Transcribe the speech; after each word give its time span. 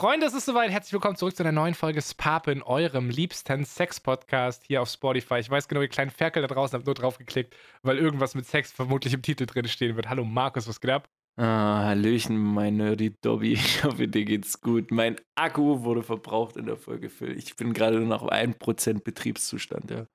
Freunde, 0.00 0.24
es 0.24 0.32
ist 0.32 0.46
soweit. 0.46 0.70
Herzlich 0.70 0.94
willkommen 0.94 1.16
zurück 1.16 1.36
zu 1.36 1.42
einer 1.42 1.52
neuen 1.52 1.74
Folge 1.74 2.00
Spape 2.00 2.52
in 2.52 2.62
eurem 2.62 3.10
liebsten 3.10 3.66
Sex-Podcast 3.66 4.64
hier 4.66 4.80
auf 4.80 4.88
Spotify. 4.88 5.40
Ich 5.40 5.50
weiß 5.50 5.68
genau, 5.68 5.82
ihr 5.82 5.88
kleinen 5.88 6.10
Ferkel 6.10 6.40
da 6.40 6.48
draußen 6.48 6.74
habt 6.74 6.86
nur 6.86 6.94
drauf 6.94 7.18
geklickt, 7.18 7.54
weil 7.82 7.98
irgendwas 7.98 8.34
mit 8.34 8.46
Sex 8.46 8.72
vermutlich 8.72 9.12
im 9.12 9.20
Titel 9.20 9.44
drin 9.44 9.68
stehen 9.68 9.96
wird. 9.96 10.08
Hallo 10.08 10.24
Markus, 10.24 10.66
was 10.66 10.80
geht 10.80 10.90
ab? 10.90 11.10
Ah, 11.36 11.84
Hallöchen, 11.84 12.34
mein 12.38 12.78
Nerdy 12.78 13.14
Dobby. 13.20 13.52
Ich 13.62 13.84
hoffe, 13.84 14.08
dir 14.08 14.24
geht's 14.24 14.62
gut. 14.62 14.90
Mein 14.90 15.16
Akku 15.34 15.82
wurde 15.82 16.02
verbraucht 16.02 16.56
in 16.56 16.64
der 16.64 16.78
Folge 16.78 17.10
Phil. 17.10 17.36
Ich 17.36 17.56
bin 17.56 17.74
gerade 17.74 17.98
nur 17.98 18.08
noch 18.08 18.22
auf 18.22 18.32
1% 18.32 19.02
Betriebszustand, 19.02 19.90
ja. 19.90 20.06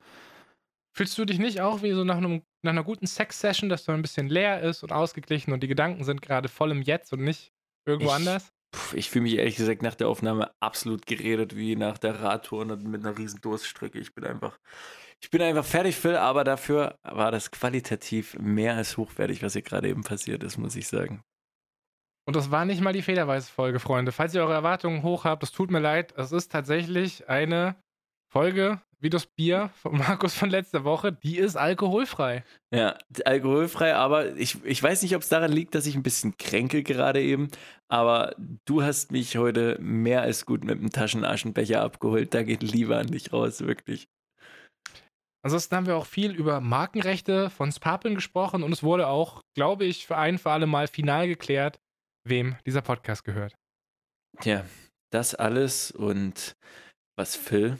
Fühlst 0.98 1.16
du 1.16 1.26
dich 1.26 1.38
nicht 1.38 1.62
auch 1.62 1.84
wie 1.84 1.92
so 1.92 2.04
nach, 2.04 2.18
einem, 2.18 2.42
nach 2.64 2.72
einer 2.72 2.84
guten 2.84 3.06
Sex-Session, 3.06 3.70
dass 3.70 3.86
du 3.86 3.92
ein 3.92 4.02
bisschen 4.02 4.30
leer 4.30 4.62
ist 4.62 4.82
und 4.82 4.92
ausgeglichen 4.92 5.54
und 5.54 5.62
die 5.62 5.68
Gedanken 5.68 6.04
sind 6.04 6.24
gerade 6.24 6.50
voll 6.50 6.72
im 6.72 6.82
Jetzt 6.82 7.14
und 7.14 7.24
nicht 7.24 7.54
irgendwo 7.86 8.10
Ich- 8.10 8.16
anders? 8.16 8.52
Ich 8.94 9.10
fühle 9.10 9.24
mich 9.24 9.36
ehrlich 9.36 9.56
gesagt 9.56 9.82
nach 9.82 9.96
der 9.96 10.08
Aufnahme 10.08 10.52
absolut 10.60 11.06
geredet 11.06 11.56
wie 11.56 11.76
nach 11.76 11.98
der 11.98 12.22
Radtour 12.22 12.62
und 12.62 12.84
mit 12.84 13.06
einer 13.06 13.18
riesen 13.18 13.42
Durststrecke. 13.42 14.00
Ich 14.00 14.14
bin 14.14 14.26
einfach, 14.26 14.60
ich 15.22 15.30
bin 15.30 15.42
einfach 15.42 15.66
fertig, 15.66 15.96
Phil, 15.96 16.16
aber 16.16 16.44
dafür 16.44 16.98
war 17.04 17.32
das 17.32 17.52
qualitativ 17.52 18.38
mehr 18.40 18.76
als 18.76 18.98
hochwertig, 18.98 19.42
was 19.44 19.54
hier 19.54 19.62
gerade 19.62 19.88
eben 19.88 20.04
passiert 20.04 20.44
ist, 20.44 20.58
muss 20.58 20.76
ich 20.76 20.88
sagen. 20.88 21.24
Und 22.28 22.36
das 22.36 22.50
war 22.50 22.66
nicht 22.66 22.82
mal 22.82 22.94
die 22.94 23.04
Federweise-Folge, 23.04 23.80
Freunde. 23.80 24.12
Falls 24.12 24.34
ihr 24.34 24.42
eure 24.42 24.54
Erwartungen 24.54 25.04
hoch 25.04 25.26
habt, 25.26 25.44
es 25.44 25.52
tut 25.52 25.70
mir 25.70 25.80
leid. 25.80 26.14
Es 26.18 26.32
ist 26.32 26.52
tatsächlich 26.52 27.30
eine 27.30 27.76
Folge 28.36 28.82
wie 29.00 29.10
das 29.10 29.28
Bier 29.28 29.70
von 29.82 29.98
Markus 29.98 30.34
von 30.34 30.50
letzter 30.50 30.84
Woche. 30.84 31.14
Die 31.14 31.38
ist 31.38 31.56
alkoholfrei. 31.56 32.44
Ja, 32.74 32.98
alkoholfrei, 33.24 33.96
aber 33.96 34.36
ich, 34.36 34.62
ich 34.66 34.84
weiß 34.84 35.04
nicht, 35.04 35.16
ob 35.16 35.22
es 35.22 35.30
daran 35.30 35.54
liegt, 35.54 35.74
dass 35.74 35.86
ich 35.86 35.96
ein 35.96 36.04
bisschen 36.04 36.36
kränke 36.36 36.84
gerade 36.84 37.22
eben, 37.22 37.48
aber 37.88 38.36
du 38.66 38.84
hast 38.84 39.14
mich 39.14 39.38
heute 39.38 39.78
mehr 39.80 40.22
als 40.22 40.46
gut 40.46 40.66
mit 40.66 40.82
dem 40.82 40.90
Taschenaschenbecher 40.90 41.82
abgeholt. 41.82 42.34
Da 42.34 42.44
geht 42.44 42.62
Liebe 42.62 42.98
an 42.98 43.08
dich 43.08 43.32
raus, 43.32 43.62
wirklich. 43.62 44.10
Ansonsten 45.46 45.76
haben 45.76 45.86
wir 45.86 45.96
auch 45.96 46.08
viel 46.08 46.32
über 46.32 46.60
Markenrechte 46.60 47.50
von 47.50 47.72
Spapeln 47.72 48.16
gesprochen 48.16 48.64
und 48.64 48.74
es 48.74 48.84
wurde 48.84 49.08
auch, 49.08 49.44
glaube 49.56 49.86
ich, 49.86 50.08
für 50.08 50.18
ein 50.18 50.40
für 50.40 50.52
alle 50.52 50.68
Mal 50.68 50.88
final 50.88 51.28
geklärt, 51.28 51.80
wem 52.28 52.58
dieser 52.66 52.82
Podcast 52.82 53.24
gehört. 53.24 53.56
Tja, 54.42 54.66
das 55.14 55.36
alles 55.36 55.92
und 55.92 56.58
was 57.16 57.38
Phil 57.38 57.78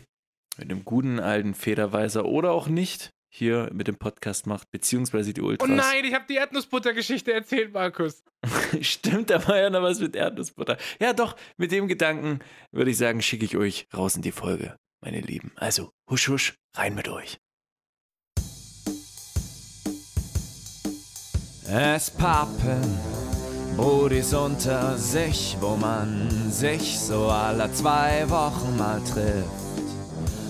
mit 0.58 0.72
dem 0.72 0.86
guten 0.86 1.20
alten 1.20 1.54
Federweiser 1.54 2.26
oder 2.26 2.52
auch 2.52 2.68
nicht 2.68 3.12
hier 3.30 3.70
mit 3.74 3.88
dem 3.90 3.98
Podcast 3.98 4.48
macht, 4.48 4.72
beziehungsweise 4.72 5.34
die 5.34 5.42
Oh 5.42 5.48
Ultras. 5.48 5.68
nein, 5.70 6.06
ich 6.06 6.14
habe 6.14 6.24
die 6.30 6.36
Erdnussbutter-Geschichte 6.36 7.34
erzählt, 7.34 7.74
Markus. 7.74 8.24
Stimmt, 8.82 9.30
da 9.30 9.46
war 9.48 9.58
ja 9.58 9.70
noch 9.70 9.82
was 9.82 10.00
mit 10.00 10.16
Erdnussbutter. 10.16 10.78
Ja, 11.02 11.12
doch, 11.12 11.36
mit 11.58 11.72
dem 11.74 11.88
Gedanken 11.90 12.40
würde 12.72 12.92
ich 12.92 12.98
sagen, 12.98 13.22
schicke 13.22 13.44
ich 13.44 13.58
euch 13.58 13.88
raus 13.94 14.16
in 14.16 14.22
die 14.22 14.32
Folge, 14.32 14.78
meine 15.02 15.20
Lieben. 15.20 15.52
Also, 15.58 15.92
husch, 16.10 16.30
husch, 16.30 16.54
rein 16.76 16.96
mit 16.96 17.10
euch. 17.10 17.38
Es 21.68 22.12
pappen 22.12 22.98
Brudis 23.76 24.34
unter 24.34 24.98
sich, 24.98 25.58
wo 25.60 25.76
man 25.76 26.30
sich 26.52 26.98
so 26.98 27.28
alle 27.28 27.70
zwei 27.74 28.30
Wochen 28.30 28.78
mal 28.78 29.02
trifft. 29.04 29.65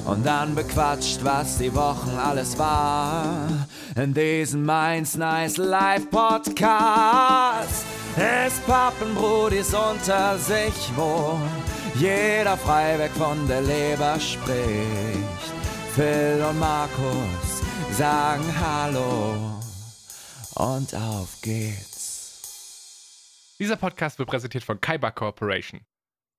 Und 0.06 0.24
dann 0.24 0.54
bequatscht, 0.54 1.24
was 1.24 1.58
die 1.58 1.74
Wochen 1.74 2.12
alles 2.12 2.58
war. 2.60 3.48
In 3.96 4.14
diesem 4.14 4.64
Mainz 4.64 5.16
Nice 5.16 5.58
Live 5.58 6.10
Podcast. 6.12 7.86
Es 8.16 8.60
pappen 8.68 9.16
Brudis 9.16 9.74
unter 9.74 10.38
sich, 10.38 10.92
wo 10.96 11.40
jeder 11.96 12.56
frei 12.56 13.00
weg 13.00 13.12
von 13.12 13.48
der 13.48 13.62
Leber 13.62 14.20
spricht. 14.20 14.56
Phil 15.96 16.46
und 16.48 16.60
Markus 16.60 17.64
sagen 17.92 18.44
Hallo. 18.60 19.60
Und 20.56 20.94
auf 20.94 21.42
geht's. 21.42 21.96
Dieser 23.60 23.76
Podcast 23.76 24.20
wird 24.20 24.30
präsentiert 24.30 24.64
von 24.64 24.80
Kaiba 24.80 25.12
Corporation. 25.12 25.82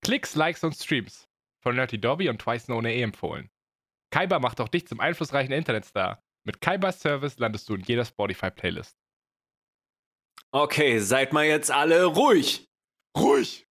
Klicks, 0.03 0.35
Likes 0.37 0.63
und 0.63 0.75
Streams. 0.75 1.27
Von 1.61 1.75
Nerdy 1.77 2.01
Dobby 2.01 2.29
und 2.29 2.39
Twice 2.41 2.67
Known 2.67 2.85
eh 2.85 3.03
empfohlen. 3.03 3.51
Kaiba 4.11 4.39
macht 4.39 4.61
auch 4.61 4.69
dich 4.69 4.87
zum 4.87 5.01
einflussreichen 5.01 5.53
Internetstar. 5.53 6.23
Mit 6.45 6.61
Kaibas 6.61 7.01
Service 7.01 7.39
landest 7.39 7.69
du 7.69 7.75
in 7.75 7.83
jeder 7.83 8.05
Spotify-Playlist. 8.05 8.97
Okay, 10.53 10.99
seid 11.01 11.33
mal 11.33 11.45
jetzt 11.45 11.71
alle 11.71 12.05
ruhig. 12.05 12.69
Ruhig. 13.17 13.67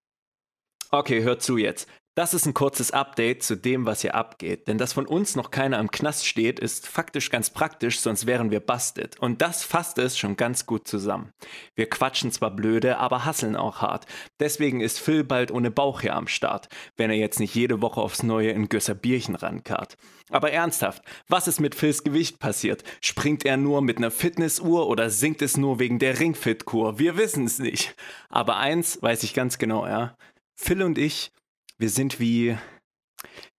Okay, 0.91 1.23
hört 1.23 1.41
zu 1.41 1.57
jetzt. 1.57 1.89
Das 2.15 2.33
ist 2.33 2.45
ein 2.45 2.53
kurzes 2.53 2.91
Update 2.91 3.43
zu 3.43 3.57
dem, 3.57 3.85
was 3.85 3.99
hier 3.99 4.15
abgeht. 4.15 4.69
Denn 4.69 4.77
dass 4.77 4.93
von 4.93 5.05
uns 5.05 5.35
noch 5.35 5.51
keiner 5.51 5.79
im 5.79 5.91
Knast 5.91 6.25
steht, 6.25 6.61
ist 6.61 6.87
faktisch 6.87 7.29
ganz 7.29 7.49
praktisch, 7.49 7.99
sonst 7.99 8.25
wären 8.25 8.51
wir 8.51 8.61
busted. 8.61 9.19
Und 9.19 9.41
das 9.41 9.65
fasst 9.65 9.97
es 9.97 10.17
schon 10.17 10.37
ganz 10.37 10.65
gut 10.65 10.87
zusammen. 10.87 11.33
Wir 11.75 11.89
quatschen 11.89 12.31
zwar 12.31 12.51
blöde, 12.51 12.99
aber 12.99 13.25
hasseln 13.25 13.57
auch 13.57 13.81
hart. 13.81 14.05
Deswegen 14.39 14.79
ist 14.79 14.97
Phil 14.97 15.25
bald 15.25 15.51
ohne 15.51 15.71
Bauch 15.71 15.99
hier 15.99 16.15
am 16.15 16.29
Start, 16.29 16.69
wenn 16.95 17.09
er 17.09 17.17
jetzt 17.17 17.41
nicht 17.41 17.53
jede 17.53 17.81
Woche 17.81 17.99
aufs 17.99 18.23
Neue 18.23 18.51
in 18.51 18.69
Gösserbierchen 18.69 19.35
rankarrt. 19.35 19.97
Aber 20.29 20.51
ernsthaft, 20.51 21.03
was 21.27 21.49
ist 21.49 21.59
mit 21.59 21.75
Phils 21.75 22.05
Gewicht 22.05 22.39
passiert? 22.39 22.85
Springt 23.01 23.43
er 23.43 23.57
nur 23.57 23.81
mit 23.81 23.97
einer 23.97 24.09
Fitnessuhr 24.09 24.87
oder 24.87 25.09
sinkt 25.09 25.41
es 25.41 25.57
nur 25.57 25.79
wegen 25.79 25.99
der 25.99 26.17
Ringfit-Kur? 26.17 26.97
Wir 26.97 27.17
wissen 27.17 27.43
es 27.43 27.59
nicht. 27.59 27.93
Aber 28.29 28.55
eins 28.55 29.01
weiß 29.01 29.23
ich 29.23 29.33
ganz 29.33 29.57
genau, 29.57 29.85
ja. 29.85 30.15
Phil 30.55 30.81
und 30.81 30.97
ich, 30.97 31.33
wir 31.77 31.89
sind 31.89 32.19
wie, 32.19 32.57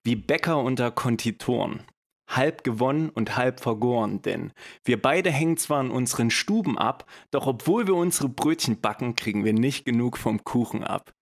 wie 0.05 0.17
Bäcker 0.17 0.59
unter 0.59 0.91
Konditoren. 0.91 1.83
Halb 2.29 2.65
gewonnen 2.65 3.09
und 3.11 3.37
halb 3.37 3.61
vergoren, 3.61 4.21
denn 4.21 4.53
wir 4.85 5.01
beide 5.01 5.31
hängen 5.31 5.59
zwar 5.59 5.81
in 5.81 5.93
unseren 5.93 6.31
Stuben 6.31 6.77
ab, 6.77 7.09
doch 7.31 7.47
obwohl 7.47 7.87
wir 7.87 7.95
unsere 7.95 8.29
Brötchen 8.29 8.81
backen, 8.81 9.15
kriegen 9.15 9.45
wir 9.45 9.53
nicht 9.53 9.85
genug 9.85 10.19
vom 10.19 10.43
Kuchen 10.43 10.83
ab. 10.83 11.15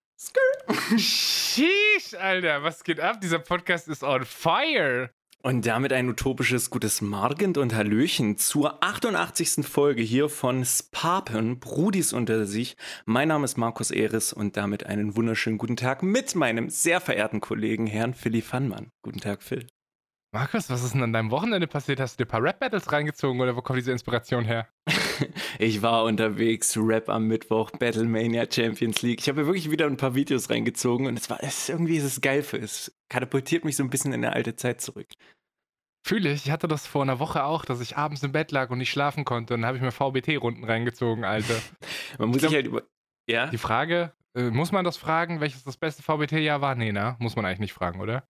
Sheesh, 0.97 2.15
Alter, 2.19 2.63
was 2.63 2.85
geht 2.85 3.01
ab? 3.01 3.21
Dieser 3.21 3.39
Podcast 3.39 3.89
ist 3.89 4.03
on 4.03 4.25
fire. 4.25 5.11
Und 5.47 5.67
damit 5.67 5.93
ein 5.93 6.09
utopisches 6.09 6.71
gutes 6.71 7.03
Morgen 7.03 7.55
und 7.59 7.75
Hallöchen 7.75 8.39
zur 8.39 8.83
88. 8.83 9.67
Folge 9.67 10.01
hier 10.01 10.31
von 10.31 10.65
Spapen, 10.65 11.61
Brudis 11.61 12.15
unter 12.15 12.47
sich. 12.47 12.79
Mein 13.05 13.29
Name 13.29 13.45
ist 13.45 13.59
Markus 13.59 13.91
Eris 13.91 14.33
und 14.33 14.57
damit 14.57 14.87
einen 14.87 15.17
wunderschönen 15.17 15.59
guten 15.59 15.77
Tag 15.77 16.03
mit 16.03 16.35
meinem 16.35 16.71
sehr 16.71 16.99
verehrten 16.99 17.43
Kollegen, 17.43 17.87
Herrn 17.87 18.15
Philly 18.15 18.41
Fannmann. 18.41 18.91
Guten 19.03 19.21
Tag, 19.21 19.43
Phil. 19.43 19.67
Markus, 20.35 20.69
was 20.69 20.83
ist 20.83 20.95
denn 20.95 21.03
an 21.05 21.13
deinem 21.13 21.31
Wochenende 21.31 21.69
passiert? 21.69 22.01
Hast 22.01 22.19
du 22.19 22.25
dir 22.25 22.29
ein 22.29 22.33
paar 22.33 22.43
Rap-Battles 22.43 22.91
reingezogen 22.91 23.41
oder 23.41 23.55
wo 23.55 23.63
kommt 23.63 23.79
diese 23.79 23.93
Inspiration 23.93 24.45
her? 24.45 24.69
Ich 25.61 25.81
war 25.81 26.03
unterwegs, 26.03 26.77
Rap 26.77 27.09
am 27.09 27.29
Mittwoch, 27.29 27.71
Battlemania 27.71 28.45
Champions 28.51 29.01
League. 29.03 29.21
Ich 29.21 29.29
habe 29.29 29.43
mir 29.43 29.47
wirklich 29.47 29.71
wieder 29.71 29.87
ein 29.87 29.97
paar 29.97 30.17
Videos 30.17 30.51
reingezogen 30.51 31.07
und 31.07 31.17
es 31.17 31.31
war 31.31 31.39
es, 31.41 31.69
irgendwie 31.69 31.97
ist 31.97 32.03
es 32.03 32.21
geil 32.21 32.43
für 32.43 32.57
es 32.57 32.93
katapultiert 33.09 33.65
mich 33.65 33.77
so 33.77 33.85
ein 33.85 33.91
bisschen 33.91 34.13
in 34.13 34.25
eine 34.25 34.35
alte 34.35 34.57
Zeit 34.57 34.81
zurück. 34.81 35.07
Fühle 36.05 36.33
ich. 36.33 36.47
Ich 36.47 36.51
hatte 36.51 36.67
das 36.67 36.89
vor 36.89 37.03
einer 37.03 37.21
Woche 37.21 37.45
auch, 37.45 37.65
dass 37.65 37.81
ich 37.81 37.97
abends 37.97 38.25
im 38.25 38.33
Bett 38.33 38.51
lag 38.51 38.71
und 38.71 38.79
nicht 38.79 38.91
schlafen 38.91 39.25
konnte. 39.25 39.55
Und 39.55 39.61
dann 39.61 39.69
habe 39.69 39.77
ich 39.77 39.85
mir 39.85 39.93
VBT-Runden 39.93 40.65
reingezogen, 40.65 41.25
Alter. 41.25 41.55
Man 42.19 42.31
muss 42.31 42.39
Ich 42.39 42.49
sich 42.49 42.55
halt 42.57 42.67
über. 42.67 42.83
Ja? 43.29 43.47
Die 43.47 43.59
Frage, 43.59 44.13
äh, 44.35 44.51
muss 44.51 44.73
man 44.73 44.85
das 44.85 44.97
fragen, 44.97 45.41
welches 45.41 45.63
das 45.63 45.77
beste 45.77 46.03
VBT-Jahr 46.03 46.61
war? 46.61 46.75
Nee, 46.75 46.91
na, 46.91 47.17
muss 47.21 47.37
man 47.37 47.45
eigentlich 47.45 47.61
nicht 47.61 47.73
fragen, 47.73 48.01
oder? 48.01 48.27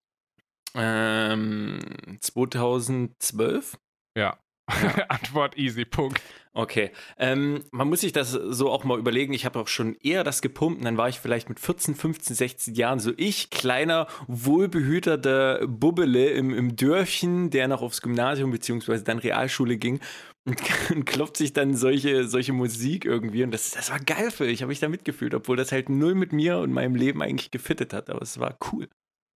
Ähm, 0.75 1.79
2012? 2.21 3.79
Ja. 4.17 4.39
Antwort 5.09 5.59
easy, 5.59 5.85
Punkt. 5.85 6.23
Okay. 6.55 6.91
Ähm, 7.19 7.65
man 7.71 7.89
muss 7.89 8.01
sich 8.01 8.13
das 8.13 8.31
so 8.31 8.71
auch 8.71 8.85
mal 8.85 8.99
überlegen. 8.99 9.35
Ich 9.35 9.45
habe 9.45 9.59
auch 9.59 9.69
schon 9.69 9.97
eher 9.97 10.25
das 10.25 10.41
gepumpt 10.41 10.79
und 10.79 10.85
dann 10.85 10.97
war 10.97 11.09
ich 11.09 11.19
vielleicht 11.19 11.49
mit 11.49 11.61
14, 11.61 11.95
15, 11.95 12.37
16 12.37 12.75
Jahren 12.75 13.01
so 13.01 13.13
ich, 13.17 13.51
kleiner, 13.51 14.07
wohlbehüteter 14.29 15.67
Bubbele 15.67 16.31
im, 16.31 16.55
im 16.55 16.77
Dörfchen, 16.77 17.51
der 17.51 17.69
noch 17.69 17.83
aufs 17.83 18.01
Gymnasium 18.01 18.53
beziehungsweise 18.53 19.05
dann 19.05 19.19
Realschule 19.19 19.77
ging 19.77 20.01
und, 20.47 20.61
und 20.91 21.05
klopft 21.05 21.37
sich 21.37 21.53
dann 21.53 21.75
solche, 21.75 22.27
solche 22.29 22.53
Musik 22.53 23.05
irgendwie 23.05 23.43
und 23.43 23.51
das, 23.51 23.73
das 23.73 23.91
war 23.91 23.99
geil 23.99 24.31
für 24.31 24.47
ich, 24.47 24.63
habe 24.63 24.73
ich 24.73 24.81
da 24.81 24.89
mitgefühlt, 24.89 25.35
obwohl 25.35 25.57
das 25.57 25.73
halt 25.73 25.89
null 25.89 26.15
mit 26.15 26.33
mir 26.33 26.59
und 26.59 26.73
meinem 26.73 26.95
Leben 26.95 27.21
eigentlich 27.21 27.51
gefittet 27.51 27.93
hat, 27.93 28.09
aber 28.09 28.23
es 28.23 28.39
war 28.39 28.57
cool. 28.73 28.89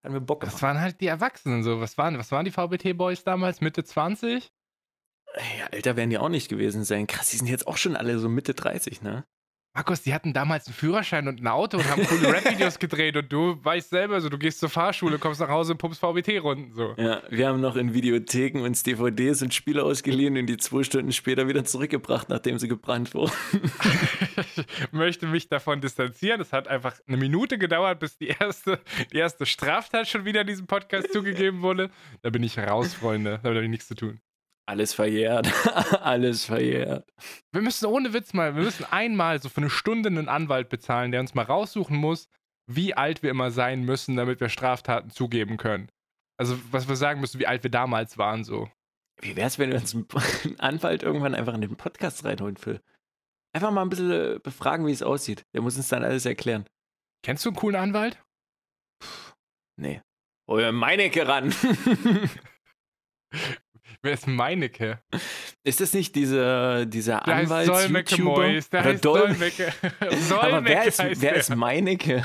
Hat 0.04 0.12
mir 0.12 0.20
Bock 0.20 0.40
Das 0.40 0.50
gemacht. 0.50 0.62
waren 0.62 0.80
halt 0.80 1.00
die 1.00 1.06
Erwachsenen 1.06 1.62
so. 1.62 1.80
Was 1.80 1.98
waren, 1.98 2.18
was 2.18 2.30
waren 2.32 2.44
die 2.44 2.50
VBT-Boys 2.52 3.24
damals? 3.24 3.60
Mitte 3.60 3.84
20? 3.84 4.52
Ja, 5.58 5.66
älter 5.66 5.96
werden 5.96 6.10
die 6.10 6.18
auch 6.18 6.28
nicht 6.28 6.48
gewesen 6.48 6.84
sein. 6.84 7.06
Krass, 7.06 7.30
die 7.30 7.36
sind 7.36 7.48
jetzt 7.48 7.66
auch 7.66 7.76
schon 7.76 7.96
alle 7.96 8.18
so 8.18 8.28
Mitte 8.28 8.54
30, 8.54 9.02
ne? 9.02 9.24
Markus, 9.78 10.02
die 10.02 10.12
hatten 10.12 10.32
damals 10.32 10.66
einen 10.66 10.74
Führerschein 10.74 11.28
und 11.28 11.40
ein 11.40 11.46
Auto 11.46 11.76
und 11.76 11.88
haben 11.88 12.04
coole 12.04 12.32
Rap-Videos 12.32 12.78
gedreht 12.80 13.16
und 13.16 13.32
du 13.32 13.64
weißt 13.64 13.90
selber 13.90 14.20
so, 14.20 14.28
du 14.28 14.36
gehst 14.36 14.58
zur 14.58 14.68
Fahrschule, 14.68 15.20
kommst 15.20 15.38
nach 15.38 15.50
Hause 15.50 15.70
und 15.74 15.78
pumpst 15.78 16.00
VBT-Runden 16.00 16.72
so. 16.72 16.94
Ja, 16.96 17.22
wir 17.30 17.46
haben 17.46 17.60
noch 17.60 17.76
in 17.76 17.94
Videotheken 17.94 18.64
uns 18.64 18.82
DVDs 18.82 19.40
und 19.40 19.54
Spiele 19.54 19.84
ausgeliehen 19.84 20.36
und 20.36 20.46
die 20.46 20.56
zwei 20.56 20.82
Stunden 20.82 21.12
später 21.12 21.46
wieder 21.46 21.64
zurückgebracht, 21.64 22.28
nachdem 22.28 22.58
sie 22.58 22.66
gebrannt 22.66 23.14
wurden. 23.14 23.30
ich 24.56 24.90
möchte 24.90 25.28
mich 25.28 25.48
davon 25.48 25.80
distanzieren. 25.80 26.40
Es 26.40 26.52
hat 26.52 26.66
einfach 26.66 26.96
eine 27.06 27.16
Minute 27.16 27.56
gedauert, 27.56 28.00
bis 28.00 28.18
die 28.18 28.34
erste, 28.40 28.80
die 29.12 29.18
erste 29.18 29.46
Straftat 29.46 30.08
schon 30.08 30.24
wieder 30.24 30.40
in 30.40 30.48
diesem 30.48 30.66
Podcast 30.66 31.12
zugegeben 31.12 31.62
wurde. 31.62 31.90
Da 32.22 32.30
bin 32.30 32.42
ich 32.42 32.58
raus, 32.58 32.94
Freunde. 32.94 33.38
Da 33.44 33.50
habe 33.50 33.62
ich 33.62 33.70
nichts 33.70 33.86
zu 33.86 33.94
tun. 33.94 34.20
Alles 34.68 34.92
verjährt. 34.92 35.50
Alles 36.02 36.44
verjährt. 36.44 37.10
Wir 37.52 37.62
müssen 37.62 37.86
ohne 37.86 38.12
Witz 38.12 38.34
mal, 38.34 38.54
wir 38.54 38.64
müssen 38.64 38.84
einmal 38.84 39.40
so 39.40 39.48
für 39.48 39.62
eine 39.62 39.70
Stunde 39.70 40.10
einen 40.10 40.28
Anwalt 40.28 40.68
bezahlen, 40.68 41.10
der 41.10 41.22
uns 41.22 41.34
mal 41.34 41.46
raussuchen 41.46 41.96
muss, 41.96 42.28
wie 42.70 42.92
alt 42.92 43.22
wir 43.22 43.30
immer 43.30 43.50
sein 43.50 43.82
müssen, 43.84 44.16
damit 44.16 44.40
wir 44.40 44.50
Straftaten 44.50 45.08
zugeben 45.08 45.56
können. 45.56 45.88
Also, 46.36 46.58
was 46.70 46.86
wir 46.86 46.96
sagen 46.96 47.22
müssen, 47.22 47.40
wie 47.40 47.46
alt 47.46 47.62
wir 47.62 47.70
damals 47.70 48.18
waren, 48.18 48.44
so. 48.44 48.70
Wie 49.22 49.36
wäre 49.36 49.46
es, 49.46 49.58
wenn 49.58 49.70
wir 49.70 49.78
uns 49.78 49.94
einen 50.44 50.60
Anwalt 50.60 51.02
irgendwann 51.02 51.34
einfach 51.34 51.54
in 51.54 51.62
den 51.62 51.76
Podcast 51.76 52.26
reinholen, 52.26 52.58
Phil? 52.58 52.82
Einfach 53.54 53.70
mal 53.70 53.80
ein 53.80 53.88
bisschen 53.88 54.10
äh, 54.10 54.38
befragen, 54.38 54.86
wie 54.86 54.92
es 54.92 55.02
aussieht. 55.02 55.46
Der 55.54 55.62
muss 55.62 55.78
uns 55.78 55.88
dann 55.88 56.04
alles 56.04 56.26
erklären. 56.26 56.66
Kennst 57.24 57.42
du 57.46 57.48
einen 57.48 57.56
coolen 57.56 57.76
Anwalt? 57.76 58.22
Nee. 59.80 60.02
Hol 60.46 60.70
Meinecke 60.72 61.26
ran. 61.26 61.54
Wer 64.02 64.12
ist 64.12 64.26
Meinecke? 64.28 65.00
Ist 65.64 65.80
das 65.80 65.92
nicht 65.92 66.14
dieser, 66.14 66.86
dieser 66.86 67.26
Anwalt? 67.26 67.68
Der 67.68 67.74
heißt 67.74 68.18
Mois, 68.20 68.70
der 68.70 68.84
heißt 68.84 69.04
Dolmecke. 69.04 69.72
Aber 70.30 70.64
wer 70.64 70.84
ist, 70.84 71.02
wer 71.20 71.34
ist 71.34 71.54
Meinecke? 71.54 72.24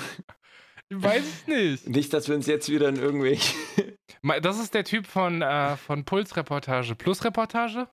Ich 0.89 1.01
weiß 1.01 1.23
es 1.23 1.47
nicht. 1.47 1.89
Nicht, 1.89 2.13
dass 2.13 2.27
wir 2.27 2.35
uns 2.35 2.45
jetzt 2.45 2.69
wieder 2.69 2.89
in 2.89 2.97
irgendwelche. 2.97 3.55
Das 4.41 4.57
ist 4.57 4.73
der 4.73 4.85
Typ 4.85 5.05
von, 5.05 5.41
äh, 5.41 5.75
von 5.75 6.05
Pulsreportage. 6.05 6.95
Plusreportage? 6.95 7.89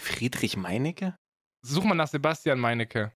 Friedrich 0.00 0.56
Meinecke? 0.56 1.18
Such 1.60 1.84
mal 1.84 1.94
nach 1.94 2.08
Sebastian 2.08 2.58
Meinecke. 2.58 3.12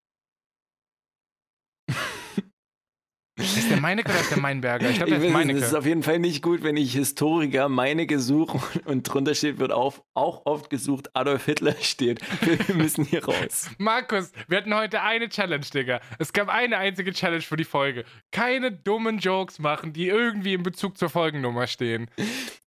Ist 3.42 3.70
der 3.70 3.80
Meinecke 3.80 4.10
oder 4.10 4.20
ist 4.20 4.30
der 4.30 4.38
Meinberger? 4.38 4.88
Ich 4.88 4.96
glaube, 4.96 5.10
der 5.10 5.22
ist 5.22 5.32
Meinecke. 5.32 5.58
Es 5.58 5.66
ist 5.66 5.74
auf 5.74 5.84
jeden 5.84 6.02
Fall 6.02 6.18
nicht 6.18 6.42
gut, 6.42 6.62
wenn 6.62 6.76
ich 6.76 6.92
Historiker 6.92 7.68
Meinecke 7.68 8.18
suche 8.18 8.60
und 8.84 9.02
drunter 9.02 9.34
steht, 9.34 9.58
wird 9.58 9.72
auf, 9.72 10.02
auch 10.14 10.46
oft 10.46 10.70
gesucht, 10.70 11.10
Adolf 11.14 11.44
Hitler 11.44 11.74
steht. 11.80 12.20
Wir 12.66 12.74
müssen 12.76 13.04
hier 13.04 13.24
raus. 13.24 13.70
Markus, 13.78 14.32
wir 14.48 14.58
hatten 14.58 14.74
heute 14.74 15.02
eine 15.02 15.28
Challenge, 15.28 15.64
Digga. 15.72 16.00
Es 16.18 16.32
gab 16.32 16.48
eine 16.48 16.76
einzige 16.78 17.12
Challenge 17.12 17.42
für 17.42 17.56
die 17.56 17.64
Folge. 17.64 18.04
Keine 18.30 18.70
dummen 18.72 19.18
Jokes 19.18 19.58
machen, 19.58 19.92
die 19.92 20.08
irgendwie 20.08 20.54
in 20.54 20.62
Bezug 20.62 20.96
zur 20.98 21.08
Folgennummer 21.08 21.66
stehen. 21.66 22.08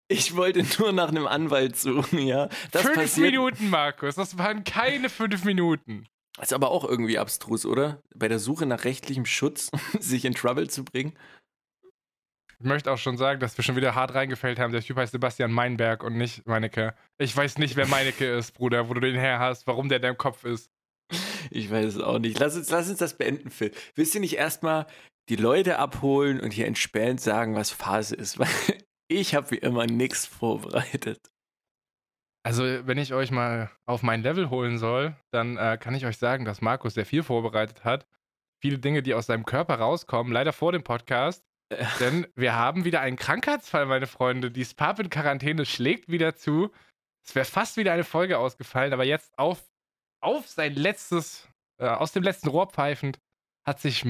Ich 0.08 0.36
wollte 0.36 0.64
nur 0.80 0.92
nach 0.92 1.10
einem 1.10 1.28
Anwalt 1.28 1.76
suchen, 1.76 2.20
ja. 2.20 2.50
Das 2.72 2.84
fünf 2.84 2.96
passiert... 2.96 3.32
Minuten, 3.32 3.70
Markus. 3.70 4.16
Das 4.16 4.38
waren 4.38 4.64
keine 4.64 5.10
fünf 5.10 5.44
Minuten. 5.44 6.06
Ist 6.42 6.54
aber 6.54 6.72
auch 6.72 6.84
irgendwie 6.84 7.20
abstrus, 7.20 7.66
oder? 7.66 8.02
Bei 8.16 8.28
der 8.28 8.40
Suche 8.40 8.66
nach 8.66 8.86
rechtlichem 8.86 9.26
Schutz 9.26 9.70
sich 10.00 10.26
in 10.26 10.34
Trouble 10.34 10.70
zu 10.70 10.84
bringen. 10.84 11.14
Ich 12.60 12.66
möchte 12.66 12.92
auch 12.92 12.98
schon 12.98 13.18
sagen, 13.18 13.40
dass 13.40 13.58
wir 13.58 13.64
schon 13.64 13.76
wieder 13.76 13.94
hart 13.94 14.14
reingefällt 14.14 14.58
haben. 14.58 14.72
Der 14.72 14.82
Typ 14.82 14.98
heißt 14.98 15.12
Sebastian 15.12 15.52
Meinberg 15.52 16.02
und 16.04 16.18
nicht 16.18 16.48
Meinecke. 16.48 16.96
Ich 17.18 17.36
weiß 17.36 17.58
nicht, 17.58 17.76
wer 17.76 17.88
Meinecke 17.88 18.26
ist, 18.38 18.54
Bruder, 18.54 18.88
wo 18.88 18.94
du 18.94 19.02
den 19.02 19.16
her 19.16 19.40
hast, 19.40 19.68
warum 19.68 19.90
der 19.90 19.98
in 19.98 20.04
deinem 20.04 20.18
Kopf 20.18 20.46
ist. 20.46 20.72
Ich 21.52 21.70
weiß 21.70 21.96
es 21.96 22.00
auch 22.00 22.20
nicht. 22.20 22.40
Lass 22.40 22.56
uns, 22.56 22.70
lass 22.70 22.90
uns 22.90 23.00
das 23.00 23.18
beenden, 23.18 23.50
Phil. 23.50 23.72
Willst 23.96 24.16
du 24.16 24.20
nicht 24.20 24.38
erstmal 24.38 24.88
die 25.30 25.36
Leute 25.36 25.78
abholen 25.78 26.40
und 26.40 26.52
hier 26.52 26.66
entspannt 26.66 27.20
sagen, 27.20 27.56
was 27.56 27.70
Phase 27.70 28.16
ist? 28.16 28.40
Weil 28.40 28.48
ich 29.10 29.36
habe 29.36 29.52
wie 29.52 29.58
immer 29.58 29.86
nichts 29.86 30.26
vorbereitet. 30.26 31.33
Also, 32.46 32.64
wenn 32.64 32.98
ich 32.98 33.14
euch 33.14 33.32
mal 33.32 33.72
auf 33.86 34.04
mein 34.04 34.22
Level 34.22 34.50
holen 34.50 34.78
soll, 34.78 35.16
dann 35.32 35.58
äh, 35.58 35.78
kann 35.80 35.96
ich 35.96 36.06
euch 36.06 36.18
sagen, 36.18 36.44
dass 36.44 36.62
Markus 36.62 36.94
sehr 36.94 37.06
viel 37.06 37.24
vorbereitet 37.24 37.86
hat. 37.86 38.06
Viele 38.62 38.80
Dinge, 38.80 39.02
die 39.02 39.14
aus 39.14 39.28
seinem 39.28 39.46
Körper 39.46 39.76
rauskommen, 39.76 40.34
leider 40.34 40.52
vor 40.52 40.74
dem 40.74 40.84
Podcast. 40.84 41.46
Äh. 41.70 41.86
Denn 42.00 42.28
wir 42.36 42.54
haben 42.54 42.84
wieder 42.84 43.00
einen 43.00 43.16
Krankheitsfall, 43.16 43.86
meine 43.86 44.08
Freunde. 44.08 44.52
Die 44.52 44.66
Spap 44.66 45.00
in 45.00 45.10
Quarantäne 45.10 45.66
schlägt 45.66 46.10
wieder 46.10 46.36
zu. 46.36 46.70
Es 47.26 47.34
wäre 47.34 47.46
fast 47.46 47.78
wieder 47.78 47.94
eine 47.94 48.04
Folge 48.04 48.38
ausgefallen, 48.38 48.92
aber 48.92 49.06
jetzt 49.06 49.38
auf, 49.38 49.64
auf 50.22 50.48
sein 50.50 50.74
letztes, 50.74 51.48
äh, 51.80 51.88
aus 51.88 52.12
dem 52.12 52.24
letzten 52.24 52.50
Rohr 52.50 52.68
pfeifend, 52.68 53.20
hat 53.66 53.80
sich 53.80 54.04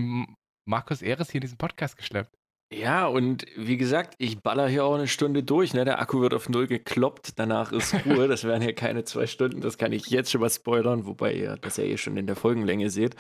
Markus 0.65 1.03
Eres 1.03 1.29
hier 1.29 1.39
in 1.39 1.43
diesen 1.43 1.59
Podcast 1.59 1.97
geschleppt. 1.97 2.35
Ja, 2.75 3.05
und 3.05 3.45
wie 3.55 3.77
gesagt, 3.77 4.15
ich 4.17 4.39
baller 4.41 4.67
hier 4.67 4.85
auch 4.85 4.95
eine 4.95 5.07
Stunde 5.07 5.43
durch. 5.43 5.73
Ne? 5.73 5.85
Der 5.85 5.99
Akku 5.99 6.21
wird 6.21 6.33
auf 6.33 6.49
null 6.49 6.67
gekloppt, 6.67 7.33
danach 7.35 7.71
ist 7.71 7.93
Ruhe. 8.05 8.27
Das 8.27 8.43
wären 8.43 8.61
hier 8.61 8.73
keine 8.73 9.03
zwei 9.03 9.27
Stunden, 9.27 9.61
das 9.61 9.77
kann 9.77 9.91
ich 9.91 10.07
jetzt 10.07 10.31
schon 10.31 10.41
mal 10.41 10.49
spoilern, 10.49 11.05
wobei 11.05 11.33
ihr 11.33 11.57
das 11.57 11.77
ja 11.77 11.83
eh 11.83 11.97
schon 11.97 12.17
in 12.17 12.25
der 12.25 12.35
Folgenlänge 12.35 12.89
seht. 12.89 13.15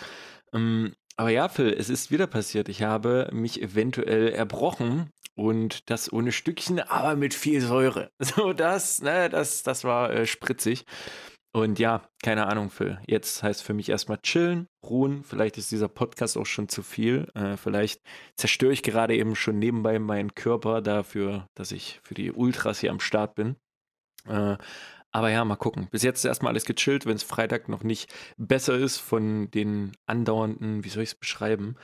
Ähm, 0.53 0.93
aber 1.17 1.29
ja, 1.29 1.49
Phil, 1.49 1.71
es 1.77 1.89
ist 1.89 2.09
wieder 2.09 2.25
passiert. 2.25 2.67
Ich 2.67 2.81
habe 2.81 3.29
mich 3.31 3.61
eventuell 3.61 4.29
erbrochen 4.29 5.11
und 5.35 5.89
das 5.89 6.11
ohne 6.11 6.31
Stückchen, 6.31 6.79
aber 6.79 7.15
mit 7.15 7.33
viel 7.33 7.61
Säure. 7.61 8.11
So, 8.19 8.53
das, 8.53 9.01
ne, 9.01 9.29
das, 9.29 9.61
das 9.61 9.83
war 9.83 10.11
äh, 10.11 10.25
spritzig. 10.25 10.85
Und 11.55 11.77
ja, 11.77 12.01
keine 12.23 12.47
Ahnung, 12.47 12.71
Phil. 12.71 12.99
Jetzt 13.05 13.43
heißt 13.43 13.61
für 13.61 13.75
mich 13.75 13.89
erstmal 13.89 14.17
chillen, 14.17 14.67
ruhen. 14.83 15.23
Vielleicht 15.23 15.59
ist 15.59 15.71
dieser 15.71 15.87
Podcast 15.87 16.35
auch 16.35 16.47
schon 16.47 16.67
zu 16.67 16.81
viel. 16.81 17.27
Äh, 17.35 17.57
vielleicht 17.57 18.01
zerstöre 18.35 18.73
ich 18.73 18.81
gerade 18.81 19.15
eben 19.15 19.35
schon 19.35 19.59
nebenbei 19.59 19.99
meinen 19.99 20.33
Körper 20.33 20.81
dafür, 20.81 21.47
dass 21.53 21.71
ich 21.71 21.99
für 22.03 22.15
die 22.15 22.31
Ultras 22.31 22.79
hier 22.79 22.89
am 22.89 22.99
Start 22.99 23.35
bin. 23.35 23.55
Äh, 24.27 24.57
aber 25.11 25.29
ja, 25.29 25.45
mal 25.45 25.57
gucken. 25.57 25.89
Bis 25.91 26.01
jetzt 26.01 26.19
ist 26.19 26.25
erstmal 26.25 26.53
alles 26.53 26.65
gechillt, 26.65 27.05
wenn 27.05 27.15
es 27.15 27.21
Freitag 27.21 27.69
noch 27.69 27.83
nicht 27.83 28.11
besser 28.37 28.75
ist 28.75 28.97
von 28.97 29.51
den 29.51 29.91
andauernden, 30.07 30.83
wie 30.83 30.89
soll 30.89 31.03
ich 31.03 31.09
es 31.09 31.15
beschreiben? 31.15 31.75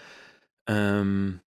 Ähm, 0.67 1.41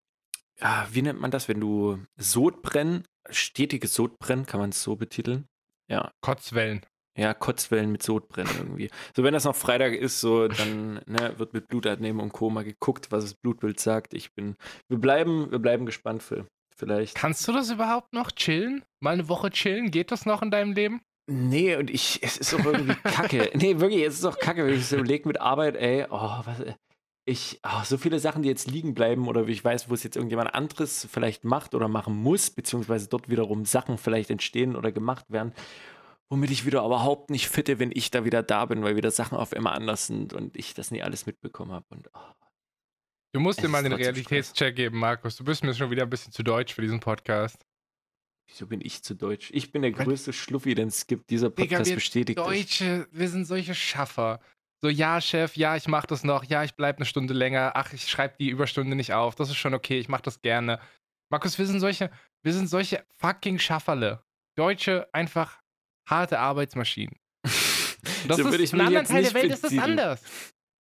ja, 0.61 0.87
wie 0.93 1.01
nennt 1.01 1.21
man 1.21 1.31
das, 1.31 1.49
wenn 1.49 1.59
du 1.59 1.99
Sodbrennen, 2.19 3.05
stetiges 3.31 3.95
Sodbrennen, 3.95 4.45
kann 4.45 4.61
man 4.61 4.71
es 4.71 4.83
so 4.83 4.97
betiteln? 4.97 5.47
Ja. 5.89 6.13
Kotzwellen. 6.21 6.83
Ja, 7.21 7.35
Kotzwellen 7.35 7.93
mit 7.93 8.03
Sodbrennen 8.03 8.51
irgendwie. 8.57 8.89
So, 9.15 9.23
wenn 9.25 9.35
das 9.35 9.45
noch 9.45 9.55
Freitag 9.55 9.93
ist, 9.93 10.23
so, 10.23 10.49
dann 10.49 11.03
ne, 11.05 11.35
wird 11.37 11.53
mit 11.53 11.69
Blutabnehmen 11.69 12.19
und 12.19 12.33
Koma 12.33 12.63
geguckt, 12.63 13.13
was 13.13 13.25
das 13.25 13.35
Blutbild 13.35 13.79
sagt. 13.79 14.15
Ich 14.15 14.33
bin, 14.33 14.57
wir 14.89 14.97
bleiben, 14.97 15.51
wir 15.51 15.59
bleiben 15.59 15.85
gespannt, 15.85 16.23
Phil. 16.23 16.47
Vielleicht. 16.75 17.15
Kannst 17.15 17.47
du 17.47 17.53
das 17.53 17.71
überhaupt 17.71 18.15
noch 18.15 18.33
chillen? 18.33 18.83
Mal 19.01 19.11
eine 19.11 19.29
Woche 19.29 19.51
chillen? 19.51 19.91
Geht 19.91 20.13
das 20.13 20.25
noch 20.25 20.41
in 20.41 20.51
deinem 20.51 20.73
Leben? 20.73 21.03
Nee, 21.31 21.77
und 21.77 21.91
ich, 21.91 22.23
es 22.23 22.39
ist 22.39 22.55
doch 22.55 22.65
irgendwie 22.65 22.95
kacke. 23.05 23.51
nee, 23.55 23.79
wirklich, 23.79 24.03
es 24.03 24.15
ist 24.15 24.25
doch 24.25 24.39
kacke, 24.39 24.65
wenn 24.65 24.73
ich 24.73 24.81
es 24.81 24.93
überlege 24.93 25.29
mit 25.29 25.43
Arbeit, 25.43 25.77
ey, 25.77 26.07
oh, 26.09 26.41
was, 26.47 26.63
ich, 27.27 27.61
oh, 27.63 27.85
so 27.85 27.99
viele 27.99 28.19
Sachen, 28.19 28.43
die 28.43 28.49
jetzt 28.49 28.71
liegen 28.71 28.95
bleiben 28.95 29.29
oder 29.29 29.47
wie 29.47 29.53
ich 29.53 29.63
weiß, 29.63 29.91
wo 29.91 29.95
es 29.95 30.05
jetzt 30.05 30.17
irgendjemand 30.17 30.55
anderes 30.55 31.07
vielleicht 31.13 31.45
macht 31.45 31.75
oder 31.75 31.89
machen 31.89 32.17
muss, 32.17 32.49
beziehungsweise 32.49 33.09
dort 33.09 33.29
wiederum 33.29 33.67
Sachen 33.67 33.99
vielleicht 33.99 34.31
entstehen 34.31 34.75
oder 34.75 34.91
gemacht 34.91 35.27
werden 35.29 35.53
womit 36.31 36.51
ich 36.51 36.65
wieder 36.65 36.85
überhaupt 36.85 37.31
nicht 37.31 37.49
fitte, 37.49 37.79
wenn 37.79 37.91
ich 37.93 38.11
da 38.11 38.25
wieder 38.25 38.43
da 38.43 38.65
bin, 38.65 38.83
weil 38.83 38.97
wieder 38.97 39.11
Sachen 39.11 39.37
auf 39.37 39.53
immer 39.53 39.73
anders 39.73 40.07
sind 40.07 40.33
und 40.33 40.57
ich 40.57 40.75
das 40.75 40.91
nie 40.91 41.03
alles 41.03 41.27
mitbekommen 41.27 41.73
habe. 41.73 41.87
Und, 41.91 42.09
oh. 42.15 42.33
Du 43.33 43.41
musst 43.41 43.63
dir 43.63 43.69
mal 43.69 43.83
den 43.83 43.93
Realitätscheck 43.93 44.75
geben, 44.77 44.99
Markus. 44.99 45.37
Du 45.37 45.45
bist 45.45 45.63
mir 45.65 45.75
schon 45.75 45.91
wieder 45.91 46.05
ein 46.05 46.11
bisschen 46.11 46.33
zu 46.33 46.43
deutsch 46.43 46.75
für 46.75 46.83
diesen 46.83 47.01
Podcast. 47.01 47.65
Wieso 48.49 48.67
bin 48.67 48.81
ich 48.81 49.03
zu 49.03 49.15
deutsch? 49.15 49.51
Ich 49.53 49.71
bin 49.71 49.83
der 49.83 49.93
größte 49.93 50.33
Schluffi, 50.33 50.75
den 50.75 50.89
es 50.89 51.07
gibt. 51.07 51.31
Dieser 51.31 51.51
Podcast 51.51 51.87
Digga, 51.87 51.95
bestätigt 51.95 52.39
Deutsche, 52.39 53.01
das. 53.01 53.09
wir 53.13 53.29
sind 53.29 53.45
solche 53.45 53.75
Schaffer. 53.75 54.41
So, 54.83 54.89
ja, 54.89 55.21
Chef, 55.21 55.57
ja, 55.57 55.77
ich 55.77 55.89
mach 55.89 56.07
das 56.07 56.25
noch. 56.25 56.45
Ja, 56.45 56.65
ich 56.65 56.75
bleib 56.75 56.97
eine 56.97 57.05
Stunde 57.07 57.35
länger. 57.35 57.73
Ach, 57.75 57.93
ich 57.93 58.09
schreibe 58.09 58.35
die 58.41 58.49
Überstunde 58.49 58.97
nicht 58.97 59.13
auf. 59.13 59.35
Das 59.35 59.51
ist 59.51 59.57
schon 59.57 59.75
okay, 59.75 59.99
ich 59.99 60.09
mach 60.09 60.21
das 60.21 60.41
gerne. 60.41 60.81
Markus, 61.31 61.59
wir 61.59 61.67
sind 61.67 61.81
solche, 61.81 62.11
wir 62.43 62.53
sind 62.53 62.69
solche 62.69 63.05
fucking 63.19 63.59
Schafferle. 63.59 64.25
Deutsche 64.57 65.09
einfach 65.13 65.61
harte 66.11 66.39
Arbeitsmaschinen. 66.39 67.17
Das 68.29 68.37
so 68.37 68.49
ist, 68.49 68.73
in 68.75 68.81
anderen 68.81 69.07
Teilen 69.07 69.25
der 69.25 69.35
Welt 69.35 69.53
ist 69.53 69.65
das 69.65 69.79
anders. 69.79 70.23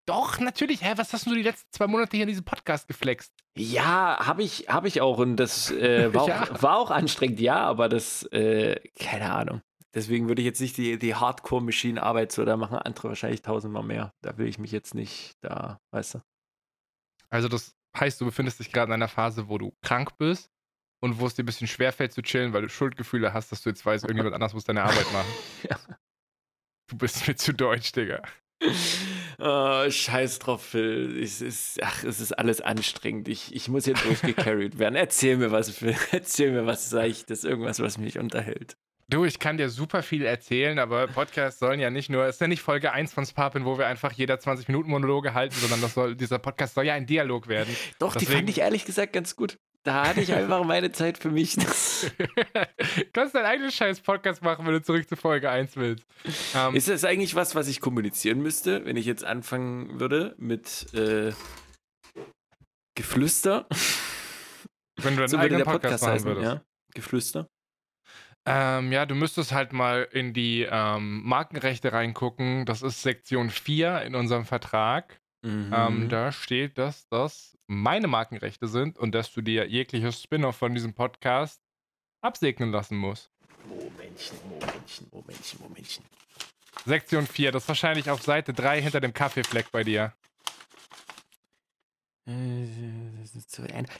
Doch, 0.06 0.40
natürlich. 0.40 0.82
Hä, 0.82 0.94
was 0.96 1.12
hast 1.12 1.26
du 1.26 1.34
die 1.34 1.42
letzten 1.42 1.70
zwei 1.72 1.87
Monate 1.87 2.16
hier 2.16 2.25
in 2.25 2.28
diesem 2.28 2.44
Podcast 2.44 2.88
geflext? 2.88 3.32
Ja, 3.56 4.18
habe 4.26 4.42
ich, 4.42 4.66
hab 4.68 4.84
ich 4.84 5.00
auch. 5.00 5.18
Und 5.18 5.37
das 5.37 5.70
äh, 5.70 6.12
war, 6.14 6.28
ja. 6.28 6.42
auch, 6.42 6.62
war, 6.62 6.78
auch, 6.78 6.90
anstrengend, 6.90 7.40
ja, 7.40 7.58
aber 7.58 7.88
das, 7.88 8.25
äh, 8.32 8.80
keine 8.99 9.32
Ahnung. 9.32 9.62
Deswegen 9.94 10.28
würde 10.28 10.42
ich 10.42 10.46
jetzt 10.46 10.60
nicht 10.60 10.76
die, 10.76 10.99
die 10.99 11.14
Hardcore-Maschinenarbeit 11.14 12.32
so, 12.32 12.44
da 12.44 12.56
machen 12.56 12.78
andere 12.78 13.08
wahrscheinlich 13.08 13.42
tausendmal 13.42 13.82
mehr. 13.82 14.12
Da 14.22 14.37
will 14.38 14.46
ich 14.46 14.58
mich 14.58 14.72
jetzt 14.72 14.94
nicht, 14.94 15.34
da, 15.42 15.78
weißt 15.92 16.14
du. 16.14 16.22
Also, 17.28 17.49
das 17.49 17.75
heißt, 17.96 18.20
du 18.20 18.25
befindest 18.25 18.60
dich 18.60 18.72
gerade 18.72 18.90
in 18.90 18.94
einer 18.94 19.08
Phase, 19.08 19.49
wo 19.49 19.58
du 19.58 19.72
krank 19.82 20.16
bist 20.18 20.50
und 21.00 21.19
wo 21.19 21.26
es 21.26 21.35
dir 21.35 21.42
ein 21.42 21.47
bisschen 21.47 21.66
schwerfällt 21.66 22.12
zu 22.12 22.23
chillen, 22.23 22.52
weil 22.52 22.62
du 22.62 22.69
Schuldgefühle 22.69 23.33
hast, 23.33 23.50
dass 23.52 23.62
du 23.62 23.71
jetzt 23.71 23.85
weißt, 23.85 24.04
irgendjemand 24.04 24.35
anders 24.35 24.54
muss 24.54 24.64
deine 24.64 24.83
Arbeit 24.83 25.12
machen. 25.12 25.30
ja. 25.69 25.78
Du 26.88 26.97
bist 26.97 27.26
mir 27.26 27.37
zu 27.37 27.52
deutsch, 27.52 27.92
Digga. 27.92 28.23
Oh, 29.42 29.90
scheiß 29.90 30.38
drauf, 30.38 30.62
Phil. 30.62 31.19
Es 31.23 31.40
ist, 31.40 31.83
ach, 31.83 32.04
es 32.04 32.21
ist 32.21 32.33
alles 32.33 32.61
anstrengend. 32.61 33.26
Ich, 33.26 33.54
ich 33.54 33.69
muss 33.69 33.87
hier 33.87 33.95
durchgecarried 33.95 34.78
werden. 34.78 34.97
Erzähl 34.97 35.38
mir 35.38 35.50
was, 35.50 35.71
Phil. 35.71 35.97
Erzähl 36.12 36.52
mir 36.52 36.66
was 36.66 36.90
Seichtes. 36.90 37.45
Irgendwas, 37.45 37.80
was 37.80 37.97
mich 37.97 38.19
unterhält. 38.19 38.76
Du, 39.09 39.25
ich 39.25 39.38
kann 39.38 39.57
dir 39.57 39.71
super 39.71 40.02
viel 40.02 40.26
erzählen, 40.26 40.78
aber 40.78 41.07
Podcasts 41.07 41.59
sollen 41.59 41.80
ja 41.80 41.88
nicht 41.88 42.11
nur, 42.11 42.26
es 42.26 42.37
ist 42.37 42.40
ja 42.42 42.49
nicht 42.49 42.61
Folge 42.61 42.92
1 42.92 43.14
von 43.14 43.25
Sparpin, 43.25 43.64
wo 43.64 43.78
wir 43.78 43.87
einfach 43.87 44.12
jeder 44.12 44.38
20 44.38 44.69
Minuten 44.69 44.90
Monologe 44.90 45.33
halten, 45.33 45.54
sondern 45.54 45.80
das 45.80 45.95
soll, 45.95 46.14
dieser 46.14 46.38
Podcast 46.38 46.75
soll 46.75 46.85
ja 46.85 46.92
ein 46.92 47.07
Dialog 47.07 47.49
werden. 47.49 47.75
Doch, 47.99 48.12
Deswegen, 48.12 48.30
die 48.30 48.37
fand 48.37 48.50
ich 48.50 48.59
ehrlich 48.59 48.85
gesagt 48.85 49.14
ganz 49.14 49.35
gut. 49.35 49.59
Da 49.82 50.08
hatte 50.08 50.20
ich 50.20 50.32
einfach 50.34 50.62
meine 50.64 50.92
Zeit 50.92 51.16
für 51.16 51.30
mich. 51.30 51.56
Kannst 53.14 53.34
deinen 53.34 53.46
eigenen 53.46 53.70
scheiß 53.70 54.00
Podcast 54.00 54.42
machen, 54.42 54.66
wenn 54.66 54.75
du 54.75 54.82
zurück 54.82 55.08
zu 55.08 55.16
Folge 55.16 55.49
1 55.49 55.76
willst. 55.76 56.04
Um, 56.54 56.60
ähm, 56.60 56.75
ist 56.75 56.88
das 56.88 57.04
eigentlich 57.04 57.34
was, 57.34 57.54
was 57.54 57.66
ich 57.66 57.80
kommunizieren 57.80 58.42
müsste, 58.42 58.84
wenn 58.84 58.96
ich 58.96 59.06
jetzt 59.06 59.25
anfangen 59.25 59.99
würde 59.99 60.34
mit 60.37 60.92
äh, 60.92 61.32
Geflüster? 62.94 63.66
Wenn 64.96 65.16
du 65.16 65.22
einen 65.22 65.28
so 65.28 65.38
eigenen 65.38 65.64
Podcast, 65.64 66.04
Podcast 66.04 66.25
machen 66.25 66.25
würdest. 66.25 66.44
Ja? 66.44 66.62
Geflüster? 66.94 67.49
Ähm, 68.46 68.92
ja, 68.92 69.06
du 69.06 69.14
müsstest 69.14 69.52
halt 69.52 69.72
mal 69.72 70.08
in 70.12 70.34
die 70.34 70.66
ähm, 70.70 71.22
Markenrechte 71.25 71.92
reingucken. 71.92 72.66
Das 72.66 72.82
ist 72.82 73.00
Sektion 73.00 73.49
4 73.49 74.02
in 74.02 74.14
unserem 74.14 74.44
Vertrag. 74.44 75.20
Mhm. 75.42 75.72
Ähm, 75.75 76.08
da 76.10 76.32
steht, 76.32 76.76
dass 76.76 77.08
das 77.08 77.56
meine 77.71 78.09
Markenrechte 78.09 78.67
sind 78.67 78.99
und 78.99 79.15
dass 79.15 79.33
du 79.33 79.43
dir 79.43 79.69
jegliches 79.69 80.21
Spin-off 80.21 80.57
von 80.57 80.75
diesem 80.75 80.93
Podcast 80.93 81.62
absegnen 82.21 82.73
lassen 82.73 82.97
musst. 82.97 83.31
Momentchen, 83.65 84.37
Momentchen, 84.49 85.09
Momentchen, 85.12 85.61
Momentchen. 85.61 86.05
Sektion 86.85 87.29
4, 87.29 87.53
das 87.53 87.62
ist 87.62 87.69
wahrscheinlich 87.69 88.11
auf 88.11 88.23
Seite 88.23 88.53
3 88.53 88.83
hinter 88.83 89.00
dem 89.00 89.12
Kaffeefleck 89.12 89.71
bei 89.71 89.85
dir. 89.85 90.12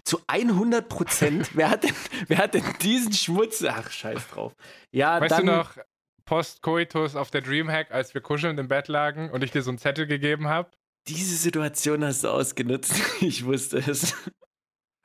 Zu 0.03 0.21
100 0.27 0.89
Prozent? 0.89 1.51
wer, 1.55 1.71
hat 1.71 1.85
denn, 1.85 1.95
wer 2.27 2.39
hat 2.39 2.55
denn 2.55 2.65
diesen 2.83 3.13
Schmutz? 3.13 3.63
Ach, 3.63 3.89
scheiß 3.89 4.29
drauf. 4.29 4.53
Ja, 4.91 5.21
weißt 5.21 5.31
dann, 5.31 5.47
du 5.47 5.53
noch, 5.53 5.77
Post-Coitus 6.25 7.15
auf 7.15 7.31
der 7.31 7.43
Dreamhack, 7.43 7.93
als 7.93 8.15
wir 8.15 8.21
kuschelnd 8.21 8.59
im 8.59 8.67
Bett 8.67 8.89
lagen 8.89 9.31
und 9.31 9.45
ich 9.45 9.53
dir 9.53 9.63
so 9.63 9.71
einen 9.71 9.79
Zettel 9.79 10.09
gegeben 10.09 10.49
habe? 10.49 10.71
Diese 11.09 11.37
Situation 11.37 12.05
hast 12.05 12.25
du 12.25 12.29
ausgenutzt. 12.29 12.95
Ich 13.21 13.45
wusste 13.45 13.79
es. 13.79 14.15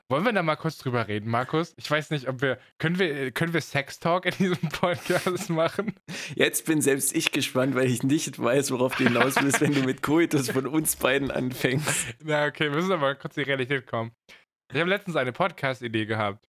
Wollen 0.07 0.23
wir 0.23 0.33
da 0.33 0.43
mal 0.43 0.55
kurz 0.55 0.77
drüber 0.77 1.07
reden, 1.07 1.31
Markus? 1.31 1.73
Ich 1.77 1.89
weiß 1.89 2.11
nicht, 2.11 2.27
ob 2.27 2.41
wir. 2.41 2.59
Können 2.77 2.99
wir, 2.99 3.31
können 3.31 3.53
wir 3.53 3.61
Sex 3.61 3.99
Talk 3.99 4.25
in 4.25 4.35
diesem 4.37 4.69
Podcast 4.69 5.49
machen? 5.49 5.95
Jetzt 6.35 6.67
bin 6.67 6.81
selbst 6.81 7.15
ich 7.15 7.31
gespannt, 7.31 7.73
weil 7.73 7.89
ich 7.89 8.03
nicht 8.03 8.37
weiß, 8.37 8.69
worauf 8.71 8.95
du 8.95 9.05
hinaus 9.05 9.35
willst, 9.41 9.61
wenn 9.61 9.73
du 9.73 9.81
mit 9.81 10.03
Coitus 10.03 10.51
von 10.51 10.67
uns 10.67 10.95
beiden 10.95 11.31
anfängst. 11.31 12.15
Na, 12.23 12.45
okay, 12.45 12.65
wir 12.65 12.75
müssen 12.75 12.91
aber 12.91 13.15
kurz 13.15 13.35
in 13.35 13.43
die 13.43 13.49
Realität 13.49 13.87
kommen. 13.87 14.11
Ich 14.71 14.79
habe 14.79 14.89
letztens 14.89 15.15
eine 15.15 15.31
Podcast-Idee 15.33 16.05
gehabt. 16.05 16.47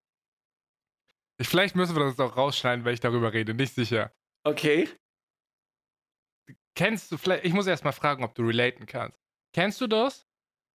Ich, 1.38 1.48
vielleicht 1.48 1.76
müssen 1.76 1.96
wir 1.96 2.04
das 2.04 2.20
auch 2.20 2.36
rausschneiden, 2.36 2.84
weil 2.84 2.94
ich 2.94 3.00
darüber 3.00 3.32
rede. 3.32 3.54
Nicht 3.54 3.74
sicher. 3.74 4.12
Okay. 4.44 4.88
Kennst 6.74 7.10
du 7.10 7.16
vielleicht. 7.16 7.46
Ich 7.46 7.54
muss 7.54 7.66
erst 7.66 7.84
mal 7.84 7.92
fragen, 7.92 8.22
ob 8.22 8.34
du 8.34 8.42
relaten 8.42 8.84
kannst. 8.84 9.25
Kennst 9.52 9.80
du 9.80 9.86
das? 9.86 10.26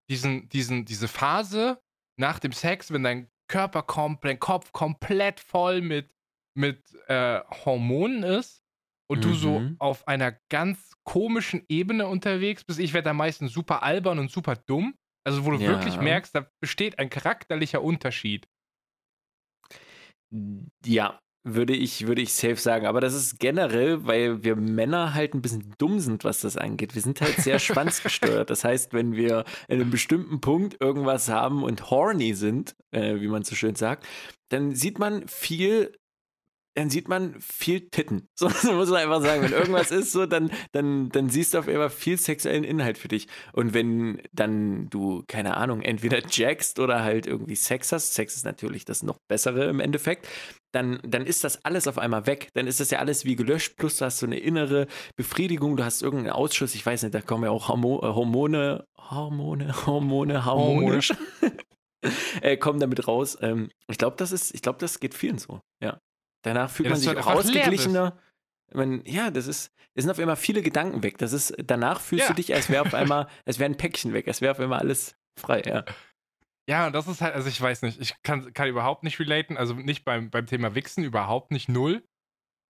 Diesen, 0.09 0.49
diesen, 0.49 0.85
diese 0.85 1.07
Phase 1.07 1.81
nach 2.17 2.39
dem 2.39 2.51
Sex, 2.51 2.91
wenn 2.91 3.03
dein 3.03 3.29
Körper 3.47 3.83
komplett, 3.83 4.31
dein 4.31 4.39
Kopf 4.39 4.71
komplett 4.71 5.39
voll 5.39 5.81
mit, 5.81 6.13
mit 6.57 6.83
äh, 7.07 7.41
Hormonen 7.65 8.23
ist 8.23 8.63
und 9.09 9.19
mhm. 9.19 9.21
du 9.21 9.33
so 9.33 9.59
mhm. 9.59 9.75
auf 9.79 10.07
einer 10.07 10.37
ganz 10.49 10.91
komischen 11.03 11.65
Ebene 11.67 12.07
unterwegs 12.07 12.63
bist. 12.63 12.79
Ich 12.79 12.93
werde 12.93 13.09
da 13.09 13.13
meistens 13.13 13.51
super 13.51 13.83
albern 13.83 14.19
und 14.19 14.31
super 14.31 14.55
dumm. 14.55 14.95
Also, 15.23 15.45
wo 15.45 15.51
du 15.51 15.57
ja. 15.57 15.67
wirklich 15.67 15.97
merkst, 15.97 16.33
da 16.33 16.49
besteht 16.59 16.97
ein 16.97 17.09
charakterlicher 17.09 17.83
Unterschied. 17.83 18.47
Ja, 20.85 21.19
würde 21.43 21.73
ich, 21.73 22.07
würde 22.07 22.21
ich 22.21 22.33
safe 22.33 22.57
sagen. 22.57 22.85
Aber 22.85 23.01
das 23.01 23.13
ist 23.13 23.39
generell, 23.39 24.05
weil 24.05 24.43
wir 24.43 24.55
Männer 24.55 25.13
halt 25.13 25.33
ein 25.33 25.41
bisschen 25.41 25.73
dumm 25.77 25.99
sind, 25.99 26.23
was 26.23 26.41
das 26.41 26.57
angeht. 26.57 26.95
Wir 26.95 27.01
sind 27.01 27.21
halt 27.21 27.37
sehr 27.37 27.59
schwanzgesteuert. 27.59 28.49
Das 28.49 28.63
heißt, 28.63 28.93
wenn 28.93 29.13
wir 29.13 29.45
in 29.67 29.81
einem 29.81 29.89
bestimmten 29.89 30.41
Punkt 30.41 30.79
irgendwas 30.79 31.29
haben 31.29 31.63
und 31.63 31.89
horny 31.89 32.33
sind, 32.33 32.75
äh, 32.91 33.19
wie 33.19 33.27
man 33.27 33.43
so 33.43 33.55
schön 33.55 33.75
sagt, 33.75 34.05
dann 34.49 34.75
sieht 34.75 34.99
man 34.99 35.27
viel 35.27 35.93
dann 36.73 36.89
sieht 36.89 37.07
man 37.07 37.35
viel 37.39 37.89
Titten. 37.89 38.27
So, 38.41 38.49
so, 38.49 38.73
muss 38.73 38.89
man 38.89 39.01
einfach 39.01 39.21
sagen. 39.21 39.43
Wenn 39.43 39.51
irgendwas 39.51 39.91
ist, 39.91 40.11
so, 40.11 40.25
dann, 40.25 40.51
dann, 40.71 41.09
dann 41.09 41.29
siehst 41.29 41.53
du 41.53 41.59
auf 41.59 41.67
einmal 41.67 41.91
viel 41.91 42.17
sexuellen 42.17 42.63
Inhalt 42.63 42.97
für 42.97 43.07
dich. 43.07 43.27
Und 43.53 43.75
wenn 43.75 44.21
dann 44.31 44.89
du, 44.89 45.23
keine 45.27 45.57
Ahnung, 45.57 45.83
entweder 45.83 46.21
jackst 46.27 46.79
oder 46.79 47.03
halt 47.03 47.27
irgendwie 47.27 47.55
Sex 47.55 47.91
hast, 47.91 48.13
Sex 48.13 48.35
ist 48.35 48.45
natürlich 48.45 48.83
das 48.83 49.03
noch 49.03 49.19
bessere 49.27 49.65
im 49.65 49.79
Endeffekt, 49.79 50.27
dann, 50.71 50.99
dann 51.03 51.25
ist 51.25 51.43
das 51.43 51.63
alles 51.65 51.87
auf 51.87 51.97
einmal 51.99 52.25
weg. 52.25 52.49
Dann 52.53 52.65
ist 52.65 52.79
das 52.79 52.89
ja 52.89 52.99
alles 52.99 53.25
wie 53.25 53.35
gelöscht, 53.35 53.75
plus 53.77 53.97
du 53.97 54.05
hast 54.05 54.19
so 54.19 54.25
eine 54.25 54.39
innere 54.39 54.87
Befriedigung, 55.15 55.77
du 55.77 55.83
hast 55.83 56.01
irgendeinen 56.01 56.31
Ausschuss, 56.31 56.73
ich 56.73 56.85
weiß 56.85 57.03
nicht, 57.03 57.13
da 57.13 57.21
kommen 57.21 57.43
ja 57.43 57.51
auch 57.51 57.67
Hormo 57.67 57.99
äh, 57.99 58.07
Hormone, 58.07 58.85
Hormone, 58.97 59.85
Hormone, 59.85 60.45
harmonisch. 60.45 61.13
äh, 62.41 62.57
kommen 62.57 62.79
damit 62.79 63.07
raus. 63.07 63.37
Ähm, 63.41 63.69
ich 63.87 63.97
glaube, 63.97 64.15
das 64.17 64.31
ist, 64.31 64.55
ich 64.55 64.61
glaube, 64.61 64.79
das 64.79 64.99
geht 64.99 65.13
vielen 65.13 65.37
so. 65.37 65.59
Ja. 65.81 65.99
Danach 66.41 66.69
fühlt 66.69 66.85
ja, 66.87 66.91
man 66.91 66.99
sich 66.99 67.17
auch 67.17 67.27
ausgeglichener. 67.27 68.17
Man, 68.73 69.03
ja, 69.05 69.31
das 69.31 69.47
ist, 69.47 69.71
es 69.93 70.03
sind 70.03 70.11
auf 70.11 70.19
einmal 70.19 70.35
viele 70.35 70.61
Gedanken 70.61 71.03
weg. 71.03 71.17
Das 71.17 71.33
ist, 71.33 71.53
danach 71.63 71.99
fühlst 71.99 72.25
ja. 72.25 72.33
du 72.33 72.35
dich, 72.35 72.53
als 72.53 72.69
wäre 72.69 72.83
auf 72.83 72.93
einmal, 72.93 73.27
es 73.45 73.59
wäre 73.59 73.69
ein 73.69 73.77
Päckchen 73.77 74.13
weg, 74.13 74.27
es 74.27 74.41
wäre 74.41 74.51
auf 74.51 74.59
einmal 74.59 74.79
alles 74.79 75.15
frei, 75.37 75.61
ja. 75.65 75.85
Ja, 76.69 76.87
und 76.87 76.93
das 76.93 77.07
ist 77.07 77.21
halt, 77.21 77.35
also 77.35 77.49
ich 77.49 77.59
weiß 77.59 77.81
nicht, 77.81 77.99
ich 77.99 78.15
kann, 78.23 78.53
kann 78.53 78.69
überhaupt 78.69 79.03
nicht 79.03 79.19
relaten, 79.19 79.57
also 79.57 79.73
nicht 79.73 80.05
beim, 80.05 80.29
beim 80.29 80.45
Thema 80.45 80.73
Wichsen, 80.75 81.03
überhaupt 81.03 81.51
nicht 81.51 81.67
null. 81.67 82.07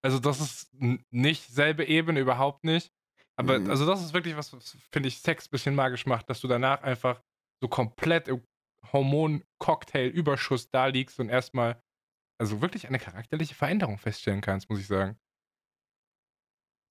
Also 0.04 0.18
das 0.18 0.40
ist 0.40 0.72
nicht 1.12 1.48
selbe 1.54 1.86
Ebene, 1.86 2.20
überhaupt 2.20 2.64
nicht. 2.64 2.92
Aber 3.36 3.60
mhm. 3.60 3.70
also 3.70 3.86
das 3.86 4.04
ist 4.04 4.14
wirklich 4.14 4.36
was, 4.36 4.50
finde 4.92 5.08
ich, 5.08 5.20
Sex 5.20 5.48
ein 5.48 5.52
bisschen 5.52 5.76
magisch 5.76 6.06
macht, 6.06 6.30
dass 6.30 6.42
du 6.42 6.48
danach 6.48 6.82
einfach 6.82 7.22
so 7.62 7.68
komplett 7.68 8.28
im 8.28 8.44
Hormon-Cocktail-Überschuss 8.92 10.72
da 10.72 10.88
liegst 10.88 11.20
und 11.20 11.30
erstmal 11.30 11.82
also 12.42 12.60
wirklich 12.60 12.88
eine 12.88 12.98
charakterliche 12.98 13.54
Veränderung 13.54 14.00
feststellen 14.00 14.42
kannst, 14.42 14.68
muss 14.68 14.80
ich 14.80 14.88
sagen. 14.88 15.16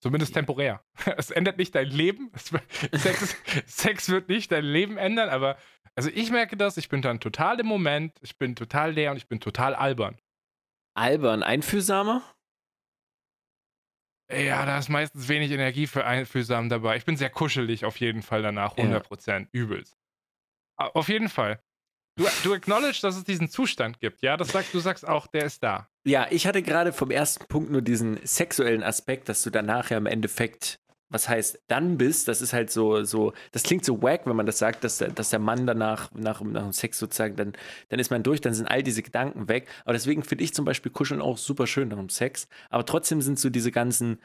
Zumindest 0.01 0.33
temporär. 0.33 0.83
Es 1.17 1.33
ändert 1.33 1.59
nicht 1.59 1.75
dein 1.75 1.89
Leben. 1.89 2.31
Sex, 2.93 3.37
Sex, 3.67 4.09
wird 4.09 4.29
nicht 4.29 4.53
dein 4.53 4.65
Leben 4.65 4.97
ändern, 4.97 5.29
aber 5.29 5.59
also 5.97 6.09
ich 6.09 6.31
merke 6.31 6.57
das, 6.57 6.77
ich 6.77 6.89
bin 6.89 7.03
dann 7.03 7.19
total 7.19 7.59
im 7.59 7.67
Moment, 7.67 8.17
ich 8.23 8.39
bin 8.39 8.55
total 8.55 8.93
leer 8.93 9.11
und 9.11 9.17
ich 9.17 9.27
bin 9.27 9.41
total 9.41 9.75
albern. 9.75 10.19
Albern, 10.95 11.43
einfühlsamer? 11.43 12.23
Ja, 14.33 14.65
da 14.65 14.79
ist 14.79 14.89
meistens 14.89 15.29
wenig 15.29 15.51
Energie 15.51 15.89
für 15.89 16.07
einfühlsam 16.07 16.69
dabei. 16.69 16.97
Ich 16.97 17.05
bin 17.05 17.17
sehr 17.17 17.31
kuschelig 17.31 17.85
auf 17.85 17.97
jeden 17.97 18.23
Fall 18.23 18.43
danach, 18.43 18.77
100%, 18.77 19.41
ja. 19.41 19.47
übelst. 19.51 19.99
Auf 20.77 21.09
jeden 21.09 21.29
Fall. 21.29 21.61
Du, 22.21 22.27
du 22.45 22.53
acknowledge, 22.53 22.99
dass 23.01 23.17
es 23.17 23.25
diesen 23.25 23.49
Zustand 23.49 23.99
gibt, 23.99 24.21
ja? 24.21 24.37
Das 24.37 24.49
sagst, 24.49 24.75
du 24.75 24.79
sagst 24.79 25.09
auch, 25.09 25.27
der 25.27 25.47
ist 25.47 25.63
da. 25.63 25.89
Ja, 26.05 26.27
ich 26.29 26.47
hatte 26.47 26.61
gerade 26.61 26.93
vom 26.93 27.11
ersten 27.11 27.47
Punkt 27.47 27.71
nur 27.71 27.81
diesen 27.81 28.19
sexuellen 28.25 28.83
Aspekt, 28.83 29.31
dass 29.31 29.43
du 29.43 29.49
danach 29.49 29.89
ja 29.89 29.97
im 29.97 30.05
Endeffekt, 30.05 30.81
was 31.09 31.31
heißt, 31.31 31.63
dann 31.69 31.97
bist, 31.97 32.29
das 32.29 32.43
ist 32.43 32.53
halt 32.53 32.71
so, 32.71 33.05
so, 33.05 33.33
das 33.53 33.63
klingt 33.63 33.87
so 33.87 34.03
wack, 34.03 34.27
wenn 34.27 34.37
man 34.37 34.45
das 34.45 34.59
sagt, 34.59 34.85
dass 34.85 34.99
der, 34.99 35.09
dass 35.09 35.31
der 35.31 35.39
Mann 35.39 35.67
danach, 35.67 36.13
nach, 36.13 36.43
nach 36.43 36.65
dem 36.65 36.73
Sex 36.73 36.99
sozusagen, 36.99 37.37
dann, 37.37 37.55
dann 37.89 37.99
ist 37.99 38.11
man 38.11 38.23
durch, 38.23 38.43
dann 38.43 38.53
sind 38.53 38.67
all 38.67 38.83
diese 38.83 39.03
Gedanken 39.03 39.49
weg. 39.49 39.67
Aber 39.85 39.95
deswegen 39.95 40.23
finde 40.23 40.45
ich 40.45 40.53
zum 40.53 40.67
Beispiel 40.67 40.93
Kuscheln 40.93 41.23
auch 41.23 41.39
super 41.39 41.67
schön 41.67 41.89
nach 41.89 41.97
dem 41.97 42.11
Sex. 42.11 42.49
Aber 42.69 42.85
trotzdem 42.85 43.23
sind 43.23 43.39
so 43.39 43.49
diese 43.49 43.73
ganzen, 43.73 44.19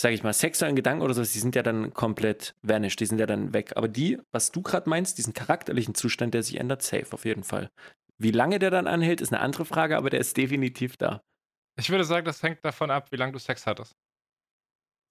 sage 0.00 0.14
ich 0.14 0.22
mal, 0.22 0.32
sexuellen 0.32 0.76
Gedanken 0.76 1.02
oder 1.02 1.14
so, 1.14 1.22
die 1.22 1.38
sind 1.38 1.54
ja 1.54 1.62
dann 1.62 1.92
komplett 1.94 2.54
vanished, 2.62 3.00
die 3.00 3.06
sind 3.06 3.18
ja 3.18 3.26
dann 3.26 3.54
weg. 3.54 3.72
Aber 3.76 3.88
die, 3.88 4.18
was 4.32 4.52
du 4.52 4.62
gerade 4.62 4.88
meinst, 4.88 5.18
diesen 5.18 5.34
charakterlichen 5.34 5.94
Zustand, 5.94 6.34
der 6.34 6.42
sich 6.42 6.58
ändert, 6.58 6.82
safe 6.82 7.12
auf 7.12 7.24
jeden 7.24 7.44
Fall. 7.44 7.70
Wie 8.18 8.30
lange 8.30 8.58
der 8.58 8.70
dann 8.70 8.86
anhält, 8.86 9.20
ist 9.20 9.32
eine 9.32 9.40
andere 9.40 9.64
Frage, 9.64 9.96
aber 9.96 10.10
der 10.10 10.20
ist 10.20 10.36
definitiv 10.36 10.96
da. 10.96 11.22
Ich 11.78 11.90
würde 11.90 12.04
sagen, 12.04 12.24
das 12.24 12.42
hängt 12.42 12.64
davon 12.64 12.90
ab, 12.90 13.10
wie 13.10 13.16
lange 13.16 13.32
du 13.32 13.38
Sex 13.38 13.66
hattest. 13.66 13.96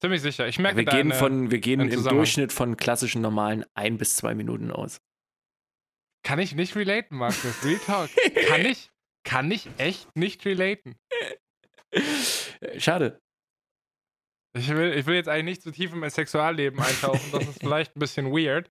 Ziemlich 0.01 0.21
sicher. 0.21 0.47
Ich 0.47 0.57
merke 0.57 0.77
wir 0.77 0.85
gehen, 0.85 1.11
von, 1.11 1.51
wir 1.51 1.59
gehen 1.59 1.79
im 1.79 2.03
Durchschnitt 2.03 2.51
von 2.51 2.75
klassischen 2.75 3.21
normalen 3.21 3.65
ein 3.75 3.97
bis 3.97 4.15
zwei 4.15 4.33
Minuten 4.33 4.71
aus. 4.71 4.99
Kann 6.23 6.39
ich 6.39 6.55
nicht 6.55 6.75
relaten, 6.75 7.17
Markus. 7.17 7.63
Real 7.63 7.79
Talk. 7.79 8.09
kann 8.47 8.65
ich, 8.65 8.91
kann 9.23 9.51
ich 9.51 9.69
echt 9.77 10.15
nicht 10.15 10.45
relaten. 10.45 10.95
Schade. 12.77 13.21
Ich 14.53 14.67
will, 14.69 14.93
ich 14.93 15.05
will 15.05 15.15
jetzt 15.15 15.29
eigentlich 15.29 15.45
nicht 15.45 15.61
zu 15.61 15.71
tief 15.71 15.93
in 15.93 15.99
mein 15.99 16.09
Sexualleben 16.09 16.79
eintauchen, 16.79 17.31
das 17.31 17.47
ist 17.47 17.59
vielleicht 17.59 17.95
ein 17.95 17.99
bisschen 17.99 18.31
weird. 18.31 18.69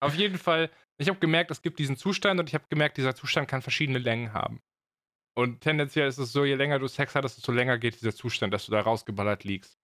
Auf 0.00 0.14
jeden 0.14 0.36
Fall, 0.38 0.70
ich 0.98 1.08
habe 1.08 1.18
gemerkt, 1.18 1.50
es 1.50 1.62
gibt 1.62 1.78
diesen 1.78 1.96
Zustand 1.96 2.38
und 2.38 2.48
ich 2.48 2.54
habe 2.54 2.66
gemerkt, 2.68 2.98
dieser 2.98 3.14
Zustand 3.14 3.48
kann 3.48 3.62
verschiedene 3.62 3.98
Längen 3.98 4.34
haben. 4.34 4.60
Und 5.36 5.62
tendenziell 5.62 6.06
ist 6.06 6.18
es 6.18 6.32
so, 6.32 6.44
je 6.44 6.54
länger 6.54 6.78
du 6.78 6.86
Sex 6.86 7.14
hattest, 7.14 7.38
desto 7.38 7.52
länger 7.52 7.78
geht 7.78 8.00
dieser 8.00 8.14
Zustand, 8.14 8.52
dass 8.52 8.66
du 8.66 8.72
da 8.72 8.80
rausgeballert 8.80 9.44
liegst. 9.44 9.78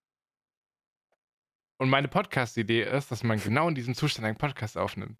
Und 1.81 1.89
meine 1.89 2.09
Podcast-Idee 2.09 2.83
ist, 2.83 3.11
dass 3.11 3.23
man 3.23 3.41
genau 3.43 3.69
in 3.69 3.75
diesem 3.75 3.95
Zustand 3.95 4.27
einen 4.27 4.37
Podcast 4.37 4.77
aufnimmt. 4.77 5.19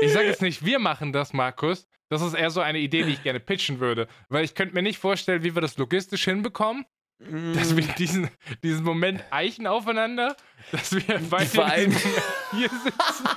Ich 0.00 0.12
sage 0.12 0.28
jetzt 0.28 0.42
nicht, 0.42 0.64
wir 0.64 0.78
machen 0.78 1.12
das, 1.12 1.32
Markus. 1.32 1.88
Das 2.08 2.22
ist 2.22 2.34
eher 2.34 2.50
so 2.50 2.60
eine 2.60 2.78
Idee, 2.78 3.02
die 3.02 3.12
ich 3.12 3.22
gerne 3.22 3.40
pitchen 3.40 3.80
würde. 3.80 4.08
Weil 4.28 4.44
ich 4.44 4.54
könnte 4.54 4.74
mir 4.74 4.82
nicht 4.82 4.98
vorstellen, 4.98 5.42
wie 5.42 5.54
wir 5.54 5.60
das 5.60 5.76
logistisch 5.76 6.24
hinbekommen. 6.24 6.86
Dass 7.18 7.76
wir 7.76 7.84
diesen, 7.84 8.30
diesen 8.62 8.84
Moment 8.84 9.24
eichen 9.30 9.66
aufeinander, 9.66 10.36
dass 10.70 10.92
wir 10.92 11.20
beide 11.30 11.90
hier 12.52 12.68
sitzen. 12.68 13.28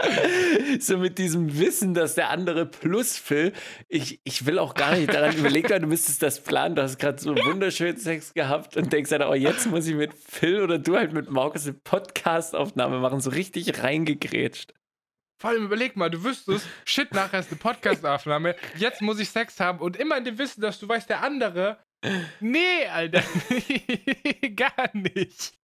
so 0.80 0.98
mit 0.98 1.18
diesem 1.18 1.58
Wissen, 1.58 1.94
dass 1.94 2.14
der 2.14 2.30
andere 2.30 2.66
plus 2.66 3.16
Phil, 3.16 3.52
ich, 3.88 4.20
ich 4.24 4.46
will 4.46 4.58
auch 4.58 4.74
gar 4.74 4.94
nicht 4.94 5.12
daran 5.12 5.36
überlegen, 5.36 5.82
du 5.82 5.86
müsstest 5.86 6.22
das 6.22 6.40
planen, 6.40 6.74
du 6.74 6.82
hast 6.82 6.98
gerade 6.98 7.20
so 7.20 7.34
wunderschönen 7.34 7.98
Sex 7.98 8.34
gehabt 8.34 8.76
und 8.76 8.92
denkst 8.92 9.10
dann, 9.10 9.22
oh, 9.22 9.34
jetzt 9.34 9.66
muss 9.66 9.86
ich 9.86 9.94
mit 9.94 10.12
Phil 10.14 10.62
oder 10.62 10.78
du 10.78 10.96
halt 10.96 11.12
mit 11.12 11.30
Markus 11.30 11.64
eine 11.64 11.74
Podcast-Aufnahme 11.74 12.98
machen, 13.00 13.20
so 13.20 13.30
richtig 13.30 13.82
reingegrätscht. 13.82 14.72
Vor 15.40 15.50
allem 15.50 15.64
überleg 15.64 15.96
mal, 15.96 16.10
du 16.10 16.24
wüsstest, 16.24 16.66
shit, 16.84 17.12
nachher 17.12 17.40
ist 17.40 17.50
eine 17.50 17.58
Podcast-Aufnahme, 17.58 18.56
jetzt 18.76 19.02
muss 19.02 19.20
ich 19.20 19.30
Sex 19.30 19.60
haben 19.60 19.78
und 19.78 19.96
immer 19.96 20.16
in 20.16 20.24
dem 20.24 20.38
Wissen, 20.38 20.60
dass 20.60 20.80
du 20.80 20.88
weißt, 20.88 21.08
der 21.08 21.22
andere. 21.22 21.78
Nee, 22.40 22.86
Alter, 22.92 23.22
gar 24.56 24.90
nicht. 24.94 25.54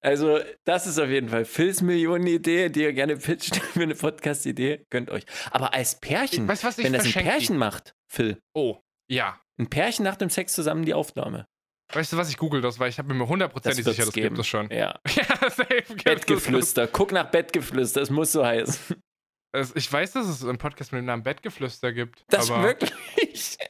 Also, 0.00 0.40
das 0.64 0.86
ist 0.86 0.98
auf 0.98 1.08
jeden 1.08 1.28
Fall 1.28 1.44
Phils 1.44 1.82
Millionenidee, 1.82 2.68
die 2.68 2.82
ihr 2.82 2.92
gerne 2.92 3.16
pitcht 3.16 3.56
für 3.72 3.82
eine 3.82 3.94
Podcast-Idee. 3.94 4.86
Gönnt 4.90 5.10
euch. 5.10 5.24
Aber 5.50 5.74
als 5.74 6.00
Pärchen, 6.00 6.48
Weißt 6.48 6.64
was 6.64 6.78
ich 6.78 6.84
wenn 6.84 6.92
das 6.92 7.04
ein? 7.04 7.12
Pärchen 7.12 7.56
macht, 7.56 7.94
Phil, 8.08 8.40
Oh, 8.54 8.78
ja. 9.08 9.40
ein 9.58 9.68
Pärchen 9.68 10.04
nach 10.04 10.16
dem 10.16 10.30
Sex 10.30 10.54
zusammen 10.54 10.84
die 10.84 10.94
Aufnahme. 10.94 11.46
Weißt 11.92 12.12
du, 12.12 12.16
was 12.16 12.30
ich 12.30 12.36
google 12.36 12.60
das, 12.60 12.78
weil 12.78 12.88
ich 12.88 12.98
habe 12.98 13.12
mir 13.12 13.26
hundertprozentig 13.28 13.84
sicher, 13.84 14.04
das 14.04 14.14
geben. 14.14 14.28
gibt 14.28 14.38
es 14.38 14.46
schon. 14.46 14.70
Ja. 14.70 14.98
Ja, 15.16 15.50
safe. 15.50 15.82
Bettgeflüster. 16.04 16.86
Guck 16.86 17.10
nach 17.12 17.30
Bettgeflüster, 17.30 18.00
es 18.02 18.10
muss 18.10 18.30
so 18.32 18.44
heißen. 18.46 18.96
Das. 19.52 19.74
Ich 19.76 19.92
weiß, 19.92 20.12
dass 20.12 20.26
es 20.26 20.44
einen 20.44 20.58
Podcast 20.58 20.92
mit 20.92 21.00
dem 21.00 21.06
Namen 21.06 21.22
Bettgeflüster 21.22 21.92
gibt. 21.92 22.24
Das 22.28 22.48
wirklich. 22.48 22.92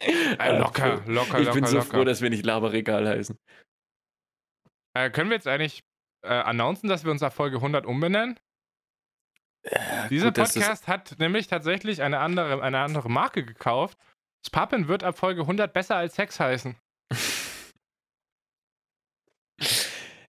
Äh, 0.01 0.59
locker, 0.59 1.03
locker, 1.07 1.41
Ich 1.41 1.51
bin 1.51 1.61
locker, 1.63 1.67
so 1.67 1.77
locker. 1.79 1.91
froh, 1.91 2.05
dass 2.05 2.21
wir 2.21 2.31
nicht 2.31 2.45
Laberregal 2.45 3.09
heißen. 3.09 3.37
Äh, 4.97 5.11
können 5.11 5.31
wir 5.31 5.37
jetzt 5.37 5.47
eigentlich 5.49 5.83
äh, 6.25 6.29
announcen, 6.29 6.89
dass 6.89 7.05
wir 7.05 7.11
uns 7.11 7.23
ab 7.23 7.33
Folge 7.35 7.57
100 7.57 7.87
umbenennen? 7.87 8.39
Dieser 10.09 10.27
gut, 10.29 10.39
dass 10.39 10.55
das- 10.55 10.63
Podcast 10.65 10.89
hat 10.89 11.19
nämlich 11.19 11.47
tatsächlich 11.49 12.03
eine 12.03 12.19
andere, 12.21 12.63
eine 12.63 12.79
andere 12.81 13.11
Marke 13.11 13.45
gekauft. 13.45 13.99
Spappen 14.47 14.89
wird 14.89 15.03
ab 15.05 15.19
Folge 15.19 15.43
100 15.43 15.73
besser 15.73 15.97
als 15.97 16.15
Sex 16.15 16.41
heißen. 16.41 16.77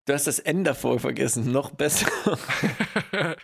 Du 0.07 0.13
hast 0.13 0.25
das 0.25 0.39
N 0.39 0.63
davor 0.63 0.99
vergessen. 0.99 1.51
Noch 1.51 1.71
besser. 1.71 2.07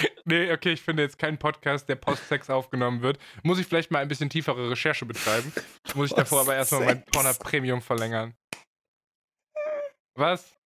nee, 0.24 0.52
okay, 0.52 0.72
ich 0.72 0.82
finde 0.82 1.02
jetzt 1.02 1.18
keinen 1.18 1.38
Podcast, 1.38 1.88
der 1.88 1.96
Post-Sex 1.96 2.50
aufgenommen 2.50 3.02
wird. 3.02 3.18
Muss 3.42 3.58
ich 3.58 3.66
vielleicht 3.66 3.90
mal 3.90 4.00
ein 4.00 4.08
bisschen 4.08 4.30
tiefere 4.30 4.70
Recherche 4.70 5.06
betreiben. 5.06 5.52
Muss 5.94 6.10
ich 6.10 6.16
davor 6.16 6.40
aber 6.40 6.54
erstmal 6.54 6.84
mein. 6.84 7.04
Pornhub 7.06 7.38
Premium 7.38 7.82
verlängern. 7.82 8.34
Was? 10.14 10.56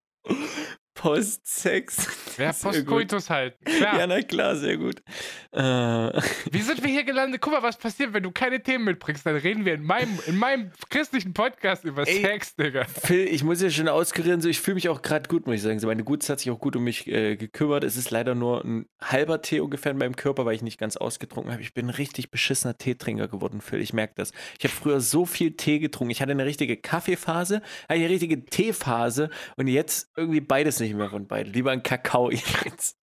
Post-Sex. 1.05 2.07
Ja. 2.39 2.51
Postcoitus 2.53 3.29
halt. 3.29 3.57
Klar. 3.63 3.99
Ja, 3.99 4.07
na 4.07 4.23
klar, 4.23 4.57
sehr 4.57 4.79
gut. 4.79 5.03
Äh, 5.53 5.61
Wie 5.61 6.63
sind 6.63 6.83
wir 6.83 6.91
hier 6.91 7.05
gelandet? 7.05 7.43
Guck 7.43 7.53
mal, 7.53 7.63
was 7.63 7.77
passiert, 7.77 8.15
wenn 8.15 8.23
du 8.23 8.31
keine 8.31 8.63
Themen 8.63 8.87
mitbringst. 8.87 9.27
Dann 9.27 9.37
reden 9.37 9.67
wir 9.67 9.75
in 9.75 9.83
meinem, 9.83 10.19
in 10.27 10.39
meinem 10.39 10.73
christlichen 10.89 11.35
Podcast 11.35 11.85
über 11.85 12.09
Ey. 12.09 12.23
Sex, 12.23 12.57
Digga. 12.57 12.85
Phil, 12.85 13.29
ich 13.29 13.45
muss 13.45 13.61
ja 13.61 13.69
schon 13.69 13.87
auskurieren, 13.89 14.41
so 14.41 14.49
ich 14.49 14.63
fühle 14.63 14.77
mich 14.77 14.89
auch 14.89 15.03
gerade 15.03 15.29
gut, 15.29 15.47
muss 15.47 15.57
ich 15.57 15.63
sagen. 15.63 15.79
So, 15.79 15.89
meine 15.89 16.05
Guts 16.05 16.31
hat 16.31 16.41
sich 16.41 16.51
auch 16.51 16.59
gut 16.59 16.75
um 16.75 16.85
mich 16.85 17.07
äh, 17.07 17.37
gekümmert. 17.37 17.85
Es 17.85 17.99
ist 17.99 18.11
leider 18.11 18.35
nur 18.35 18.65
ein 18.65 18.87
halber 19.03 19.43
Tee 19.43 19.61
ungefähr 19.61 19.93
in 19.93 19.99
meinem 19.99 20.17
Körper, 20.17 20.47
weil 20.47 20.55
ich 20.55 20.63
nicht 20.63 20.81
ganz 20.81 20.97
ausgetrunken 20.97 21.53
habe. 21.53 21.61
Ich 21.61 21.75
bin 21.75 21.87
ein 21.87 21.91
richtig 21.91 22.31
beschissener 22.31 22.79
Teetrinker 22.79 23.29
geworden, 23.29 23.61
Phil. 23.61 23.83
Ich 23.83 23.93
merke 23.93 24.15
das. 24.17 24.33
Ich 24.59 24.65
habe 24.65 24.75
früher 24.75 25.01
so 25.03 25.27
viel 25.27 25.53
Tee 25.53 25.81
getrunken. 25.81 26.13
Ich 26.13 26.23
hatte 26.23 26.33
eine 26.33 26.47
richtige 26.47 26.79
Kaffeephase, 26.79 27.61
eine 27.89 28.09
richtige 28.09 28.47
Teephase 28.47 29.29
und 29.57 29.69
jetzt 29.69 30.11
irgendwie 30.17 30.41
beides 30.41 30.81
nicht 30.81 30.94
mehr 30.97 31.11
von 31.11 31.27
beiden. 31.27 31.53
Lieber 31.53 31.71
ein 31.71 31.83
Kakao 31.83 32.31
jetzt. 32.65 32.99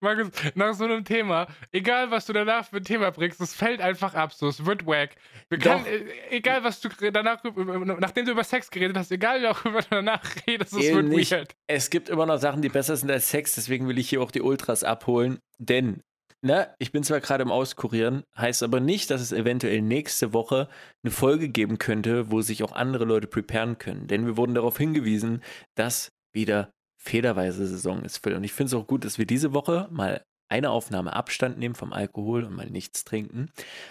Markus, 0.00 0.28
nach 0.54 0.74
so 0.74 0.84
einem 0.84 1.04
Thema, 1.04 1.46
egal 1.72 2.10
was 2.10 2.26
du 2.26 2.32
danach 2.32 2.66
für 2.66 2.78
ein 2.78 2.84
Thema 2.84 3.10
bringst, 3.10 3.40
es 3.40 3.54
fällt 3.54 3.80
einfach 3.80 4.14
ab, 4.14 4.32
so, 4.32 4.48
es 4.48 4.64
wird 4.64 4.86
wack. 4.86 5.10
Wir 5.48 5.58
können, 5.58 5.86
äh, 5.86 6.04
egal 6.30 6.64
was 6.64 6.80
du 6.80 6.88
danach, 7.12 7.42
nachdem 7.44 8.26
du 8.26 8.32
über 8.32 8.44
Sex 8.44 8.70
geredet 8.70 8.96
hast, 8.96 9.10
egal 9.12 9.42
worüber 9.42 9.82
du 9.82 9.88
danach 9.90 10.22
redest, 10.46 10.74
es 10.74 10.92
wird 10.92 11.06
nicht. 11.06 11.30
weird. 11.30 11.54
Es 11.66 11.90
gibt 11.90 12.08
immer 12.08 12.26
noch 12.26 12.38
Sachen, 12.38 12.62
die 12.62 12.68
besser 12.68 12.96
sind 12.96 13.10
als 13.10 13.30
Sex, 13.30 13.54
deswegen 13.54 13.88
will 13.88 13.98
ich 13.98 14.08
hier 14.08 14.22
auch 14.22 14.30
die 14.30 14.42
Ultras 14.42 14.84
abholen. 14.84 15.38
Denn, 15.58 16.02
ne, 16.42 16.74
ich 16.78 16.92
bin 16.92 17.02
zwar 17.02 17.20
gerade 17.20 17.42
im 17.42 17.50
Auskurieren, 17.50 18.24
heißt 18.36 18.62
aber 18.62 18.80
nicht, 18.80 19.10
dass 19.10 19.20
es 19.20 19.32
eventuell 19.32 19.82
nächste 19.82 20.32
Woche 20.32 20.68
eine 21.02 21.10
Folge 21.10 21.48
geben 21.48 21.78
könnte, 21.78 22.30
wo 22.30 22.40
sich 22.40 22.62
auch 22.62 22.72
andere 22.72 23.04
Leute 23.04 23.26
preparen 23.26 23.78
können. 23.78 24.06
Denn 24.06 24.26
wir 24.26 24.36
wurden 24.36 24.54
darauf 24.54 24.76
hingewiesen, 24.76 25.42
dass 25.74 26.12
wieder 26.32 26.72
federweise 26.96 27.66
Saison 27.66 28.02
ist, 28.02 28.18
Phil. 28.18 28.34
Und 28.34 28.44
ich 28.44 28.52
finde 28.52 28.68
es 28.68 28.74
auch 28.74 28.86
gut, 28.86 29.04
dass 29.04 29.18
wir 29.18 29.26
diese 29.26 29.52
Woche 29.54 29.88
mal 29.90 30.22
eine 30.48 30.70
Aufnahme 30.70 31.14
Abstand 31.14 31.58
nehmen 31.58 31.74
vom 31.74 31.92
Alkohol 31.92 32.44
und 32.44 32.54
mal 32.54 32.68
nichts 32.68 33.04
trinken. 33.04 33.50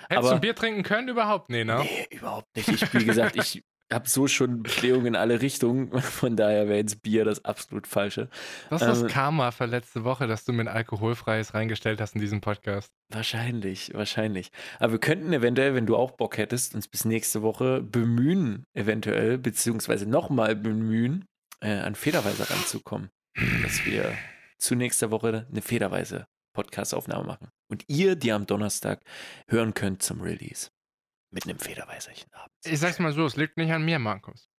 Hättest 0.10 0.17
Aber- 0.17 0.30
du 0.30 0.36
ein 0.36 0.41
Bier 0.41 0.56
trinken 0.56 0.84
können? 0.84 1.08
Überhaupt 1.08 1.49
nee, 1.49 1.63
ne? 1.63 1.80
Nee, 1.84 2.08
überhaupt 2.17 2.54
nicht. 2.56 2.67
Ich, 2.67 2.93
wie 2.93 3.06
gesagt, 3.06 3.38
ich 3.38 3.63
habe 3.91 4.08
so 4.08 4.28
schon 4.28 4.62
Blähungen 4.62 5.08
in 5.08 5.15
alle 5.15 5.41
Richtungen. 5.41 5.89
Von 6.02 6.36
daher 6.36 6.67
wäre 6.67 6.78
jetzt 6.78 7.02
Bier 7.02 7.25
das 7.25 7.43
absolut 7.45 7.88
Falsche. 7.88 8.30
Das 8.69 8.82
ist 8.84 8.88
das 8.88 9.02
Ähm, 9.02 9.08
Karma 9.08 9.49
für 9.52 9.65
letzte 9.65 10.04
Woche, 10.04 10.28
dass 10.28 10.45
du 10.45 10.52
mir 10.54 10.62
ein 10.63 10.67
alkoholfreies 10.67 11.56
reingestellt 11.56 11.99
hast 12.02 12.13
in 12.13 12.21
diesem 12.21 12.41
Podcast. 12.41 12.91
Wahrscheinlich, 13.12 13.91
wahrscheinlich. 13.95 14.52
Aber 14.80 14.91
wir 14.91 14.99
könnten 14.99 15.34
eventuell, 15.34 15.73
wenn 15.73 15.88
du 15.88 15.95
auch 15.95 16.12
Bock 16.12 16.38
hättest, 16.38 16.75
uns 16.75 16.88
bis 16.88 17.06
nächste 17.06 17.41
Woche 17.41 17.82
bemühen, 17.82 18.65
eventuell, 18.75 19.38
beziehungsweise 19.39 20.08
nochmal 20.08 20.56
bemühen, 20.56 21.25
äh, 21.62 21.72
an 21.80 21.95
Federweise 21.95 22.50
ranzukommen. 22.50 23.10
Dass 23.63 23.86
wir 23.86 24.17
zu 24.58 24.76
nächster 24.76 25.12
Woche 25.12 25.48
eine 25.50 25.62
Federweise 25.62 26.28
Podcast-Aufnahme 26.54 27.26
machen. 27.26 27.52
Und 27.69 27.86
ihr, 27.88 28.15
die 28.15 28.32
am 28.32 28.45
Donnerstag 28.45 29.02
hören 29.48 29.74
könnt 29.74 30.02
zum 30.04 30.22
Release. 30.22 30.69
Mit 31.32 31.45
einem 31.45 31.60
Federweiserchen 31.60 32.32
abends. 32.34 32.65
Ich 32.65 32.80
sag's 32.80 33.00
mal 33.00 33.13
so, 33.13 33.26
es 33.26 33.36
liegt 33.36 33.58
nicht 33.58 33.72
an 33.72 33.86
mir, 33.86 34.00
Markus. 34.00 34.50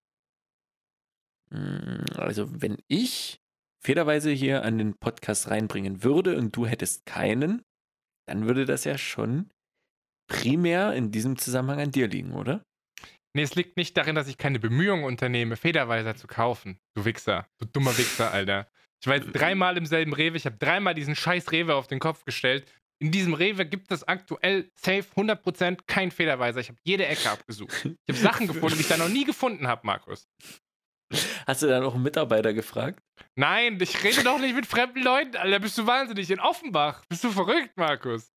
Mm, 1.51 2.05
Also, 2.17 2.63
wenn 2.63 2.79
ich 2.87 3.41
Federweise 3.83 4.31
hier 4.31 4.63
an 4.63 4.79
den 4.79 4.97
Podcast 4.99 5.51
reinbringen 5.51 6.05
würde 6.05 6.37
und 6.37 6.55
du 6.55 6.67
hättest 6.67 7.07
keinen, 7.07 7.65
dann 8.27 8.47
würde 8.47 8.67
das 8.67 8.85
ja 8.85 8.97
schon 8.99 9.51
primär 10.29 10.93
in 10.93 11.11
diesem 11.11 11.37
Zusammenhang 11.37 11.81
an 11.81 11.91
dir 11.91 12.07
liegen, 12.07 12.33
oder? 12.35 12.65
Nee, 13.33 13.43
es 13.43 13.55
liegt 13.55 13.77
nicht 13.77 13.97
darin, 13.97 14.16
dass 14.16 14.29
ich 14.29 14.38
keine 14.38 14.59
Bemühungen 14.59 15.05
unternehme, 15.05 15.57
Federweiser 15.57 16.16
zu 16.16 16.27
kaufen. 16.27 16.81
Du 16.95 17.05
Wichser. 17.05 17.47
Du 17.59 17.66
dummer 17.66 17.97
Wichser, 17.97 18.33
Alter. 18.33 18.69
Ich 19.01 19.07
war 19.07 19.16
jetzt 19.16 19.33
dreimal 19.33 19.77
im 19.77 19.87
selben 19.87 20.12
Rewe. 20.12 20.37
Ich 20.37 20.47
habe 20.47 20.57
dreimal 20.59 20.95
diesen 20.95 21.14
scheiß 21.14 21.53
Rewe 21.53 21.75
auf 21.75 21.87
den 21.87 22.01
Kopf 22.01 22.25
gestellt. 22.25 22.71
In 23.03 23.11
diesem 23.12 23.33
Rewe 23.33 23.64
gibt 23.64 23.90
es 23.93 24.07
aktuell 24.07 24.71
safe 24.75 25.07
100% 25.16 25.79
kein 25.87 26.11
Federweiser. 26.11 26.61
Ich 26.61 26.69
habe 26.69 26.79
jede 26.83 27.07
Ecke 27.07 27.31
abgesucht. 27.31 27.73
Ich 27.85 28.14
habe 28.14 28.19
Sachen 28.19 28.47
gefunden, 28.47 28.77
die 28.77 28.83
ich 28.83 28.88
da 28.88 28.99
noch 28.99 29.09
nie 29.09 29.25
gefunden 29.25 29.66
habe, 29.69 29.87
Markus. 29.87 30.29
Hast 31.47 31.62
du 31.62 31.66
dann 31.66 31.83
auch 31.83 31.95
einen 31.95 32.03
Mitarbeiter 32.03 32.53
gefragt? 32.53 33.01
Nein, 33.37 33.79
ich 33.81 34.05
rede 34.05 34.23
doch 34.23 34.38
nicht 34.38 34.55
mit 34.55 34.66
fremden 34.66 35.03
Leuten, 35.03 35.37
Alter. 35.37 35.61
Bist 35.61 35.79
du 35.79 35.87
wahnsinnig? 35.87 36.31
In 36.31 36.40
Offenbach. 36.40 37.03
Bist 37.09 37.25
du 37.25 37.31
verrückt, 37.31 37.77
Markus? 37.77 38.31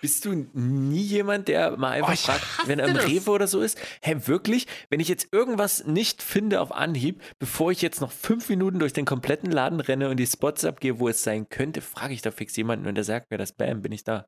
Bist 0.00 0.24
du 0.24 0.48
nie 0.52 1.02
jemand, 1.02 1.48
der 1.48 1.76
mal 1.76 1.90
einfach 1.92 2.12
Oh, 2.12 2.16
fragt, 2.16 2.68
wenn 2.68 2.78
er 2.78 2.88
im 2.88 2.94
das. 2.94 3.06
Rewe 3.06 3.30
oder 3.30 3.46
so 3.48 3.60
ist? 3.60 3.78
Hä, 4.02 4.16
wirklich? 4.26 4.66
Wenn 4.88 5.00
ich 5.00 5.08
jetzt 5.08 5.32
irgendwas 5.32 5.84
nicht 5.84 6.22
finde 6.22 6.60
auf 6.60 6.72
Anhieb, 6.72 7.20
bevor 7.38 7.72
ich 7.72 7.82
jetzt 7.82 8.00
noch 8.00 8.12
fünf 8.12 8.48
Minuten 8.48 8.78
durch 8.78 8.92
den 8.92 9.04
kompletten 9.04 9.50
Laden 9.50 9.80
renne 9.80 10.08
und 10.10 10.16
die 10.18 10.26
Spots 10.26 10.64
abgehe, 10.64 10.98
wo 10.98 11.08
es 11.08 11.22
sein 11.22 11.48
könnte, 11.48 11.80
frage 11.80 12.14
ich 12.14 12.22
da 12.22 12.30
fix 12.30 12.56
jemanden 12.56 12.86
und 12.86 12.94
der 12.94 13.04
sagt 13.04 13.30
mir 13.30 13.38
das, 13.38 13.52
bam, 13.52 13.82
bin 13.82 13.92
ich 13.92 14.04
da. 14.04 14.26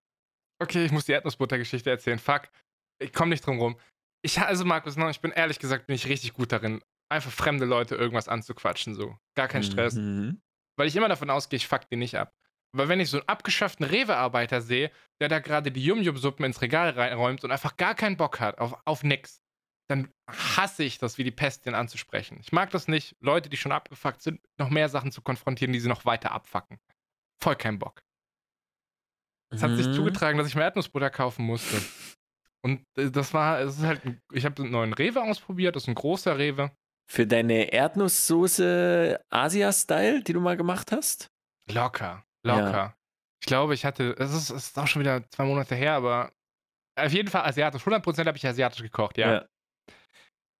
Okay, 0.60 0.84
ich 0.84 0.92
muss 0.92 1.04
die 1.04 1.12
Erdnussbutter-Geschichte 1.12 1.90
erzählen. 1.90 2.18
Fuck. 2.18 2.48
Ich 3.00 3.12
komme 3.12 3.30
nicht 3.30 3.46
drum 3.46 3.58
rum. 3.60 3.76
Ich, 4.22 4.40
also, 4.40 4.64
Markus, 4.64 4.96
ne, 4.96 5.10
ich 5.10 5.20
bin 5.20 5.32
ehrlich 5.32 5.58
gesagt, 5.58 5.86
bin 5.86 5.96
ich 5.96 6.08
richtig 6.08 6.32
gut 6.32 6.50
darin, 6.50 6.80
einfach 7.10 7.30
fremde 7.30 7.66
Leute 7.66 7.94
irgendwas 7.94 8.28
anzuquatschen, 8.28 8.94
so. 8.94 9.16
Gar 9.36 9.48
kein 9.48 9.62
Stress. 9.62 9.94
Mhm. 9.94 10.40
Weil 10.76 10.88
ich 10.88 10.96
immer 10.96 11.08
davon 11.08 11.30
ausgehe, 11.30 11.56
ich 11.58 11.68
fuck 11.68 11.88
die 11.90 11.96
nicht 11.96 12.16
ab. 12.16 12.32
Aber 12.74 12.88
wenn 12.88 13.00
ich 13.00 13.08
so 13.08 13.18
einen 13.18 13.28
abgeschafften 13.28 13.86
Rewe-Arbeiter 13.86 14.60
sehe, 14.60 14.90
der 15.20 15.28
da 15.28 15.38
gerade 15.38 15.70
die 15.72 15.82
Yum-Yum-Suppen 15.84 16.44
ins 16.44 16.60
Regal 16.60 16.90
reinräumt 16.90 17.44
und 17.44 17.50
einfach 17.52 17.76
gar 17.76 17.94
keinen 17.94 18.16
Bock 18.16 18.40
hat 18.40 18.58
auf, 18.58 18.76
auf 18.84 19.02
nix, 19.04 19.40
dann 19.88 20.10
hasse 20.28 20.82
ich 20.82 20.98
das 20.98 21.16
wie 21.18 21.24
die 21.24 21.30
Pest, 21.30 21.66
den 21.66 21.74
anzusprechen. 21.74 22.38
Ich 22.40 22.52
mag 22.52 22.70
das 22.70 22.88
nicht, 22.88 23.16
Leute, 23.20 23.48
die 23.48 23.56
schon 23.56 23.70
abgefuckt 23.72 24.22
sind, 24.22 24.40
noch 24.58 24.70
mehr 24.70 24.88
Sachen 24.88 25.12
zu 25.12 25.22
konfrontieren, 25.22 25.72
die 25.72 25.80
sie 25.80 25.88
noch 25.88 26.04
weiter 26.04 26.32
abfacken. 26.32 26.78
Voll 27.40 27.56
kein 27.56 27.78
Bock. 27.78 28.02
Es 29.52 29.62
hat 29.62 29.76
sich 29.76 29.86
Mhm. 29.88 29.92
zugetragen, 29.92 30.38
dass 30.38 30.48
ich 30.48 30.56
mir 30.56 30.62
Erdnussbutter 30.62 31.10
kaufen 31.10 31.44
musste. 31.44 31.80
Und 32.62 32.82
äh, 32.96 33.10
das 33.10 33.32
war, 33.34 33.60
es 33.60 33.76
ist 33.76 33.84
halt, 33.84 34.04
ein, 34.04 34.20
ich 34.32 34.44
habe 34.44 34.62
einen 34.62 34.72
neuen 34.72 34.94
Rewe 34.94 35.22
ausprobiert, 35.22 35.76
das 35.76 35.84
ist 35.84 35.88
ein 35.88 35.94
großer 35.94 36.38
Rewe. 36.38 36.72
für 37.06 37.26
deine 37.26 37.70
Erdnusssoße 37.72 39.20
Asia-Style, 39.30 40.22
die 40.22 40.32
du 40.32 40.40
mal 40.40 40.56
gemacht 40.56 40.90
hast? 40.90 41.28
Locker, 41.70 42.23
locker. 42.44 42.72
Ja. 42.72 42.96
Ich 43.42 43.46
glaube, 43.46 43.74
ich 43.74 43.84
hatte, 43.84 44.14
es 44.18 44.32
ist, 44.32 44.50
ist, 44.50 44.78
auch 44.78 44.86
schon 44.86 45.00
wieder 45.00 45.28
zwei 45.30 45.44
Monate 45.44 45.74
her, 45.74 45.94
aber 45.94 46.32
auf 46.96 47.12
jeden 47.12 47.28
Fall 47.28 47.42
asiatisch. 47.42 47.82
100% 47.82 48.26
habe 48.26 48.36
ich 48.36 48.46
asiatisch 48.46 48.82
gekocht, 48.82 49.18
ja. 49.18 49.32
Ja, 49.32 49.46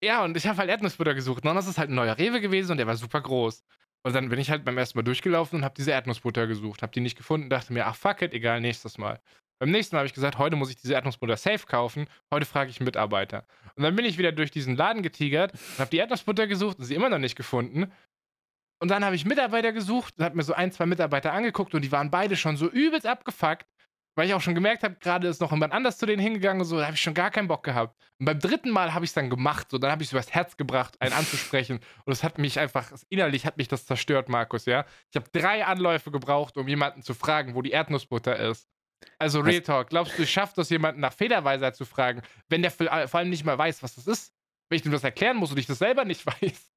ja 0.03 0.25
und 0.25 0.37
ich 0.37 0.47
habe 0.47 0.59
halt 0.59 0.71
Erdnussbutter 0.71 1.15
gesucht. 1.15 1.45
Ne? 1.45 1.51
Und 1.51 1.57
das 1.57 1.67
ist 1.67 1.79
halt 1.79 1.91
ein 1.91 1.95
neuer 1.95 2.19
Rewe 2.19 2.41
gewesen 2.41 2.73
und 2.73 2.79
der 2.79 2.87
war 2.87 2.97
super 2.97 3.21
groß. 3.21 3.65
Und 4.07 4.15
dann 4.15 4.29
bin 4.29 4.39
ich 4.39 4.51
halt 4.51 4.65
beim 4.65 4.77
ersten 4.77 4.99
Mal 4.99 5.03
durchgelaufen 5.03 5.61
und 5.61 5.65
habe 5.65 5.75
diese 5.75 5.93
Erdnussbutter 5.93 6.47
gesucht. 6.47 6.83
Habe 6.83 6.93
die 6.93 7.01
nicht 7.01 7.17
gefunden, 7.17 7.49
dachte 7.49 7.73
mir, 7.73 7.87
ach 7.87 7.97
fuck 7.97 8.21
it, 8.21 8.35
egal, 8.35 8.61
nächstes 8.61 8.99
Mal. 8.99 9.21
Beim 9.61 9.71
nächsten 9.71 9.95
Mal 9.97 10.01
habe 10.01 10.07
ich 10.07 10.15
gesagt, 10.15 10.37
heute 10.37 10.57
muss 10.57 10.69
ich 10.69 10.77
diese 10.77 10.95
Erdnussbutter 10.95 11.37
safe 11.37 11.67
kaufen. 11.67 12.07
Heute 12.31 12.45
frage 12.45 12.71
ich 12.71 12.81
einen 12.81 12.85
Mitarbeiter. 12.85 13.47
Und 13.77 13.83
dann 13.83 13.97
bin 13.97 14.05
ich 14.05 14.19
wieder 14.19 14.33
durch 14.33 14.51
diesen 14.51 14.77
Laden 14.77 15.03
getigert 15.03 15.53
und 15.53 15.79
habe 15.79 15.91
die 15.91 15.97
Erdnussbutter 15.97 16.47
gesucht 16.47 16.79
und 16.79 16.85
sie 16.85 16.95
immer 16.95 17.09
noch 17.09 17.19
nicht 17.19 17.37
gefunden. 17.37 17.91
Und 18.85 18.91
dann 18.91 19.03
habe 19.03 19.17
ich 19.17 19.25
Mitarbeiter 19.25 19.73
gesucht 19.73 20.13
und 20.19 20.27
habe 20.27 20.37
mir 20.37 20.43
so 20.43 20.53
ein, 20.53 20.71
zwei 20.71 20.85
Mitarbeiter 20.85 21.33
angeguckt 21.33 21.75
und 21.75 21.81
die 21.81 21.91
waren 21.91 22.11
beide 22.11 22.37
schon 22.37 22.59
so 22.59 22.69
übelst 22.69 23.07
abgefuckt, 23.07 23.65
weil 24.15 24.27
ich 24.27 24.35
auch 24.35 24.43
schon 24.43 24.55
gemerkt 24.55 24.85
habe, 24.85 24.97
gerade 24.97 25.27
ist 25.27 25.41
noch 25.41 25.53
jemand 25.53 25.73
anders 25.73 25.97
zu 25.97 26.05
denen 26.05 26.21
hingegangen 26.21 26.61
und 26.61 26.67
so, 26.67 26.77
da 26.77 26.85
habe 26.85 26.95
ich 26.95 27.01
schon 27.01 27.15
gar 27.15 27.31
keinen 27.31 27.49
Bock 27.49 27.65
gehabt. 27.65 27.99
Und 28.19 28.27
beim 28.27 28.39
dritten 28.39 28.69
Mal 28.69 28.93
habe 28.93 29.07
ich 29.07 29.09
es 29.09 29.15
dann 29.15 29.31
gemacht, 29.31 29.71
so, 29.71 29.79
dann 29.79 29.91
habe 29.91 30.03
ich 30.03 30.09
es 30.09 30.13
übers 30.13 30.33
Herz 30.33 30.59
gebracht, 30.59 31.01
einen 31.01 31.15
anzusprechen. 31.15 31.81
Und 32.05 32.13
es 32.13 32.23
hat 32.23 32.37
mich 32.37 32.59
einfach, 32.61 32.93
innerlich 33.09 33.47
hat 33.47 33.57
mich 33.57 33.69
das 33.69 33.87
zerstört, 33.87 34.29
Markus, 34.29 34.67
ja. 34.67 34.85
Ich 35.09 35.17
habe 35.17 35.31
drei 35.33 35.65
Anläufe 35.65 36.11
gebraucht, 36.11 36.59
um 36.59 36.69
jemanden 36.69 37.01
zu 37.01 37.15
fragen, 37.15 37.55
wo 37.55 37.63
die 37.63 37.71
Erdnussbutter 37.71 38.37
ist. 38.39 38.69
Also 39.19 39.41
Real 39.41 39.63
Talk, 39.63 39.89
glaubst 39.89 40.19
du, 40.19 40.25
ich 40.25 40.31
schaffe 40.31 40.53
das, 40.57 40.69
jemanden 40.69 41.01
nach 41.01 41.15
Federweisheit 41.15 41.75
zu 41.75 41.87
fragen, 41.87 42.21
wenn 42.51 42.61
der 42.61 42.71
vor 42.71 43.15
allem 43.15 43.31
nicht 43.31 43.47
mal 43.47 43.57
weiß, 43.57 43.83
was 43.83 43.95
das 43.95 44.07
ist? 44.07 44.35
Wenn 44.69 44.79
ich 44.79 44.85
ihm 44.85 44.93
das 44.93 45.05
erklären 45.05 45.39
muss 45.39 45.53
und 45.53 45.57
ich 45.57 45.67
das 45.67 45.79
selber 45.79 46.05
nicht 46.05 46.27
weiß. 46.43 46.74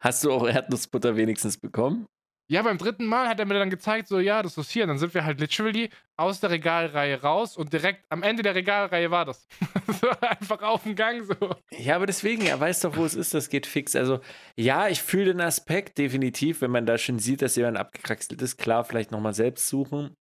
Hast 0.00 0.24
du 0.24 0.32
auch 0.32 0.46
Erdnussbutter 0.46 1.16
wenigstens 1.16 1.58
bekommen? 1.58 2.06
Ja, 2.46 2.60
beim 2.60 2.76
dritten 2.76 3.06
Mal 3.06 3.26
hat 3.26 3.40
er 3.40 3.46
mir 3.46 3.54
dann 3.54 3.70
gezeigt, 3.70 4.06
so, 4.06 4.18
ja, 4.18 4.42
das 4.42 4.58
ist 4.58 4.70
hier. 4.70 4.82
Und 4.84 4.88
dann 4.88 4.98
sind 4.98 5.14
wir 5.14 5.24
halt 5.24 5.40
literally 5.40 5.88
aus 6.18 6.40
der 6.40 6.50
Regalreihe 6.50 7.22
raus 7.22 7.56
und 7.56 7.72
direkt 7.72 8.04
am 8.10 8.22
Ende 8.22 8.42
der 8.42 8.54
Regalreihe 8.54 9.10
war 9.10 9.24
das. 9.24 9.48
so 10.00 10.10
einfach 10.20 10.60
auf 10.60 10.82
dem 10.82 10.94
Gang 10.94 11.24
so. 11.24 11.56
Ja, 11.70 11.96
aber 11.96 12.04
deswegen, 12.04 12.44
er 12.44 12.60
weiß 12.60 12.80
doch, 12.80 12.96
wo 12.96 13.04
es 13.06 13.14
ist, 13.14 13.32
das 13.32 13.48
geht 13.48 13.66
fix. 13.66 13.96
Also, 13.96 14.20
ja, 14.56 14.88
ich 14.88 15.00
fühle 15.00 15.32
den 15.32 15.40
Aspekt 15.40 15.96
definitiv, 15.96 16.60
wenn 16.60 16.70
man 16.70 16.84
da 16.84 16.98
schon 16.98 17.18
sieht, 17.18 17.40
dass 17.40 17.56
jemand 17.56 17.78
abgekraxelt 17.78 18.42
ist. 18.42 18.58
Klar, 18.58 18.84
vielleicht 18.84 19.10
nochmal 19.10 19.34
selbst 19.34 19.66
suchen. 19.68 20.14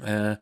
Äh, 0.00 0.36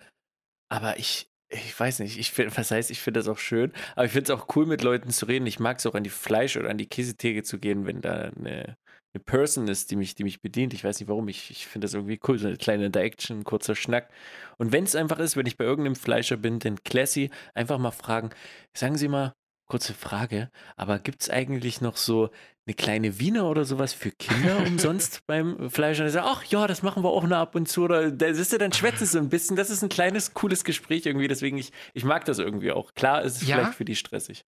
aber 0.68 0.98
ich, 0.98 1.30
ich 1.48 1.78
weiß 1.78 2.00
nicht, 2.00 2.18
ich 2.18 2.32
find, 2.32 2.56
was 2.56 2.70
heißt, 2.70 2.90
ich 2.90 3.00
finde 3.00 3.20
das 3.20 3.28
auch 3.28 3.38
schön, 3.38 3.72
aber 3.94 4.06
ich 4.06 4.12
finde 4.12 4.32
es 4.32 4.38
auch 4.38 4.46
cool, 4.56 4.66
mit 4.66 4.82
Leuten 4.82 5.11
zu 5.11 5.26
reden. 5.26 5.46
Ich 5.46 5.61
mag 5.61 5.78
es 5.78 5.87
auch 5.87 5.94
an 5.94 6.04
die 6.04 6.11
Fleisch- 6.11 6.56
oder 6.56 6.70
an 6.70 6.78
die 6.78 6.88
Käsetheke 6.88 7.42
zu 7.42 7.59
gehen, 7.59 7.87
wenn 7.87 8.00
da 8.00 8.32
eine, 8.37 8.76
eine 9.14 9.24
Person 9.24 9.68
ist, 9.68 9.90
die 9.90 9.96
mich, 9.96 10.14
die 10.14 10.24
mich 10.24 10.42
bedient. 10.42 10.74
Ich 10.74 10.85
weiß 10.85 10.98
nicht 11.00 11.09
warum, 11.09 11.28
ich, 11.28 11.50
ich 11.50 11.66
finde 11.66 11.87
das 11.87 11.94
irgendwie 11.94 12.20
cool, 12.26 12.38
so 12.38 12.48
eine 12.48 12.56
kleine 12.56 12.87
Interaction, 12.87 13.40
ein 13.40 13.44
kurzer 13.44 13.76
Schnack. 13.76 14.11
Und 14.59 14.72
wenn 14.72 14.85
es 14.85 14.96
einfach 14.96 15.18
ist, 15.18 15.37
wenn 15.37 15.46
ich 15.46 15.56
bei 15.56 15.64
irgendeinem 15.64 15.96
Fleischer 15.96 16.37
bin, 16.37 16.59
den 16.59 16.82
Classy, 16.82 17.30
einfach 17.54 17.78
mal 17.78 17.92
fragen, 17.92 18.30
sagen 18.74 18.96
Sie 18.96 19.09
mal, 19.09 19.35
kurze 19.66 19.94
Frage, 19.94 20.50
aber 20.76 20.98
gibt 20.98 21.22
es 21.22 21.31
eigentlich 21.31 21.81
noch 21.81 21.96
so 21.96 22.31
eine 22.66 22.74
kleine 22.74 23.18
Wiener 23.18 23.48
oder 23.48 23.64
sowas 23.64 23.92
für 23.92 24.11
Kinder 24.11 24.59
umsonst 24.59 25.22
beim 25.26 25.70
Fleisch? 25.70 25.98
Und 25.98 26.07
er 26.07 26.11
sagt, 26.11 26.26
ach 26.26 26.44
ja, 26.44 26.66
das 26.66 26.83
machen 26.83 27.02
wir 27.02 27.11
auch 27.11 27.24
noch 27.24 27.37
ab 27.37 27.55
und 27.55 27.68
zu. 27.68 27.85
Oder 27.85 28.11
das 28.11 28.38
ist 28.38 28.52
ja 28.52 28.59
dann 28.59 28.72
schwätzen 28.72 29.07
so 29.07 29.18
ein 29.18 29.29
bisschen. 29.29 29.57
Das 29.57 29.70
ist 29.70 29.83
ein 29.83 29.88
kleines, 29.88 30.35
cooles 30.35 30.64
Gespräch 30.64 31.07
irgendwie. 31.07 31.29
Deswegen, 31.29 31.59
ich, 31.59 31.72
ich 31.94 32.05
mag 32.05 32.24
das 32.24 32.38
irgendwie 32.38 32.72
auch. 32.72 32.94
Klar 32.94 33.22
ist 33.22 33.42
es 33.42 33.48
ja. 33.48 33.57
vielleicht 33.57 33.74
für 33.74 33.85
die 33.85 33.96
stressig. 33.96 34.44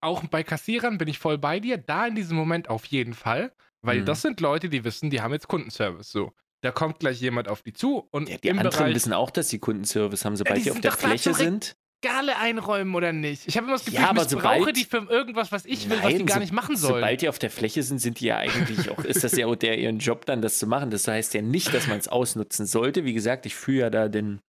Auch 0.00 0.22
bei 0.24 0.42
Kassierern 0.42 0.98
bin 0.98 1.08
ich 1.08 1.18
voll 1.18 1.38
bei 1.38 1.60
dir. 1.60 1.78
Da 1.78 2.06
in 2.06 2.14
diesem 2.14 2.36
Moment 2.36 2.68
auf 2.68 2.84
jeden 2.86 3.14
Fall. 3.14 3.52
Weil 3.80 4.00
mhm. 4.00 4.06
das 4.06 4.22
sind 4.22 4.40
Leute, 4.40 4.68
die 4.68 4.84
wissen, 4.84 5.10
die 5.10 5.20
haben 5.20 5.32
jetzt 5.32 5.48
Kundenservice. 5.48 6.10
So. 6.10 6.32
Da 6.62 6.72
kommt 6.72 6.98
gleich 6.98 7.20
jemand 7.20 7.48
auf 7.48 7.60
die 7.60 7.74
zu 7.74 8.08
und 8.10 8.28
ja, 8.30 8.38
die 8.38 8.50
anderen 8.50 8.70
Bereich, 8.70 8.94
wissen 8.94 9.12
auch, 9.12 9.30
dass 9.30 9.50
sie 9.50 9.58
Kundenservice 9.58 10.24
haben, 10.24 10.36
sobald 10.36 10.64
ja, 10.64 10.64
die, 10.64 10.70
die 10.70 10.70
auf 10.70 10.80
der 10.80 10.92
Fläche 10.92 11.34
sind. 11.34 11.76
Regale 12.04 12.36
einräumen 12.36 12.94
oder 12.94 13.12
nicht? 13.12 13.46
Ich 13.46 13.56
habe 13.56 13.66
immer 13.66 13.76
das 13.76 13.84
Gefühl, 13.84 14.00
ja, 14.00 14.10
aber 14.10 14.22
ich 14.22 14.36
brauche 14.36 14.72
die 14.72 14.84
für 14.84 15.06
irgendwas, 15.08 15.52
was 15.52 15.64
ich 15.64 15.88
will, 15.88 15.96
nein, 15.96 16.04
was 16.04 16.14
die 16.14 16.24
gar 16.24 16.34
so, 16.34 16.40
nicht 16.40 16.52
machen 16.52 16.76
sollen. 16.76 16.94
Sobald 16.96 17.22
die 17.22 17.28
auf 17.28 17.38
der 17.38 17.50
Fläche 17.50 17.82
sind, 17.82 17.98
sind 17.98 18.20
die 18.20 18.26
ja 18.26 18.36
eigentlich 18.36 18.90
auch, 18.90 19.04
ist 19.04 19.24
das 19.24 19.36
ja 19.36 19.46
auch 19.46 19.56
der 19.56 19.78
ihren 19.78 19.98
Job 19.98 20.26
dann, 20.26 20.42
das 20.42 20.58
zu 20.58 20.66
machen. 20.66 20.90
Das 20.90 21.08
heißt 21.08 21.34
ja 21.34 21.42
nicht, 21.42 21.72
dass 21.72 21.86
man 21.86 21.98
es 21.98 22.08
ausnutzen 22.08 22.66
sollte. 22.66 23.04
Wie 23.04 23.14
gesagt, 23.14 23.46
ich 23.46 23.54
fühle 23.54 23.80
ja 23.80 23.90
da 23.90 24.08
den, 24.08 24.40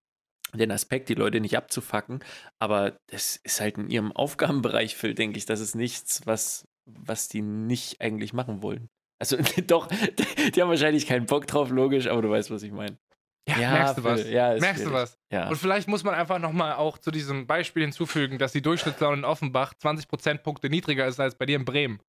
den 0.53 0.71
Aspekt, 0.71 1.09
die 1.09 1.15
Leute 1.15 1.41
nicht 1.41 1.57
abzufacken, 1.57 2.21
aber 2.59 2.97
das 3.11 3.37
ist 3.43 3.61
halt 3.61 3.79
in 3.79 3.91
ihrem 3.91 4.13
Aufgabenbereich, 4.13 4.97
Phil, 4.97 5.15
denke 5.15 5.39
ich, 5.39 5.47
das 5.47 5.61
ist 5.61 5.75
nichts, 5.75 6.23
was, 6.25 6.65
was 6.87 7.29
die 7.29 7.43
nicht 7.43 8.01
eigentlich 8.01 8.33
machen 8.33 8.63
wollen. 8.63 8.89
Also 9.21 9.37
doch, 9.67 9.89
die 9.89 10.61
haben 10.61 10.69
wahrscheinlich 10.69 11.07
keinen 11.07 11.27
Bock 11.27 11.47
drauf, 11.47 11.71
logisch, 11.71 12.09
aber 12.09 12.23
du 12.23 12.31
weißt, 12.31 12.51
was 12.51 12.63
ich 12.63 12.73
meine. 12.73 12.99
Ja, 13.47 13.59
ja, 13.59 13.71
merkst 13.73 13.99
du 13.99 14.05
was? 14.05 14.29
Ja, 14.29 14.59
merkst 14.59 14.87
du 14.87 14.93
was? 14.93 15.19
Ja. 15.31 15.49
Und 15.49 15.57
vielleicht 15.57 15.87
muss 15.87 16.03
man 16.03 16.15
einfach 16.15 16.39
nochmal 16.39 16.75
auch 16.75 16.97
zu 16.97 17.11
diesem 17.11 17.47
Beispiel 17.47 17.83
hinzufügen, 17.83 18.39
dass 18.39 18.53
die 18.53 18.63
Durchschnittslaune 18.63 19.19
in 19.19 19.25
Offenbach 19.25 19.75
20 19.75 20.09
Prozentpunkte 20.09 20.71
niedriger 20.71 21.07
ist 21.07 21.21
als 21.21 21.35
bei 21.35 21.45
dir 21.45 21.57
in 21.57 21.67
Bremen. 21.67 22.01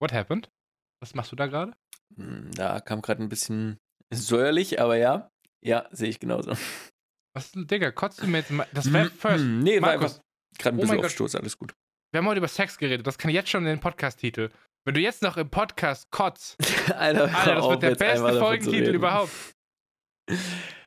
What 0.00 0.12
happened? 0.12 0.50
Was 1.00 1.14
machst 1.14 1.30
du 1.30 1.36
da 1.36 1.46
gerade? 1.46 1.72
Hm, 2.16 2.50
da 2.52 2.80
kam 2.80 3.00
gerade 3.00 3.22
ein 3.22 3.28
bisschen 3.28 3.78
säuerlich, 4.10 4.80
aber 4.80 4.96
ja. 4.96 5.30
Ja, 5.60 5.88
sehe 5.92 6.08
ich 6.08 6.18
genauso. 6.18 6.52
Was, 7.34 7.52
Digga, 7.54 7.92
kotzt 7.92 8.22
du 8.22 8.26
mir 8.26 8.38
jetzt 8.38 8.50
mal. 8.50 8.66
Das 8.72 8.86
hm, 8.86 9.10
first. 9.10 9.44
Hm, 9.44 9.60
nee, 9.60 9.78
Markus. 9.78 10.16
war 10.16 10.24
gerade 10.58 10.76
ein 10.76 10.78
oh 10.78 10.82
bisschen 10.82 10.98
oh 10.98 11.04
auf 11.04 11.10
Stoß, 11.10 11.36
alles 11.36 11.56
gut. 11.58 11.74
Wir 12.10 12.18
haben 12.18 12.26
heute 12.26 12.38
über 12.38 12.48
Sex 12.48 12.78
geredet, 12.78 13.06
das 13.06 13.18
kann 13.18 13.30
jetzt 13.30 13.50
schon 13.50 13.64
in 13.64 13.68
den 13.68 13.80
Podcast-Titel. 13.80 14.48
Wenn 14.88 14.94
du 14.94 15.00
jetzt 15.00 15.20
noch 15.20 15.36
im 15.36 15.50
Podcast 15.50 16.10
kotzt, 16.10 16.56
Alter, 16.96 17.24
Alter 17.24 17.54
das 17.56 17.68
wird 17.68 17.82
der 17.82 17.94
beste 17.94 18.38
Folgentitel 18.38 18.94
überhaupt. 18.94 19.30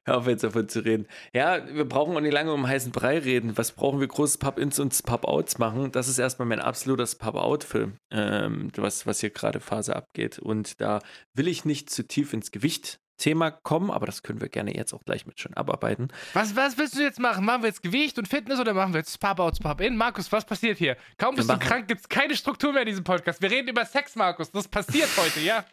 Hör 0.08 0.18
auf 0.18 0.26
jetzt 0.26 0.44
davon 0.44 0.68
zu 0.68 0.84
reden. 0.84 1.06
Ja, 1.36 1.72
wir 1.72 1.86
brauchen 1.86 2.18
auch 2.18 2.22
nicht 2.22 2.34
lange 2.34 2.52
um 2.52 2.68
heißen 2.68 2.92
Brei 2.92 3.20
reden. 3.20 3.60
Was 3.60 3.74
brauchen 3.74 4.00
wir 4.00 4.08
großes 4.08 4.40
Pub-Ins 4.40 4.80
und 4.80 5.00
Pub-Outs 5.04 5.60
machen? 5.60 5.92
Das 5.92 6.08
ist 6.08 6.18
erstmal 6.18 6.48
mein 6.48 6.62
absoluter 6.62 7.06
Pub-Out-Film, 7.16 7.98
ähm, 8.12 8.72
was, 8.76 9.06
was 9.06 9.20
hier 9.20 9.30
gerade 9.30 9.60
Phase 9.60 9.96
abgeht. 9.96 10.40
Und 10.40 10.82
da 10.82 11.02
will 11.36 11.48
ich 11.48 11.66
nicht 11.66 11.92
zu 11.92 12.02
tief 12.08 12.34
ins 12.34 12.50
Gewicht 12.50 13.00
Thema 13.22 13.52
kommen, 13.52 13.92
aber 13.92 14.06
das 14.06 14.24
können 14.24 14.42
wir 14.42 14.50
gerne 14.50 14.76
jetzt 14.76 14.94
auch 14.94 15.06
gleich 15.06 15.26
mit 15.26 15.40
schon 15.40 15.54
abarbeiten. 15.54 16.10
Was, 16.34 16.56
was 16.56 16.78
willst 16.78 16.98
du 16.98 17.02
jetzt 17.02 17.20
machen? 17.20 17.46
Machen 17.46 17.62
wir 17.62 17.68
jetzt 17.68 17.84
Gewicht 17.84 18.18
und 18.18 18.28
Fitness 18.28 18.60
oder 18.60 18.74
machen 18.74 18.94
wir 18.94 19.00
jetzt 19.00 19.20
Pub-Outs, 19.20 19.60
Pub-In? 19.60 19.96
Markus, 19.96 20.32
was 20.32 20.44
passiert 20.44 20.78
hier? 20.78 20.98
Kaum 21.18 21.36
bist 21.36 21.50
du 21.50 21.58
krank, 21.58 21.88
gibt 21.88 22.02
es 22.02 22.10
keine 22.10 22.36
Struktur 22.36 22.74
mehr 22.74 22.82
in 22.82 22.88
diesem 22.88 23.04
Podcast. 23.04 23.42
Wir 23.42 23.52
reden 23.52 23.70
über 23.70 23.86
Sex, 23.86 24.16
Markus. 24.16 24.52
Das 24.52 24.68
passiert 24.68 25.10
heute, 25.18 25.40
ja? 25.40 25.64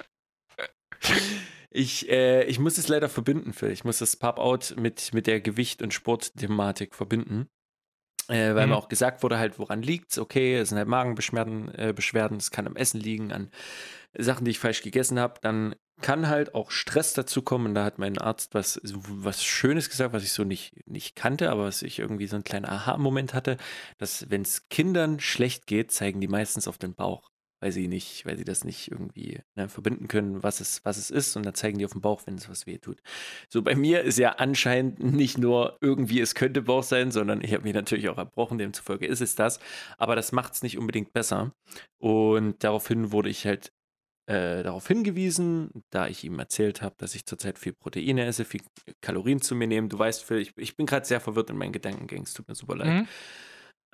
Ich, 1.70 2.08
äh, 2.08 2.44
ich 2.44 2.58
muss 2.58 2.78
es 2.78 2.88
leider 2.88 3.08
verbinden, 3.08 3.52
Phil. 3.52 3.70
Ich 3.70 3.84
muss 3.84 3.98
das 3.98 4.16
Pub-Out 4.16 4.76
mit, 4.78 5.12
mit 5.12 5.26
der 5.26 5.40
Gewicht- 5.40 5.82
und 5.82 5.92
Sportthematik 5.92 6.94
verbinden. 6.94 7.48
Äh, 8.29 8.55
weil 8.55 8.67
mhm. 8.67 8.73
mir 8.73 8.77
auch 8.77 8.88
gesagt 8.88 9.23
wurde, 9.23 9.38
halt, 9.38 9.59
woran 9.59 9.83
liegt 9.83 10.12
es? 10.12 10.19
Okay, 10.19 10.57
es 10.57 10.69
sind 10.69 10.79
halt 10.79 10.88
Magenbeschwerden, 10.88 11.75
äh, 11.75 11.93
Beschwerden, 11.95 12.37
es 12.37 12.51
kann 12.51 12.67
am 12.67 12.77
Essen 12.77 13.01
liegen, 13.01 13.33
an 13.33 13.51
Sachen, 14.17 14.45
die 14.45 14.51
ich 14.51 14.59
falsch 14.59 14.83
gegessen 14.83 15.19
habe. 15.19 15.41
Dann 15.41 15.75
kann 16.01 16.29
halt 16.29 16.55
auch 16.55 16.71
Stress 16.71 17.14
dazu 17.14 17.43
kommen. 17.43 17.75
Da 17.75 17.85
hat 17.85 17.99
mein 17.99 18.19
Arzt 18.19 18.55
was, 18.55 18.81
was 18.85 19.45
Schönes 19.45 19.91
gesagt, 19.91 20.12
was 20.12 20.23
ich 20.23 20.33
so 20.33 20.45
nicht, 20.45 20.87
nicht 20.87 21.17
kannte, 21.17 21.51
aber 21.51 21.64
was 21.64 21.83
ich 21.83 21.99
irgendwie 21.99 22.27
so 22.27 22.37
einen 22.37 22.45
kleinen 22.45 22.67
Aha-Moment 22.67 23.35
hatte, 23.35 23.57
dass 23.97 24.31
wenn 24.31 24.43
es 24.43 24.69
Kindern 24.69 25.21
schlecht 25.21 25.67
geht, 25.67 25.91
zeigen 25.91 26.21
die 26.21 26.29
meistens 26.29 26.69
auf 26.69 26.79
den 26.79 26.95
Bauch. 26.95 27.31
Weil 27.61 27.73
sie 27.73 27.88
nicht, 27.88 28.25
weil 28.25 28.38
sie 28.38 28.44
das 28.44 28.64
nicht 28.64 28.90
irgendwie 28.90 29.40
ne, 29.57 29.68
verbinden 29.68 30.07
können, 30.07 30.42
was 30.42 30.61
es, 30.61 30.85
was 30.85 30.97
es 30.97 31.11
ist, 31.11 31.37
und 31.37 31.44
dann 31.44 31.55
zeigen 31.55 31.79
die 31.79 31.85
auf 31.85 31.92
den 31.92 32.01
Bauch, 32.01 32.23
wenn 32.27 32.37
es 32.37 32.49
was 32.49 32.66
weh 32.66 32.79
tut. 32.79 33.01
So, 33.49 33.62
bei 33.62 33.75
mir 33.75 34.03
ist 34.03 34.18
ja 34.18 34.33
anscheinend 34.33 35.01
nicht 35.01 35.38
nur 35.38 35.77
irgendwie, 35.81 36.21
es 36.21 36.35
könnte 36.35 36.62
Bauch 36.62 36.85
sein, 36.85 37.11
sondern 37.11 37.42
ich 37.42 37.53
habe 37.53 37.64
mich 37.64 37.75
natürlich 37.75 38.09
auch 38.09 38.18
erbrochen, 38.18 38.59
demzufolge 38.59 39.07
ist 39.07 39.21
es 39.21 39.35
das. 39.35 39.59
Aber 39.97 40.14
das 40.14 40.33
macht 40.33 40.55
es 40.55 40.62
nicht 40.62 40.79
unbedingt 40.79 41.12
besser. 41.12 41.53
Und 41.99 42.62
daraufhin 42.62 43.11
wurde 43.11 43.31
ich 43.31 43.44
halt 43.44 43.73
äh, 44.29 44.62
darauf 44.62 44.87
hingewiesen, 44.87 45.71
da 45.90 46.07
ich 46.07 46.23
ihm 46.23 46.38
erzählt 46.38 46.83
habe, 46.83 46.94
dass 46.99 47.14
ich 47.14 47.25
zurzeit 47.25 47.59
viel 47.59 47.73
Proteine 47.73 48.27
esse, 48.27 48.44
viel 48.44 48.61
Kalorien 49.01 49.40
zu 49.40 49.55
mir 49.55 49.66
nehme. 49.66 49.88
Du 49.88 49.99
weißt, 49.99 50.23
Phil, 50.23 50.38
ich, 50.38 50.53
ich 50.59 50.77
bin 50.77 50.85
gerade 50.85 51.07
sehr 51.07 51.21
verwirrt 51.21 51.49
in 51.49 51.57
meinen 51.57 51.73
Gedankengängen. 51.73 52.25
Es 52.25 52.35
tut 52.35 52.47
mir 52.47 52.55
super 52.55 52.77
leid. 52.77 52.88
Mhm. 52.88 53.09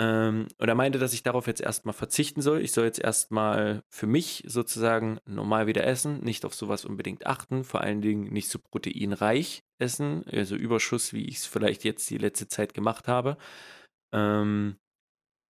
Ähm, 0.00 0.48
und 0.58 0.68
er 0.68 0.74
meinte, 0.74 0.98
dass 0.98 1.12
ich 1.12 1.22
darauf 1.22 1.46
jetzt 1.46 1.60
erstmal 1.60 1.94
verzichten 1.94 2.42
soll. 2.42 2.60
Ich 2.60 2.72
soll 2.72 2.84
jetzt 2.84 2.98
erstmal 2.98 3.84
für 3.88 4.06
mich 4.06 4.42
sozusagen 4.46 5.18
normal 5.26 5.66
wieder 5.66 5.86
essen, 5.86 6.20
nicht 6.24 6.44
auf 6.44 6.54
sowas 6.54 6.84
unbedingt 6.84 7.26
achten, 7.26 7.62
vor 7.64 7.80
allen 7.80 8.00
Dingen 8.00 8.32
nicht 8.32 8.48
so 8.48 8.58
proteinreich 8.58 9.62
essen, 9.78 10.24
also 10.30 10.56
Überschuss, 10.56 11.12
wie 11.12 11.26
ich 11.26 11.36
es 11.36 11.46
vielleicht 11.46 11.84
jetzt 11.84 12.10
die 12.10 12.18
letzte 12.18 12.48
Zeit 12.48 12.74
gemacht 12.74 13.06
habe. 13.06 13.36
Ähm, 14.12 14.76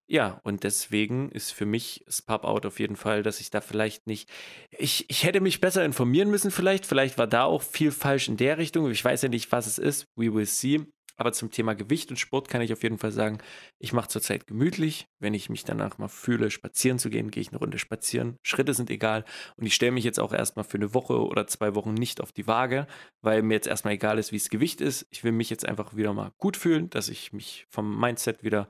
ja, 0.07 0.41
und 0.45 0.65
deswegen 0.65 1.31
ist 1.31 1.53
für 1.53 1.65
mich 1.65 2.03
das 2.05 2.21
Pub-Out 2.21 2.67
auf 2.67 2.79
jeden 2.79 2.97
Fall, 2.97 3.23
dass 3.23 3.41
ich 3.41 3.49
da 3.51 3.63
vielleicht 3.63 4.07
nicht. 4.07 4.29
Ich, 4.71 5.09
ich 5.09 5.25
hätte 5.25 5.41
mich 5.41 5.63
besser 5.63 5.83
informieren 5.83 6.31
müssen, 6.31 6.51
vielleicht. 6.51 6.85
Vielleicht 6.85 7.17
war 7.17 7.27
da 7.27 7.45
auch 7.45 7.63
viel 7.63 7.91
falsch 7.91 8.29
in 8.29 8.37
der 8.37 8.59
Richtung. 8.59 8.91
Ich 8.91 9.03
weiß 9.03 9.23
ja 9.23 9.31
nicht, 9.31 9.51
was 9.51 9.67
es 9.67 9.79
ist. 9.79 10.07
We 10.17 10.35
will 10.35 10.45
see. 10.45 10.85
Aber 11.17 11.33
zum 11.33 11.51
Thema 11.51 11.75
Gewicht 11.75 12.11
und 12.11 12.17
Sport 12.17 12.49
kann 12.49 12.61
ich 12.61 12.73
auf 12.73 12.83
jeden 12.83 12.99
Fall 12.99 13.13
sagen, 13.13 13.39
ich 13.79 13.93
mache 13.93 14.09
zurzeit 14.09 14.47
gemütlich. 14.47 15.07
Wenn 15.21 15.35
ich 15.35 15.49
mich 15.49 15.65
danach 15.65 15.99
mal 15.99 16.09
fühle, 16.09 16.51
spazieren 16.51 16.99
zu 16.99 17.09
gehen, 17.09 17.31
gehe 17.31 17.41
ich 17.41 17.51
eine 17.51 17.59
Runde 17.59 17.79
spazieren. 17.79 18.37
Schritte 18.43 18.75
sind 18.75 18.91
egal. 18.91 19.25
Und 19.57 19.67
ich 19.67 19.75
stelle 19.75 19.93
mich 19.93 20.05
jetzt 20.05 20.19
auch 20.19 20.33
erstmal 20.33 20.65
für 20.65 20.77
eine 20.77 20.93
Woche 20.93 21.25
oder 21.25 21.47
zwei 21.47 21.75
Wochen 21.75 21.95
nicht 21.95 22.21
auf 22.21 22.33
die 22.33 22.47
Waage, 22.47 22.87
weil 23.23 23.43
mir 23.43 23.55
jetzt 23.55 23.69
erstmal 23.69 23.95
egal 23.95 24.19
ist, 24.19 24.33
wie 24.33 24.39
das 24.39 24.49
Gewicht 24.49 24.81
ist. 24.81 25.07
Ich 25.11 25.23
will 25.23 25.33
mich 25.33 25.51
jetzt 25.51 25.67
einfach 25.67 25.95
wieder 25.95 26.13
mal 26.13 26.33
gut 26.39 26.57
fühlen, 26.57 26.91
dass 26.91 27.09
ich 27.09 27.33
mich 27.33 27.67
vom 27.71 27.99
Mindset 27.99 28.43
wieder, 28.43 28.69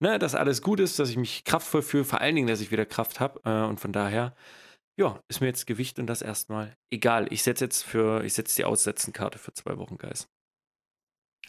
ne, 0.00 0.18
dass 0.18 0.34
alles 0.34 0.62
gut 0.62 0.80
ist, 0.80 0.98
dass 0.98 1.10
ich 1.10 1.18
mich 1.18 1.44
kraftvoll 1.44 1.82
fühle, 1.82 2.04
vor 2.04 2.22
allen 2.22 2.36
Dingen, 2.36 2.48
dass 2.48 2.60
ich 2.62 2.70
wieder 2.70 2.86
Kraft 2.86 3.20
habe. 3.20 3.40
Äh, 3.44 3.68
und 3.68 3.80
von 3.80 3.92
daher, 3.92 4.34
ja, 4.98 5.20
ist 5.28 5.40
mir 5.40 5.48
jetzt 5.48 5.66
Gewicht 5.66 5.98
und 5.98 6.06
das 6.06 6.22
erstmal 6.22 6.74
egal. 6.90 7.30
Ich 7.30 7.42
setze 7.42 7.64
jetzt 7.64 7.82
für, 7.82 8.24
ich 8.24 8.32
setze 8.32 8.56
die 8.56 8.64
Aussetzenkarte 8.64 9.38
für 9.38 9.52
zwei 9.52 9.76
Wochen, 9.76 9.98
Guys. 9.98 10.28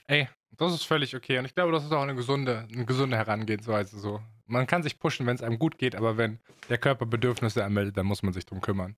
Ey, 0.07 0.29
das 0.51 0.73
ist 0.73 0.83
völlig 0.83 1.15
okay. 1.15 1.37
Und 1.39 1.45
ich 1.45 1.55
glaube, 1.55 1.71
das 1.71 1.83
ist 1.83 1.91
auch 1.91 2.01
eine 2.01 2.15
gesunde, 2.15 2.67
eine 2.71 2.85
gesunde 2.85 3.17
Herangehensweise 3.17 3.99
so. 3.99 4.21
Man 4.45 4.65
kann 4.65 4.83
sich 4.83 4.99
pushen, 4.99 5.25
wenn 5.25 5.35
es 5.35 5.43
einem 5.43 5.59
gut 5.59 5.77
geht, 5.77 5.95
aber 5.95 6.17
wenn 6.17 6.39
der 6.69 6.77
Körper 6.77 7.05
Bedürfnisse 7.05 7.61
ermeldet, 7.61 7.97
dann 7.97 8.05
muss 8.05 8.23
man 8.23 8.33
sich 8.33 8.45
drum 8.45 8.61
kümmern. 8.61 8.95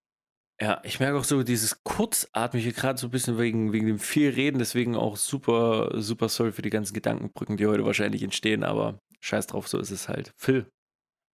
Ja, 0.62 0.82
ich 0.84 1.00
merke 1.00 1.18
auch 1.18 1.24
so 1.24 1.42
dieses 1.42 1.84
Kurzatmige, 1.84 2.74
gerade 2.74 3.00
so 3.00 3.08
ein 3.08 3.12
bisschen 3.12 3.38
wegen, 3.38 3.72
wegen 3.72 3.88
dem 3.88 3.98
viel 3.98 4.30
Reden, 4.30 4.60
deswegen 4.60 4.96
auch 4.96 5.16
super, 5.16 6.02
super 6.02 6.28
sorry 6.28 6.52
für 6.52 6.62
die 6.62 6.70
ganzen 6.70 6.94
Gedankenbrücken, 6.94 7.56
die 7.56 7.66
heute 7.66 7.86
wahrscheinlich 7.86 8.24
entstehen, 8.24 8.66
aber 8.66 9.00
scheiß 9.22 9.48
drauf, 9.48 9.70
so 9.70 9.80
ist 9.80 9.92
es 9.92 10.10
halt. 10.10 10.34
Phil, 10.36 10.70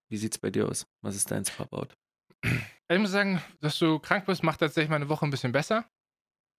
wie 0.09 0.17
sieht's 0.17 0.37
bei 0.37 0.51
dir 0.51 0.69
aus? 0.69 0.85
Was 1.01 1.15
ist 1.15 1.31
dein 1.31 1.43
Pop-Out? 1.43 1.95
Ich 2.87 2.99
muss 2.99 3.11
sagen, 3.11 3.41
dass 3.61 3.79
du 3.79 3.97
krank 3.97 4.27
bist, 4.27 4.43
macht 4.43 4.59
tatsächlich 4.59 4.91
meine 4.91 5.09
Woche 5.09 5.25
ein 5.25 5.31
bisschen 5.31 5.51
besser. 5.51 5.85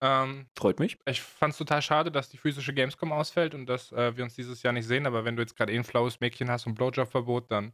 Ähm, 0.01 0.45
Freut 0.55 0.79
mich. 0.79 0.97
ich 1.07 1.21
fand 1.21 1.53
es 1.53 1.57
total 1.57 1.81
schade, 1.81 2.11
dass 2.11 2.29
die 2.29 2.37
physische 2.37 2.73
Gamescom 2.73 3.11
ausfällt 3.11 3.55
und 3.55 3.65
dass 3.65 3.91
äh, 3.91 4.15
wir 4.15 4.23
uns 4.23 4.35
dieses 4.35 4.61
Jahr 4.61 4.73
nicht 4.73 4.85
sehen, 4.87 5.07
aber 5.07 5.25
wenn 5.25 5.35
du 5.35 5.41
jetzt 5.41 5.55
gerade 5.57 5.73
eh 5.73 5.77
ein 5.77 5.83
flaues 5.83 6.19
Mädchen 6.19 6.51
hast 6.51 6.67
und 6.67 6.75
Blowjob-Verbot, 6.75 7.49
dann, 7.49 7.73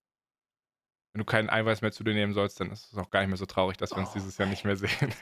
wenn 1.13 1.19
du 1.19 1.25
keinen 1.25 1.49
Eiweiß 1.49 1.81
mehr 1.81 1.91
zu 1.91 2.03
dir 2.03 2.13
nehmen 2.13 2.33
sollst, 2.33 2.59
dann 2.61 2.71
ist 2.71 2.91
es 2.91 2.97
auch 2.97 3.09
gar 3.09 3.19
nicht 3.19 3.29
mehr 3.29 3.37
so 3.37 3.45
traurig, 3.45 3.75
dass 3.77 3.91
wir 3.91 3.97
uns 3.97 4.09
Oh. 4.11 4.13
dieses 4.15 4.37
Jahr 4.37 4.47
nicht 4.47 4.63
mehr 4.63 4.77
sehen. 4.77 5.13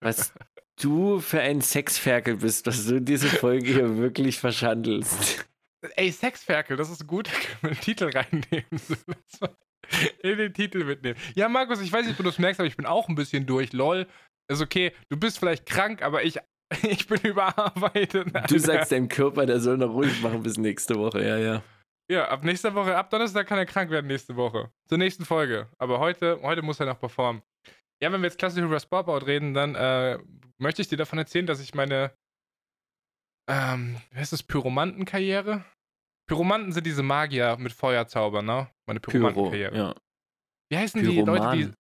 Was 0.00 0.34
du 0.80 1.18
für 1.20 1.40
ein 1.40 1.62
Sexferkel 1.62 2.36
bist, 2.36 2.66
dass 2.66 2.84
du 2.86 3.00
diese 3.00 3.28
Folge 3.28 3.66
hier 3.66 3.96
wirklich 3.96 4.38
verschandelst. 4.38 5.46
Ey, 5.96 6.10
Sexferkel, 6.12 6.76
das 6.76 6.90
ist 6.90 7.06
gut. 7.06 7.30
Können 7.60 7.62
wir 7.62 7.70
den 7.70 7.80
Titel 7.80 8.10
reinnehmen. 8.10 8.64
In 10.22 10.38
den 10.38 10.54
Titel 10.54 10.84
mitnehmen. 10.84 11.18
Ja, 11.34 11.48
Markus, 11.48 11.80
ich 11.80 11.92
weiß 11.92 12.04
nicht, 12.06 12.12
ob 12.12 12.16
du 12.18 12.22
das 12.22 12.38
merkst, 12.38 12.58
aber 12.60 12.66
ich 12.66 12.76
bin 12.76 12.86
auch 12.86 13.08
ein 13.08 13.14
bisschen 13.14 13.44
durch. 13.46 13.72
Lol. 13.72 14.06
Ist 14.50 14.60
okay, 14.62 14.92
du 15.08 15.16
bist 15.16 15.38
vielleicht 15.38 15.66
krank, 15.66 16.02
aber 16.02 16.24
ich, 16.24 16.38
ich 16.82 17.06
bin 17.06 17.20
überarbeitet. 17.22 18.28
Du 18.28 18.38
Alter. 18.38 18.58
sagst 18.58 18.92
deinem 18.92 19.08
Körper, 19.08 19.46
der 19.46 19.60
soll 19.60 19.78
noch 19.78 19.90
ruhig 19.92 20.20
machen 20.22 20.42
bis 20.42 20.58
nächste 20.58 20.96
Woche, 20.96 21.26
ja, 21.26 21.38
ja. 21.38 21.62
Ja, 22.10 22.28
ab 22.28 22.44
nächster 22.44 22.74
Woche, 22.74 22.96
ab 22.96 23.08
Donnerstag 23.08 23.46
kann 23.46 23.58
er 23.58 23.64
krank 23.64 23.90
werden 23.90 24.06
nächste 24.08 24.36
Woche. 24.36 24.70
Zur 24.88 24.98
nächsten 24.98 25.24
Folge. 25.24 25.70
Aber 25.78 26.00
heute, 26.00 26.38
heute 26.42 26.60
muss 26.60 26.78
er 26.78 26.86
noch 26.86 27.00
performen. 27.00 27.42
Ja, 28.02 28.12
wenn 28.12 28.20
wir 28.20 28.26
jetzt 28.26 28.38
klassisch 28.38 28.62
über 28.62 28.78
Sportbout 28.78 29.24
reden, 29.24 29.54
dann 29.54 29.74
äh, 29.74 30.18
möchte 30.58 30.82
ich 30.82 30.88
dir 30.88 30.98
davon 30.98 31.18
erzählen, 31.18 31.46
dass 31.46 31.60
ich 31.60 31.74
meine, 31.74 32.12
ähm, 33.48 33.96
wie 34.10 34.18
heißt 34.18 34.34
das, 34.34 34.42
Pyromantenkarriere? 34.42 35.64
Pyromanten 36.28 36.72
sind 36.72 36.86
diese 36.86 37.02
Magier 37.02 37.56
mit 37.58 37.72
Feuerzauber, 37.72 38.42
ne? 38.42 38.68
Meine 38.86 39.00
Pyro, 39.00 39.12
Pyromantenkarriere. 39.12 39.76
ja. 39.76 39.94
Wie 40.70 40.76
heißen 40.76 41.02
die 41.02 41.20
Leute, 41.22 41.56
die. 41.56 41.72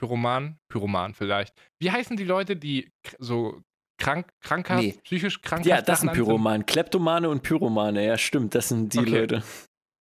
Pyroman. 0.00 0.58
Pyroman? 0.68 1.12
Vielleicht. 1.14 1.54
Wie 1.78 1.90
heißen 1.90 2.16
die 2.16 2.24
Leute, 2.24 2.56
die 2.56 2.90
so 3.18 3.60
krank, 3.98 4.32
krankhaft, 4.40 4.82
Nee. 4.82 4.98
psychisch 5.04 5.42
krank 5.42 5.66
Ja, 5.66 5.82
das 5.82 6.00
sind 6.00 6.12
Pyromanen. 6.14 6.64
Kleptomane 6.64 7.28
und 7.28 7.42
Pyromane, 7.42 8.06
ja, 8.06 8.16
stimmt, 8.16 8.54
das 8.54 8.70
sind 8.70 8.94
die 8.94 8.98
Okay. 9.00 9.10
Leute. 9.20 9.42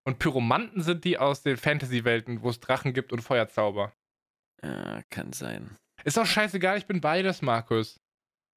Und 0.07 0.21
Pyromanten 0.21 0.83
sind 0.83 1.05
die 1.05 1.19
aus 1.19 1.43
den 1.43 1.57
Fantasy-Welten, 1.57 2.43
wo 2.43 2.51
es 2.51 2.61
Drachen 2.61 2.93
gibt 2.95 3.13
und 3.13 3.23
Feuerzauber. 3.23 3.93
Ja, 4.63 5.03
kann 5.11 5.33
sein. 5.33 5.77
Ist 6.05 6.17
auch 6.17 6.27
scheißegal, 6.27 6.79
ich 6.79 6.87
bin 6.87 7.01
beides, 7.01 7.43
Markus. 7.43 7.99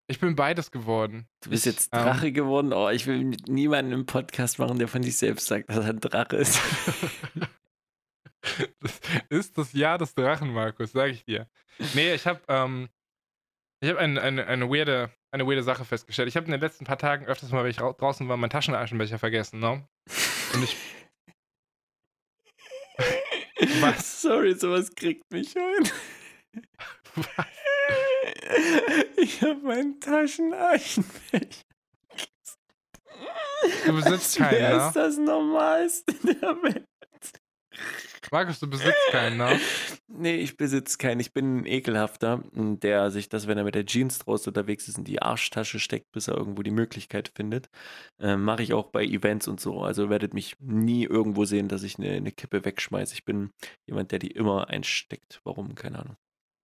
Ich 0.08 0.20
bin 0.20 0.36
beides 0.36 0.70
geworden. 0.72 1.26
Du 1.44 1.50
bist 1.50 1.66
jetzt 1.66 1.90
ähm, 1.92 2.02
Drache 2.04 2.32
geworden. 2.32 2.72
Oh, 2.72 2.90
ich 2.90 3.08
will 3.08 3.24
mit 3.24 3.48
niemanden 3.48 3.94
im 3.94 4.06
Podcast 4.06 4.60
machen, 4.60 4.78
der 4.78 4.88
von 4.88 5.02
sich 5.02 5.18
selbst 5.18 5.48
sagt, 5.48 5.70
dass 5.70 5.78
er 5.78 5.86
ein 5.90 6.00
Drache 6.00 6.36
ist. 6.36 6.60
Das 8.80 9.00
ist 9.30 9.58
das 9.58 9.74
Jahr 9.74 9.98
des 9.98 10.16
Drachen, 10.16 10.52
Markus, 10.54 10.92
sag 10.94 11.12
ich 11.12 11.24
dir. 11.26 11.48
Nee, 11.94 12.14
ich 12.16 12.26
habe 12.26 12.42
ähm, 12.48 12.90
ich 13.82 13.90
hab 13.90 13.98
ein, 13.98 14.18
eine, 14.18 14.48
eine, 14.48 14.70
weirde, 14.70 15.12
eine 15.32 15.46
weirde 15.48 15.64
Sache 15.64 15.86
festgestellt. 15.86 16.28
Ich 16.28 16.36
habe 16.36 16.46
in 16.48 16.52
den 16.52 16.62
letzten 16.62 16.86
paar 16.86 16.98
Tagen 16.98 17.26
öfters 17.26 17.52
mal, 17.52 17.64
wenn 17.64 17.72
ich 17.72 17.80
rau- 17.82 17.94
draußen 17.94 18.28
war, 18.28 18.38
meinen 18.38 18.50
Taschenaschenbecher 18.50 19.20
vergessen, 19.20 19.60
ne? 19.60 19.88
Und 20.54 20.64
ich. 20.64 20.76
Was? 23.82 24.22
Sorry, 24.22 24.56
sowas 24.56 24.94
kriegt 24.96 25.32
mich 25.32 25.54
heute. 25.56 25.92
Ich 29.18 29.42
habe 29.42 29.60
meinen 29.62 30.00
Taschenaschenbecher. 30.00 31.64
Du 33.86 33.94
besitzt 33.96 34.36
keinen, 34.38 34.52
Wer 34.52 34.78
ne? 34.78 34.88
ist 34.88 34.96
das 34.96 35.18
Normalste 35.18 36.14
der 36.24 36.42
Welt? 36.64 36.86
Markus, 38.32 38.60
du 38.60 38.70
besitzt 38.70 39.08
keinen, 39.12 39.38
ne? 39.38 39.60
Nee, 40.08 40.36
ich 40.36 40.58
besitze 40.58 40.98
keinen. 40.98 41.20
Ich 41.20 41.34
bin 41.34 41.60
ein 41.60 41.66
ekelhafter, 41.66 42.44
der 42.54 43.12
sich 43.12 43.30
das, 43.30 43.48
wenn 43.48 43.58
er 43.58 43.64
mit 43.64 43.76
der 43.76 43.86
Jeans 43.86 44.20
draußen 44.20 44.50
unterwegs 44.50 44.88
ist, 44.88 44.98
in 44.98 45.04
die 45.04 45.22
Arschtasche 45.22 45.80
steckt, 45.80 46.12
bis 46.12 46.28
er 46.28 46.38
irgendwo 46.38 46.64
die 46.64 46.72
Möglichkeit 46.72 47.32
findet. 47.34 47.70
Ähm, 48.20 48.44
Mache 48.44 48.62
ich 48.62 48.74
auch 48.74 48.92
bei 48.92 49.04
Events 49.04 49.48
und 49.48 49.60
so. 49.60 49.82
Also 49.82 50.10
werdet 50.10 50.34
mich 50.34 50.58
nie 50.60 51.06
irgendwo 51.06 51.46
sehen, 51.46 51.70
dass 51.70 51.84
ich 51.84 51.98
eine, 51.98 52.12
eine 52.12 52.32
Kippe 52.32 52.66
wegschmeiße. 52.66 53.14
Ich 53.14 53.26
bin 53.26 53.52
jemand, 53.88 54.12
der 54.12 54.20
die 54.20 54.32
immer 54.32 54.68
einsteckt. 54.70 55.40
Warum? 55.44 55.76
Keine 55.76 56.00
Ahnung. 56.00 56.18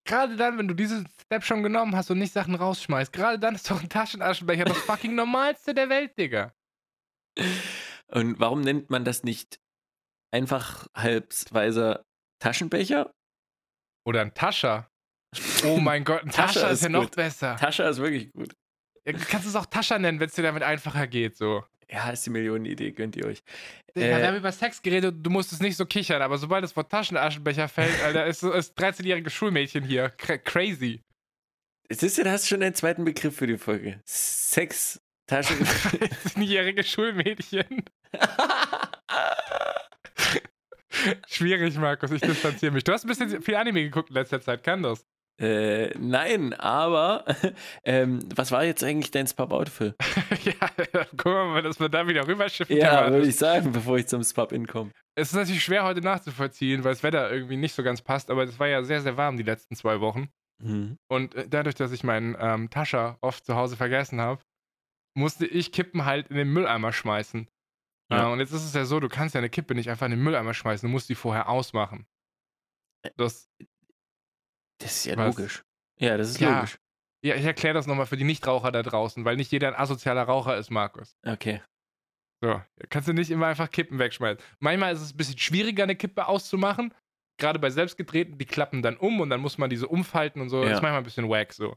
Gerade 0.06 0.36
dann, 0.38 0.58
wenn 0.58 0.68
du 0.68 0.74
diesen 0.74 1.08
Step 1.24 1.44
schon 1.44 1.64
genommen 1.64 1.96
hast 1.96 2.12
und 2.12 2.20
nicht 2.20 2.34
Sachen 2.34 2.56
rausschmeißt, 2.56 3.12
gerade 3.12 3.40
dann 3.40 3.56
ist 3.56 3.70
doch 3.70 3.82
ein 3.82 3.90
Taschenaschenbecher 3.90 4.66
das 4.66 4.78
fucking 4.86 5.16
Normalste 5.16 5.74
der 5.74 5.90
Welt, 5.90 6.18
Digga. 6.18 6.54
Und 8.08 8.40
warum 8.40 8.62
nennt 8.62 8.90
man 8.90 9.04
das 9.04 9.24
nicht 9.24 9.60
einfach 10.38 10.88
halbweise 10.96 12.06
Taschenbecher? 12.40 13.12
Oder 14.06 14.22
ein 14.22 14.34
Tascher. 14.34 14.88
Oh 15.66 15.78
mein 15.78 16.04
Gott, 16.04 16.24
ein 16.24 16.30
Tascher 16.32 16.62
Tascher 16.62 16.72
ist 16.72 16.78
ist 16.80 16.84
ja 16.84 16.90
noch 16.90 17.10
besser. 17.10 17.56
Tascha 17.58 17.90
ist 17.90 17.98
wirklich 17.98 18.32
gut. 18.34 18.54
Ja, 19.06 19.14
Du 19.14 19.20
kannst 19.26 19.48
es 19.48 19.56
auch 19.56 19.66
Tascher 19.66 19.98
nennen, 20.00 20.20
wenn 20.20 20.28
es 20.30 20.36
dir 20.36 20.44
damit 20.44 20.64
einfacher 20.64 21.08
geht, 21.08 21.36
so. 21.38 21.64
Ja, 21.90 22.10
ist 22.10 22.26
die 22.26 22.30
Millionenidee, 22.30 22.92
gönnt 22.92 23.16
ihr 23.16 23.26
euch. 23.26 23.42
Digga, 23.96 24.06
Äh, 24.18 24.20
wir 24.20 24.28
haben 24.28 24.38
über 24.38 24.52
Sex 24.52 24.82
geredet, 24.82 25.16
du 25.20 25.30
musstest 25.30 25.62
nicht 25.62 25.78
so 25.78 25.86
kichern, 25.86 26.22
aber 26.22 26.38
sobald 26.38 26.64
das 26.64 26.76
Wort 26.76 26.92
Taschenaschenbecher 26.92 27.68
fällt, 27.70 28.00
Alter, 28.04 28.26
ist 28.28 28.44
ist 28.44 28.78
13-jährige 28.78 29.30
Schulmädchen 29.30 29.84
hier. 29.86 30.10
Cra 30.12 30.38
crazy. 30.38 31.02
Siehst 31.90 32.18
du, 32.18 32.24
da 32.26 32.32
hast 32.32 32.44
du 32.44 32.48
schon 32.50 32.62
einen 32.64 32.76
zweiten 32.76 33.06
Begriff 33.06 33.36
für 33.38 33.48
die 33.48 33.58
Folge. 33.58 34.02
Sex, 34.06 35.00
Taschen. 35.28 35.58
13-jährige 35.66 36.84
Schulmädchen. 36.84 37.86
Schwierig, 41.28 41.78
Markus, 41.78 42.12
ich 42.12 42.22
distanziere 42.22 42.72
mich. 42.72 42.84
Du 42.84 42.92
hast 42.92 43.06
ein 43.06 43.08
bisschen 43.08 43.42
viel 43.42 43.56
Anime 43.56 43.84
geguckt 43.84 44.10
in 44.10 44.16
letzter 44.16 44.42
Zeit, 44.42 44.64
kann 44.64 44.84
das? 44.84 45.06
äh, 45.40 45.90
nein, 46.00 46.54
aber 46.54 47.24
ähm, 47.84 48.20
was 48.36 48.52
war 48.52 48.64
jetzt 48.64 48.84
eigentlich 48.84 49.12
dein 49.12 49.28
Spub-Out, 49.28 49.70
Phil? 49.70 49.96
ja, 50.44 50.68
gucken 51.12 51.32
wir 51.32 51.46
mal, 51.46 51.62
dass 51.62 51.80
wir 51.80 51.90
da 51.90 52.08
wieder 52.08 52.28
rüberschiffen. 52.28 52.76
Ja, 52.76 53.12
würde 53.12 53.28
ich 53.28 53.36
sagen, 53.36 53.72
bevor 53.72 53.98
ich 53.98 54.08
zum 54.08 54.24
Spub-In 54.24 54.66
komme. 54.66 54.92
Es 55.16 55.30
ist 55.30 55.36
natürlich 55.36 55.64
schwer 55.64 55.84
heute 55.84 56.02
nachzuvollziehen, 56.02 56.84
weil 56.84 56.94
das 56.94 57.04
Wetter 57.04 57.32
irgendwie 57.32 57.58
nicht 57.58 57.76
so 57.76 57.84
ganz 57.84 58.02
passt, 58.02 58.32
aber 58.32 58.44
es 58.44 58.60
war 58.60 58.68
ja 58.68 58.84
sehr, 58.84 59.02
sehr 59.02 59.18
warm 59.18 59.38
die 59.38 59.44
letzten 59.44 59.76
zwei 59.76 60.00
Wochen. 60.00 60.30
Mhm. 60.60 60.98
Und 61.08 61.36
äh, 61.36 61.48
dadurch, 61.48 61.76
dass 61.76 61.92
ich 61.92 62.04
meinen 62.04 62.36
ähm, 62.40 62.70
Tascher 62.72 63.18
oft 63.22 63.46
zu 63.46 63.56
Hause 63.56 63.76
vergessen 63.76 64.20
habe, 64.20 64.42
musste 65.16 65.46
ich 65.46 65.72
Kippen 65.72 66.06
halt 66.06 66.30
in 66.30 66.38
den 66.38 66.50
Mülleimer 66.50 66.94
schmeißen. 66.94 67.48
Ja. 68.10 68.28
Und 68.28 68.40
jetzt 68.40 68.52
ist 68.54 68.64
es 68.64 68.74
ja 68.74 68.86
so, 68.86 69.00
du 69.00 69.10
kannst 69.10 69.36
ja 69.36 69.40
eine 69.40 69.50
Kippe 69.50 69.76
nicht 69.76 69.90
einfach 69.90 70.06
in 70.06 70.12
den 70.12 70.22
Mülleimer 70.24 70.54
schmeißen, 70.54 70.88
du 70.88 70.92
musst 70.92 71.10
die 71.10 71.16
vorher 71.16 71.50
ausmachen. 71.50 72.08
Das, 73.18 73.50
Das 74.80 74.92
ist 74.98 75.06
ja 75.06 75.18
Was? 75.18 75.36
logisch. 75.38 75.64
Ja, 76.00 76.18
das 76.18 76.30
ist 76.30 76.40
Ja. 76.40 76.56
logisch. 76.56 76.78
ja, 77.24 77.36
ich 77.36 77.44
erkläre 77.46 77.74
das 77.74 77.88
nochmal 77.88 78.06
für 78.06 78.18
die 78.18 78.24
Nichtraucher 78.24 78.72
da 78.72 78.84
draußen, 78.84 79.26
weil 79.26 79.36
nicht 79.36 79.52
jeder 79.52 79.68
ein 79.70 79.76
asozialer 79.76 80.24
Raucher 80.24 80.56
ist, 80.58 80.70
Markus. 80.70 81.18
Okay. 81.26 81.62
So, 82.44 82.62
kannst 82.90 83.08
du 83.08 83.14
nicht 83.14 83.32
immer 83.32 83.48
einfach 83.48 83.72
Kippen 83.72 83.98
wegschmeißen. 83.98 84.44
Manchmal 84.60 84.94
ist 84.94 85.02
es 85.02 85.14
ein 85.14 85.18
bisschen 85.18 85.40
schwieriger, 85.40 85.84
eine 85.84 85.96
Kippe 85.96 86.28
auszumachen. 86.28 86.94
Gerade 87.40 87.60
bei 87.60 87.70
selbstgedrehten, 87.72 88.38
die 88.38 88.46
klappen 88.46 88.82
dann 88.84 88.96
um 88.98 89.20
und 89.20 89.30
dann 89.32 89.42
muss 89.42 89.58
man 89.58 89.70
diese 89.70 89.88
umfalten 89.88 90.40
und 90.42 90.50
so. 90.50 90.62
Ja. 90.62 90.70
Das 90.70 90.78
ist 90.78 90.82
manchmal 90.84 91.02
ein 91.02 91.04
bisschen 91.06 91.30
wack 91.30 91.54
so. 91.54 91.76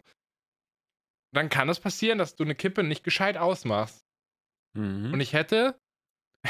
Dann 1.34 1.48
kann 1.48 1.68
es 1.68 1.80
passieren, 1.80 2.18
dass 2.18 2.34
du 2.34 2.44
eine 2.44 2.54
Kippe 2.54 2.82
nicht 2.82 3.04
gescheit 3.04 3.36
ausmachst. 3.36 4.04
Mhm. 4.76 5.12
Und 5.14 5.20
ich 5.20 5.32
hätte 5.32 5.78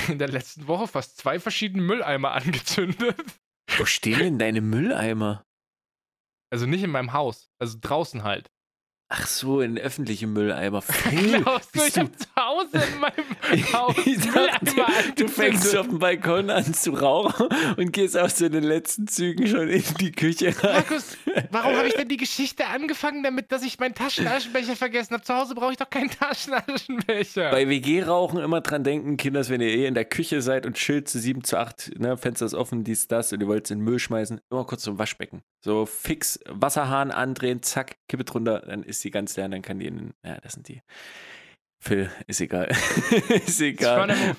in 0.08 0.18
der 0.18 0.28
letzten 0.28 0.66
Woche 0.66 0.86
fast 0.86 1.18
zwei 1.18 1.38
verschiedene 1.40 1.82
Mülleimer 1.82 2.32
angezündet. 2.32 3.16
Wo 3.76 3.84
stehen 3.84 4.18
denn 4.18 4.38
deine 4.38 4.60
Mülleimer? 4.60 5.44
Also 6.52 6.66
nicht 6.66 6.82
in 6.82 6.90
meinem 6.90 7.12
Haus, 7.12 7.50
also 7.58 7.78
draußen 7.80 8.24
halt. 8.24 8.50
Ach 9.12 9.26
so, 9.26 9.60
in 9.60 9.76
öffentliche 9.76 10.28
Mülleimer. 10.28 10.84
Glaubst 11.10 11.74
du, 11.74 11.82
ich 11.84 11.98
habe 11.98 12.12
zu 12.12 12.26
Hause 12.38 12.70
in 12.92 13.00
meinem 13.00 13.72
Haus 13.72 13.96
Mülleimer 14.06 14.86
du 15.16 15.26
fängst 15.26 15.76
auf 15.76 15.88
dem 15.88 15.98
Balkon 15.98 16.48
an 16.48 16.72
zu 16.72 16.92
rauchen 16.92 17.48
und 17.76 17.92
gehst 17.92 18.16
aus 18.16 18.38
so 18.38 18.48
den 18.48 18.62
letzten 18.62 19.08
Zügen 19.08 19.48
schon 19.48 19.68
in 19.68 19.82
die 19.98 20.12
Küche 20.12 20.54
rein. 20.62 20.84
Markus, 20.88 21.16
warum 21.50 21.76
habe 21.76 21.88
ich 21.88 21.94
denn 21.94 22.08
die 22.08 22.16
Geschichte 22.18 22.66
angefangen 22.66 23.24
damit, 23.24 23.50
dass 23.50 23.64
ich 23.64 23.80
meinen 23.80 23.94
Taschenaschenbecher 23.94 24.76
vergessen 24.76 25.14
habe? 25.14 25.24
Zu 25.24 25.34
Hause 25.34 25.56
brauche 25.56 25.72
ich 25.72 25.78
doch 25.78 25.90
keinen 25.90 26.10
Taschenaschenbecher. 26.10 27.50
Bei 27.50 27.68
WG-Rauchen 27.68 28.38
immer 28.38 28.60
dran 28.60 28.84
denken, 28.84 29.16
Kinders, 29.16 29.50
wenn 29.50 29.60
ihr 29.60 29.70
eh 29.70 29.86
in 29.86 29.94
der 29.94 30.04
Küche 30.04 30.40
seid 30.40 30.66
und 30.66 30.78
Schild 30.78 31.08
zu 31.08 31.18
7 31.18 31.42
zu 31.42 31.58
8, 31.58 31.98
ne, 31.98 32.16
Fenster 32.16 32.46
ist 32.46 32.54
offen, 32.54 32.84
dies, 32.84 33.08
das 33.08 33.32
und 33.32 33.40
ihr 33.40 33.48
wollt 33.48 33.64
es 33.64 33.72
in 33.72 33.78
den 33.78 33.84
Müll 33.84 33.98
schmeißen, 33.98 34.40
immer 34.50 34.64
kurz 34.64 34.82
zum 34.82 34.98
Waschbecken. 34.98 35.42
So 35.62 35.84
fix 35.84 36.38
Wasserhahn 36.48 37.10
andrehen, 37.10 37.62
zack, 37.62 37.96
Kippe 38.08 38.24
drunter, 38.24 38.60
dann 38.60 38.82
ist 38.82 38.99
die 39.04 39.10
ganz 39.10 39.36
leer, 39.36 39.48
dann 39.48 39.62
kann 39.62 39.78
die 39.78 39.86
in 39.86 39.96
den, 39.96 40.14
ja, 40.24 40.40
das 40.40 40.54
sind 40.54 40.68
die. 40.68 40.82
Phil, 41.82 42.10
ist 42.26 42.40
egal. 42.40 42.68
ist 43.46 43.60
egal. 43.60 44.36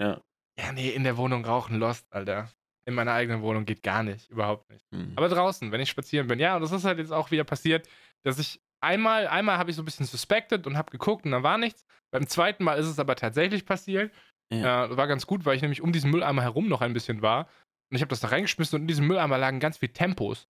Ja. 0.00 0.20
Ja, 0.58 0.72
nee, 0.72 0.90
in 0.90 1.04
der 1.04 1.16
Wohnung 1.16 1.44
rauchen 1.44 1.78
lost, 1.78 2.06
Alter. 2.10 2.50
In 2.86 2.94
meiner 2.94 3.12
eigenen 3.12 3.42
Wohnung 3.42 3.64
geht 3.64 3.82
gar 3.82 4.02
nicht, 4.02 4.30
überhaupt 4.30 4.70
nicht. 4.70 4.84
Mhm. 4.92 5.12
Aber 5.16 5.28
draußen, 5.28 5.72
wenn 5.72 5.80
ich 5.80 5.90
spazieren 5.90 6.26
bin, 6.26 6.38
ja, 6.38 6.56
und 6.56 6.62
das 6.62 6.72
ist 6.72 6.84
halt 6.84 6.98
jetzt 6.98 7.12
auch 7.12 7.30
wieder 7.30 7.44
passiert, 7.44 7.88
dass 8.24 8.38
ich 8.38 8.60
einmal, 8.80 9.26
einmal 9.26 9.58
habe 9.58 9.70
ich 9.70 9.76
so 9.76 9.82
ein 9.82 9.84
bisschen 9.84 10.06
suspected 10.06 10.66
und 10.66 10.76
habe 10.76 10.90
geguckt 10.90 11.24
und 11.24 11.32
da 11.32 11.42
war 11.42 11.58
nichts. 11.58 11.84
Beim 12.12 12.26
zweiten 12.26 12.62
Mal 12.62 12.78
ist 12.78 12.86
es 12.86 12.98
aber 12.98 13.16
tatsächlich 13.16 13.66
passiert. 13.66 14.12
Ja. 14.52 14.84
Äh, 14.84 14.96
war 14.96 15.08
ganz 15.08 15.26
gut, 15.26 15.44
weil 15.44 15.56
ich 15.56 15.62
nämlich 15.62 15.80
um 15.80 15.92
diesen 15.92 16.10
Mülleimer 16.10 16.42
herum 16.42 16.68
noch 16.68 16.82
ein 16.82 16.92
bisschen 16.92 17.22
war. 17.22 17.48
Und 17.90 17.96
ich 17.96 18.02
habe 18.02 18.10
das 18.10 18.20
da 18.20 18.28
reingeschmissen 18.28 18.76
und 18.76 18.82
in 18.82 18.88
diesem 18.88 19.06
Mülleimer 19.06 19.38
lagen 19.38 19.60
ganz 19.60 19.78
viele 19.78 19.92
Tempos. 19.92 20.46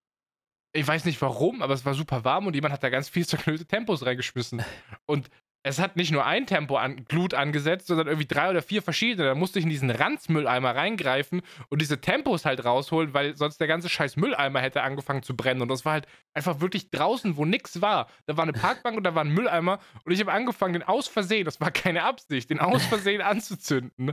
Ich 0.76 0.87
weiß 0.87 1.04
nicht 1.04 1.22
warum, 1.22 1.62
aber 1.62 1.72
es 1.72 1.84
war 1.87 1.94
super 1.94 2.24
warm 2.24 2.48
und 2.48 2.54
jemand 2.54 2.74
hat 2.74 2.82
da 2.82 2.90
ganz 2.90 3.08
viel 3.08 3.24
zerknüllte 3.24 3.64
Tempos 3.64 4.04
reingeschmissen. 4.04 4.62
Und 5.06 5.30
es 5.66 5.78
hat 5.78 5.96
nicht 5.96 6.10
nur 6.10 6.26
ein 6.26 6.46
Tempo 6.46 6.76
an 6.76 7.06
Glut 7.06 7.32
angesetzt, 7.32 7.87
sondern 7.87 8.08
irgendwie 8.08 8.26
drei 8.26 8.50
oder 8.50 8.60
vier 8.60 8.82
verschiedene. 8.82 9.28
Da 9.28 9.34
musste 9.34 9.58
ich 9.58 9.64
in 9.64 9.70
diesen 9.70 9.90
Ranzmülleimer 9.90 10.74
reingreifen 10.76 11.40
und 11.70 11.80
diese 11.80 12.00
Tempos 12.00 12.44
halt 12.44 12.64
rausholen, 12.64 13.14
weil 13.14 13.34
sonst 13.37 13.58
der 13.58 13.66
ganze 13.66 13.88
scheiß 13.88 14.16
Mülleimer 14.16 14.60
hätte 14.60 14.82
angefangen 14.82 15.22
zu 15.22 15.34
brennen. 15.34 15.62
Und 15.62 15.68
das 15.68 15.87
war 15.87 15.92
halt 15.92 16.06
einfach 16.34 16.60
wirklich 16.60 16.90
draußen, 16.90 17.38
wo 17.38 17.46
nichts 17.46 17.80
war. 17.80 18.08
Da 18.26 18.37
war 18.37 18.42
eine 18.42 18.52
Parkbank 18.52 18.96
und 18.96 19.04
da 19.04 19.14
war 19.14 19.24
ein 19.24 19.32
Mülleimer 19.32 19.78
und 20.04 20.12
ich 20.12 20.20
habe 20.20 20.32
angefangen, 20.32 20.74
den 20.74 20.82
aus 20.82 21.08
Versehen, 21.08 21.46
das 21.46 21.60
war 21.60 21.70
keine 21.70 22.02
Absicht, 22.02 22.50
den 22.50 22.60
aus 22.60 22.84
Versehen 22.84 23.22
anzuzünden. 23.22 24.12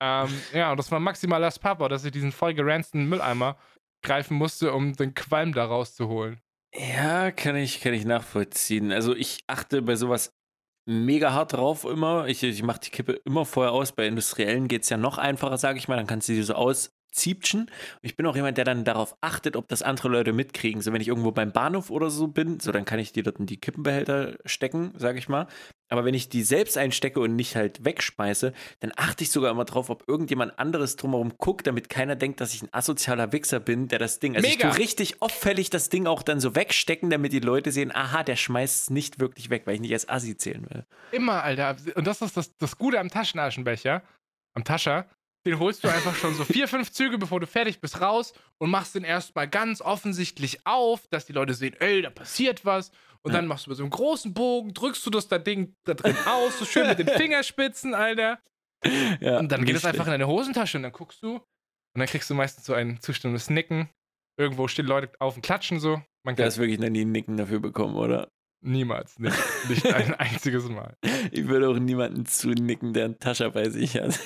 Ähm, 0.00 0.28
ja, 0.52 0.72
und 0.72 0.78
das 0.78 0.90
war 0.90 0.98
maximaler 1.00 1.50
Papa, 1.60 1.88
dass 1.88 2.04
ich 2.04 2.12
diesen 2.12 2.32
voll 2.32 2.54
geranzten 2.54 3.08
Mülleimer 3.08 3.56
greifen 4.02 4.36
musste, 4.36 4.72
um 4.72 4.94
den 4.94 5.14
Qualm 5.14 5.52
da 5.52 5.64
rauszuholen. 5.64 6.40
Ja, 6.74 7.30
kann 7.30 7.56
ich, 7.56 7.80
kann 7.80 7.94
ich 7.94 8.04
nachvollziehen. 8.04 8.92
Also 8.92 9.14
ich 9.14 9.44
achte 9.46 9.82
bei 9.82 9.96
sowas 9.96 10.34
mega 10.86 11.32
hart 11.32 11.54
drauf 11.54 11.84
immer. 11.84 12.26
Ich, 12.26 12.42
ich 12.42 12.62
mache 12.62 12.80
die 12.80 12.90
Kippe 12.90 13.12
immer 13.24 13.44
vorher 13.44 13.72
aus. 13.72 13.92
Bei 13.92 14.06
Industriellen 14.06 14.68
geht 14.68 14.82
es 14.82 14.88
ja 14.88 14.96
noch 14.96 15.18
einfacher, 15.18 15.58
sage 15.58 15.78
ich 15.78 15.88
mal. 15.88 15.96
Dann 15.96 16.06
kannst 16.06 16.28
du 16.28 16.32
die 16.32 16.42
so 16.42 16.54
aus, 16.54 16.90
Ziebchen. 17.12 17.70
Ich 18.02 18.16
bin 18.16 18.26
auch 18.26 18.36
jemand, 18.36 18.58
der 18.58 18.64
dann 18.64 18.84
darauf 18.84 19.16
achtet, 19.20 19.56
ob 19.56 19.68
das 19.68 19.82
andere 19.82 20.08
Leute 20.08 20.32
mitkriegen. 20.32 20.82
So, 20.82 20.92
wenn 20.92 21.00
ich 21.00 21.08
irgendwo 21.08 21.32
beim 21.32 21.52
Bahnhof 21.52 21.90
oder 21.90 22.10
so 22.10 22.28
bin, 22.28 22.60
so, 22.60 22.72
dann 22.72 22.84
kann 22.84 22.98
ich 22.98 23.12
die 23.12 23.22
dort 23.22 23.38
in 23.38 23.46
die 23.46 23.58
Kippenbehälter 23.58 24.36
stecken, 24.44 24.92
sage 24.96 25.18
ich 25.18 25.28
mal. 25.28 25.46
Aber 25.90 26.04
wenn 26.04 26.14
ich 26.14 26.28
die 26.28 26.42
selbst 26.42 26.76
einstecke 26.76 27.18
und 27.20 27.34
nicht 27.34 27.56
halt 27.56 27.84
wegspeise, 27.84 28.52
dann 28.80 28.92
achte 28.96 29.24
ich 29.24 29.30
sogar 29.30 29.50
immer 29.50 29.64
drauf, 29.64 29.88
ob 29.88 30.06
irgendjemand 30.06 30.58
anderes 30.58 30.96
drumherum 30.96 31.32
guckt, 31.38 31.66
damit 31.66 31.88
keiner 31.88 32.14
denkt, 32.14 32.40
dass 32.40 32.52
ich 32.52 32.62
ein 32.62 32.68
asozialer 32.72 33.32
Wichser 33.32 33.58
bin, 33.58 33.88
der 33.88 33.98
das 33.98 34.18
Ding. 34.18 34.36
Also 34.36 34.46
Mega. 34.46 34.68
ich 34.68 34.74
tue 34.74 34.82
richtig 34.82 35.22
auffällig 35.22 35.70
das 35.70 35.88
Ding 35.88 36.06
auch 36.06 36.22
dann 36.22 36.40
so 36.40 36.54
wegstecken, 36.54 37.08
damit 37.10 37.32
die 37.32 37.40
Leute 37.40 37.72
sehen, 37.72 37.90
aha, 37.94 38.22
der 38.22 38.36
schmeißt 38.36 38.82
es 38.82 38.90
nicht 38.90 39.18
wirklich 39.18 39.48
weg, 39.50 39.62
weil 39.64 39.76
ich 39.76 39.80
nicht 39.80 39.92
als 39.92 40.08
Assi 40.08 40.36
zählen 40.36 40.68
will. 40.68 40.84
Immer, 41.12 41.42
Alter. 41.42 41.76
Und 41.94 42.06
das 42.06 42.20
ist 42.20 42.36
das, 42.36 42.56
das 42.58 42.76
Gute 42.76 43.00
am 43.00 43.08
Taschenaschenbecher, 43.08 44.02
am 44.54 44.64
Tascher, 44.64 45.06
den 45.48 45.58
holst 45.58 45.82
du 45.84 45.88
einfach 45.88 46.14
schon 46.14 46.34
so 46.34 46.44
vier, 46.44 46.68
fünf 46.68 46.92
Züge, 46.92 47.18
bevor 47.18 47.40
du 47.40 47.46
fertig 47.46 47.80
bist, 47.80 48.00
raus 48.00 48.32
und 48.58 48.70
machst 48.70 48.94
den 48.94 49.04
erstmal 49.04 49.48
ganz 49.48 49.80
offensichtlich 49.80 50.66
auf, 50.66 51.06
dass 51.08 51.26
die 51.26 51.32
Leute 51.32 51.54
sehen, 51.54 51.74
ey, 51.80 52.02
da 52.02 52.10
passiert 52.10 52.64
was. 52.64 52.90
Und 53.22 53.32
ja. 53.32 53.38
dann 53.38 53.48
machst 53.48 53.66
du 53.66 53.70
mit 53.70 53.76
so 53.76 53.82
einem 53.82 53.90
großen 53.90 54.32
Bogen, 54.32 54.74
drückst 54.74 55.04
du 55.04 55.10
das 55.10 55.26
da 55.26 55.38
Ding 55.38 55.74
da 55.84 55.94
drin 55.94 56.16
aus, 56.26 56.58
so 56.58 56.64
schön 56.64 56.86
mit 56.86 56.98
den 56.98 57.08
Fingerspitzen, 57.16 57.94
Alter. 57.94 58.40
Ja, 59.20 59.38
und 59.38 59.50
dann 59.50 59.64
geht 59.64 59.74
es 59.74 59.84
einfach 59.84 60.06
in 60.06 60.12
deine 60.12 60.28
Hosentasche 60.28 60.78
und 60.78 60.84
dann 60.84 60.92
guckst 60.92 61.22
du 61.22 61.34
und 61.34 61.42
dann 61.98 62.06
kriegst 62.06 62.30
du 62.30 62.34
meistens 62.34 62.64
so 62.64 62.74
ein 62.74 63.00
zustimmendes 63.00 63.50
Nicken. 63.50 63.88
Irgendwo 64.38 64.68
stehen 64.68 64.86
Leute 64.86 65.10
auf 65.18 65.34
und 65.34 65.42
klatschen 65.42 65.80
so. 65.80 66.00
Man 66.24 66.36
du 66.36 66.44
hast 66.44 66.58
wirklich 66.58 66.78
noch 66.78 66.88
nie 66.88 67.04
ein 67.04 67.10
Nicken 67.10 67.36
dafür 67.36 67.58
bekommen, 67.58 67.96
oder? 67.96 68.30
Niemals, 68.60 69.18
nicht, 69.18 69.36
nicht 69.68 69.86
ein 69.86 70.14
einziges 70.18 70.68
Mal. 70.68 70.96
Ich 71.32 71.48
würde 71.48 71.68
auch 71.68 71.78
niemanden 71.78 72.26
zunicken, 72.26 72.92
der 72.92 73.06
einen 73.06 73.18
Tascher 73.18 73.50
bei 73.50 73.68
sich 73.68 73.96
hat. 73.96 74.18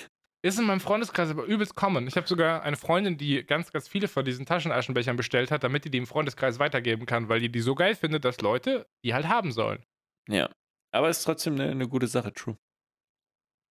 Ist 0.45 0.59
in 0.59 0.67
meinem 0.67 0.81
Freundeskreis 0.81 1.31
aber 1.31 1.45
übelst 1.45 1.77
common. 1.77 2.09
Ich 2.09 2.17
habe 2.17 2.27
sogar 2.27 2.63
eine 2.63 2.77
Freundin, 2.77 3.17
die 3.17 3.45
ganz, 3.45 3.71
ganz 3.71 3.87
viele 3.87 4.09
von 4.09 4.25
diesen 4.25 4.45
Taschenaschenbechern 4.45 5.17
bestellt 5.17 5.53
hat, 5.53 5.63
damit 5.63 5.85
die 5.85 5.91
die 5.91 5.99
im 5.99 6.07
Freundeskreis 6.07 6.59
weitergeben 6.59 7.07
kann, 7.07 7.29
weil 7.29 7.39
die 7.39 7.51
die 7.51 7.61
so 7.61 7.77
geil 7.77 7.95
findet, 7.95 8.25
dass 8.25 8.41
Leute 8.41 8.87
die 9.05 9.15
halt 9.15 9.29
haben 9.29 9.53
sollen. 9.53 9.85
Ja. 10.29 10.51
Aber 10.93 11.09
ist 11.09 11.23
trotzdem 11.23 11.55
eine, 11.55 11.71
eine 11.71 11.89
gute 11.89 12.09
Sache, 12.09 12.33
true. 12.33 12.57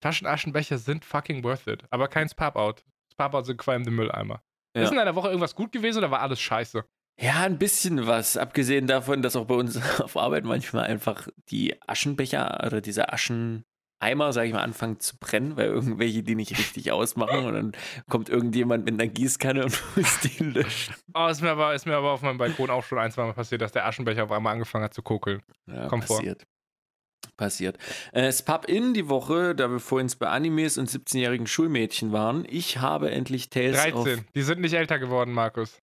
Taschenaschenbecher 0.02 0.78
sind 0.78 1.04
fucking 1.06 1.44
worth 1.44 1.68
it. 1.68 1.84
Aber 1.90 2.08
kein 2.08 2.30
Spap-Out. 2.30 2.86
Spap-Out 3.12 3.46
sind 3.46 3.58
qualmende 3.58 3.92
Mülleimer. 3.92 4.42
Ja. 4.76 4.84
Ist 4.84 4.92
in 4.92 5.00
einer 5.00 5.16
Woche 5.16 5.28
irgendwas 5.28 5.56
gut 5.56 5.74
gewesen 5.74 6.00
oder 6.00 6.12
war 6.12 6.22
alles 6.22 6.40
scheiße? 6.40 6.86
Ja, 7.20 7.42
ein 7.42 7.60
bisschen 7.60 8.08
was. 8.08 8.38
Abgesehen 8.38 8.88
davon, 8.88 9.22
dass 9.22 9.36
auch 9.36 9.46
bei 9.46 9.56
uns 9.56 9.78
auf 10.00 10.18
Arbeit 10.18 10.46
manchmal 10.46 10.86
einfach 10.86 11.28
die 11.50 11.80
Aschenbecher 11.88 12.64
oder 12.66 12.82
diese 12.82 13.12
Aschen, 13.12 13.66
Eimer, 14.02 14.34
sage 14.34 14.48
ich 14.48 14.54
mal, 14.54 14.62
anfangen 14.62 15.00
zu 15.00 15.18
brennen, 15.18 15.58
weil 15.58 15.68
irgendwelche 15.68 16.24
die 16.24 16.36
nicht 16.36 16.58
richtig 16.58 16.92
ausmachen 16.92 17.46
und 17.46 17.54
dann 17.54 17.72
kommt 18.10 18.30
irgendjemand 18.30 18.86
mit 18.86 18.96
einer 18.96 19.08
Gießkanne 19.08 19.66
und 19.66 19.84
muss 19.96 20.20
den 20.22 20.54
löschen. 20.54 20.96
Oh, 21.14 21.28
ist 21.28 21.42
mir, 21.42 21.52
aber, 21.52 21.74
ist 21.74 21.86
mir 21.86 21.96
aber 21.96 22.12
auf 22.12 22.22
meinem 22.22 22.38
Balkon 22.38 22.70
auch 22.70 22.84
schon 22.84 22.98
ein, 22.98 23.12
zwei 23.12 23.24
Mal 23.26 23.34
passiert, 23.34 23.62
dass 23.62 23.72
der 23.72 23.86
Aschenbecher 23.86 24.24
auf 24.24 24.32
einmal 24.32 24.54
angefangen 24.54 24.84
hat 24.84 24.94
zu 24.94 25.04
kokeln. 25.04 25.42
Ja, 25.68 25.88
Kommt 25.88 26.08
passiert. 26.08 26.42
Vor. 26.42 27.32
Passiert. 27.38 27.78
Äh, 28.12 28.32
Spub 28.32 28.66
in 28.66 28.94
die 28.94 29.08
Woche, 29.08 29.56
da 29.56 29.70
wir 29.70 29.80
vorhin 29.80 30.12
bei 30.20 30.28
Animes 30.28 30.78
und 30.78 30.90
17-jährigen 30.90 31.48
Schulmädchen 31.48 32.12
waren. 32.12 32.46
Ich 32.50 32.80
habe 32.80 33.12
endlich 33.12 33.50
Tales 33.50 33.82
13. 33.82 33.96
of... 33.96 34.10
Die 34.36 34.42
sind 34.42 34.62
nicht 34.62 34.74
älter 34.74 35.00
geworden, 35.00 35.32
Markus 35.32 35.80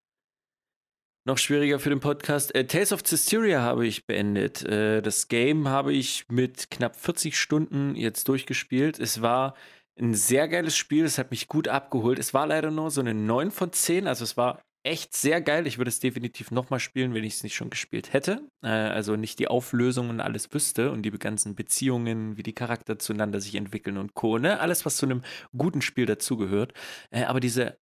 noch 1.28 1.38
schwieriger 1.38 1.78
für 1.78 1.90
den 1.90 2.00
Podcast. 2.00 2.54
Äh, 2.54 2.66
Tales 2.66 2.92
of 2.92 3.04
Cysteria 3.06 3.60
habe 3.60 3.86
ich 3.86 4.06
beendet. 4.06 4.64
Äh, 4.64 5.00
das 5.02 5.28
Game 5.28 5.68
habe 5.68 5.92
ich 5.92 6.24
mit 6.28 6.70
knapp 6.70 6.96
40 6.96 7.38
Stunden 7.38 7.94
jetzt 7.94 8.26
durchgespielt. 8.28 8.98
Es 8.98 9.22
war 9.22 9.54
ein 10.00 10.14
sehr 10.14 10.48
geiles 10.48 10.76
Spiel. 10.76 11.04
Es 11.04 11.18
hat 11.18 11.30
mich 11.30 11.46
gut 11.46 11.68
abgeholt. 11.68 12.18
Es 12.18 12.34
war 12.34 12.46
leider 12.46 12.70
nur 12.70 12.90
so 12.90 13.00
eine 13.00 13.14
9 13.14 13.50
von 13.50 13.72
10. 13.72 14.06
Also 14.08 14.24
es 14.24 14.36
war 14.36 14.62
echt 14.84 15.14
sehr 15.14 15.42
geil. 15.42 15.66
Ich 15.66 15.76
würde 15.76 15.90
es 15.90 16.00
definitiv 16.00 16.50
nochmal 16.50 16.80
spielen, 16.80 17.12
wenn 17.12 17.24
ich 17.24 17.34
es 17.34 17.42
nicht 17.42 17.54
schon 17.54 17.68
gespielt 17.68 18.14
hätte. 18.14 18.40
Äh, 18.62 18.68
also 18.68 19.16
nicht 19.16 19.38
die 19.38 19.48
Auflösung 19.48 20.08
und 20.08 20.20
alles 20.20 20.52
wüsste 20.54 20.90
und 20.90 21.02
die 21.02 21.10
ganzen 21.10 21.54
Beziehungen, 21.54 22.38
wie 22.38 22.42
die 22.42 22.54
Charakter 22.54 22.98
zueinander 22.98 23.40
sich 23.40 23.54
entwickeln 23.54 23.98
und 23.98 24.14
Co. 24.14 24.38
Ne? 24.38 24.60
Alles, 24.60 24.86
was 24.86 24.96
zu 24.96 25.04
einem 25.04 25.22
guten 25.56 25.82
Spiel 25.82 26.06
dazugehört. 26.06 26.72
Äh, 27.10 27.24
aber 27.24 27.40
diese 27.40 27.78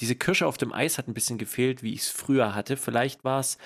diese 0.00 0.16
Kirsche 0.16 0.46
auf 0.46 0.56
dem 0.56 0.72
Eis 0.72 0.98
hat 0.98 1.08
ein 1.08 1.14
bisschen 1.14 1.38
gefehlt, 1.38 1.82
wie 1.82 1.94
ich 1.94 2.02
es 2.02 2.10
früher 2.10 2.54
hatte. 2.54 2.76
Vielleicht 2.76 3.24
war 3.24 3.40
es, 3.40 3.58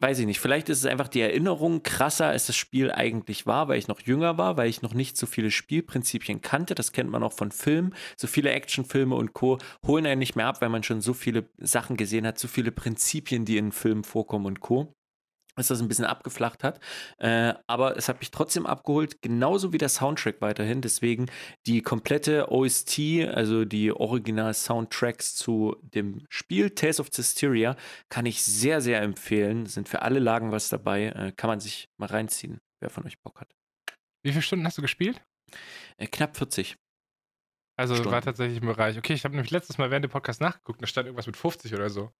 weiß 0.00 0.18
ich 0.18 0.26
nicht, 0.26 0.40
vielleicht 0.40 0.68
ist 0.68 0.78
es 0.78 0.86
einfach 0.86 1.08
die 1.08 1.20
Erinnerung 1.20 1.82
krasser, 1.82 2.26
als 2.26 2.46
das 2.46 2.56
Spiel 2.56 2.90
eigentlich 2.90 3.46
war, 3.46 3.68
weil 3.68 3.78
ich 3.78 3.88
noch 3.88 4.00
jünger 4.00 4.38
war, 4.38 4.56
weil 4.56 4.68
ich 4.68 4.82
noch 4.82 4.94
nicht 4.94 5.16
so 5.16 5.26
viele 5.26 5.50
Spielprinzipien 5.50 6.40
kannte. 6.40 6.74
Das 6.74 6.92
kennt 6.92 7.10
man 7.10 7.22
auch 7.22 7.32
von 7.32 7.52
Filmen. 7.52 7.94
So 8.16 8.26
viele 8.26 8.50
Actionfilme 8.50 9.14
und 9.14 9.32
Co. 9.34 9.58
holen 9.86 10.06
einen 10.06 10.18
nicht 10.18 10.36
mehr 10.36 10.46
ab, 10.46 10.60
weil 10.60 10.70
man 10.70 10.82
schon 10.82 11.00
so 11.00 11.14
viele 11.14 11.48
Sachen 11.58 11.96
gesehen 11.96 12.26
hat, 12.26 12.38
so 12.38 12.48
viele 12.48 12.72
Prinzipien, 12.72 13.44
die 13.44 13.58
in 13.58 13.72
Filmen 13.72 14.04
vorkommen 14.04 14.46
und 14.46 14.60
Co 14.60 14.94
dass 15.56 15.68
das 15.68 15.80
ein 15.80 15.88
bisschen 15.88 16.04
abgeflacht 16.04 16.64
hat. 16.64 16.80
Äh, 17.18 17.54
aber 17.66 17.96
es 17.96 18.08
hat 18.08 18.20
mich 18.20 18.30
trotzdem 18.30 18.66
abgeholt, 18.66 19.22
genauso 19.22 19.72
wie 19.72 19.78
der 19.78 19.88
Soundtrack 19.88 20.40
weiterhin. 20.40 20.80
Deswegen 20.80 21.26
die 21.66 21.82
komplette 21.82 22.50
OST, 22.50 22.98
also 23.32 23.64
die 23.64 23.92
Original-Soundtracks 23.92 25.34
zu 25.34 25.76
dem 25.82 26.24
Spiel 26.28 26.70
Tales 26.70 27.00
of 27.00 27.10
Cysteria, 27.12 27.76
kann 28.08 28.26
ich 28.26 28.42
sehr, 28.42 28.80
sehr 28.80 29.02
empfehlen. 29.02 29.66
Sind 29.66 29.88
für 29.88 30.02
alle 30.02 30.18
Lagen 30.18 30.52
was 30.52 30.68
dabei. 30.68 31.06
Äh, 31.06 31.32
kann 31.36 31.48
man 31.48 31.60
sich 31.60 31.88
mal 31.98 32.06
reinziehen, 32.06 32.60
wer 32.80 32.90
von 32.90 33.04
euch 33.06 33.20
Bock 33.20 33.40
hat. 33.40 33.54
Wie 34.22 34.30
viele 34.30 34.42
Stunden 34.42 34.66
hast 34.66 34.78
du 34.78 34.82
gespielt? 34.82 35.20
Äh, 35.96 36.06
knapp 36.06 36.36
40. 36.36 36.76
Also 37.76 37.94
Stunden. 37.94 38.12
war 38.12 38.20
tatsächlich 38.20 38.60
im 38.60 38.68
Bereich. 38.68 38.98
Okay, 38.98 39.14
ich 39.14 39.24
habe 39.24 39.34
nämlich 39.34 39.50
letztes 39.50 39.78
Mal 39.78 39.90
während 39.90 40.04
dem 40.04 40.10
Podcast 40.10 40.40
nachgeguckt, 40.40 40.82
da 40.82 40.86
stand 40.86 41.06
irgendwas 41.06 41.26
mit 41.26 41.36
50 41.36 41.74
oder 41.74 41.88
so. 41.90 42.10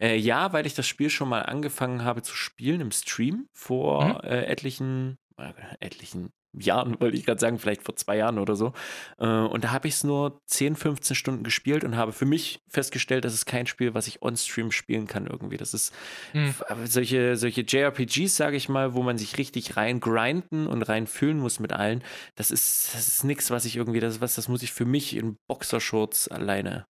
Äh, 0.00 0.16
ja, 0.16 0.52
weil 0.52 0.66
ich 0.66 0.74
das 0.74 0.86
Spiel 0.86 1.10
schon 1.10 1.28
mal 1.28 1.42
angefangen 1.42 2.04
habe 2.04 2.22
zu 2.22 2.34
spielen 2.36 2.80
im 2.80 2.92
Stream 2.92 3.48
vor 3.52 4.04
mhm. 4.04 4.20
äh, 4.22 4.44
etlichen, 4.44 5.18
äh, 5.38 5.52
etlichen 5.80 6.32
Jahren, 6.58 6.96
wollte 7.00 7.16
ich 7.16 7.24
gerade 7.24 7.40
sagen, 7.40 7.58
vielleicht 7.58 7.82
vor 7.82 7.96
zwei 7.96 8.16
Jahren 8.16 8.38
oder 8.38 8.56
so. 8.56 8.72
Äh, 9.18 9.26
und 9.26 9.64
da 9.64 9.70
habe 9.72 9.88
ich 9.88 9.94
es 9.94 10.04
nur 10.04 10.40
10, 10.46 10.76
15 10.76 11.16
Stunden 11.16 11.44
gespielt 11.44 11.84
und 11.84 11.96
habe 11.96 12.12
für 12.12 12.26
mich 12.26 12.60
festgestellt, 12.68 13.24
dass 13.24 13.32
es 13.34 13.46
kein 13.46 13.66
Spiel, 13.66 13.94
was 13.94 14.06
ich 14.06 14.22
on-stream 14.22 14.70
spielen 14.70 15.06
kann 15.06 15.26
irgendwie. 15.26 15.56
Das 15.56 15.74
ist 15.74 15.94
Hm. 16.32 16.54
solche, 16.84 17.36
solche 17.36 17.62
JRPGs, 17.62 18.36
sage 18.36 18.56
ich 18.56 18.68
mal, 18.68 18.94
wo 18.94 19.02
man 19.02 19.18
sich 19.18 19.38
richtig 19.38 19.76
rein 19.76 20.00
grinden 20.00 20.66
und 20.66 20.82
rein 20.82 21.06
fühlen 21.06 21.38
muss 21.38 21.60
mit 21.60 21.72
allen. 21.72 22.02
Das 22.34 22.50
ist, 22.50 22.94
das 22.94 23.08
ist 23.08 23.24
nichts, 23.24 23.50
was 23.50 23.64
ich 23.64 23.76
irgendwie, 23.76 24.00
das 24.00 24.14
ist 24.16 24.20
was, 24.20 24.34
das 24.34 24.48
muss 24.48 24.62
ich 24.62 24.72
für 24.72 24.84
mich 24.84 25.16
in 25.16 25.36
Boxershorts 25.48 26.28
alleine 26.28 26.86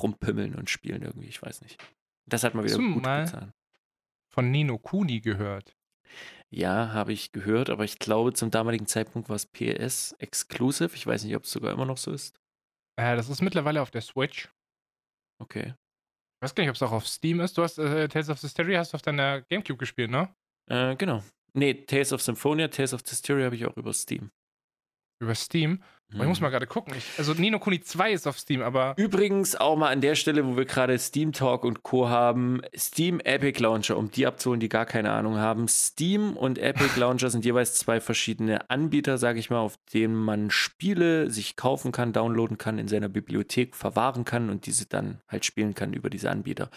rumpimmeln 0.00 0.54
und 0.54 0.68
spielen 0.68 1.02
irgendwie. 1.02 1.28
Ich 1.28 1.40
weiß 1.42 1.62
nicht. 1.62 1.82
Das 2.26 2.44
hat 2.44 2.54
mal 2.54 2.64
wieder 2.64 2.76
du 2.76 2.92
gut 2.94 3.02
mal- 3.02 3.24
getan. 3.24 3.52
Von 4.28 4.50
Nino 4.50 4.78
Kuni 4.78 5.20
gehört. 5.20 5.74
Ja, 6.52 6.92
habe 6.92 7.12
ich 7.12 7.32
gehört, 7.32 7.70
aber 7.70 7.84
ich 7.84 7.98
glaube, 7.98 8.32
zum 8.32 8.50
damaligen 8.50 8.86
Zeitpunkt 8.86 9.28
war 9.28 9.36
es 9.36 9.46
PS 9.46 10.12
Exclusive. 10.18 10.94
Ich 10.94 11.06
weiß 11.06 11.24
nicht, 11.24 11.36
ob 11.36 11.44
es 11.44 11.50
sogar 11.50 11.72
immer 11.72 11.86
noch 11.86 11.98
so 11.98 12.12
ist. 12.12 12.38
Äh, 12.98 13.16
das 13.16 13.28
ist 13.28 13.42
mittlerweile 13.42 13.82
auf 13.82 13.90
der 13.90 14.00
Switch. 14.00 14.48
Okay. 15.42 15.74
Ich 16.36 16.42
weiß 16.42 16.54
gar 16.54 16.62
nicht, 16.62 16.70
ob 16.70 16.76
es 16.76 16.82
auch 16.82 16.92
auf 16.92 17.06
Steam 17.06 17.40
ist. 17.40 17.58
Du 17.58 17.62
hast 17.62 17.78
äh, 17.78 18.08
Tales 18.08 18.30
of 18.30 18.42
Hysteria 18.42 18.78
hast 18.78 18.92
du 18.92 18.96
auf 18.96 19.02
deiner 19.02 19.42
Gamecube 19.42 19.78
gespielt, 19.78 20.10
ne? 20.10 20.34
Äh, 20.70 20.96
genau. 20.96 21.22
Nee, 21.54 21.74
Tales 21.84 22.12
of 22.12 22.22
Symphonia, 22.22 22.68
Tales 22.68 22.92
of 22.92 23.02
Hysteria 23.02 23.46
habe 23.46 23.56
ich 23.56 23.66
auch 23.66 23.76
über 23.76 23.92
Steam. 23.92 24.30
Über 25.18 25.34
Steam. 25.34 25.80
Aber 26.14 26.22
ich 26.22 26.28
muss 26.28 26.40
mal 26.40 26.50
gerade 26.50 26.68
gucken. 26.68 26.94
Ich, 26.96 27.04
also 27.18 27.34
Nino 27.34 27.58
Kuni 27.58 27.80
2 27.80 28.12
ist 28.12 28.28
auf 28.28 28.38
Steam, 28.38 28.62
aber 28.62 28.94
Übrigens 28.96 29.56
auch 29.56 29.76
mal 29.76 29.90
an 29.90 30.00
der 30.00 30.14
Stelle, 30.14 30.46
wo 30.46 30.56
wir 30.56 30.64
gerade 30.64 30.96
Steam 30.98 31.32
Talk 31.32 31.64
und 31.64 31.82
Co. 31.82 32.08
haben, 32.08 32.60
Steam 32.76 33.18
Epic 33.20 33.60
Launcher, 33.60 33.96
um 33.96 34.10
die 34.10 34.24
abzuholen, 34.24 34.60
die 34.60 34.68
gar 34.68 34.86
keine 34.86 35.10
Ahnung 35.10 35.36
haben. 35.36 35.66
Steam 35.66 36.36
und 36.36 36.58
Epic 36.58 36.90
Launcher 36.96 37.28
sind 37.28 37.44
jeweils 37.44 37.74
zwei 37.74 38.00
verschiedene 38.00 38.70
Anbieter, 38.70 39.18
sage 39.18 39.40
ich 39.40 39.50
mal, 39.50 39.58
auf 39.58 39.78
denen 39.92 40.14
man 40.14 40.50
Spiele 40.50 41.28
sich 41.28 41.56
kaufen 41.56 41.90
kann, 41.90 42.12
downloaden 42.12 42.56
kann, 42.56 42.78
in 42.78 42.86
seiner 42.86 43.08
Bibliothek 43.08 43.74
verwahren 43.74 44.24
kann 44.24 44.48
und 44.48 44.66
diese 44.66 44.86
dann 44.86 45.20
halt 45.26 45.44
spielen 45.44 45.74
kann 45.74 45.92
über 45.92 46.08
diese 46.08 46.30
Anbieter. 46.30 46.70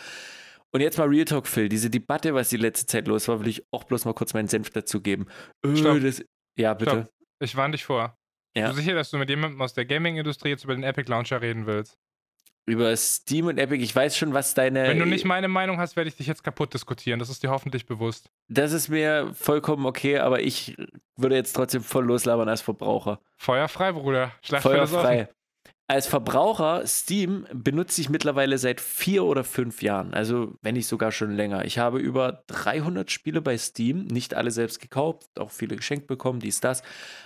Und 0.71 0.81
jetzt 0.81 0.97
mal 0.97 1.07
Real 1.07 1.25
Talk, 1.25 1.47
Phil. 1.47 1.69
Diese 1.69 1.91
Debatte, 1.91 2.33
was 2.33 2.49
die 2.49 2.57
letzte 2.57 2.87
Zeit 2.87 3.07
los 3.07 3.27
war, 3.27 3.39
will 3.39 3.47
ich 3.47 3.63
auch 3.71 3.83
bloß 3.83 4.05
mal 4.05 4.13
kurz 4.13 4.33
meinen 4.33 4.47
Senf 4.47 4.71
dazu 4.71 5.01
geben. 5.01 5.27
Stopp. 5.75 6.01
das, 6.01 6.23
ja, 6.57 6.73
bitte. 6.73 6.91
Stopp. 6.91 7.09
ich 7.41 7.55
warne 7.55 7.71
dich 7.73 7.85
vor. 7.85 8.18
Ja. 8.55 8.67
Bist 8.67 8.79
du 8.79 8.81
sicher, 8.83 8.95
dass 8.95 9.11
du 9.11 9.17
mit 9.17 9.29
jemandem 9.29 9.61
aus 9.61 9.73
der 9.73 9.85
Gaming-Industrie 9.85 10.49
jetzt 10.49 10.63
über 10.63 10.75
den 10.75 10.83
Epic 10.83 11.09
Launcher 11.09 11.41
reden 11.41 11.65
willst? 11.65 11.97
Über 12.65 12.95
Steam 12.95 13.47
und 13.47 13.57
Epic, 13.57 13.81
ich 13.81 13.95
weiß 13.95 14.15
schon, 14.15 14.33
was 14.33 14.53
deine. 14.53 14.83
Wenn 14.83 14.99
du 14.99 15.05
nicht 15.05 15.25
meine 15.25 15.47
Meinung 15.47 15.79
hast, 15.79 15.95
werde 15.95 16.07
ich 16.07 16.15
dich 16.15 16.27
jetzt 16.27 16.43
kaputt 16.43 16.73
diskutieren. 16.73 17.19
Das 17.19 17.29
ist 17.29 17.41
dir 17.41 17.49
hoffentlich 17.49 17.87
bewusst. 17.87 18.29
Das 18.47 18.73
ist 18.73 18.89
mir 18.89 19.31
vollkommen 19.33 19.85
okay, 19.87 20.19
aber 20.19 20.41
ich 20.41 20.77
würde 21.15 21.35
jetzt 21.35 21.53
trotzdem 21.53 21.81
voll 21.81 22.05
loslabern 22.05 22.47
als 22.47 22.61
Verbraucher. 22.61 23.21
Feuer 23.37 23.67
frei, 23.67 23.91
Bruder. 23.93 24.31
Schlachtfeld 24.41 24.83
ist 24.83 24.93
offen. 24.93 25.27
Als 25.91 26.05
Verbraucher, 26.05 26.85
Steam 26.85 27.47
benutze 27.51 27.99
ich 27.99 28.09
mittlerweile 28.09 28.59
seit 28.59 28.79
vier 28.79 29.23
oder 29.23 29.43
fünf 29.43 29.81
Jahren, 29.81 30.13
also 30.13 30.53
wenn 30.61 30.75
nicht 30.75 30.85
sogar 30.85 31.11
schon 31.11 31.31
länger. 31.31 31.65
Ich 31.65 31.79
habe 31.79 31.97
über 31.97 32.43
300 32.45 33.09
Spiele 33.09 33.41
bei 33.41 33.57
Steam, 33.57 34.05
nicht 34.05 34.35
alle 34.35 34.51
selbst 34.51 34.79
gekauft, 34.81 35.39
auch 35.39 35.49
viele 35.49 35.75
geschenkt 35.75 36.05
bekommen, 36.05 36.41
dies, 36.41 36.59
das. 36.59 36.83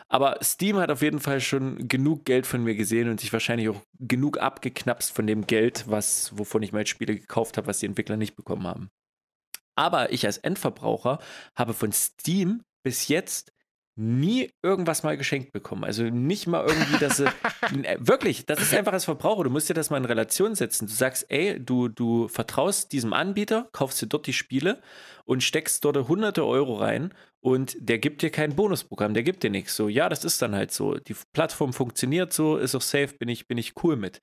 Aber 0.07 0.37
Steam 0.41 0.77
hat 0.77 0.91
auf 0.91 1.01
jeden 1.01 1.19
Fall 1.19 1.41
schon 1.41 1.89
genug 1.89 2.23
Geld 2.23 2.47
von 2.47 2.63
mir 2.63 2.75
gesehen 2.75 3.09
und 3.09 3.19
sich 3.19 3.33
wahrscheinlich 3.33 3.67
auch 3.67 3.81
genug 3.99 4.37
abgeknapst 4.37 5.11
von 5.11 5.27
dem 5.27 5.45
Geld, 5.45 5.83
was, 5.89 6.31
wovon 6.37 6.63
ich 6.63 6.71
mal 6.71 6.87
Spiele 6.87 7.17
gekauft 7.17 7.57
habe, 7.57 7.67
was 7.67 7.79
die 7.79 7.87
Entwickler 7.87 8.15
nicht 8.15 8.37
bekommen 8.37 8.65
haben. 8.65 8.89
Aber 9.75 10.13
ich 10.13 10.25
als 10.25 10.37
Endverbraucher 10.37 11.19
habe 11.53 11.73
von 11.73 11.91
Steam 11.91 12.63
bis 12.81 13.09
jetzt 13.09 13.51
nie 13.95 14.51
irgendwas 14.61 15.03
mal 15.03 15.17
geschenkt 15.17 15.51
bekommen. 15.51 15.83
Also 15.83 16.03
nicht 16.03 16.47
mal 16.47 16.65
irgendwie, 16.67 16.97
dass 16.99 17.17
sie. 17.17 17.25
Äh, 17.83 17.97
wirklich, 17.99 18.45
das 18.45 18.61
ist 18.61 18.73
einfach 18.73 18.93
als 18.93 19.05
Verbraucher. 19.05 19.45
Du 19.45 19.49
musst 19.49 19.69
dir 19.69 19.73
das 19.73 19.89
mal 19.89 19.97
in 19.97 20.05
Relation 20.05 20.53
setzen. 20.53 20.85
Du 20.85 20.93
sagst, 20.93 21.25
ey, 21.29 21.59
du, 21.59 21.87
du 21.87 22.27
vertraust 22.27 22.91
diesem 22.91 23.13
Anbieter, 23.13 23.69
kaufst 23.71 24.01
dir 24.01 24.07
dort 24.07 24.27
die 24.27 24.33
Spiele 24.33 24.81
und 25.25 25.43
steckst 25.43 25.83
dort 25.83 26.07
hunderte 26.07 26.45
Euro 26.45 26.75
rein 26.75 27.13
und 27.39 27.75
der 27.79 27.99
gibt 27.99 28.21
dir 28.21 28.29
kein 28.29 28.55
Bonusprogramm, 28.55 29.13
der 29.13 29.23
gibt 29.23 29.43
dir 29.43 29.49
nichts. 29.49 29.75
So, 29.75 29.89
ja, 29.89 30.07
das 30.07 30.23
ist 30.23 30.41
dann 30.41 30.55
halt 30.55 30.71
so. 30.71 30.95
Die 30.95 31.15
Plattform 31.33 31.73
funktioniert 31.73 32.31
so, 32.31 32.57
ist 32.57 32.75
auch 32.75 32.81
safe, 32.81 33.15
bin 33.17 33.29
ich, 33.29 33.47
bin 33.47 33.57
ich 33.57 33.73
cool 33.83 33.95
mit. 33.95 34.21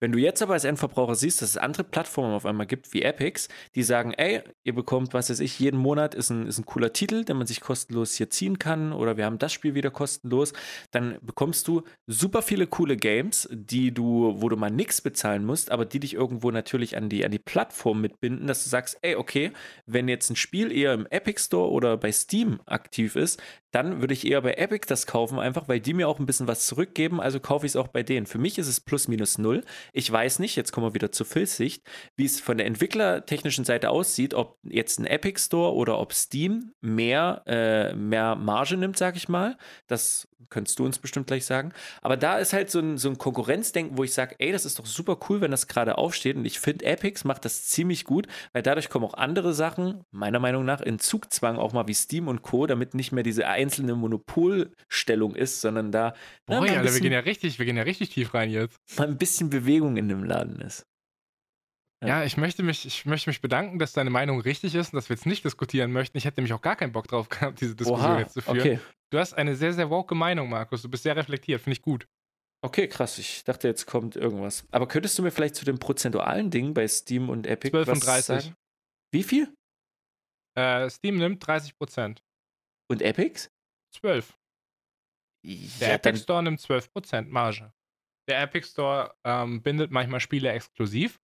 Wenn 0.00 0.12
du 0.12 0.18
jetzt 0.18 0.40
aber 0.40 0.54
als 0.54 0.64
Endverbraucher 0.64 1.14
siehst, 1.14 1.42
dass 1.42 1.50
es 1.50 1.56
andere 1.58 1.84
Plattformen 1.84 2.34
auf 2.34 2.46
einmal 2.46 2.66
gibt, 2.66 2.94
wie 2.94 3.02
Epics, 3.02 3.48
die 3.74 3.82
sagen, 3.82 4.12
ey, 4.14 4.42
ihr 4.64 4.74
bekommt, 4.74 5.12
was 5.12 5.28
weiß 5.28 5.40
ich, 5.40 5.60
jeden 5.60 5.78
Monat 5.78 6.14
ist 6.14 6.30
ein, 6.30 6.46
ist 6.46 6.58
ein 6.58 6.64
cooler 6.64 6.94
Titel, 6.94 7.24
den 7.24 7.36
man 7.36 7.46
sich 7.46 7.60
kostenlos 7.60 8.14
hier 8.14 8.30
ziehen 8.30 8.58
kann, 8.58 8.92
oder 8.92 9.18
wir 9.18 9.26
haben 9.26 9.38
das 9.38 9.52
Spiel 9.52 9.74
wieder 9.74 9.90
kostenlos, 9.90 10.54
dann 10.90 11.18
bekommst 11.20 11.68
du 11.68 11.82
super 12.06 12.40
viele 12.40 12.66
coole 12.66 12.96
Games, 12.96 13.46
die 13.52 13.92
du, 13.92 14.34
wo 14.38 14.48
du 14.48 14.56
mal 14.56 14.70
nichts 14.70 15.02
bezahlen 15.02 15.44
musst, 15.44 15.70
aber 15.70 15.84
die 15.84 16.00
dich 16.00 16.14
irgendwo 16.14 16.50
natürlich 16.50 16.96
an 16.96 17.10
die, 17.10 17.24
an 17.24 17.30
die 17.30 17.38
Plattform 17.38 18.00
mitbinden, 18.00 18.46
dass 18.46 18.64
du 18.64 18.70
sagst, 18.70 18.98
ey, 19.02 19.16
okay, 19.16 19.52
wenn 19.84 20.08
jetzt 20.08 20.30
ein 20.30 20.36
Spiel 20.36 20.72
eher 20.72 20.94
im 20.94 21.06
Epic 21.10 21.40
Store 21.42 21.70
oder 21.70 21.98
bei 21.98 22.10
Steam 22.10 22.60
aktiv 22.64 23.16
ist, 23.16 23.42
dann 23.70 24.00
würde 24.00 24.14
ich 24.14 24.26
eher 24.26 24.42
bei 24.42 24.54
Epic 24.54 24.86
das 24.88 25.06
kaufen, 25.06 25.38
einfach 25.38 25.68
weil 25.68 25.80
die 25.80 25.94
mir 25.94 26.08
auch 26.08 26.18
ein 26.18 26.26
bisschen 26.26 26.48
was 26.48 26.66
zurückgeben, 26.66 27.20
also 27.20 27.38
kaufe 27.38 27.66
ich 27.66 27.72
es 27.72 27.76
auch 27.76 27.88
bei 27.88 28.02
denen. 28.02 28.26
Für 28.26 28.38
mich 28.38 28.58
ist 28.58 28.66
es 28.66 28.80
plus 28.80 29.06
minus 29.06 29.38
null. 29.38 29.62
Ich 29.92 30.10
weiß 30.10 30.38
nicht, 30.38 30.56
jetzt 30.56 30.72
kommen 30.72 30.86
wir 30.86 30.94
wieder 30.94 31.12
zur 31.12 31.26
Phil-Sicht, 31.26 31.82
wie 32.16 32.24
es 32.24 32.40
von 32.40 32.58
der 32.58 32.66
entwicklertechnischen 32.66 33.64
Seite 33.64 33.90
aussieht, 33.90 34.34
ob 34.34 34.58
jetzt 34.62 34.98
ein 34.98 35.06
Epic 35.06 35.40
Store 35.40 35.74
oder 35.74 35.98
ob 35.98 36.12
Steam 36.12 36.72
mehr, 36.80 37.42
äh, 37.46 37.94
mehr 37.94 38.36
Marge 38.36 38.76
nimmt, 38.76 38.96
sag 38.96 39.16
ich 39.16 39.28
mal. 39.28 39.56
Das 39.86 40.28
könntest 40.48 40.78
du 40.78 40.84
uns 40.84 40.98
bestimmt 40.98 41.26
gleich 41.26 41.44
sagen. 41.44 41.72
Aber 42.02 42.16
da 42.16 42.38
ist 42.38 42.52
halt 42.52 42.70
so 42.70 42.80
ein, 42.80 42.98
so 42.98 43.08
ein 43.08 43.18
Konkurrenzdenken, 43.18 43.96
wo 43.96 44.04
ich 44.04 44.14
sage, 44.14 44.36
ey, 44.38 44.52
das 44.52 44.64
ist 44.64 44.78
doch 44.78 44.86
super 44.86 45.18
cool, 45.28 45.40
wenn 45.40 45.50
das 45.50 45.66
gerade 45.66 45.98
aufsteht. 45.98 46.36
Und 46.36 46.44
ich 46.44 46.60
finde, 46.60 46.84
Epics 46.84 47.24
macht 47.24 47.44
das 47.44 47.66
ziemlich 47.66 48.04
gut, 48.04 48.26
weil 48.52 48.62
dadurch 48.62 48.88
kommen 48.88 49.04
auch 49.04 49.14
andere 49.14 49.54
Sachen, 49.54 50.04
meiner 50.10 50.38
Meinung 50.38 50.64
nach, 50.64 50.80
in 50.80 50.98
Zugzwang, 50.98 51.56
auch 51.56 51.72
mal 51.72 51.86
wie 51.86 51.94
Steam 51.94 52.28
und 52.28 52.42
Co., 52.42 52.66
damit 52.66 52.94
nicht 52.94 53.12
mehr 53.12 53.22
diese 53.22 53.46
einzelne 53.46 53.94
Monopolstellung 53.94 55.34
ist, 55.34 55.60
sondern 55.60 55.92
da 55.92 56.14
na, 56.46 56.60
Boah, 56.60 56.62
ein 56.64 56.70
Alter, 56.70 56.74
wir 56.74 56.82
bisschen, 56.82 57.02
gehen 57.02 57.12
ja 57.12 57.20
richtig, 57.20 57.58
wir 57.58 57.66
gehen 57.66 57.76
ja 57.76 57.82
richtig 57.82 58.10
tief 58.10 58.34
rein 58.34 58.50
jetzt. 58.50 58.78
mal 58.98 59.08
ein 59.08 59.18
bisschen 59.18 59.50
Bewegung 59.50 59.96
in 59.96 60.08
dem 60.08 60.24
Laden 60.24 60.60
ist. 60.60 60.86
Ja. 62.02 62.24
Ich 62.24 62.36
möchte 62.38 62.62
mich, 62.62 62.86
ich 62.86 63.04
möchte 63.04 63.28
mich 63.28 63.42
bedanken, 63.42 63.78
dass 63.78 63.92
deine 63.92 64.10
Meinung 64.10 64.40
richtig 64.40 64.74
ist 64.74 64.92
und 64.92 64.96
dass 64.96 65.08
wir 65.10 65.16
jetzt 65.16 65.26
nicht 65.26 65.44
diskutieren 65.44 65.92
möchten. 65.92 66.16
Ich 66.16 66.24
hätte 66.24 66.40
nämlich 66.40 66.54
auch 66.54 66.62
gar 66.62 66.76
keinen 66.76 66.92
Bock 66.92 67.08
drauf 67.08 67.28
gehabt, 67.28 67.60
diese 67.60 67.76
Diskussion 67.76 68.18
jetzt 68.18 68.34
zu 68.34 68.40
führen. 68.40 68.58
okay. 68.58 68.80
Du 69.12 69.18
hast 69.18 69.34
eine 69.34 69.54
sehr, 69.54 69.72
sehr 69.72 69.90
woke 69.90 70.14
Meinung, 70.14 70.48
Markus. 70.48 70.82
Du 70.82 70.88
bist 70.88 71.02
sehr 71.02 71.16
reflektiert, 71.16 71.60
finde 71.60 71.74
ich 71.74 71.82
gut. 71.82 72.06
Okay, 72.62 72.88
krass. 72.88 73.18
Ich 73.18 73.44
dachte, 73.44 73.68
jetzt 73.68 73.86
kommt 73.86 74.16
irgendwas. 74.16 74.66
Aber 74.70 74.86
könntest 74.86 75.18
du 75.18 75.22
mir 75.22 75.30
vielleicht 75.30 75.56
zu 75.56 75.64
den 75.64 75.78
prozentualen 75.78 76.50
Dingen 76.50 76.74
bei 76.74 76.86
Steam 76.88 77.28
und 77.28 77.46
Epic 77.46 77.70
12 77.70 77.86
was 77.88 77.94
und 77.98 78.06
30. 78.06 78.26
sagen? 78.26 78.54
Wie 79.12 79.22
viel? 79.22 79.54
Äh, 80.56 80.88
Steam 80.90 81.16
nimmt 81.16 81.44
30%. 81.44 82.18
Und 82.90 83.02
Epics? 83.02 83.50
12. 83.96 84.38
Der 85.44 85.88
Ja, 85.88 85.94
Epic 85.94 86.18
Store 86.18 86.42
nimmt 86.42 86.60
12% 86.60 87.28
Marge. 87.28 87.72
Der 88.28 88.42
Epic 88.42 88.68
Store 88.68 89.14
ähm, 89.24 89.62
bindet 89.62 89.90
manchmal 89.90 90.20
Spiele 90.20 90.50
exklusiv 90.52 91.19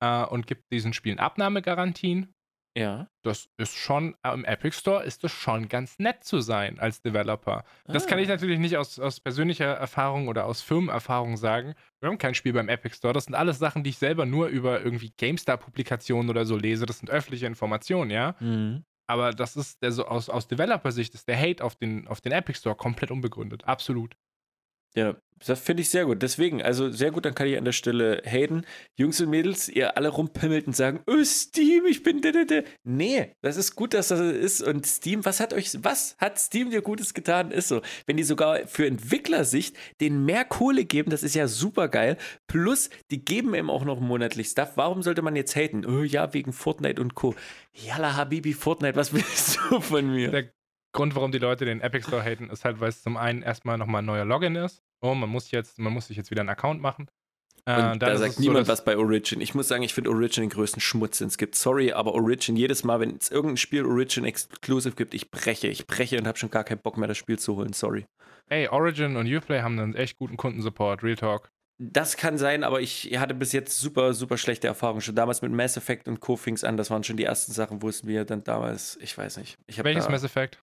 äh, 0.00 0.24
und 0.24 0.46
gibt 0.46 0.70
diesen 0.72 0.92
Spielen 0.92 1.18
Abnahmegarantien. 1.18 2.32
ja. 2.76 3.08
Das 3.22 3.48
ist 3.56 3.74
schon, 3.74 4.14
äh, 4.22 4.32
im 4.34 4.44
Epic 4.44 4.76
Store 4.78 5.02
ist 5.02 5.24
es 5.24 5.32
schon 5.32 5.68
ganz 5.68 5.98
nett 5.98 6.22
zu 6.22 6.40
sein 6.40 6.78
als 6.78 7.02
Developer. 7.02 7.64
Das 7.86 8.06
kann 8.06 8.18
ich 8.20 8.28
Ah. 8.28 8.32
natürlich 8.32 8.58
nicht 8.60 8.76
aus, 8.76 9.00
aus 9.00 9.18
persönlicher 9.18 9.64
Erfahrung 9.66 10.28
oder 10.28 10.44
aus 10.46 10.62
Firmenerfahrung 10.62 11.36
sagen. 11.36 11.74
Wir 12.00 12.08
haben 12.10 12.18
kein 12.18 12.34
Spiel 12.34 12.52
beim 12.52 12.68
Epic 12.68 12.94
Store. 12.96 13.12
Das 13.14 13.24
sind 13.24 13.34
alles 13.34 13.58
Sachen, 13.58 13.82
die 13.82 13.90
ich 13.90 13.98
selber 13.98 14.26
nur 14.26 14.46
über 14.48 14.80
irgendwie 14.82 15.10
GameStar-Publikationen 15.16 16.30
oder 16.30 16.44
so 16.44 16.56
lese. 16.56 16.86
Das 16.86 16.98
sind 16.98 17.08
öffentliche 17.10 17.46
Informationen, 17.46 18.10
ja. 18.10 18.36
Mhm. 18.40 18.84
Aber 19.08 19.30
das 19.32 19.56
ist, 19.56 19.82
der 19.82 19.92
so 19.92 20.06
aus, 20.06 20.28
aus 20.28 20.46
Developer-Sicht 20.48 21.14
ist 21.14 21.28
der 21.28 21.38
Hate 21.40 21.64
auf 21.64 21.76
den, 21.76 22.06
auf 22.08 22.20
den 22.20 22.32
Epic 22.32 22.58
Store 22.58 22.74
komplett 22.76 23.10
unbegründet. 23.10 23.64
Absolut. 23.64 24.16
Ja, 24.96 25.14
das 25.44 25.60
finde 25.60 25.82
ich 25.82 25.90
sehr 25.90 26.06
gut. 26.06 26.22
Deswegen, 26.22 26.62
also 26.62 26.90
sehr 26.90 27.10
gut, 27.10 27.26
dann 27.26 27.34
kann 27.34 27.46
ich 27.46 27.58
an 27.58 27.64
der 27.66 27.72
Stelle 27.72 28.22
haten. 28.24 28.64
Jungs 28.96 29.20
und 29.20 29.28
Mädels, 29.28 29.68
ihr 29.68 29.96
alle 29.96 30.08
rumpimmelt 30.08 30.66
und 30.66 30.74
sagen, 30.74 31.00
oh, 31.06 31.22
Steam, 31.22 31.84
ich 31.84 32.02
bin 32.02 32.22
da, 32.22 32.32
da, 32.32 32.44
da. 32.44 32.62
Nee, 32.84 33.32
das 33.42 33.58
ist 33.58 33.76
gut, 33.76 33.92
dass 33.92 34.08
das 34.08 34.20
ist. 34.20 34.62
Und 34.62 34.86
Steam, 34.86 35.26
was 35.26 35.40
hat 35.40 35.52
euch, 35.52 35.76
was 35.82 36.16
hat 36.18 36.38
Steam 36.38 36.70
dir 36.70 36.80
Gutes 36.80 37.12
getan? 37.12 37.50
Ist 37.50 37.68
so. 37.68 37.82
Wenn 38.06 38.16
die 38.16 38.22
sogar 38.22 38.66
für 38.66 38.86
Entwicklersicht 38.86 39.76
den 40.00 40.24
mehr 40.24 40.46
Kohle 40.46 40.86
geben, 40.86 41.10
das 41.10 41.22
ist 41.22 41.34
ja 41.34 41.48
super 41.48 41.88
geil. 41.88 42.16
Plus, 42.46 42.88
die 43.10 43.22
geben 43.22 43.54
ihm 43.54 43.68
auch 43.68 43.84
noch 43.84 44.00
monatlich 44.00 44.48
Stuff. 44.48 44.72
Warum 44.76 45.02
sollte 45.02 45.20
man 45.20 45.36
jetzt 45.36 45.54
haten? 45.54 45.84
Oh 45.84 46.02
ja, 46.02 46.32
wegen 46.32 46.54
Fortnite 46.54 47.00
und 47.00 47.14
Co. 47.14 47.34
Yalla, 47.74 48.16
Habibi, 48.16 48.54
Fortnite, 48.54 48.96
was 48.96 49.12
willst 49.12 49.58
du 49.68 49.80
von 49.80 50.10
mir? 50.10 50.30
Der 50.30 50.50
Grund, 50.92 51.14
warum 51.14 51.30
die 51.30 51.38
Leute 51.38 51.66
den 51.66 51.82
Epic 51.82 52.06
Store 52.06 52.24
haten, 52.24 52.48
ist 52.48 52.64
halt, 52.64 52.80
weil 52.80 52.88
es 52.88 53.02
zum 53.02 53.18
einen 53.18 53.42
erstmal 53.42 53.76
nochmal 53.76 54.00
ein 54.00 54.06
neuer 54.06 54.24
Login 54.24 54.56
ist. 54.56 54.85
Oh, 55.00 55.14
man 55.14 55.28
muss 55.28 55.50
jetzt, 55.50 55.78
man 55.78 55.92
muss 55.92 56.08
sich 56.08 56.16
jetzt 56.16 56.30
wieder 56.30 56.40
einen 56.40 56.48
Account 56.48 56.80
machen. 56.80 57.08
Äh, 57.68 57.98
da 57.98 58.16
sagt 58.16 58.38
niemand 58.38 58.66
so, 58.66 58.72
was 58.72 58.84
bei 58.84 58.96
Origin. 58.96 59.40
Ich 59.40 59.54
muss 59.54 59.66
sagen, 59.66 59.82
ich 59.82 59.92
finde 59.92 60.10
Origin 60.10 60.44
den 60.44 60.50
größten 60.50 60.80
Schmutz, 60.80 61.18
den 61.18 61.26
es 61.28 61.36
gibt. 61.36 61.56
Sorry, 61.56 61.92
aber 61.92 62.14
Origin, 62.14 62.54
jedes 62.54 62.84
Mal, 62.84 63.00
wenn 63.00 63.16
es 63.16 63.30
irgendein 63.30 63.56
Spiel 63.56 63.84
Origin 63.84 64.24
Exclusive 64.24 64.94
gibt, 64.94 65.14
ich 65.14 65.30
breche. 65.32 65.66
Ich 65.66 65.86
breche 65.86 66.16
und 66.18 66.28
habe 66.28 66.38
schon 66.38 66.50
gar 66.50 66.62
keinen 66.62 66.78
Bock 66.78 66.96
mehr, 66.96 67.08
das 67.08 67.18
Spiel 67.18 67.38
zu 67.38 67.56
holen. 67.56 67.72
Sorry. 67.72 68.06
Ey, 68.48 68.68
Origin 68.68 69.16
und 69.16 69.26
Uplay 69.26 69.62
haben 69.62 69.78
einen 69.80 69.94
echt 69.96 70.18
guten 70.18 70.36
Kundensupport, 70.36 71.02
Real 71.02 71.16
Talk. 71.16 71.50
Das 71.78 72.16
kann 72.16 72.38
sein, 72.38 72.64
aber 72.64 72.80
ich 72.80 73.18
hatte 73.18 73.34
bis 73.34 73.52
jetzt 73.52 73.78
super, 73.78 74.14
super 74.14 74.38
schlechte 74.38 74.68
Erfahrungen. 74.68 75.02
Schon 75.02 75.16
damals 75.16 75.42
mit 75.42 75.52
Mass 75.52 75.76
Effect 75.76 76.08
und 76.08 76.20
Co. 76.20 76.36
fing 76.36 76.54
es 76.54 76.64
an. 76.64 76.76
Das 76.76 76.90
waren 76.90 77.04
schon 77.04 77.16
die 77.16 77.24
ersten 77.24 77.52
Sachen, 77.52 77.82
wo 77.82 77.88
es 77.88 78.04
mir 78.04 78.24
dann 78.24 78.44
damals, 78.44 78.96
ich 79.02 79.16
weiß 79.18 79.38
nicht. 79.38 79.58
Ich 79.66 79.82
Welches 79.82 80.08
Mass 80.08 80.24
Effect? 80.24 80.62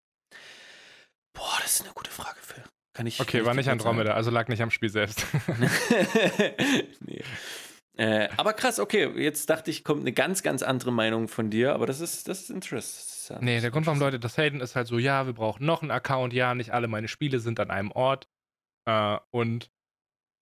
Boah, 1.34 1.58
das 1.62 1.76
ist 1.76 1.84
eine 1.84 1.94
gute 1.94 2.10
Frage, 2.10 2.40
Phil. 2.42 2.64
Kann 2.94 3.08
ich, 3.08 3.20
okay, 3.20 3.38
kann 3.38 3.48
war 3.48 3.54
nicht 3.56 3.70
Andromeda, 3.70 4.14
also 4.14 4.30
lag 4.30 4.48
nicht 4.48 4.62
am 4.62 4.70
Spiel 4.70 4.90
selbst. 4.90 5.26
nee. 7.00 7.24
Äh, 7.96 8.30
aber 8.38 8.54
krass, 8.54 8.80
okay, 8.80 9.08
jetzt 9.22 9.50
dachte 9.50 9.70
ich, 9.70 9.84
kommt 9.84 10.02
eine 10.02 10.14
ganz, 10.14 10.42
ganz 10.42 10.64
andere 10.64 10.92
Meinung 10.92 11.28
von 11.28 11.52
dir, 11.52 11.74
aber 11.74 11.86
das 11.86 12.00
ist, 12.00 12.28
das 12.28 12.42
ist 12.42 12.50
interessant. 12.50 13.44
Nee, 13.44 13.62
der 13.62 13.70
Grund, 13.70 13.86
warum 13.86 14.00
Leute 14.00 14.20
das 14.20 14.38
haten, 14.38 14.62
ist 14.62 14.76
halt 14.76 14.88
so, 14.88 14.98
ja, 14.98 15.28
wir 15.28 15.34
brauchen 15.34 15.66
noch 15.66 15.82
einen 15.82 15.92
Account, 15.92 16.34
ja, 16.34 16.56
nicht 16.56 16.72
alle 16.72 16.88
meine 16.88 17.08
Spiele 17.08 17.40
sind 17.40 17.60
an 17.60 17.70
einem 17.70 17.92
Ort. 17.92 18.28
Äh, 18.86 19.18
und 19.30 19.70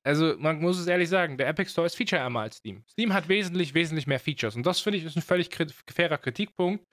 also 0.03 0.35
man 0.39 0.59
muss 0.61 0.79
es 0.79 0.87
ehrlich 0.87 1.09
sagen, 1.09 1.37
der 1.37 1.47
Epic 1.47 1.69
Store 1.69 1.85
ist 1.85 1.95
featureärmer 1.95 2.41
als 2.41 2.57
Steam. 2.57 2.83
Steam 2.89 3.13
hat 3.13 3.27
wesentlich, 3.27 3.73
wesentlich 3.73 4.07
mehr 4.07 4.19
Features 4.19 4.55
und 4.55 4.65
das 4.65 4.79
finde 4.79 4.97
ich 4.97 5.05
ist 5.05 5.15
ein 5.15 5.21
völlig 5.21 5.49
fairer 5.93 6.17
Kritikpunkt. 6.17 6.85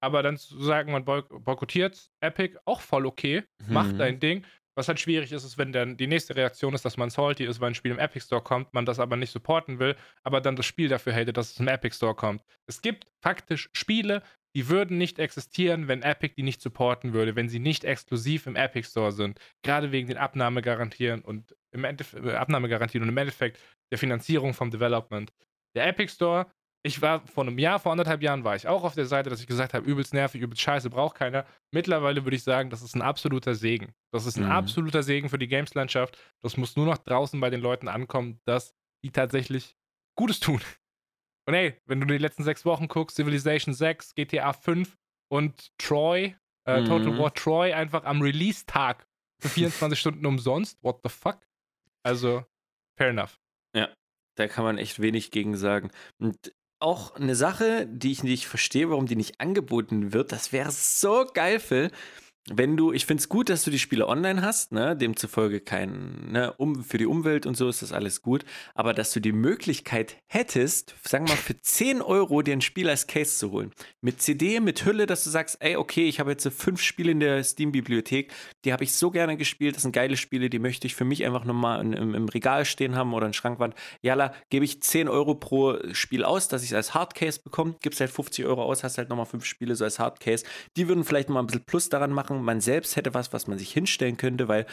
Aber 0.00 0.22
dann 0.22 0.36
zu 0.36 0.62
sagen, 0.62 0.92
man 0.92 1.04
boykottiert 1.04 2.10
Epic, 2.20 2.58
auch 2.66 2.82
voll 2.82 3.06
okay, 3.06 3.42
mhm. 3.66 3.72
macht 3.72 3.98
dein 3.98 4.20
Ding. 4.20 4.44
Was 4.76 4.88
halt 4.88 4.98
schwierig 4.98 5.30
ist, 5.32 5.44
ist, 5.44 5.56
wenn 5.56 5.72
dann 5.72 5.96
die 5.96 6.06
nächste 6.06 6.34
Reaktion 6.34 6.74
ist, 6.74 6.84
dass 6.84 6.96
man 6.96 7.10
salty 7.10 7.44
ist, 7.44 7.60
weil 7.60 7.70
ein 7.70 7.74
Spiel 7.74 7.92
im 7.92 7.98
Epic 7.98 8.24
Store 8.26 8.42
kommt, 8.42 8.74
man 8.74 8.86
das 8.86 8.98
aber 8.98 9.16
nicht 9.16 9.30
supporten 9.30 9.78
will, 9.78 9.96
aber 10.22 10.40
dann 10.40 10.56
das 10.56 10.66
Spiel 10.66 10.88
dafür 10.88 11.14
hatet, 11.14 11.36
dass 11.36 11.52
es 11.52 11.60
im 11.60 11.68
Epic 11.68 11.94
Store 11.94 12.14
kommt. 12.14 12.42
Es 12.66 12.82
gibt 12.82 13.06
faktisch 13.22 13.70
Spiele, 13.72 14.22
die 14.56 14.68
würden 14.68 14.98
nicht 14.98 15.18
existieren, 15.18 15.88
wenn 15.88 16.02
Epic 16.02 16.34
die 16.36 16.42
nicht 16.42 16.60
supporten 16.60 17.12
würde, 17.12 17.36
wenn 17.36 17.48
sie 17.48 17.58
nicht 17.58 17.84
exklusiv 17.84 18.46
im 18.46 18.56
Epic 18.56 18.88
Store 18.88 19.12
sind. 19.12 19.38
Gerade 19.62 19.92
wegen 19.92 20.08
den 20.08 20.16
Abnahmegarantien 20.16 21.22
und 21.22 21.56
im 21.72 21.84
Endeffekt, 21.84 22.24
äh, 22.24 22.34
Abnahmegarantien 22.34 23.02
und 23.02 23.08
im 23.08 23.16
Endeffekt 23.16 23.60
der 23.90 23.98
Finanzierung 23.98 24.54
vom 24.54 24.70
Development. 24.70 25.32
Der 25.76 25.86
Epic 25.88 26.12
Store 26.12 26.46
ich 26.86 27.00
war 27.00 27.26
vor 27.26 27.44
einem 27.44 27.58
Jahr, 27.58 27.80
vor 27.80 27.92
anderthalb 27.92 28.22
Jahren 28.22 28.44
war 28.44 28.56
ich 28.56 28.68
auch 28.68 28.84
auf 28.84 28.94
der 28.94 29.06
Seite, 29.06 29.30
dass 29.30 29.40
ich 29.40 29.46
gesagt 29.46 29.72
habe, 29.72 29.86
übelst 29.86 30.12
nervig, 30.12 30.42
übelst 30.42 30.60
scheiße, 30.60 30.90
braucht 30.90 31.16
keiner. 31.16 31.46
Mittlerweile 31.72 32.24
würde 32.24 32.36
ich 32.36 32.44
sagen, 32.44 32.68
das 32.68 32.82
ist 32.82 32.94
ein 32.94 33.00
absoluter 33.00 33.54
Segen. 33.54 33.94
Das 34.12 34.26
ist 34.26 34.36
ein 34.36 34.44
mhm. 34.44 34.50
absoluter 34.50 35.02
Segen 35.02 35.30
für 35.30 35.38
die 35.38 35.48
Games-Landschaft. 35.48 36.18
Das 36.42 36.58
muss 36.58 36.76
nur 36.76 36.84
noch 36.84 36.98
draußen 36.98 37.40
bei 37.40 37.48
den 37.48 37.62
Leuten 37.62 37.88
ankommen, 37.88 38.38
dass 38.44 38.74
die 39.02 39.10
tatsächlich 39.10 39.76
Gutes 40.14 40.40
tun. 40.40 40.60
Und 41.46 41.54
hey, 41.54 41.80
wenn 41.86 42.00
du 42.00 42.06
die 42.06 42.18
letzten 42.18 42.44
sechs 42.44 42.66
Wochen 42.66 42.86
guckst, 42.86 43.16
Civilization 43.16 43.74
6, 43.74 44.14
GTA 44.14 44.52
5 44.52 44.94
und 45.30 45.70
Troy, 45.78 46.36
äh, 46.66 46.82
mhm. 46.82 46.84
Total 46.84 47.18
War 47.18 47.32
Troy 47.32 47.72
einfach 47.72 48.04
am 48.04 48.20
Release-Tag 48.20 49.06
für 49.40 49.48
24 49.48 49.98
Stunden 49.98 50.26
umsonst. 50.26 50.82
What 50.82 51.00
the 51.02 51.08
fuck? 51.08 51.46
Also, 52.02 52.44
fair 52.98 53.08
enough. 53.08 53.40
Ja, 53.74 53.88
da 54.36 54.48
kann 54.48 54.64
man 54.64 54.76
echt 54.76 55.00
wenig 55.00 55.30
gegen 55.30 55.56
sagen. 55.56 55.90
Und 56.18 56.52
auch 56.78 57.14
eine 57.14 57.34
Sache, 57.34 57.86
die 57.86 58.12
ich 58.12 58.22
nicht 58.22 58.46
verstehe, 58.46 58.90
warum 58.90 59.06
die 59.06 59.16
nicht 59.16 59.40
angeboten 59.40 60.12
wird. 60.12 60.32
Das 60.32 60.52
wäre 60.52 60.70
so 60.70 61.26
geil, 61.32 61.60
Phil 61.60 61.90
wenn 62.50 62.76
du, 62.76 62.92
ich 62.92 63.06
finde 63.06 63.22
es 63.22 63.30
gut, 63.30 63.48
dass 63.48 63.64
du 63.64 63.70
die 63.70 63.78
Spiele 63.78 64.06
online 64.06 64.42
hast, 64.42 64.70
ne? 64.70 64.94
demzufolge 64.94 65.60
kein, 65.60 66.30
ne, 66.30 66.52
um, 66.52 66.84
für 66.84 66.98
die 66.98 67.06
Umwelt 67.06 67.46
und 67.46 67.56
so 67.56 67.68
ist 67.70 67.80
das 67.80 67.92
alles 67.92 68.20
gut, 68.20 68.44
aber 68.74 68.92
dass 68.92 69.12
du 69.12 69.20
die 69.20 69.32
Möglichkeit 69.32 70.16
hättest, 70.26 70.94
sagen 71.02 71.26
wir 71.26 71.34
mal, 71.34 71.40
für 71.40 71.58
10 71.58 72.02
Euro 72.02 72.42
dir 72.42 72.52
ein 72.52 72.60
Spiel 72.60 72.90
als 72.90 73.06
Case 73.06 73.38
zu 73.38 73.50
holen. 73.50 73.72
Mit 74.02 74.20
CD, 74.20 74.60
mit 74.60 74.84
Hülle, 74.84 75.06
dass 75.06 75.24
du 75.24 75.30
sagst, 75.30 75.56
ey, 75.60 75.76
okay, 75.76 76.06
ich 76.06 76.20
habe 76.20 76.32
jetzt 76.32 76.42
so 76.42 76.50
fünf 76.50 76.82
Spiele 76.82 77.12
in 77.12 77.20
der 77.20 77.42
Steam-Bibliothek, 77.42 78.30
die 78.66 78.74
habe 78.74 78.84
ich 78.84 78.92
so 78.92 79.10
gerne 79.10 79.38
gespielt, 79.38 79.76
das 79.76 79.82
sind 79.82 79.92
geile 79.92 80.18
Spiele, 80.18 80.50
die 80.50 80.58
möchte 80.58 80.86
ich 80.86 80.94
für 80.94 81.06
mich 81.06 81.24
einfach 81.24 81.46
nochmal 81.46 81.80
im, 81.80 82.14
im 82.14 82.28
Regal 82.28 82.66
stehen 82.66 82.94
haben 82.94 83.14
oder 83.14 83.26
in 83.26 83.32
Schrankwand. 83.32 83.74
Jalla, 84.02 84.34
gebe 84.50 84.66
ich 84.66 84.82
10 84.82 85.08
Euro 85.08 85.34
pro 85.34 85.78
Spiel 85.92 86.24
aus, 86.24 86.48
dass 86.48 86.62
ich 86.62 86.70
es 86.70 86.74
als 86.74 86.92
Hardcase 86.92 87.40
bekomme, 87.42 87.76
gibst 87.80 88.00
halt 88.00 88.10
50 88.10 88.44
Euro 88.44 88.64
aus, 88.64 88.84
hast 88.84 88.98
halt 88.98 89.08
nochmal 89.08 89.26
fünf 89.26 89.46
Spiele 89.46 89.74
so 89.76 89.84
als 89.84 89.98
Hardcase. 89.98 90.44
Die 90.76 90.88
würden 90.88 91.04
vielleicht 91.04 91.30
mal 91.30 91.40
ein 91.40 91.46
bisschen 91.46 91.64
Plus 91.64 91.88
daran 91.88 92.10
machen, 92.10 92.33
machen. 92.34 92.44
Man 92.44 92.60
selbst 92.60 92.96
hätte 92.96 93.14
was, 93.14 93.32
was 93.32 93.46
man 93.46 93.58
sich 93.58 93.72
hinstellen 93.72 94.16
könnte, 94.16 94.48
weil, 94.48 94.66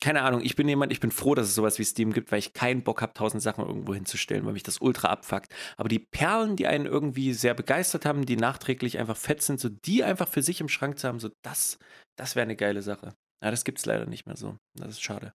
keine 0.00 0.22
Ahnung, 0.22 0.40
ich 0.42 0.56
bin 0.56 0.68
jemand, 0.68 0.92
ich 0.92 1.00
bin 1.00 1.10
froh, 1.10 1.34
dass 1.34 1.48
es 1.48 1.54
sowas 1.54 1.78
wie 1.78 1.84
Steam 1.84 2.12
gibt, 2.12 2.32
weil 2.32 2.38
ich 2.38 2.52
keinen 2.52 2.82
Bock 2.82 3.02
habe, 3.02 3.14
tausend 3.14 3.42
Sachen 3.42 3.64
irgendwo 3.64 3.94
hinzustellen, 3.94 4.44
weil 4.44 4.52
mich 4.52 4.62
das 4.62 4.80
ultra 4.80 5.08
abfuckt. 5.08 5.52
Aber 5.76 5.88
die 5.88 5.98
Perlen, 5.98 6.56
die 6.56 6.66
einen 6.66 6.86
irgendwie 6.86 7.32
sehr 7.32 7.54
begeistert 7.54 8.04
haben, 8.04 8.26
die 8.26 8.36
nachträglich 8.36 8.98
einfach 8.98 9.16
fett 9.16 9.42
sind, 9.42 9.60
so 9.60 9.68
die 9.68 10.04
einfach 10.04 10.28
für 10.28 10.42
sich 10.42 10.60
im 10.60 10.68
Schrank 10.68 10.98
zu 10.98 11.08
haben, 11.08 11.20
so 11.20 11.30
das, 11.42 11.78
das 12.16 12.36
wäre 12.36 12.44
eine 12.44 12.56
geile 12.56 12.82
Sache. 12.82 13.14
Ja, 13.42 13.50
das 13.50 13.64
gibt 13.64 13.78
es 13.78 13.86
leider 13.86 14.06
nicht 14.06 14.26
mehr 14.26 14.36
so. 14.36 14.56
Das 14.74 14.90
ist 14.90 15.02
schade. 15.02 15.32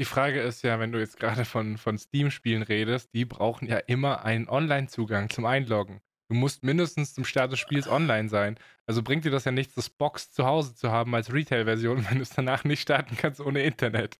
Die 0.00 0.04
Frage 0.04 0.40
ist 0.40 0.62
ja, 0.62 0.78
wenn 0.78 0.92
du 0.92 1.00
jetzt 1.00 1.18
gerade 1.18 1.44
von, 1.44 1.76
von 1.76 1.98
Steam-Spielen 1.98 2.62
redest, 2.62 3.12
die 3.14 3.24
brauchen 3.24 3.66
ja 3.66 3.78
immer 3.78 4.24
einen 4.24 4.48
Online-Zugang 4.48 5.28
zum 5.28 5.44
Einloggen. 5.44 6.00
Du 6.28 6.34
musst 6.34 6.62
mindestens 6.62 7.14
zum 7.14 7.24
Start 7.24 7.52
des 7.52 7.58
Spiels 7.58 7.88
online 7.88 8.28
sein. 8.28 8.58
Also 8.86 9.02
bringt 9.02 9.24
dir 9.24 9.30
das 9.30 9.44
ja 9.44 9.52
nichts, 9.52 9.74
das 9.74 9.88
Box 9.88 10.30
zu 10.30 10.44
Hause 10.44 10.74
zu 10.74 10.90
haben 10.90 11.14
als 11.14 11.32
Retail-Version, 11.32 12.06
wenn 12.10 12.18
du 12.18 12.22
es 12.22 12.30
danach 12.30 12.64
nicht 12.64 12.82
starten 12.82 13.16
kannst 13.16 13.40
ohne 13.40 13.62
Internet. 13.62 14.18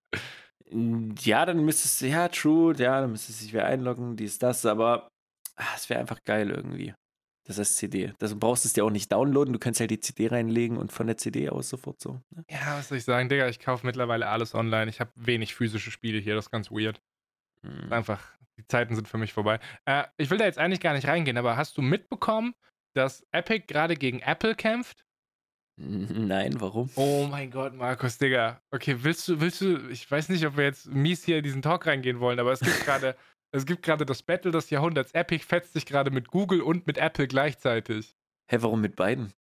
Ja, 0.70 1.46
dann 1.46 1.64
müsstest 1.64 2.00
du, 2.00 2.06
ja, 2.06 2.28
true, 2.28 2.74
ja, 2.76 3.00
dann 3.00 3.12
müsstest 3.12 3.40
du 3.40 3.44
dich 3.44 3.52
wieder 3.54 3.66
einloggen, 3.66 4.16
dies, 4.16 4.38
das, 4.38 4.66
aber 4.66 5.08
ach, 5.56 5.76
es 5.76 5.88
wäre 5.88 6.00
einfach 6.00 6.22
geil 6.24 6.50
irgendwie. 6.50 6.94
Das 7.44 7.56
ist 7.56 7.78
CD. 7.78 8.12
Das 8.18 8.38
brauchst 8.38 8.64
du 8.64 8.68
es 8.68 8.74
dir 8.74 8.84
auch 8.84 8.90
nicht 8.90 9.10
downloaden, 9.10 9.54
du 9.54 9.58
kannst 9.58 9.80
halt 9.80 9.90
die 9.90 10.00
CD 10.00 10.26
reinlegen 10.26 10.76
und 10.76 10.92
von 10.92 11.06
der 11.06 11.16
CD 11.16 11.48
aus 11.48 11.70
sofort 11.70 12.00
so. 12.00 12.20
Ne? 12.30 12.44
Ja, 12.50 12.76
was 12.76 12.88
soll 12.88 12.98
ich 12.98 13.04
sagen, 13.04 13.30
Digga, 13.30 13.48
ich 13.48 13.60
kaufe 13.60 13.86
mittlerweile 13.86 14.28
alles 14.28 14.54
online. 14.54 14.90
Ich 14.90 15.00
habe 15.00 15.10
wenig 15.14 15.54
physische 15.54 15.90
Spiele 15.90 16.18
hier, 16.18 16.34
das 16.34 16.46
ist 16.46 16.50
ganz 16.50 16.70
weird. 16.70 17.00
Mhm. 17.62 17.90
Einfach 17.90 18.37
die 18.58 18.66
Zeiten 18.66 18.94
sind 18.94 19.08
für 19.08 19.18
mich 19.18 19.32
vorbei. 19.32 19.60
Äh, 19.86 20.04
ich 20.16 20.30
will 20.30 20.38
da 20.38 20.44
jetzt 20.44 20.58
eigentlich 20.58 20.80
gar 20.80 20.94
nicht 20.94 21.06
reingehen, 21.06 21.38
aber 21.38 21.56
hast 21.56 21.76
du 21.78 21.82
mitbekommen, 21.82 22.54
dass 22.94 23.26
Epic 23.32 23.66
gerade 23.66 23.94
gegen 23.94 24.20
Apple 24.20 24.54
kämpft? 24.54 25.04
Nein, 25.78 26.60
warum? 26.60 26.90
Oh 26.96 27.26
mein 27.30 27.50
Gott, 27.50 27.72
Markus, 27.74 28.18
Digga. 28.18 28.60
Okay, 28.72 28.96
willst 28.98 29.28
du, 29.28 29.40
willst 29.40 29.60
du, 29.60 29.88
ich 29.88 30.10
weiß 30.10 30.28
nicht, 30.28 30.44
ob 30.44 30.56
wir 30.56 30.64
jetzt 30.64 30.86
mies 30.86 31.24
hier 31.24 31.38
in 31.38 31.44
diesen 31.44 31.62
Talk 31.62 31.86
reingehen 31.86 32.18
wollen, 32.20 32.40
aber 32.40 32.52
es 32.52 32.60
gibt 32.60 32.80
gerade, 32.84 33.16
es 33.52 33.64
gibt 33.64 33.84
gerade 33.84 34.04
das 34.04 34.22
Battle 34.22 34.50
des 34.50 34.70
Jahrhunderts. 34.70 35.12
Epic 35.12 35.44
fetzt 35.44 35.72
sich 35.72 35.86
gerade 35.86 36.10
mit 36.10 36.28
Google 36.28 36.62
und 36.62 36.86
mit 36.86 36.98
Apple 36.98 37.28
gleichzeitig. 37.28 38.16
Hä, 38.50 38.56
hey, 38.56 38.62
warum 38.62 38.80
mit 38.80 38.96
beiden? 38.96 39.32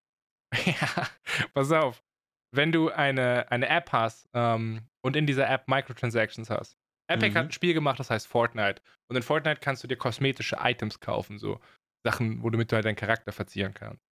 ja, 0.65 1.07
pass 1.53 1.71
auf. 1.71 2.03
Wenn 2.51 2.71
du 2.71 2.89
eine, 2.89 3.51
eine 3.51 3.67
App 3.67 3.91
hast 3.91 4.29
ähm, 4.33 4.87
und 5.01 5.15
in 5.15 5.25
dieser 5.25 5.49
App 5.49 5.67
Microtransactions 5.67 6.49
hast, 6.49 6.77
Epic 7.07 7.31
mhm. 7.31 7.35
hat 7.35 7.45
ein 7.45 7.51
Spiel 7.51 7.73
gemacht, 7.73 7.99
das 7.99 8.09
heißt 8.09 8.27
Fortnite. 8.27 8.81
Und 9.09 9.15
in 9.15 9.23
Fortnite 9.23 9.59
kannst 9.61 9.83
du 9.83 9.87
dir 9.87 9.97
kosmetische 9.97 10.57
Items 10.59 10.99
kaufen, 10.99 11.39
so 11.39 11.59
Sachen, 12.05 12.43
womit 12.43 12.71
du 12.71 12.75
halt 12.75 12.85
deinen 12.85 12.95
Charakter 12.95 13.31
verzieren 13.31 13.73
kannst. 13.73 14.03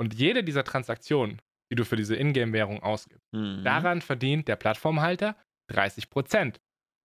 Und 0.00 0.14
jede 0.14 0.42
dieser 0.42 0.64
Transaktionen, 0.64 1.40
die 1.70 1.76
du 1.76 1.84
für 1.84 1.96
diese 1.96 2.16
Ingame-Währung 2.16 2.82
ausgibst, 2.82 3.26
mhm. 3.32 3.62
daran 3.64 4.00
verdient 4.00 4.48
der 4.48 4.56
Plattformhalter 4.56 5.36
30%. 5.72 6.56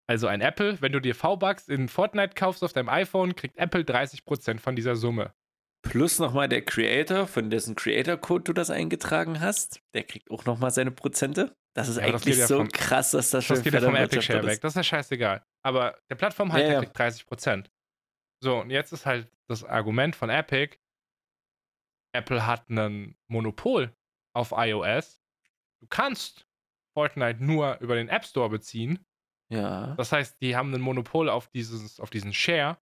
Also 0.09 0.27
ein 0.27 0.41
Apple, 0.41 0.81
wenn 0.81 0.93
du 0.93 1.01
dir 1.01 1.14
V-Bucks 1.14 1.69
in 1.69 1.89
Fortnite 1.89 2.35
kaufst 2.35 2.64
auf 2.64 2.73
deinem 2.73 2.89
iPhone, 2.89 3.37
kriegt 3.37 3.59
Apple 3.59 3.83
30% 3.83 4.59
von 4.59 4.75
dieser 4.75 4.97
Summe. 4.97 5.35
Plus 5.83 6.19
nochmal 6.19 6.49
der 6.49 6.64
Creator, 6.64 7.27
von 7.27 7.51
dessen 7.51 7.77
Creator-Code 7.77 8.45
du 8.45 8.53
das 8.53 8.71
eingetragen 8.71 9.41
hast, 9.41 9.81
der 9.95 10.05
kriegt 10.05 10.31
auch 10.31 10.45
nochmal 10.45 10.71
seine 10.71 10.91
Prozente. 10.91 11.55
Das 11.79 11.87
ist 11.87 11.97
ja, 11.97 12.03
eigentlich 12.03 12.39
das 12.39 12.49
so 12.49 12.57
von, 12.57 12.68
krass, 12.70 13.12
dass 13.12 13.31
das 13.31 13.45
schon 13.45 13.55
Das 13.55 13.62
geht 13.62 13.72
ja 13.72 13.81
vom 13.81 13.95
Epic 13.95 14.20
Share 14.22 14.45
weg. 14.45 14.61
Das 14.61 14.72
ist 14.72 14.76
ja 14.76 14.83
scheißegal. 14.83 15.47
Aber 15.62 15.97
der 16.11 16.16
Plattformhalter 16.16 16.66
ja, 16.66 16.72
ja. 16.72 16.81
kriegt 16.81 16.99
30 16.99 17.24
Prozent. 17.24 17.70
So, 18.43 18.62
und 18.62 18.70
jetzt 18.70 18.93
ist 18.93 19.07
halt 19.07 19.31
das 19.47 19.62
Argument 19.62 20.16
von 20.16 20.29
Epic, 20.29 20.76
Apple 22.12 22.45
hat 22.45 22.68
ein 22.68 23.16
Monopol 23.29 23.95
auf 24.35 24.53
iOS. 24.57 25.22
Du 25.81 25.87
kannst 25.89 26.49
Fortnite 26.97 27.45
nur 27.45 27.79
über 27.79 27.95
den 27.95 28.09
App 28.09 28.24
Store 28.24 28.51
beziehen. 28.51 29.07
Ja. 29.49 29.95
Das 29.95 30.11
heißt, 30.11 30.41
die 30.43 30.57
haben 30.57 30.74
ein 30.74 30.81
Monopol 30.81 31.29
auf, 31.29 31.47
dieses, 31.47 32.01
auf 32.01 32.11
diesen 32.11 32.35
Share. 32.35 32.76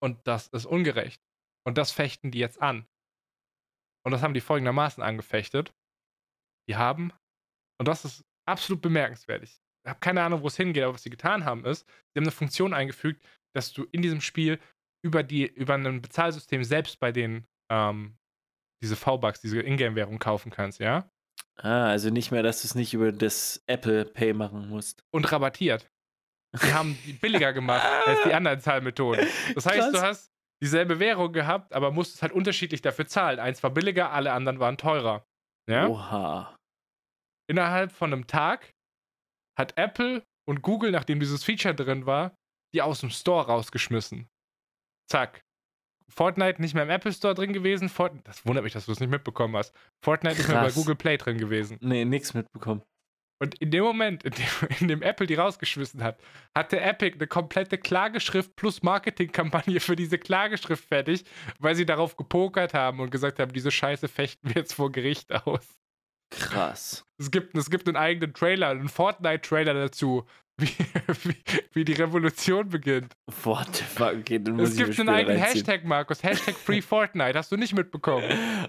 Und 0.00 0.24
das 0.28 0.46
ist 0.46 0.64
ungerecht. 0.64 1.20
Und 1.66 1.76
das 1.76 1.90
fechten 1.90 2.30
die 2.30 2.38
jetzt 2.38 2.62
an. 2.62 2.86
Und 4.04 4.12
das 4.12 4.22
haben 4.22 4.34
die 4.34 4.40
folgendermaßen 4.40 5.02
angefechtet. 5.02 5.74
Die 6.68 6.76
haben 6.76 7.12
und 7.78 7.88
das 7.88 8.04
ist 8.04 8.24
absolut 8.46 8.82
bemerkenswert. 8.82 9.42
Ich 9.42 9.60
habe 9.86 10.00
keine 10.00 10.22
Ahnung, 10.22 10.42
wo 10.42 10.48
es 10.48 10.56
hingeht, 10.56 10.82
aber 10.82 10.94
was 10.94 11.02
sie 11.02 11.10
getan 11.10 11.44
haben, 11.44 11.64
ist, 11.64 11.86
sie 11.86 12.18
haben 12.18 12.24
eine 12.24 12.32
Funktion 12.32 12.74
eingefügt, 12.74 13.24
dass 13.54 13.72
du 13.72 13.84
in 13.92 14.02
diesem 14.02 14.20
Spiel 14.20 14.58
über, 15.02 15.22
die, 15.22 15.46
über 15.46 15.74
ein 15.74 16.02
Bezahlsystem 16.02 16.64
selbst 16.64 16.98
bei 16.98 17.12
denen 17.12 17.46
ähm, 17.70 18.16
diese 18.82 18.96
V-Bucks, 18.96 19.40
diese 19.40 19.60
Ingame-Währung 19.60 20.18
kaufen 20.18 20.50
kannst, 20.50 20.80
ja? 20.80 21.08
Ah, 21.56 21.86
also 21.88 22.10
nicht 22.10 22.30
mehr, 22.30 22.42
dass 22.42 22.62
du 22.62 22.66
es 22.66 22.74
nicht 22.74 22.92
über 22.92 23.12
das 23.12 23.62
Apple 23.66 24.04
Pay 24.04 24.34
machen 24.34 24.68
musst. 24.68 25.04
Und 25.10 25.30
rabattiert. 25.30 25.90
Die 26.62 26.72
haben 26.72 26.98
die 27.06 27.12
billiger 27.20 27.52
gemacht 27.52 27.86
als 28.06 28.22
die 28.24 28.34
anderen 28.34 28.60
Zahlmethoden. 28.60 29.26
Das 29.54 29.66
heißt, 29.66 29.78
Krass. 29.78 29.92
du 29.92 30.00
hast 30.00 30.32
dieselbe 30.62 30.98
Währung 30.98 31.32
gehabt, 31.32 31.72
aber 31.72 31.90
musstest 31.90 32.22
halt 32.22 32.32
unterschiedlich 32.32 32.82
dafür 32.82 33.06
zahlen. 33.06 33.38
Eins 33.38 33.62
war 33.62 33.70
billiger, 33.70 34.12
alle 34.12 34.32
anderen 34.32 34.58
waren 34.58 34.76
teurer. 34.76 35.26
Ja? 35.68 35.88
Oha. 35.88 36.55
Innerhalb 37.48 37.92
von 37.92 38.12
einem 38.12 38.26
Tag 38.26 38.74
hat 39.58 39.76
Apple 39.76 40.24
und 40.48 40.62
Google, 40.62 40.90
nachdem 40.90 41.20
dieses 41.20 41.44
Feature 41.44 41.74
drin 41.74 42.06
war, 42.06 42.36
die 42.74 42.82
aus 42.82 43.00
dem 43.00 43.10
Store 43.10 43.46
rausgeschmissen. 43.46 44.28
Zack. 45.08 45.42
Fortnite 46.08 46.60
nicht 46.60 46.74
mehr 46.74 46.84
im 46.84 46.90
Apple 46.90 47.12
Store 47.12 47.34
drin 47.34 47.52
gewesen. 47.52 47.88
Fortnite, 47.88 48.24
das 48.24 48.46
wundert 48.46 48.64
mich, 48.64 48.72
dass 48.72 48.86
du 48.86 48.92
es 48.92 49.00
nicht 49.00 49.10
mitbekommen 49.10 49.56
hast. 49.56 49.74
Fortnite 50.04 50.36
nicht 50.36 50.48
mehr 50.48 50.58
bei 50.58 50.64
Krass. 50.64 50.74
Google 50.74 50.94
Play 50.94 51.16
drin 51.16 51.38
gewesen. 51.38 51.78
Nee, 51.80 52.04
nix 52.04 52.32
mitbekommen. 52.34 52.82
Und 53.38 53.56
in 53.56 53.70
dem 53.70 53.84
Moment, 53.84 54.22
in 54.24 54.32
dem, 54.32 54.46
in 54.80 54.88
dem 54.88 55.02
Apple 55.02 55.26
die 55.26 55.34
rausgeschmissen 55.34 56.02
hat, 56.02 56.20
hatte 56.54 56.80
Epic 56.80 57.16
eine 57.16 57.26
komplette 57.26 57.76
Klageschrift 57.76 58.56
plus 58.56 58.82
Marketingkampagne 58.82 59.80
für 59.80 59.96
diese 59.96 60.18
Klageschrift 60.18 60.84
fertig, 60.84 61.24
weil 61.58 61.74
sie 61.74 61.86
darauf 61.86 62.16
gepokert 62.16 62.72
haben 62.72 63.00
und 63.00 63.10
gesagt 63.10 63.38
haben, 63.38 63.52
diese 63.52 63.70
Scheiße 63.70 64.08
fechten 64.08 64.48
wir 64.48 64.56
jetzt 64.56 64.74
vor 64.74 64.90
Gericht 64.90 65.32
aus. 65.46 65.76
Krass. 66.38 67.04
Es 67.18 67.30
gibt, 67.30 67.56
es 67.56 67.70
gibt 67.70 67.88
einen 67.88 67.96
eigenen 67.96 68.34
Trailer, 68.34 68.68
einen 68.68 68.88
Fortnite-Trailer 68.88 69.74
dazu, 69.74 70.24
wie, 70.58 70.68
wie, 71.24 71.36
wie 71.72 71.84
die 71.84 71.92
Revolution 71.92 72.70
beginnt. 72.70 73.12
What 73.42 73.76
the 73.76 73.84
fuck? 73.84 74.14
Okay, 74.20 74.38
dann 74.38 74.56
muss 74.56 74.70
Es 74.70 74.76
gibt 74.76 74.98
einen 74.98 75.10
eigenen. 75.10 75.36
Hashtag, 75.36 75.84
Markus. 75.84 76.22
Hashtag 76.22 76.54
Free 76.56 76.80
Fortnite. 76.82 77.36
Hast 77.38 77.52
du 77.52 77.56
nicht 77.58 77.74
mitbekommen? 77.74 78.24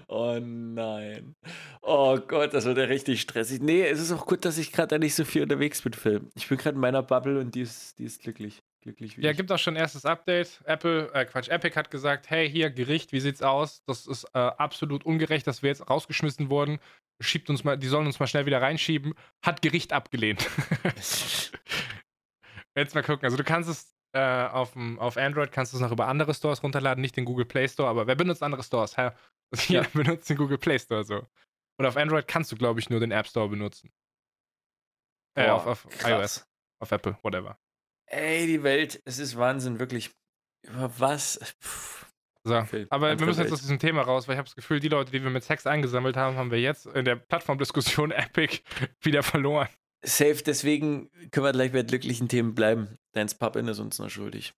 Oh 0.06 0.38
nein. 0.38 1.34
Oh 1.80 2.18
Gott, 2.18 2.52
das 2.52 2.66
wird 2.66 2.76
ja 2.76 2.84
richtig 2.84 3.22
stressig. 3.22 3.62
Nee, 3.62 3.86
es 3.86 4.00
ist 4.00 4.12
auch 4.12 4.26
gut, 4.26 4.44
dass 4.44 4.58
ich 4.58 4.70
gerade 4.72 4.88
da 4.88 4.98
nicht 4.98 5.14
so 5.14 5.24
viel 5.24 5.42
unterwegs 5.42 5.80
bin, 5.80 5.94
Phil. 5.94 6.28
Ich 6.34 6.46
bin 6.48 6.58
gerade 6.58 6.74
in 6.74 6.80
meiner 6.80 7.02
Bubble 7.02 7.38
und 7.40 7.54
die 7.54 7.62
ist, 7.62 7.98
die 7.98 8.04
ist 8.04 8.20
glücklich. 8.22 8.62
Glücklich 8.82 9.16
Ja, 9.16 9.30
ich. 9.30 9.36
gibt 9.36 9.50
auch 9.50 9.58
schon 9.58 9.74
erstes 9.74 10.04
Update. 10.04 10.60
Apple, 10.64 11.10
äh, 11.12 11.24
Quatsch, 11.24 11.48
Epic 11.48 11.74
hat 11.74 11.90
gesagt, 11.90 12.28
hey, 12.30 12.48
hier, 12.50 12.70
Gericht, 12.70 13.12
wie 13.12 13.20
sieht's 13.20 13.42
aus? 13.42 13.82
Das 13.86 14.06
ist 14.06 14.24
äh, 14.34 14.38
absolut 14.38 15.04
ungerecht, 15.06 15.46
dass 15.46 15.62
wir 15.62 15.70
jetzt 15.70 15.88
rausgeschmissen 15.88 16.48
wurden. 16.50 16.78
Schiebt 17.20 17.50
uns 17.50 17.64
mal, 17.64 17.76
die 17.76 17.88
sollen 17.88 18.06
uns 18.06 18.20
mal 18.20 18.26
schnell 18.28 18.46
wieder 18.46 18.62
reinschieben. 18.62 19.14
Hat 19.44 19.60
Gericht 19.62 19.92
abgelehnt. 19.92 20.48
jetzt 22.76 22.94
mal 22.94 23.02
gucken. 23.02 23.24
Also 23.24 23.36
du 23.36 23.44
kannst 23.44 23.68
es 23.68 23.94
äh, 24.12 24.20
auf, 24.46 24.76
auf 24.98 25.16
Android 25.16 25.52
kannst 25.52 25.72
du 25.72 25.76
es 25.76 25.80
noch 25.82 25.92
über 25.92 26.06
andere 26.06 26.32
Stores 26.32 26.62
runterladen, 26.62 27.02
nicht 27.02 27.16
den 27.16 27.24
Google 27.24 27.44
Play 27.44 27.68
Store, 27.68 27.88
aber 27.88 28.06
wer 28.06 28.14
benutzt 28.14 28.42
andere 28.42 28.62
Stores? 28.62 28.96
Hä? 28.96 29.10
Also 29.50 29.72
Ja. 29.72 29.80
jeder 29.80 29.90
benutzt 29.94 30.28
den 30.28 30.36
Google 30.36 30.58
Play 30.58 30.78
Store 30.78 31.04
so. 31.04 31.26
Und 31.78 31.86
auf 31.86 31.96
Android 31.96 32.28
kannst 32.28 32.52
du, 32.52 32.56
glaube 32.56 32.80
ich, 32.80 32.90
nur 32.90 33.00
den 33.00 33.12
App 33.12 33.26
Store 33.26 33.48
benutzen. 33.48 33.90
Äh, 35.34 35.46
Boah, 35.46 35.54
auf, 35.66 35.86
auf 35.86 36.04
iOS, 36.06 36.46
auf 36.82 36.90
Apple, 36.92 37.18
whatever. 37.22 37.58
Ey, 38.10 38.46
die 38.46 38.62
Welt, 38.62 39.00
es 39.06 39.18
ist 39.18 39.38
Wahnsinn, 39.38 39.78
wirklich. 39.78 40.10
Über 40.66 40.92
was? 40.98 41.38
Puh. 41.60 42.07
So, 42.48 42.64
Phil, 42.64 42.86
aber 42.90 43.18
wir 43.18 43.26
müssen 43.26 43.42
jetzt 43.42 43.52
aus 43.52 43.60
diesem 43.60 43.78
Thema 43.78 44.02
raus, 44.02 44.26
weil 44.26 44.34
ich 44.34 44.38
habe 44.38 44.46
das 44.48 44.56
Gefühl, 44.56 44.80
die 44.80 44.88
Leute, 44.88 45.12
die 45.12 45.22
wir 45.22 45.30
mit 45.30 45.44
Sex 45.44 45.66
eingesammelt 45.66 46.16
haben, 46.16 46.36
haben 46.36 46.50
wir 46.50 46.60
jetzt 46.60 46.86
in 46.86 47.04
der 47.04 47.16
Plattformdiskussion 47.16 48.10
Epic 48.12 48.60
wieder 49.02 49.22
verloren. 49.22 49.68
Safe, 50.02 50.42
deswegen 50.44 51.10
können 51.30 51.44
wir 51.44 51.52
gleich 51.52 51.72
bei 51.72 51.82
glücklichen 51.82 52.28
Themen 52.28 52.54
bleiben. 52.54 52.98
Dance 53.12 53.36
Pappin 53.36 53.68
ist 53.68 53.80
uns 53.80 53.98
noch 53.98 54.08
schuldig. 54.08 54.54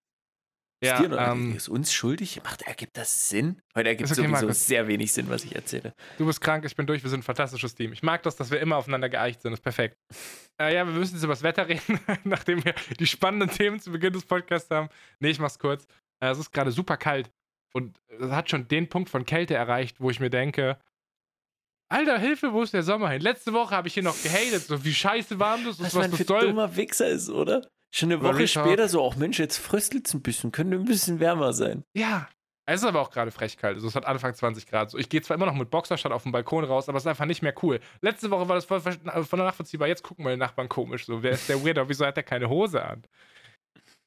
Ja, 0.83 0.95
ist, 0.95 1.03
dir 1.03 1.09
noch, 1.09 1.31
ähm, 1.31 1.55
ist 1.55 1.69
uns 1.69 1.93
schuldig? 1.93 2.41
Macht, 2.43 2.63
ergibt 2.63 2.97
das 2.97 3.29
Sinn? 3.29 3.61
Heute 3.75 3.89
ergibt 3.89 4.09
Ist 4.09 4.17
okay, 4.17 4.27
sowieso 4.27 4.45
Markus. 4.45 4.65
sehr 4.65 4.87
wenig 4.87 5.13
Sinn, 5.13 5.29
was 5.29 5.43
ich 5.43 5.55
erzähle. 5.55 5.93
Du 6.17 6.25
bist 6.25 6.41
krank, 6.41 6.65
ich 6.65 6.75
bin 6.75 6.87
durch, 6.87 7.03
wir 7.03 7.09
sind 7.09 7.19
ein 7.19 7.23
fantastisches 7.23 7.75
Team. 7.75 7.93
Ich 7.93 8.01
mag 8.01 8.23
das, 8.23 8.35
dass 8.35 8.49
wir 8.49 8.59
immer 8.59 8.77
aufeinander 8.77 9.09
geeicht 9.09 9.41
sind, 9.41 9.51
das 9.51 9.59
ist 9.59 9.63
perfekt. 9.63 9.97
Äh, 10.59 10.73
ja, 10.73 10.87
wir 10.87 10.93
müssen 10.93 11.13
jetzt 11.13 11.23
über 11.23 11.33
das 11.33 11.43
Wetter 11.43 11.67
reden, 11.67 11.99
nachdem 12.23 12.63
wir 12.65 12.73
die 12.99 13.05
spannenden 13.05 13.49
Themen 13.49 13.79
zu 13.79 13.91
Beginn 13.91 14.13
des 14.13 14.25
Podcasts 14.25 14.71
haben. 14.71 14.89
Nee, 15.19 15.29
ich 15.29 15.39
mach's 15.39 15.59
kurz. 15.59 15.85
Äh, 16.19 16.29
es 16.29 16.39
ist 16.39 16.51
gerade 16.51 16.71
super 16.71 16.97
kalt 16.97 17.29
und 17.73 17.97
es 18.19 18.31
hat 18.31 18.49
schon 18.49 18.67
den 18.67 18.87
Punkt 18.89 19.09
von 19.09 19.25
Kälte 19.25 19.53
erreicht, 19.55 19.97
wo 19.99 20.09
ich 20.09 20.19
mir 20.19 20.29
denke, 20.29 20.77
Alter, 21.89 22.17
Hilfe, 22.19 22.53
wo 22.53 22.61
ist 22.61 22.73
der 22.73 22.83
Sommer 22.83 23.09
hin? 23.09 23.21
Letzte 23.21 23.51
Woche 23.53 23.75
habe 23.75 23.87
ich 23.89 23.93
hier 23.93 24.03
noch 24.03 24.21
gehatet, 24.23 24.63
so 24.63 24.83
wie 24.85 24.93
scheiße 24.93 25.39
warm 25.39 25.65
das 25.65 25.73
ist, 25.75 25.79
Was 25.81 25.85
was 25.95 26.01
man 26.01 26.11
das 26.11 26.17
für 26.19 26.25
soll. 26.25 26.41
dummer 26.47 26.75
Wichser 26.77 27.07
ist, 27.07 27.29
oder? 27.29 27.67
Schon 27.93 28.11
eine 28.13 28.21
Woche 28.21 28.39
Retalk. 28.39 28.65
später 28.67 28.87
so, 28.87 29.01
auch 29.01 29.17
Mensch, 29.17 29.37
jetzt 29.39 29.57
fröstelt 29.57 30.07
es 30.07 30.13
ein 30.13 30.21
bisschen, 30.21 30.53
könnte 30.53 30.77
ein 30.77 30.85
bisschen 30.85 31.19
wärmer 31.19 31.51
sein. 31.51 31.83
Ja. 31.93 32.29
Es 32.65 32.81
ist 32.81 32.87
aber 32.87 33.01
auch 33.01 33.09
gerade 33.11 33.31
frech 33.31 33.57
kalt. 33.57 33.75
Also 33.75 33.87
es 33.89 33.95
hat 33.95 34.05
Anfang 34.05 34.33
20 34.33 34.65
Grad. 34.67 34.91
So, 34.91 34.97
ich 34.97 35.09
gehe 35.09 35.21
zwar 35.21 35.35
immer 35.35 35.47
noch 35.47 35.55
mit 35.55 35.69
Boxershot 35.69 36.11
auf 36.13 36.23
den 36.23 36.31
Balkon 36.31 36.63
raus, 36.63 36.87
aber 36.87 36.97
es 36.97 37.03
ist 37.03 37.07
einfach 37.07 37.25
nicht 37.25 37.41
mehr 37.41 37.53
cool. 37.63 37.81
Letzte 37.99 38.31
Woche 38.31 38.47
war 38.47 38.55
das 38.55 38.63
voll, 38.63 38.79
ver- 38.79 39.23
voll 39.25 39.39
nachvollziehbar. 39.39 39.89
Jetzt 39.89 40.03
gucken 40.03 40.23
meine 40.23 40.37
Nachbarn 40.37 40.69
komisch. 40.69 41.05
So, 41.05 41.21
wer 41.21 41.31
ist 41.31 41.49
der 41.49 41.65
Weirdo? 41.65 41.89
Wieso 41.89 42.05
hat 42.05 42.15
er 42.15 42.23
keine 42.23 42.47
Hose 42.47 42.81
an? 42.85 43.03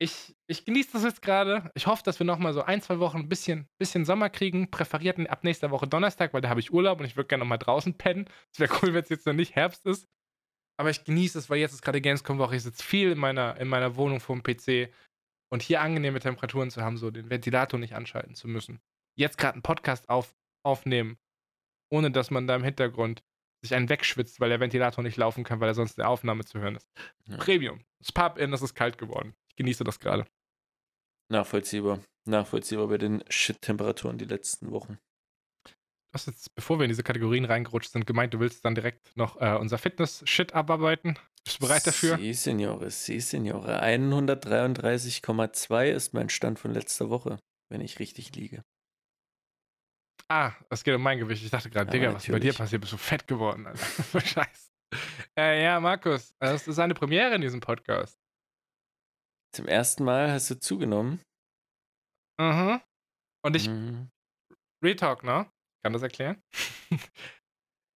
Ich, 0.04 0.36
ich 0.46 0.66
genieße 0.66 0.92
das 0.92 1.02
jetzt 1.02 1.22
gerade. 1.22 1.70
Ich 1.74 1.86
hoffe, 1.86 2.02
dass 2.02 2.18
wir 2.18 2.26
noch 2.26 2.36
mal 2.36 2.52
so 2.52 2.60
ein, 2.60 2.82
zwei 2.82 2.98
Wochen 2.98 3.20
ein 3.20 3.28
bisschen, 3.30 3.66
bisschen 3.78 4.04
Sommer 4.04 4.28
kriegen. 4.28 4.70
Präferiert 4.70 5.18
ab 5.30 5.44
nächster 5.44 5.70
Woche 5.70 5.86
Donnerstag, 5.86 6.34
weil 6.34 6.42
da 6.42 6.50
habe 6.50 6.60
ich 6.60 6.74
Urlaub 6.74 7.00
und 7.00 7.06
ich 7.06 7.16
würde 7.16 7.28
gerne 7.28 7.42
noch 7.42 7.48
mal 7.48 7.56
draußen 7.56 7.96
pennen. 7.96 8.28
Es 8.52 8.60
wäre 8.60 8.70
cool, 8.82 8.92
wenn 8.92 9.02
es 9.02 9.08
jetzt 9.08 9.24
noch 9.24 9.32
nicht 9.32 9.54
Herbst 9.54 9.86
ist. 9.86 10.06
Aber 10.76 10.90
ich 10.90 11.04
genieße 11.04 11.38
es, 11.38 11.48
weil 11.48 11.56
jetzt 11.56 11.72
ist 11.72 11.80
gerade 11.80 12.02
Gamescom-Woche. 12.02 12.54
Ich 12.54 12.64
sitze 12.64 12.82
viel 12.82 13.12
in 13.12 13.18
meiner, 13.18 13.58
in 13.58 13.66
meiner 13.66 13.96
Wohnung 13.96 14.20
vor 14.20 14.36
dem 14.38 14.42
PC 14.42 14.92
und 15.50 15.62
hier 15.62 15.80
angenehme 15.80 16.20
Temperaturen 16.20 16.70
zu 16.70 16.82
haben, 16.82 16.98
so 16.98 17.10
den 17.10 17.30
Ventilator 17.30 17.80
nicht 17.80 17.94
anschalten 17.94 18.34
zu 18.34 18.46
müssen. 18.46 18.82
Jetzt 19.16 19.38
gerade 19.38 19.54
einen 19.54 19.62
Podcast 19.62 20.10
auf, 20.10 20.34
aufnehmen, 20.66 21.16
ohne 21.90 22.10
dass 22.10 22.30
man 22.30 22.46
da 22.46 22.56
im 22.56 22.64
Hintergrund 22.64 23.24
sich 23.62 23.74
einen 23.74 23.88
wegschwitzt, 23.88 24.38
weil 24.38 24.50
der 24.50 24.60
Ventilator 24.60 25.02
nicht 25.02 25.16
laufen 25.16 25.44
kann, 25.44 25.60
weil 25.60 25.68
er 25.68 25.74
sonst 25.74 25.96
in 25.96 26.02
der 26.02 26.10
Aufnahme 26.10 26.44
zu 26.44 26.60
hören 26.60 26.76
ist. 26.76 26.90
Ja. 27.24 27.38
Premium. 27.38 27.86
Das 28.00 28.12
Pub-In, 28.12 28.50
das 28.50 28.60
ist 28.60 28.74
kalt 28.74 28.98
geworden. 28.98 29.34
Genieße 29.56 29.84
das 29.84 30.00
gerade. 30.00 30.26
Nachvollziehbar. 31.30 32.00
Nachvollziehbar 32.26 32.88
bei 32.88 32.98
den 32.98 33.22
Shit-Temperaturen 33.28 34.18
die 34.18 34.24
letzten 34.24 34.70
Wochen. 34.70 34.98
Du 35.64 35.72
hast 36.14 36.26
jetzt, 36.26 36.54
bevor 36.54 36.78
wir 36.78 36.84
in 36.84 36.90
diese 36.90 37.02
Kategorien 37.02 37.44
reingerutscht 37.44 37.92
sind, 37.92 38.06
gemeint, 38.06 38.32
du 38.34 38.40
willst 38.40 38.64
dann 38.64 38.74
direkt 38.74 39.16
noch 39.16 39.40
äh, 39.40 39.56
unser 39.56 39.78
Fitness-Shit 39.78 40.54
abarbeiten. 40.54 41.18
Bist 41.44 41.60
du 41.60 41.66
bereit 41.66 41.86
dafür? 41.86 42.16
Sie, 42.18 42.32
Signore, 42.34 42.90
Sie, 42.90 43.20
Signore. 43.20 43.82
133,2 43.82 45.90
ist 45.90 46.14
mein 46.14 46.28
Stand 46.30 46.58
von 46.58 46.72
letzter 46.72 47.10
Woche, 47.10 47.38
wenn 47.68 47.80
ich 47.80 47.98
richtig 47.98 48.34
liege. 48.36 48.62
Ah, 50.28 50.52
es 50.70 50.84
geht 50.84 50.94
um 50.94 51.02
mein 51.02 51.18
Gewicht. 51.18 51.44
Ich 51.44 51.50
dachte 51.50 51.68
gerade, 51.68 51.88
Ja, 51.88 51.92
Digga, 51.92 52.14
was 52.14 52.22
ist 52.24 52.30
bei 52.30 52.38
dir 52.38 52.52
natürlich. 52.52 52.58
passiert? 52.58 52.80
Bist 52.80 52.92
du 52.94 52.96
fett 52.96 53.26
geworden, 53.26 53.66
Alter. 53.66 54.20
Scheiße. 54.20 54.70
Äh, 55.36 55.64
ja, 55.64 55.80
Markus, 55.80 56.30
äh, 56.38 56.52
das 56.52 56.68
ist 56.68 56.78
eine 56.78 56.94
Premiere 56.94 57.34
in 57.34 57.40
diesem 57.40 57.58
Podcast. 57.60 58.16
Zum 59.54 59.68
ersten 59.68 60.04
Mal 60.04 60.32
hast 60.32 60.50
du 60.50 60.58
zugenommen. 60.58 61.20
Mhm. 62.40 62.80
Und 63.44 63.56
ich, 63.56 63.68
Mhm. 63.68 64.10
Real 64.84 64.96
Talk, 64.96 65.22
ne? 65.22 65.46
Kann 65.84 65.92
das 65.92 66.02
erklären? 66.02 66.42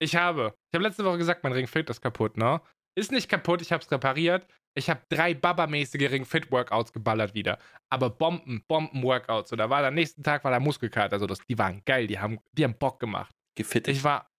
ich 0.00 0.14
habe, 0.14 0.54
ich 0.70 0.76
habe 0.76 0.84
letzte 0.84 1.04
Woche 1.04 1.18
gesagt, 1.18 1.42
mein 1.42 1.52
Ring 1.52 1.66
Fit 1.66 1.90
ist 1.90 2.00
kaputt, 2.00 2.36
ne? 2.36 2.61
Ist 2.96 3.12
nicht 3.12 3.28
kaputt, 3.28 3.62
ich 3.62 3.72
habe 3.72 3.82
es 3.82 3.90
repariert. 3.90 4.46
Ich 4.76 4.88
habe 4.88 5.02
drei 5.09 5.34
Baba-mäßige 5.34 6.11
Ring 6.11 6.24
Fit 6.24 6.52
Workouts 6.52 6.92
geballert 6.92 7.34
wieder. 7.34 7.59
Aber 7.90 8.11
Bomben, 8.11 8.62
Bomben-Workouts. 8.68 9.50
So, 9.50 9.56
da 9.56 9.68
war 9.68 9.84
am 9.84 9.94
nächsten 9.94 10.22
Tag 10.22 10.44
war 10.44 10.52
der 10.52 10.61
Muskelkater. 10.61 11.14
Also 11.14 11.26
das, 11.26 11.40
die 11.48 11.59
waren 11.59 11.82
geil, 11.84 12.06
die 12.06 12.18
haben, 12.18 12.38
die 12.52 12.64
haben 12.64 12.78
Bock 12.78 13.00
gemacht. 13.00 13.34
Gefittet. 13.56 13.96
Ich 13.96 14.04
war, 14.04 14.30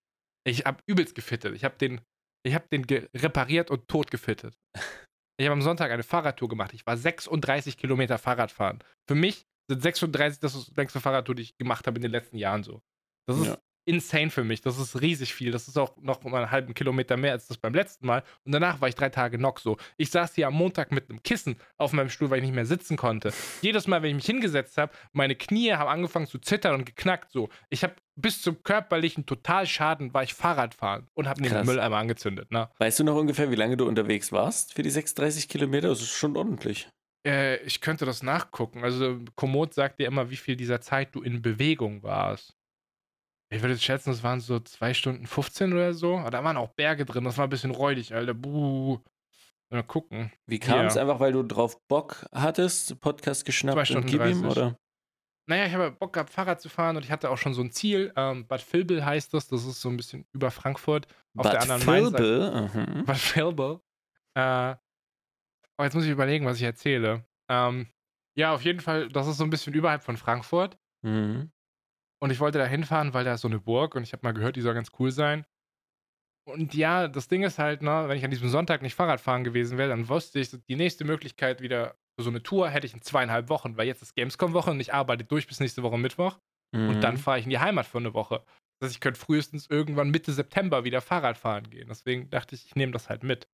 ich 0.48 0.66
habe 0.66 0.82
übelst 0.88 1.16
gefittet. 1.16 1.56
Ich 1.56 1.66
habe 1.66 1.78
den, 1.78 2.00
ich 2.46 2.56
habe 2.56 2.68
den 2.72 2.86
repariert 3.14 3.70
und 3.70 3.88
tot 3.90 4.10
gefittet. 4.12 4.56
Ich 5.40 5.46
habe 5.46 5.54
am 5.54 5.62
Sonntag 5.62 5.90
eine 5.90 6.04
Fahrradtour 6.04 6.50
gemacht. 6.50 6.74
Ich 6.74 6.86
war 6.86 6.98
36 6.98 7.78
Kilometer 7.78 8.18
Fahrradfahren. 8.18 8.80
Für 9.08 9.16
mich 9.16 9.48
sind 9.70 9.82
36 9.82 10.42
das 10.42 10.54
ist 10.54 10.76
längste 10.76 11.00
Fahrradtour, 11.00 11.34
die 11.34 11.44
ich 11.44 11.58
gemacht 11.58 11.88
habe 11.88 11.96
in 11.96 12.02
den 12.02 12.12
letzten 12.12 12.38
Jahren 12.38 12.64
so. 12.64 12.82
Das 13.26 13.38
ist 13.38 13.48
Ja. 13.48 13.58
Insane 13.86 14.30
für 14.30 14.44
mich. 14.44 14.62
Das 14.62 14.78
ist 14.78 15.02
riesig 15.02 15.34
viel. 15.34 15.52
Das 15.52 15.68
ist 15.68 15.78
auch 15.78 15.96
noch 16.02 16.24
mal 16.24 16.38
einen 16.38 16.52
halben 16.52 16.74
Kilometer 16.74 17.18
mehr 17.18 17.32
als 17.32 17.48
das 17.48 17.58
beim 17.58 17.74
letzten 17.74 18.06
Mal. 18.06 18.24
Und 18.46 18.52
danach 18.52 18.82
war 18.82 18.90
ich 18.90 18.96
drei 18.96 19.10
Tage 19.10 19.38
knock 19.38 19.60
so. 19.60 19.78
Ich 19.98 20.12
saß 20.12 20.36
hier 20.36 20.48
am 20.48 20.54
Montag 20.54 20.92
mit 20.92 21.10
einem 21.10 21.24
Kissen 21.24 21.56
auf 21.78 21.94
meinem 21.94 22.10
Stuhl, 22.10 22.30
weil 22.30 22.40
ich 22.40 22.46
nicht 22.46 22.56
mehr 22.56 22.66
sitzen 22.66 22.98
konnte. 22.98 23.34
Jedes 23.62 23.88
Mal, 23.88 24.02
wenn 24.02 24.10
ich 24.10 24.16
mich 24.16 24.26
hingesetzt 24.26 24.78
habe, 24.78 24.92
meine 25.12 25.36
Knie 25.36 25.74
haben 25.74 25.90
angefangen 25.90 26.28
zu 26.28 26.40
zittern 26.40 26.76
und 26.76 26.86
geknackt 26.86 27.32
so. 27.32 27.50
Ich 27.70 27.84
habe 27.84 27.96
bis 28.16 28.42
zum 28.42 28.62
körperlichen 28.64 29.26
Totalschaden 29.26 30.14
war 30.14 30.24
ich 30.24 30.34
Fahrradfahren 30.34 31.08
und 31.14 31.28
habe 31.28 31.42
den. 31.42 31.66
Mülleimer 31.66 31.98
angezündet. 31.98 32.52
Ne? 32.52 32.70
Weißt 32.78 33.00
du 33.00 33.04
noch 33.04 33.16
ungefähr, 33.16 33.52
wie 33.52 33.56
lange 33.56 33.78
du 33.78 33.88
unterwegs 33.88 34.32
warst 34.32 34.74
für 34.74 34.84
die 34.84 34.90
36 34.90 35.48
Kilometer? 35.48 35.90
Das 35.90 36.02
ist 36.02 36.12
schon 36.12 36.36
ordentlich. 36.36 36.90
Äh, 37.26 37.58
ich 37.64 37.82
könnte 37.82 38.06
das 38.06 38.24
nachgucken. 38.24 38.84
Also 38.84 39.20
Komoot 39.36 39.74
sagt 39.74 40.00
dir 40.00 40.08
immer, 40.08 40.30
wie 40.30 40.38
viel 40.38 40.56
dieser 40.56 40.82
Zeit 40.82 41.16
du 41.16 41.22
in 41.22 41.42
Bewegung 41.42 42.04
warst. 42.04 42.56
Ich 43.52 43.62
würde 43.62 43.74
jetzt 43.74 43.84
schätzen, 43.84 44.12
das 44.12 44.24
waren 44.24 44.40
so 44.40 44.60
2 44.60 44.94
Stunden 44.94 45.26
15 45.26 45.74
oder 45.74 45.94
so. 45.94 46.18
Aber 46.18 46.32
da 46.32 46.44
waren 46.44 46.58
auch 46.58 46.70
Berge 46.70 47.06
drin. 47.06 47.24
Das 47.24 47.38
war 47.38 47.48
ein 47.48 47.50
bisschen 47.50 47.72
räudig, 47.72 48.14
Alter. 48.14 48.34
Buh. 48.34 49.00
Mal 49.72 49.84
gucken. 49.84 50.32
Wie 50.46 50.60
kam 50.60 50.86
es? 50.86 50.96
Ja. 50.96 51.02
Einfach, 51.02 51.20
weil 51.20 51.32
du 51.32 51.44
drauf 51.44 51.80
Bock 51.88 52.26
hattest, 52.32 53.00
Podcast 53.00 53.42
Zwei 53.42 53.46
geschnappt 53.48 53.78
und 53.78 53.86
Stunden 53.86 54.08
gib 54.08 54.22
ihm, 54.22 54.42
30. 54.42 54.46
oder? 54.46 54.80
Naja, 55.48 55.66
ich 55.66 55.74
habe 55.74 55.92
Bock 55.92 56.14
gehabt, 56.14 56.30
Fahrrad 56.30 56.62
zu 56.62 56.70
fahren 56.70 56.96
und 56.98 57.04
ich 57.04 57.12
hatte 57.12 57.30
auch 57.30 57.38
schon 57.38 57.54
so 57.54 57.62
ein 57.62 57.72
Ziel. 57.72 58.14
Ähm, 58.16 58.48
Bad 58.48 58.62
Vilbel 58.72 59.04
heißt 59.04 59.34
das. 59.34 59.48
Das 59.48 59.66
ist 59.66 59.82
so 59.82 59.90
ein 59.90 59.98
bisschen 59.98 60.26
über 60.32 60.52
Frankfurt. 60.52 61.08
Auf 61.38 61.50
der 61.50 61.62
anderen. 61.62 61.86
Vilbel, 61.86 62.70
mhm. 62.74 63.06
Bad 63.06 63.36
Vilbel. 63.36 63.80
Äh, 64.36 64.76
Oh, 65.80 65.84
jetzt 65.84 65.94
muss 65.94 66.04
ich 66.04 66.12
überlegen, 66.12 66.46
was 66.46 66.58
ich 66.58 66.64
erzähle. 66.64 67.24
Ähm, 67.48 67.88
ja, 68.36 68.54
auf 68.54 68.64
jeden 68.66 68.82
Fall, 68.82 69.08
das 69.08 69.28
ist 69.28 69.38
so 69.38 69.46
ein 69.46 69.50
bisschen 69.50 69.74
überhalb 69.74 70.04
von 70.04 70.18
Frankfurt. 70.18 70.78
Mhm. 71.04 71.52
Und 72.22 72.32
ich 72.32 72.40
wollte 72.40 72.58
da 72.58 72.66
hinfahren, 72.66 73.14
weil 73.14 73.24
da 73.24 73.34
ist 73.34 73.42
so 73.42 73.48
eine 73.48 73.60
Burg 73.60 73.96
und 73.96 74.04
ich 74.04 74.14
habe 74.14 74.26
mal 74.26 74.34
gehört, 74.34 74.56
die 74.56 74.62
soll 74.62 74.74
ganz 74.74 74.92
cool 75.00 75.12
sein. 75.12 75.46
Und 76.48 76.74
ja, 76.74 77.08
das 77.08 77.28
Ding 77.28 77.44
ist 77.44 77.60
halt, 77.60 77.82
ne, 77.82 78.06
wenn 78.08 78.18
ich 78.18 78.26
an 78.26 78.32
diesem 78.32 78.50
Sonntag 78.50 78.82
nicht 78.82 78.96
Fahrrad 78.96 79.22
fahren 79.22 79.44
gewesen 79.44 79.78
wäre, 79.78 79.90
dann 79.90 80.10
wusste 80.10 80.40
ich, 80.40 80.50
die 80.68 80.76
nächste 80.76 81.06
Möglichkeit 81.06 81.62
wieder 81.62 81.96
für 82.18 82.24
so 82.24 82.30
eine 82.30 82.44
Tour 82.44 82.70
hätte 82.70 82.88
ich 82.88 82.94
in 82.94 83.02
zweieinhalb 83.02 83.50
Wochen, 83.50 83.78
weil 83.78 83.88
jetzt 83.88 84.02
ist 84.02 84.16
Gamescom-Woche 84.16 84.72
und 84.72 84.80
ich 84.80 84.94
arbeite 84.94 85.24
durch 85.24 85.48
bis 85.48 85.60
nächste 85.60 85.84
Woche 85.84 85.98
Mittwoch. 85.98 86.40
Mhm. 86.76 86.90
Und 86.90 87.02
dann 87.02 87.18
fahre 87.18 87.40
ich 87.40 87.46
in 87.46 87.52
die 87.52 87.60
Heimat 87.60 87.86
für 87.86 88.00
eine 88.00 88.14
Woche. 88.14 88.44
Das 88.80 88.88
heißt, 88.88 88.96
ich 88.96 89.02
könnte 89.02 89.20
frühestens 89.20 89.68
irgendwann 89.70 90.10
Mitte 90.10 90.34
September 90.34 90.84
wieder 90.84 91.02
Fahrrad 91.02 91.38
fahren 91.38 91.70
gehen. 91.70 91.88
Deswegen 91.88 92.30
dachte 92.30 92.56
ich, 92.56 92.66
ich 92.66 92.76
nehme 92.76 92.92
das 92.92 93.10
halt 93.10 93.24
mit. 93.24 93.48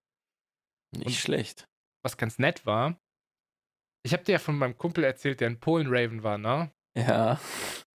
Nicht 0.95 1.05
und- 1.07 1.13
schlecht. 1.13 1.67
Was 2.03 2.17
ganz 2.17 2.39
nett 2.39 2.65
war, 2.65 2.97
ich 4.05 4.13
habe 4.13 4.23
dir 4.23 4.33
ja 4.33 4.39
von 4.39 4.57
meinem 4.57 4.77
Kumpel 4.77 5.03
erzählt, 5.03 5.41
der 5.41 5.47
in 5.47 5.59
Polen 5.59 5.87
Raven 5.89 6.21
war, 6.23 6.37
ne? 6.37 6.71
Ja. 6.95 7.39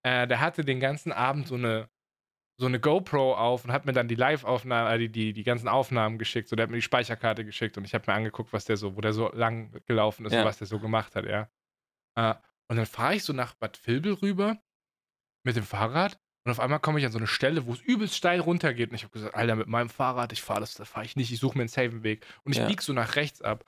Äh, 0.02 0.26
der 0.26 0.40
hatte 0.40 0.64
den 0.64 0.80
ganzen 0.80 1.12
Abend 1.12 1.48
so 1.48 1.54
eine, 1.56 1.88
so 2.58 2.66
eine 2.66 2.80
GoPro 2.80 3.34
auf 3.34 3.64
und 3.64 3.72
hat 3.72 3.86
mir 3.86 3.92
dann 3.92 4.08
die 4.08 4.14
Live-Aufnahmen, 4.14 4.90
äh, 4.90 4.98
die, 4.98 5.08
die, 5.10 5.32
die 5.32 5.44
ganzen 5.44 5.68
Aufnahmen 5.68 6.18
geschickt. 6.18 6.48
So, 6.48 6.56
der 6.56 6.64
hat 6.64 6.70
mir 6.70 6.76
die 6.76 6.82
Speicherkarte 6.82 7.44
geschickt 7.44 7.76
und 7.78 7.84
ich 7.84 7.94
habe 7.94 8.04
mir 8.10 8.14
angeguckt, 8.16 8.52
was 8.52 8.64
der 8.64 8.76
so, 8.76 8.96
wo 8.96 9.00
der 9.00 9.12
so 9.12 9.30
lang 9.32 9.80
gelaufen 9.86 10.26
ist 10.26 10.32
Ja. 10.32 10.40
und 10.40 10.46
was 10.46 10.58
der 10.58 10.66
so 10.66 10.78
gemacht 10.78 11.14
hat, 11.16 11.24
ja. 11.26 11.50
Äh, 12.16 12.34
und 12.68 12.76
dann 12.76 12.86
fahre 12.86 13.14
ich 13.16 13.24
so 13.24 13.32
nach 13.32 13.54
Bad 13.54 13.84
Vilbel 13.86 14.14
rüber 14.14 14.58
mit 15.44 15.56
dem 15.56 15.64
Fahrrad 15.64 16.20
und 16.44 16.52
auf 16.52 16.60
einmal 16.60 16.80
komme 16.80 16.98
ich 16.98 17.04
an 17.06 17.12
so 17.12 17.18
eine 17.18 17.26
Stelle, 17.26 17.66
wo 17.66 17.72
es 17.72 17.80
übelst 17.80 18.16
steil 18.16 18.40
runtergeht. 18.40 18.90
Und 18.90 18.94
ich 18.96 19.02
habe 19.02 19.12
gesagt, 19.12 19.34
Alter, 19.34 19.56
mit 19.56 19.66
meinem 19.66 19.90
Fahrrad, 19.90 20.32
ich 20.32 20.40
fahre 20.40 20.60
das, 20.60 20.74
das 20.74 20.88
fahre 20.88 21.04
ich 21.04 21.16
nicht, 21.16 21.30
ich 21.30 21.38
suche 21.38 21.56
mir 21.58 21.62
einen 21.62 21.68
safen 21.68 22.02
Weg. 22.02 22.26
Und 22.44 22.52
ich 22.52 22.58
Ja. 22.58 22.66
bieg 22.66 22.80
so 22.80 22.92
nach 22.92 23.16
rechts 23.16 23.42
ab. 23.42 23.64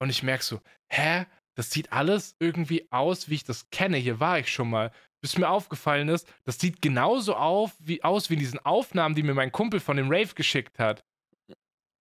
Und 0.00 0.10
ich 0.10 0.22
merke 0.22 0.44
so, 0.44 0.60
hä? 0.88 1.26
Das 1.56 1.70
sieht 1.70 1.92
alles 1.92 2.36
irgendwie 2.40 2.86
aus, 2.90 3.28
wie 3.28 3.34
ich 3.34 3.44
das 3.44 3.70
kenne. 3.70 3.96
Hier 3.96 4.20
war 4.20 4.38
ich 4.38 4.52
schon 4.52 4.70
mal. 4.70 4.90
Bis 5.24 5.38
mir 5.38 5.48
aufgefallen 5.48 6.10
ist, 6.10 6.30
das 6.44 6.58
sieht 6.58 6.82
genauso 6.82 7.34
auf, 7.34 7.72
wie, 7.78 8.04
aus 8.04 8.28
wie 8.28 8.34
in 8.34 8.40
diesen 8.40 8.58
Aufnahmen, 8.58 9.14
die 9.14 9.22
mir 9.22 9.32
mein 9.32 9.50
Kumpel 9.50 9.80
von 9.80 9.96
dem 9.96 10.10
Rave 10.10 10.34
geschickt 10.34 10.78
hat. 10.78 11.02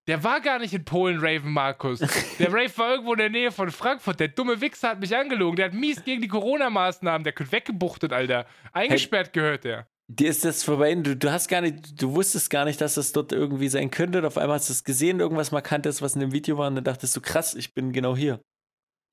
Der 0.08 0.26
war 0.26 0.42
gar 0.42 0.60
nicht 0.60 0.74
in 0.74 0.84
Polen, 0.84 1.20
Raven 1.22 1.54
Markus. 1.54 2.00
Der 2.00 2.08
Rave 2.54 2.78
war 2.78 2.92
irgendwo 2.92 3.14
in 3.14 3.20
der 3.20 3.30
Nähe 3.30 3.54
von 3.54 3.72
Frankfurt. 3.72 4.20
Der 4.20 4.28
dumme 4.28 4.60
Wichser 4.60 4.90
hat 4.90 5.00
mich 5.00 5.16
angelogen. 5.16 5.56
Der 5.56 5.68
hat 5.68 5.74
mies 5.74 6.04
gegen 6.04 6.22
die 6.22 6.28
Corona-Maßnahmen. 6.28 7.24
Der 7.24 7.32
könnte 7.32 7.54
weggebuchtet, 7.54 8.12
Alter. 8.12 8.46
Eingesperrt 8.74 9.32
gehört 9.32 9.64
der. 9.64 9.88
Dir 10.10 10.30
ist 10.30 10.44
das 10.44 10.66
vorbei, 10.66 10.94
du, 10.96 11.16
du 11.16 11.32
hast 11.32 11.48
gar 11.48 11.62
nicht, 11.62 12.02
du 12.02 12.14
wusstest 12.14 12.50
gar 12.50 12.66
nicht, 12.66 12.82
dass 12.82 12.96
das 12.96 13.14
dort 13.14 13.32
irgendwie 13.32 13.70
sein 13.70 13.90
könnte. 13.90 14.18
Und 14.18 14.26
auf 14.26 14.38
einmal 14.38 14.58
hast 14.58 14.68
du 14.68 14.74
es 14.74 14.84
gesehen, 14.84 15.22
irgendwas 15.22 15.54
Markantes, 15.54 16.02
was 16.02 16.16
in 16.16 16.20
dem 16.20 16.34
Video 16.34 16.58
war, 16.58 16.68
und 16.68 16.76
dann 16.76 16.84
dachtest 16.84 17.16
du, 17.16 17.22
krass, 17.22 17.56
ich 17.56 17.74
bin 17.74 17.94
genau 17.94 18.18
hier. 18.18 18.42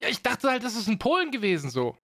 Ja, 0.03 0.09
ich 0.09 0.21
dachte 0.21 0.51
halt, 0.51 0.65
das 0.65 0.75
ist 0.75 0.89
in 0.89 0.99
Polen 0.99 1.31
gewesen 1.31 1.71
so. 1.71 1.97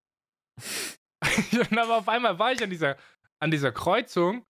und 1.70 1.78
aber 1.78 1.98
auf 1.98 2.08
einmal 2.08 2.38
war 2.38 2.52
ich 2.52 2.62
an 2.62 2.70
dieser, 2.70 2.96
an 3.40 3.50
dieser 3.50 3.72
Kreuzung 3.72 4.44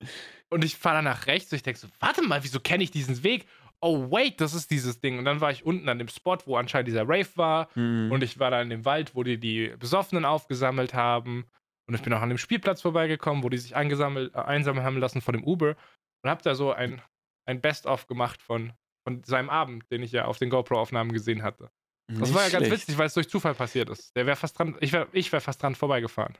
und 0.50 0.64
ich 0.64 0.76
fahre 0.76 0.96
dann 0.96 1.04
nach 1.04 1.26
rechts 1.26 1.52
und 1.52 1.56
ich 1.56 1.62
denke 1.62 1.80
so, 1.80 1.88
warte 2.00 2.22
mal, 2.22 2.42
wieso 2.42 2.60
kenne 2.60 2.84
ich 2.84 2.90
diesen 2.90 3.22
Weg? 3.22 3.46
Oh, 3.80 4.10
wait, 4.10 4.40
das 4.40 4.54
ist 4.54 4.70
dieses 4.70 5.00
Ding. 5.00 5.18
Und 5.18 5.26
dann 5.26 5.40
war 5.40 5.50
ich 5.50 5.66
unten 5.66 5.88
an 5.88 5.98
dem 5.98 6.08
Spot, 6.08 6.38
wo 6.46 6.56
anscheinend 6.56 6.88
dieser 6.88 7.02
Rave 7.02 7.28
war. 7.34 7.68
Mhm. 7.74 8.10
Und 8.10 8.22
ich 8.22 8.38
war 8.38 8.50
da 8.50 8.62
in 8.62 8.70
dem 8.70 8.84
Wald, 8.84 9.14
wo 9.14 9.22
die 9.22 9.38
die 9.38 9.74
Besoffenen 9.78 10.24
aufgesammelt 10.24 10.94
haben. 10.94 11.44
Und 11.86 11.94
ich 11.94 12.02
bin 12.02 12.12
auch 12.14 12.22
an 12.22 12.30
dem 12.30 12.38
Spielplatz 12.38 12.80
vorbeigekommen, 12.80 13.44
wo 13.44 13.48
die 13.48 13.58
sich 13.58 13.76
eingesammelt, 13.76 14.34
äh, 14.34 14.38
einsammeln 14.38 14.84
haben 14.84 14.98
lassen 14.98 15.20
von 15.20 15.34
dem 15.34 15.44
Uber. 15.44 15.76
Und 16.22 16.30
habe 16.30 16.42
da 16.42 16.54
so 16.54 16.72
ein, 16.72 17.02
ein 17.44 17.60
Best-of 17.60 18.06
gemacht 18.06 18.40
von, 18.40 18.72
von 19.06 19.22
seinem 19.24 19.50
Abend, 19.50 19.90
den 19.92 20.02
ich 20.02 20.12
ja 20.12 20.24
auf 20.24 20.38
den 20.38 20.50
GoPro-Aufnahmen 20.50 21.12
gesehen 21.12 21.42
hatte. 21.42 21.70
Das 22.08 22.20
Nicht 22.20 22.34
war 22.34 22.44
ja 22.44 22.48
ganz 22.50 22.66
schlecht. 22.66 22.82
witzig, 22.82 22.98
weil 22.98 23.06
es 23.06 23.14
durch 23.14 23.28
Zufall 23.28 23.54
passiert 23.54 23.90
ist. 23.90 24.14
Der 24.16 24.26
wäre 24.26 24.36
fast 24.36 24.58
dran, 24.58 24.76
ich 24.80 24.92
wäre 24.92 25.08
ich 25.12 25.30
wär 25.32 25.40
fast 25.40 25.62
dran 25.62 25.74
vorbeigefahren. 25.74 26.36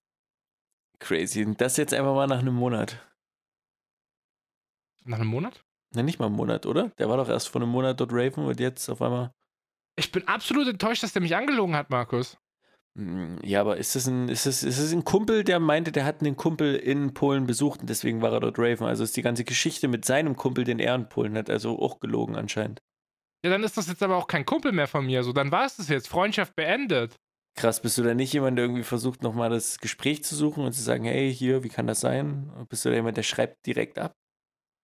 Crazy. 0.99 1.45
Und 1.45 1.61
das 1.61 1.77
jetzt 1.77 1.95
einfach 1.95 2.15
mal 2.15 2.27
nach 2.27 2.39
einem 2.39 2.55
Monat. 2.55 3.07
Nach 5.05 5.19
einem 5.19 5.29
Monat? 5.29 5.63
Na, 5.95 6.03
nicht 6.03 6.19
mal 6.19 6.27
einen 6.27 6.35
Monat, 6.37 6.67
oder? 6.67 6.91
Der 6.99 7.09
war 7.09 7.17
doch 7.17 7.29
erst 7.29 7.49
vor 7.49 7.61
einem 7.63 7.71
Monat 7.71 8.01
dort 8.01 8.13
Raven 8.13 8.45
und 8.45 8.61
jetzt 8.61 8.89
auf 8.89 9.01
einmal. 9.01 9.31
Ich 9.97 10.13
bin 10.13 10.27
absolut 10.29 10.69
enttäuscht, 10.69 11.03
dass 11.03 11.13
der 11.13 11.23
mich 11.23 11.37
angelogen 11.37 11.77
hat, 11.77 11.91
Markus. 11.91 12.37
Hm, 12.99 13.39
Ja, 13.43 13.61
aber 13.61 13.77
ist 13.77 13.95
das 13.95 14.07
ein, 14.07 14.29
ist 14.29 14.47
das, 14.47 14.63
ist 14.63 14.79
das 14.81 14.93
ein 14.93 15.05
Kumpel, 15.05 15.45
der 15.45 15.61
meinte, 15.61 15.93
der 15.93 16.05
hat 16.05 16.21
einen 16.21 16.37
Kumpel 16.37 16.75
in 16.75 17.15
Polen 17.15 17.47
besucht 17.47 17.81
und 17.81 17.89
deswegen 17.91 18.21
war 18.21 18.33
er 18.33 18.41
dort 18.41 18.59
Raven? 18.59 18.87
Also 18.87 19.05
ist 19.05 19.17
die 19.17 19.23
ganze 19.23 19.45
Geschichte 19.45 19.89
mit 19.89 20.05
seinem 20.05 20.37
Kumpel, 20.37 20.65
den 20.65 20.79
er 20.79 20.95
in 20.95 21.09
Polen 21.09 21.37
hat, 21.37 21.49
also 21.49 21.79
auch 21.79 22.01
gelogen 22.01 22.37
anscheinend. 22.37 22.81
Ja, 23.45 23.51
dann 23.51 23.63
ist 23.63 23.77
das 23.77 23.87
jetzt 23.87 24.03
aber 24.03 24.17
auch 24.17 24.27
kein 24.27 24.45
Kumpel 24.45 24.73
mehr 24.73 24.89
von 24.89 25.07
mir. 25.07 25.23
So, 25.23 25.33
dann 25.33 25.53
war 25.53 25.67
es 25.67 25.77
das 25.77 25.89
jetzt. 25.89 26.09
Freundschaft 26.09 26.57
beendet. 26.57 27.15
Krass, 27.57 27.81
bist 27.81 27.97
du 27.97 28.03
da 28.03 28.13
nicht 28.13 28.33
jemand, 28.35 28.59
der 28.59 28.67
irgendwie 28.67 28.83
versucht, 28.83 29.23
nochmal 29.23 29.49
das 29.49 29.79
Gespräch 29.79 30.23
zu 30.23 30.37
suchen 30.37 30.65
und 30.65 30.73
zu 30.73 30.83
sagen, 30.83 31.05
hey, 31.05 31.35
hier, 31.35 31.65
wie 31.65 31.71
kann 31.71 31.87
das 31.87 32.01
sein? 32.01 32.53
Bist 32.69 32.85
du 32.85 32.91
da 32.91 32.97
jemand, 32.97 33.17
der 33.17 33.23
schreibt 33.23 33.65
direkt 33.65 33.99
ab? 33.99 34.13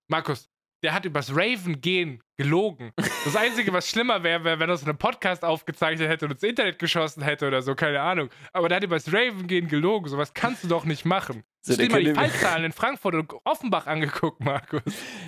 Markus, 0.08 0.48
der 0.82 0.94
hat 0.94 1.04
übers 1.04 1.34
Raven 1.36 1.80
gehen 1.80 2.22
gelogen. 2.36 2.92
Das 3.24 3.36
Einzige, 3.36 3.72
was 3.72 3.88
schlimmer 3.88 4.22
wäre, 4.24 4.42
wäre, 4.42 4.58
wenn 4.58 4.68
er 4.68 4.76
so 4.76 4.86
einen 4.86 4.98
Podcast 4.98 5.44
aufgezeichnet 5.44 6.08
hätte 6.08 6.24
und 6.24 6.32
ins 6.32 6.42
Internet 6.42 6.78
geschossen 6.78 7.22
hätte 7.22 7.46
oder 7.46 7.62
so, 7.62 7.74
keine 7.74 8.00
Ahnung. 8.00 8.30
Aber 8.52 8.68
der 8.68 8.76
hat 8.76 8.84
übers 8.84 9.12
Raven 9.12 9.46
gehen 9.46 9.68
gelogen. 9.68 10.08
Sowas 10.08 10.34
kannst 10.34 10.64
du 10.64 10.68
doch 10.68 10.84
nicht 10.84 11.04
machen. 11.04 11.44
So, 11.60 11.76
dir 11.76 11.88
mal 11.88 12.02
die 12.02 12.14
Fallzahlen 12.14 12.64
in 12.64 12.72
Frankfurt 12.72 13.14
und 13.14 13.32
Offenbach 13.44 13.86
angeguckt, 13.86 14.40
Markus. 14.40 14.82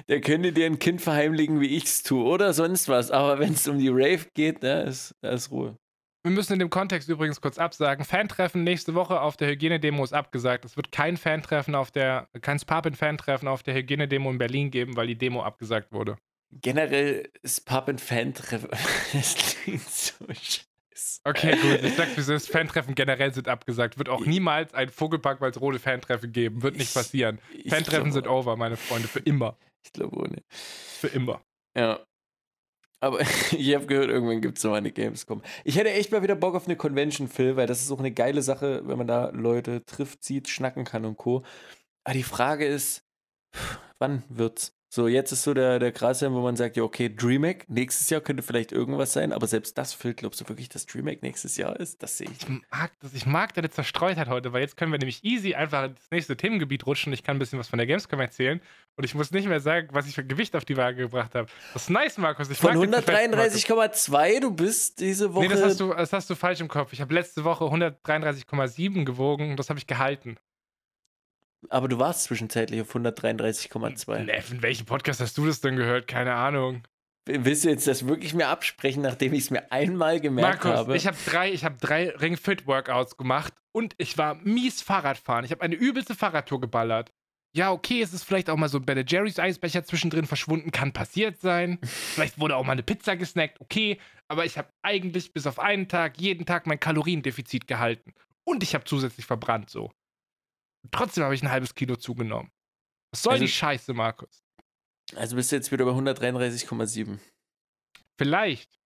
Der 0.09 0.21
könnte 0.21 0.53
dir 0.53 0.67
ein 0.67 0.81
Kind 0.81 1.01
verheimlichen, 1.01 1.61
wie 1.61 1.77
ich's 1.77 2.03
tue 2.03 2.25
oder 2.25 2.53
sonst 2.53 2.89
was. 2.89 3.13
Aber 3.13 3.39
wenn 3.39 3.53
es 3.53 3.69
um 3.69 3.79
die 3.79 3.91
Rave 3.91 4.27
geht, 4.35 4.65
da 4.65 4.81
ist, 4.81 5.15
da 5.21 5.31
ist 5.31 5.53
Ruhe. 5.53 5.79
Wir 6.25 6.31
müssen 6.31 6.55
in 6.55 6.59
dem 6.59 6.71
Kontext 6.71 7.11
übrigens 7.11 7.43
kurz 7.43 7.59
absagen. 7.59 8.03
Fantreffen 8.07 8.65
nächste 8.65 8.95
Woche 8.95 9.21
auf 9.21 9.37
der 9.37 9.49
Hygienedemo 9.49 10.03
ist 10.03 10.15
abgesagt. 10.15 10.65
Es 10.65 10.75
wird 10.75 10.91
kein 10.91 11.19
Fantreffen 11.19 11.75
auf 11.75 11.91
der, 11.91 12.29
kein 12.41 12.59
Sparpin-Fantreffen 12.59 13.47
auf 13.47 13.63
der 13.63 13.75
Hygienedemo 13.75 14.31
in 14.31 14.39
Berlin 14.39 14.71
geben, 14.71 14.97
weil 14.97 15.07
die 15.07 15.19
Demo 15.19 15.43
abgesagt 15.43 15.93
wurde. 15.93 16.17
Generell 16.51 17.29
ist 17.43 17.67
Pub 17.67 17.89
and 17.91 18.01
Fan 18.01 18.33
treffen. 18.33 18.71
Das 19.13 19.35
klingt 19.65 19.83
so 19.87 20.25
scheiße. 20.33 21.21
Okay, 21.25 21.57
gut. 21.61 21.83
Ich 21.83 21.95
sag, 21.95 22.17
wie 22.17 22.23
das 22.23 22.47
Fantreffen 22.47 22.95
generell 22.95 23.35
sind 23.35 23.47
abgesagt. 23.49 23.99
Wird 23.99 24.09
auch 24.09 24.25
niemals 24.25 24.73
ein 24.73 24.89
Vogelpark 24.89 25.43
rote 25.61 25.79
Fantreffen 25.79 26.33
geben. 26.33 26.63
Wird 26.63 26.77
nicht 26.77 26.89
Ich- 26.89 26.95
passieren. 26.95 27.39
Ich 27.53 27.71
Fantreffen 27.71 28.13
sind 28.13 28.29
over, 28.29 28.57
meine 28.57 28.77
Freunde. 28.79 29.09
Für 29.09 29.19
immer. 29.19 29.59
Ich 29.85 29.93
glaube 29.93 30.17
ohne. 30.17 30.43
Für 30.49 31.09
immer. 31.09 31.43
Ja. 31.77 32.01
Aber 33.05 33.21
ich 33.53 33.75
habe 33.75 33.85
gehört, 33.85 34.09
irgendwann 34.09 34.41
gibt 34.41 34.57
es 34.57 34.65
noch 34.65 34.73
eine 34.73 34.91
Gamescom. 34.91 35.43
Ich 35.63 35.77
hätte 35.77 35.91
echt 35.91 36.11
mal 36.11 36.23
wieder 36.23 36.37
Bock 36.37 36.55
auf 36.55 36.65
eine 36.65 36.75
Convention, 36.75 37.29
Phil, 37.29 37.55
weil 37.55 37.67
das 37.67 37.83
ist 37.83 37.91
auch 37.91 37.99
eine 37.99 38.13
geile 38.13 38.41
Sache, 38.41 38.81
wenn 38.87 38.97
man 38.97 39.07
da 39.07 39.29
Leute 39.29 39.85
trifft, 39.85 40.25
sieht, 40.25 40.49
schnacken 40.49 40.85
kann 40.85 41.05
und 41.05 41.19
Co. 41.19 41.45
Aber 42.05 42.15
die 42.15 42.23
Frage 42.23 42.65
ist, 42.65 43.05
wann 43.99 44.23
wird's? 44.31 44.75
So, 44.95 45.09
jetzt 45.09 45.33
ist 45.33 45.43
so 45.43 45.55
der, 45.55 45.81
der 45.81 45.91
Grashelm, 45.91 46.35
wo 46.35 46.41
man 46.41 46.55
sagt, 46.55 46.77
ja, 46.77 46.85
okay, 46.85 47.13
DreamHack, 47.13 47.69
nächstes 47.69 48.11
Jahr 48.11 48.21
könnte 48.21 48.45
vielleicht 48.45 48.71
irgendwas 48.71 49.13
sein, 49.13 49.33
aber 49.33 49.49
selbst 49.49 49.77
das, 49.77 49.93
Phil, 49.93 50.15
glaubst 50.15 50.41
du 50.41 50.49
wirklich, 50.49 50.69
dass 50.69 50.87
DreamHack 50.87 51.21
nächstes 51.21 51.57
Jahr 51.57 51.81
ist? 51.81 52.01
Das 52.01 52.17
sehe 52.17 52.29
ich. 52.31 52.43
Ich 52.43 52.49
mag, 52.71 52.93
das, 53.01 53.13
ich 53.13 53.27
mag 53.27 53.53
deine 53.55 53.69
Zerstreutheit 53.71 54.29
heute, 54.29 54.53
weil 54.53 54.61
jetzt 54.61 54.77
können 54.77 54.93
wir 54.93 55.01
nämlich 55.01 55.25
easy 55.25 55.57
einfach 55.57 55.87
ins 55.87 56.11
nächste 56.13 56.37
Themengebiet 56.37 56.87
rutschen. 56.87 57.13
Ich 57.13 57.25
kann 57.25 57.35
ein 57.35 57.39
bisschen 57.41 57.59
was 57.59 57.67
von 57.67 57.79
der 57.79 57.89
Gamescom 57.89 58.21
erzählen 58.21 58.61
und 58.95 59.03
ich 59.03 59.17
muss 59.17 59.33
nicht 59.33 59.49
mehr 59.49 59.59
sagen, 59.59 59.89
was 59.91 60.07
ich 60.07 60.15
für 60.15 60.25
Gewicht 60.25 60.55
auf 60.55 60.65
die 60.65 60.77
Waage 60.77 60.99
gebracht 60.99 61.35
habe. 61.35 61.49
Das 61.73 61.83
ist 61.83 61.91
nice, 61.91 62.17
Markus. 62.17 62.49
Ich 62.49 62.59
Von 62.59 62.79
mag 62.79 62.83
den 62.89 62.93
Fest, 63.03 63.31
Markus. 63.33 63.65
133,2, 63.67 64.41
du 64.43 64.53
bist 64.53 65.01
diese 65.01 65.35
Woche. 65.35 65.49
Nee, 65.49 65.51
das 65.51 65.65
hast, 65.65 65.81
du, 65.81 65.93
das 65.93 66.13
hast 66.13 66.31
du 66.31 66.37
falsch 66.37 66.61
im 66.61 66.69
Kopf. 66.69 66.93
Ich 66.93 67.01
habe 67.01 67.13
letzte 67.13 67.43
Woche 67.43 67.65
133,7 67.65 69.05
gewogen 69.05 69.51
und 69.51 69.57
das 69.59 69.71
habe 69.71 69.81
ich 69.81 69.89
gehalten. 69.89 70.37
Aber 71.71 71.89
du 71.89 71.99
warst 71.99 72.25
zwischenzeitlich 72.25 72.81
auf 72.81 72.95
133,2. 72.95 74.25
Nee, 74.25 74.43
in 74.51 74.63
welchem 74.63 74.87
Podcast 74.87 75.21
hast 75.21 75.37
du 75.39 75.47
das 75.47 75.61
denn 75.61 75.77
gehört? 75.77 76.09
Keine 76.09 76.35
Ahnung. 76.35 76.83
Willst 77.27 77.65
du 77.65 77.71
jetzt 77.71 77.87
das 77.87 78.07
wirklich 78.07 78.35
mir 78.35 78.49
absprechen, 78.49 79.03
nachdem 79.03 79.33
ich 79.33 79.45
es 79.45 79.51
mir 79.51 79.73
einmal 79.73 80.21
gemerkt 80.21 80.65
Markus, 80.65 80.81
habe? 80.81 80.97
ich 80.97 81.07
habe 81.07 81.17
drei, 81.25 81.53
ich 81.53 81.65
hab 81.65 81.81
drei 81.81 82.11
Ring 82.11 82.37
Fit 82.37 82.67
Workouts 82.67 83.17
gemacht 83.17 83.55
und 83.73 83.95
ich 83.97 84.19
war 84.19 84.35
mies 84.35 84.83
Fahrradfahren. 84.83 85.45
Ich 85.45 85.51
habe 85.51 85.63
eine 85.63 85.75
übelste 85.75 86.15
Fahrradtour 86.15 86.61
geballert. 86.61 87.11
Ja, 87.57 87.71
okay, 87.71 88.03
es 88.03 88.13
ist 88.13 88.25
vielleicht 88.25 88.51
auch 88.51 88.57
mal 88.57 88.69
so 88.69 88.79
ein 88.79 88.85
Ben 88.85 89.03
Jerry's 89.07 89.39
Eisbecher 89.39 89.85
zwischendrin 89.85 90.27
verschwunden, 90.27 90.73
kann 90.73 90.93
passiert 90.93 91.41
sein. 91.41 91.79
Vielleicht 91.85 92.41
wurde 92.41 92.57
auch 92.57 92.65
mal 92.65 92.73
eine 92.73 92.83
Pizza 92.83 93.17
gesnackt, 93.17 93.61
okay. 93.61 94.01
Aber 94.27 94.45
ich 94.45 94.59
habe 94.59 94.69
eigentlich 94.83 95.33
bis 95.33 95.47
auf 95.47 95.61
einen 95.61 95.87
Tag, 95.87 96.19
jeden 96.19 96.47
Tag 96.47 96.67
mein 96.67 96.81
Kaloriendefizit 96.81 97.69
gehalten. 97.69 98.13
Und 98.43 98.65
ich 98.65 98.75
habe 98.75 98.85
zusätzlich 98.85 99.25
verbrannt 99.25 99.71
so. 99.71 99.93
Trotzdem 100.91 101.25
habe 101.25 101.35
ich 101.35 101.43
ein 101.43 101.51
halbes 101.51 101.75
Kilo 101.75 101.97
zugenommen. 101.97 102.51
Was 103.13 103.23
soll 103.23 103.33
Also- 103.35 103.45
die 103.45 103.51
Scheiße, 103.51 103.93
Markus? 103.95 104.43
also 105.17 105.37
bist 105.37 105.53
du 105.53 105.57
jetzt 105.57 105.71
wieder 105.71 105.85
bei 105.85 105.93
133,7. 105.93 107.21
Vielleicht. 108.19 108.79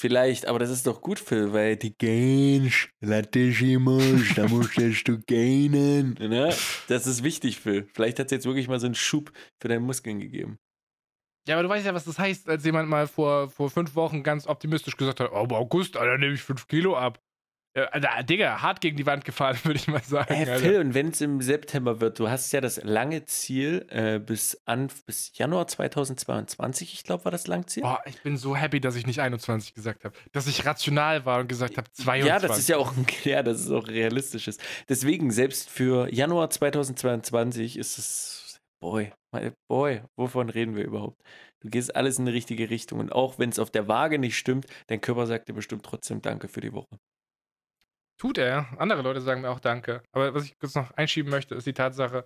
Vielleicht, 0.00 0.46
aber 0.46 0.60
das 0.60 0.70
ist 0.70 0.86
doch 0.86 1.00
gut, 1.00 1.18
Phil, 1.18 1.52
weil 1.52 1.76
die 1.76 1.96
gainst, 1.96 2.88
Latissimus, 3.00 4.34
da 4.36 4.46
musst 4.46 4.76
du 4.78 5.18
gainen. 5.26 6.14
Ne? 6.14 6.54
Das 6.86 7.06
ist 7.08 7.24
wichtig, 7.24 7.58
Phil. 7.58 7.88
Vielleicht 7.94 8.18
hat 8.20 8.26
es 8.26 8.30
jetzt 8.32 8.46
wirklich 8.46 8.68
mal 8.68 8.78
so 8.78 8.86
einen 8.86 8.94
Schub 8.94 9.32
für 9.60 9.66
deine 9.68 9.80
Muskeln 9.80 10.20
gegeben. 10.20 10.56
Ja, 11.48 11.56
aber 11.56 11.64
du 11.64 11.68
weißt 11.70 11.84
ja, 11.86 11.94
was 11.94 12.04
das 12.04 12.18
heißt, 12.18 12.48
als 12.48 12.64
jemand 12.64 12.88
mal 12.88 13.08
vor, 13.08 13.50
vor 13.50 13.70
fünf 13.70 13.94
Wochen 13.96 14.22
ganz 14.22 14.46
optimistisch 14.46 14.96
gesagt 14.96 15.18
hat, 15.18 15.32
oh, 15.32 15.48
August, 15.54 15.96
Alter, 15.96 16.16
nehme 16.18 16.34
ich 16.34 16.42
fünf 16.42 16.68
Kilo 16.68 16.96
ab. 16.96 17.20
Ja, 17.76 17.84
Alter, 17.84 18.22
Digga, 18.24 18.62
hart 18.62 18.80
gegen 18.80 18.96
die 18.96 19.06
Wand 19.06 19.24
gefahren, 19.24 19.58
würde 19.64 19.78
ich 19.78 19.88
mal 19.88 20.02
sagen. 20.02 20.32
Äh, 20.32 20.50
Alter. 20.50 20.58
Phil, 20.58 20.80
und 20.80 20.94
wenn 20.94 21.08
es 21.08 21.20
im 21.20 21.40
September 21.40 22.00
wird, 22.00 22.18
du 22.18 22.28
hast 22.28 22.50
ja 22.52 22.60
das 22.60 22.82
lange 22.82 23.24
Ziel 23.26 23.86
äh, 23.90 24.18
bis, 24.18 24.60
an, 24.64 24.88
bis 25.06 25.32
Januar 25.34 25.66
2022, 25.66 26.94
ich 26.94 27.04
glaube, 27.04 27.24
war 27.24 27.32
das 27.32 27.46
Langziel. 27.46 27.82
Boah, 27.82 28.02
ich 28.06 28.22
bin 28.22 28.36
so 28.36 28.56
happy, 28.56 28.80
dass 28.80 28.96
ich 28.96 29.06
nicht 29.06 29.20
21 29.20 29.74
gesagt 29.74 30.04
habe. 30.04 30.16
Dass 30.32 30.46
ich 30.46 30.64
rational 30.64 31.24
war 31.24 31.40
und 31.40 31.48
gesagt 31.48 31.76
habe 31.76 31.90
22. 31.92 32.26
Ja, 32.26 32.38
das 32.38 32.58
ist 32.58 32.68
ja 32.68 32.78
auch 32.78 32.92
ja, 33.24 33.42
das 33.42 33.60
ist 33.60 33.70
auch 33.70 33.86
realistisches. 33.86 34.58
Deswegen, 34.88 35.30
selbst 35.30 35.70
für 35.70 36.12
Januar 36.12 36.50
2022 36.50 37.76
ist 37.76 37.98
es, 37.98 38.60
boy, 38.80 39.12
boy, 39.68 40.02
wovon 40.16 40.48
reden 40.48 40.74
wir 40.74 40.84
überhaupt? 40.84 41.22
Du 41.60 41.68
gehst 41.68 41.94
alles 41.96 42.18
in 42.18 42.26
die 42.26 42.32
richtige 42.32 42.70
Richtung. 42.70 43.00
Und 43.00 43.12
auch 43.12 43.38
wenn 43.38 43.50
es 43.50 43.58
auf 43.58 43.70
der 43.70 43.88
Waage 43.88 44.18
nicht 44.18 44.38
stimmt, 44.38 44.66
dein 44.86 45.00
Körper 45.00 45.26
sagt 45.26 45.48
dir 45.48 45.54
bestimmt 45.54 45.84
trotzdem 45.84 46.22
Danke 46.22 46.48
für 46.48 46.60
die 46.60 46.72
Woche. 46.72 46.98
Tut 48.18 48.38
er. 48.38 48.66
Andere 48.78 49.02
Leute 49.02 49.20
sagen 49.20 49.42
mir 49.42 49.50
auch 49.50 49.60
Danke. 49.60 50.02
Aber 50.12 50.34
was 50.34 50.44
ich 50.44 50.58
kurz 50.58 50.74
noch 50.74 50.90
einschieben 50.92 51.30
möchte, 51.30 51.54
ist 51.54 51.66
die 51.66 51.72
Tatsache, 51.72 52.24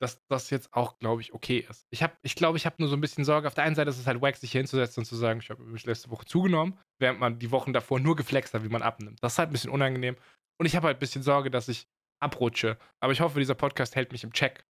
dass 0.00 0.24
das 0.28 0.50
jetzt 0.50 0.72
auch, 0.72 0.98
glaube 0.98 1.20
ich, 1.20 1.32
okay 1.32 1.64
ist. 1.68 1.86
Ich, 1.90 2.02
hab, 2.02 2.18
ich 2.22 2.34
glaube, 2.34 2.58
ich 2.58 2.66
habe 2.66 2.76
nur 2.78 2.88
so 2.88 2.96
ein 2.96 3.00
bisschen 3.00 3.24
Sorge. 3.24 3.46
Auf 3.46 3.54
der 3.54 3.64
einen 3.64 3.74
Seite 3.74 3.90
ist 3.90 3.98
es 3.98 4.06
halt 4.06 4.20
wack, 4.20 4.36
sich 4.36 4.52
hier 4.52 4.60
hinzusetzen 4.60 5.02
und 5.02 5.04
zu 5.06 5.16
sagen, 5.16 5.40
ich 5.40 5.50
habe 5.50 5.62
letzte 5.84 6.10
Woche 6.10 6.26
zugenommen, 6.26 6.78
während 6.98 7.20
man 7.20 7.38
die 7.38 7.50
Wochen 7.50 7.72
davor 7.72 8.00
nur 8.00 8.16
geflext 8.16 8.54
hat, 8.54 8.64
wie 8.64 8.68
man 8.68 8.82
abnimmt. 8.82 9.22
Das 9.22 9.34
ist 9.34 9.38
halt 9.38 9.50
ein 9.50 9.52
bisschen 9.52 9.70
unangenehm. 9.70 10.16
Und 10.58 10.66
ich 10.66 10.76
habe 10.76 10.86
halt 10.86 10.96
ein 10.96 11.00
bisschen 11.00 11.22
Sorge, 11.22 11.50
dass 11.50 11.68
ich 11.68 11.86
abrutsche. 12.20 12.78
Aber 13.00 13.12
ich 13.12 13.20
hoffe, 13.20 13.38
dieser 13.38 13.54
Podcast 13.54 13.94
hält 13.94 14.12
mich 14.12 14.24
im 14.24 14.32
Check. 14.32 14.64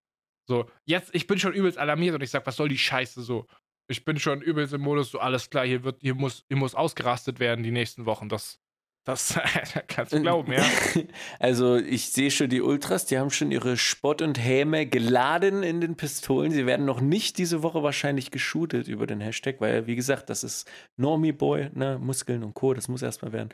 So, 0.47 0.69
jetzt, 0.85 1.13
ich 1.13 1.27
bin 1.27 1.39
schon 1.39 1.53
übelst 1.53 1.77
alarmiert 1.77 2.15
und 2.15 2.21
ich 2.21 2.29
sage, 2.29 2.45
was 2.45 2.55
soll 2.55 2.69
die 2.69 2.77
Scheiße 2.77 3.21
so? 3.21 3.47
Ich 3.87 4.03
bin 4.03 4.19
schon 4.19 4.41
übelst 4.41 4.73
im 4.73 4.81
Modus, 4.81 5.11
so 5.11 5.19
alles 5.19 5.49
klar, 5.49 5.65
hier 5.65 5.83
wird, 5.83 6.01
hier 6.01 6.15
muss, 6.15 6.43
hier 6.47 6.57
muss 6.57 6.75
ausgerastet 6.75 7.39
werden 7.39 7.63
die 7.63 7.71
nächsten 7.71 8.05
Wochen. 8.05 8.29
Das, 8.29 8.59
das 9.05 9.39
kannst 9.87 10.13
du 10.13 10.21
glauben, 10.21 10.51
ja. 10.51 10.63
Also 11.39 11.77
ich 11.77 12.11
sehe 12.11 12.31
schon 12.31 12.49
die 12.49 12.61
Ultras, 12.61 13.05
die 13.05 13.17
haben 13.19 13.29
schon 13.29 13.51
ihre 13.51 13.77
Spott 13.77 14.21
und 14.21 14.37
Häme 14.37 14.87
geladen 14.87 15.63
in 15.63 15.79
den 15.79 15.95
Pistolen. 15.95 16.51
Sie 16.51 16.65
werden 16.65 16.85
noch 16.85 17.01
nicht 17.01 17.37
diese 17.37 17.63
Woche 17.63 17.83
wahrscheinlich 17.83 18.31
geshootet 18.31 18.87
über 18.87 19.05
den 19.07 19.21
Hashtag, 19.21 19.61
weil 19.61 19.85
wie 19.87 19.95
gesagt, 19.95 20.29
das 20.29 20.43
ist 20.43 20.69
Normie 20.97 21.31
Boy, 21.31 21.69
ne, 21.73 21.99
Muskeln 21.99 22.43
und 22.43 22.55
Co. 22.55 22.73
Das 22.73 22.87
muss 22.87 23.01
erstmal 23.03 23.31
werden. 23.31 23.49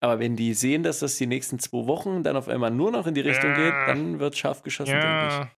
Aber 0.00 0.18
wenn 0.18 0.36
die 0.36 0.54
sehen, 0.54 0.82
dass 0.82 1.00
das 1.00 1.16
die 1.16 1.26
nächsten 1.26 1.58
zwei 1.58 1.86
Wochen 1.86 2.22
dann 2.22 2.36
auf 2.36 2.48
einmal 2.48 2.70
nur 2.70 2.90
noch 2.90 3.06
in 3.06 3.14
die 3.14 3.20
Richtung 3.20 3.50
Ja. 3.50 3.56
geht, 3.56 3.74
dann 3.88 4.18
wird 4.18 4.36
scharf 4.38 4.62
geschossen, 4.62 4.92
denke 4.92 5.06
Ja. 5.06 5.50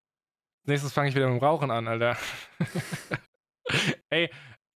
Nächstes 0.66 0.92
fange 0.92 1.10
ich 1.10 1.14
wieder 1.14 1.28
mit 1.28 1.40
dem 1.40 1.44
Rauchen 1.44 1.70
an, 1.70 1.86
Alter. 1.86 2.16
Ey, 4.10 4.30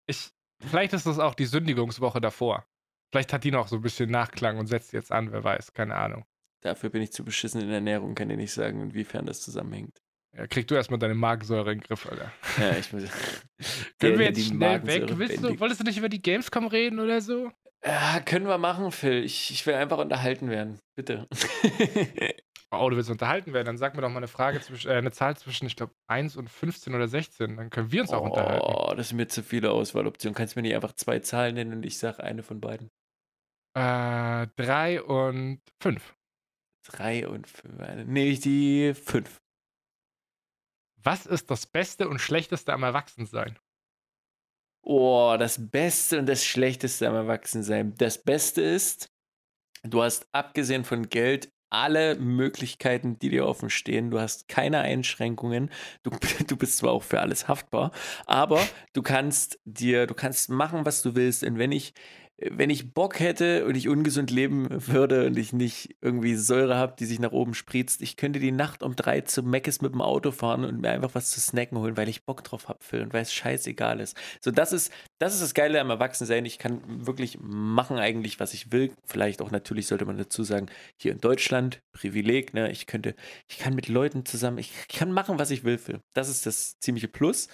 ich, 0.07 0.31
vielleicht 0.61 0.93
ist 0.93 1.07
das 1.07 1.19
auch 1.19 1.35
die 1.35 1.47
Sündigungswoche 1.47 2.21
davor. 2.21 2.67
Vielleicht 3.11 3.33
hat 3.33 3.45
die 3.45 3.51
noch 3.51 3.69
so 3.69 3.77
ein 3.77 3.83
bisschen 3.83 4.11
Nachklang 4.11 4.59
und 4.59 4.67
setzt 4.67 4.93
jetzt 4.93 5.13
an, 5.13 5.33
wer 5.33 5.45
weiß, 5.45 5.73
keine 5.73 5.95
Ahnung. 5.95 6.25
Dafür 6.61 6.91
bin 6.91 7.03
ich 7.03 7.13
zu 7.13 7.25
beschissen 7.25 7.61
in 7.61 7.69
der 7.69 7.77
Ernährung, 7.77 8.15
kann 8.15 8.29
dir 8.29 8.37
nicht 8.37 8.53
sagen, 8.53 8.83
inwiefern 8.83 9.27
das 9.27 9.41
zusammenhängt. 9.41 10.03
Ja, 10.37 10.47
krieg 10.47 10.69
du 10.69 10.75
erstmal 10.75 10.99
deine 10.99 11.15
Magensäure 11.15 11.73
in 11.73 11.79
den 11.79 11.87
Griff, 11.87 12.07
Alter. 12.07 12.33
Ja, 12.59 12.77
ich 12.77 12.93
muss. 12.93 13.05
Können 13.99 14.19
wir 14.19 14.27
jetzt 14.27 14.37
die 14.37 14.43
schnell 14.43 14.83
weg? 14.85 15.03
Magensäure 15.03 15.19
Willst 15.19 15.43
du, 15.43 15.61
wolltest 15.61 15.81
du 15.81 15.85
nicht 15.85 15.99
über 15.99 16.09
die 16.09 16.21
Gamescom 16.21 16.67
reden 16.67 17.01
oder 17.01 17.21
so? 17.21 17.51
Ja, 17.85 18.21
können 18.21 18.47
wir 18.47 18.59
machen, 18.59 18.91
Phil. 18.91 19.25
Ich, 19.25 19.53
ich 19.53 19.65
will 19.65 19.75
einfach 19.75 19.99
unterhalten 19.99 20.51
werden. 20.51 20.81
Bitte. 20.97 21.29
Oh, 22.71 22.91
du 22.91 22.97
willst 22.97 23.09
unterhalten 23.09 23.55
werden, 23.55 23.65
dann 23.65 23.79
sag 23.79 23.95
mir 23.95 24.03
doch 24.03 24.11
mal 24.11 24.19
eine 24.19 24.29
Frage 24.29 24.61
zwischen, 24.61 24.91
äh, 24.91 24.97
eine 24.97 25.11
Zahl 25.11 25.35
zwischen, 25.39 25.67
ich 25.67 25.75
glaube, 25.75 25.95
1 26.07 26.37
und 26.37 26.51
15 26.51 26.95
oder 26.95 27.09
16. 27.09 27.57
Dann 27.57 27.71
können 27.71 27.91
wir 27.91 28.03
uns 28.03 28.11
auch 28.11 28.21
unterhalten. 28.21 28.63
Oh, 28.63 28.93
das 28.95 29.09
sind 29.09 29.17
mir 29.17 29.27
zu 29.27 29.43
viele 29.43 29.71
Auswahloptionen. 29.71 30.35
Kannst 30.35 30.55
du 30.55 30.59
mir 30.59 30.65
nicht 30.65 30.75
einfach 30.75 30.93
zwei 30.93 31.19
Zahlen 31.21 31.55
nennen 31.55 31.73
und 31.73 31.87
ich 31.87 31.97
sage 31.97 32.23
eine 32.23 32.43
von 32.43 32.61
beiden? 32.61 32.91
Äh, 33.79 34.49
3 34.57 35.03
und 35.03 35.61
5. 35.81 36.19
Drei 36.89 37.29
und 37.29 37.47
fünf. 37.47 37.79
Nehme 38.07 38.31
ich 38.31 38.41
die 38.41 38.95
fünf. 38.95 39.41
Was 41.03 41.27
ist 41.27 41.51
das 41.51 41.67
Beste 41.67 42.09
und 42.09 42.19
Schlechteste 42.19 42.73
am 42.73 42.83
Erwachsensein? 42.83 43.59
Oh, 44.83 45.37
das 45.39 45.71
Beste 45.71 46.19
und 46.19 46.27
das 46.27 46.45
Schlechteste 46.45 47.09
am 47.09 47.15
Erwachsensein. 47.15 47.95
Das 47.99 48.23
Beste 48.23 48.63
ist, 48.63 49.11
du 49.83 50.03
hast 50.03 50.27
abgesehen 50.33 50.85
von 50.85 51.11
Geld 51.11 51.53
alle 51.71 52.17
Möglichkeiten, 52.17 53.19
die 53.19 53.29
dir 53.29 53.47
offen 53.47 53.69
stehen. 53.69 54.11
Du 54.11 54.19
hast 54.19 54.49
keine 54.49 54.81
Einschränkungen. 54.81 55.71
Du, 56.03 56.11
du 56.47 56.57
bist 56.57 56.79
zwar 56.79 56.93
auch 56.93 57.03
für 57.03 57.21
alles 57.21 57.49
haftbar, 57.49 57.93
aber 58.25 58.67
du 58.95 59.03
kannst 59.03 59.61
dir, 59.67 60.07
du 60.07 60.15
kannst 60.15 60.49
machen, 60.49 60.87
was 60.87 61.03
du 61.03 61.15
willst. 61.15 61.45
Und 61.45 61.59
wenn 61.59 61.73
ich, 61.73 61.93
wenn 62.41 62.71
ich 62.71 62.95
Bock 62.95 63.19
hätte 63.19 63.65
und 63.65 63.75
ich 63.75 63.89
ungesund 63.89 64.31
leben 64.31 64.69
würde 64.71 65.27
und 65.27 65.37
ich 65.37 65.53
nicht 65.53 65.97
irgendwie 66.01 66.37
Säure 66.37 66.77
habe, 66.77 66.95
die 66.97 67.05
sich 67.05 67.19
nach 67.19 67.33
oben 67.33 67.55
spritzt, 67.55 68.01
ich 68.01 68.17
könnte 68.17 68.39
die 68.39 68.53
Nacht 68.53 68.85
um 68.85 68.95
drei 68.95 69.23
zu 69.23 69.43
Meckes 69.43 69.81
mit 69.83 69.93
dem 69.93 70.01
Auto 70.01 70.31
fahren 70.31 70.65
und 70.65 70.81
mir 70.81 70.91
einfach 70.91 71.15
was 71.15 71.31
zu 71.31 71.41
snacken 71.41 71.79
holen, 71.79 71.97
weil 71.97 72.09
ich 72.09 72.25
Bock 72.25 72.45
drauf 72.45 72.69
habe, 72.69 72.79
Phil, 72.81 73.03
und 73.03 73.13
weil 73.13 73.23
es 73.23 73.33
scheißegal 73.33 73.99
ist. 73.99 74.17
So, 74.41 74.53
das 74.53 74.73
ist, 74.73 74.93
das 75.19 75.35
ist 75.35 75.43
das 75.43 75.55
Geile 75.55 75.81
am 75.81 75.91
Erwachsensein. 75.91 76.45
Ich 76.45 76.59
kann 76.59 76.81
wirklich 77.07 77.39
machen 77.41 77.99
eigentlich, 77.99 78.39
was 78.39 78.55
ich 78.55 78.71
will. 78.71 78.93
Vielleicht 79.05 79.43
auch 79.43 79.51
natürlich 79.51 79.89
sollte 79.89 80.05
man 80.05 80.17
dazu 80.17 80.45
sagen, 80.45 80.67
hier 80.97 81.13
in 81.13 81.21
Deutschland, 81.21 81.83
Privileg, 81.93 82.55
ne? 82.55 82.71
Ich 82.71 82.87
könnte, 82.87 83.17
ich 83.49 83.59
kann 83.59 83.75
mit 83.75 83.89
Leuten 83.89 84.25
zusammen, 84.25 84.59
ich 84.59 84.73
kann 84.89 85.11
machen, 85.11 85.41
was 85.41 85.51
ich 85.51 85.65
will, 85.65 85.79
Phil. 85.79 86.01
Das 86.15 86.29
ist 86.29 86.47
das 86.47 86.79
ziemliche 86.79 87.09
Plus. 87.09 87.49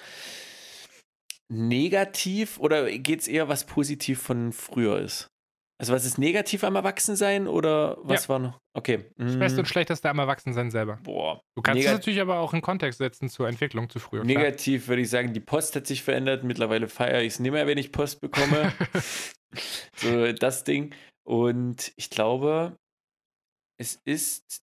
Negativ 1.51 2.59
oder 2.59 2.90
geht 2.99 3.20
es 3.20 3.28
eher, 3.28 3.49
was 3.49 3.66
positiv 3.66 4.20
von 4.20 4.53
früher 4.53 4.99
ist? 4.99 5.28
Also 5.78 5.92
was 5.92 6.05
ist 6.05 6.18
negativ 6.18 6.62
am 6.62 6.76
Erwachsensein 6.76 7.49
oder 7.49 7.99
was 8.01 8.28
war 8.28 8.38
noch? 8.38 8.61
Okay. 8.74 9.11
Das 9.16 9.34
mm, 9.34 9.38
Beste 9.40 9.61
und 9.61 9.66
Schlechteste 9.66 10.09
am 10.09 10.18
Erwachsensein 10.20 10.70
selber. 10.70 10.99
boah. 11.03 11.40
Du 11.57 11.62
kannst 11.62 11.80
es 11.80 11.86
Negat- 11.86 11.99
natürlich 11.99 12.20
aber 12.20 12.38
auch 12.38 12.55
in 12.55 12.61
Kontext 12.62 12.99
setzen 12.99 13.28
zur 13.28 13.49
Entwicklung 13.49 13.90
zu 13.90 13.99
früher. 13.99 14.22
klar. 14.22 14.34
Negativ 14.34 14.86
würde 14.88 15.03
ich 15.03 15.11
sagen, 15.11 15.32
die 15.32 15.40
Post 15.40 15.74
hat 15.74 15.86
sich 15.86 16.03
verändert. 16.03 16.45
Mittlerweile 16.45 16.88
feiere 16.88 17.22
ich 17.22 17.34
es 17.34 17.40
nicht 17.40 17.51
mehr, 17.53 17.66
wenn 17.66 17.76
ich 17.78 17.90
Post 17.92 18.20
bekomme. 18.20 18.72
so 19.97 20.32
das 20.32 20.64
Ding. 20.64 20.95
Und 21.26 21.92
ich 21.97 22.09
glaube, 22.09 22.76
es 23.78 24.01
ist 24.05 24.62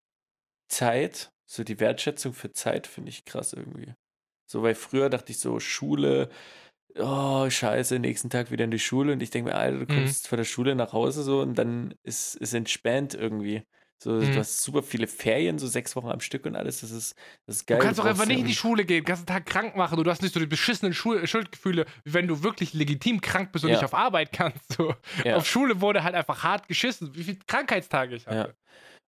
Zeit, 0.71 1.31
so 1.49 1.63
die 1.63 1.79
Wertschätzung 1.79 2.33
für 2.33 2.51
Zeit 2.53 2.85
finde 2.85 3.09
ich 3.09 3.25
krass 3.25 3.53
irgendwie. 3.53 3.93
So, 4.49 4.61
weil 4.61 4.75
früher 4.75 5.09
dachte 5.09 5.31
ich 5.31 5.39
so, 5.39 5.59
Schule, 5.59 6.29
oh, 6.97 7.49
scheiße, 7.49 7.99
nächsten 7.99 8.29
Tag 8.29 8.51
wieder 8.51 8.65
in 8.65 8.71
die 8.71 8.79
Schule. 8.79 9.13
Und 9.13 9.21
ich 9.21 9.29
denke 9.29 9.51
mir, 9.51 9.57
Alter, 9.57 9.79
du 9.79 9.85
Mhm. 9.91 9.95
kommst 9.95 10.27
von 10.27 10.37
der 10.37 10.45
Schule 10.45 10.75
nach 10.75 10.93
Hause 10.93 11.23
so 11.23 11.41
und 11.41 11.55
dann 11.55 11.93
ist 12.03 12.37
es 12.41 12.53
entspannt 12.53 13.13
irgendwie. 13.13 13.63
So, 14.01 14.11
Mhm. 14.11 14.31
du 14.31 14.39
hast 14.39 14.63
super 14.63 14.81
viele 14.81 15.07
Ferien, 15.07 15.59
so 15.59 15.67
sechs 15.67 15.93
Wochen 15.97 16.07
am 16.07 16.21
Stück 16.21 16.45
und 16.45 16.55
alles. 16.55 16.79
Das 16.81 16.91
ist, 16.91 17.15
das 17.45 17.57
ist 17.57 17.65
geil. 17.67 17.79
Du 17.79 17.85
kannst 17.85 17.99
doch 17.99 18.05
einfach 18.05 18.25
nicht 18.25 18.39
in 18.39 18.45
die 18.45 18.53
Schule 18.55 18.85
gehen, 18.85 18.99
den 19.03 19.05
ganzen 19.05 19.25
Tag 19.25 19.45
krank 19.45 19.75
machen 19.75 19.97
und 19.97 20.05
du 20.05 20.11
hast 20.11 20.21
nicht 20.21 20.33
so 20.33 20.39
die 20.39 20.45
beschissenen 20.45 20.93
Schul 20.93 21.27
Schuldgefühle, 21.27 21.85
wie 22.05 22.13
wenn 22.13 22.25
du 22.27 22.41
wirklich 22.41 22.73
legitim 22.73 23.19
krank 23.19 23.51
bist 23.51 23.65
und 23.65 23.71
Ja. 23.71 23.75
nicht 23.75 23.83
auf 23.85 23.93
Arbeit 23.93 24.31
kannst. 24.31 24.73
So. 24.77 24.95
Ja. 25.25 25.35
Auf 25.35 25.45
Schule 25.45 25.81
wurde 25.81 26.03
halt 26.03 26.15
einfach 26.15 26.43
hart 26.43 26.69
geschissen, 26.69 27.13
wie 27.13 27.23
viele 27.25 27.39
Krankheitstage 27.45 28.15
ich 28.15 28.25
hatte. 28.25 28.55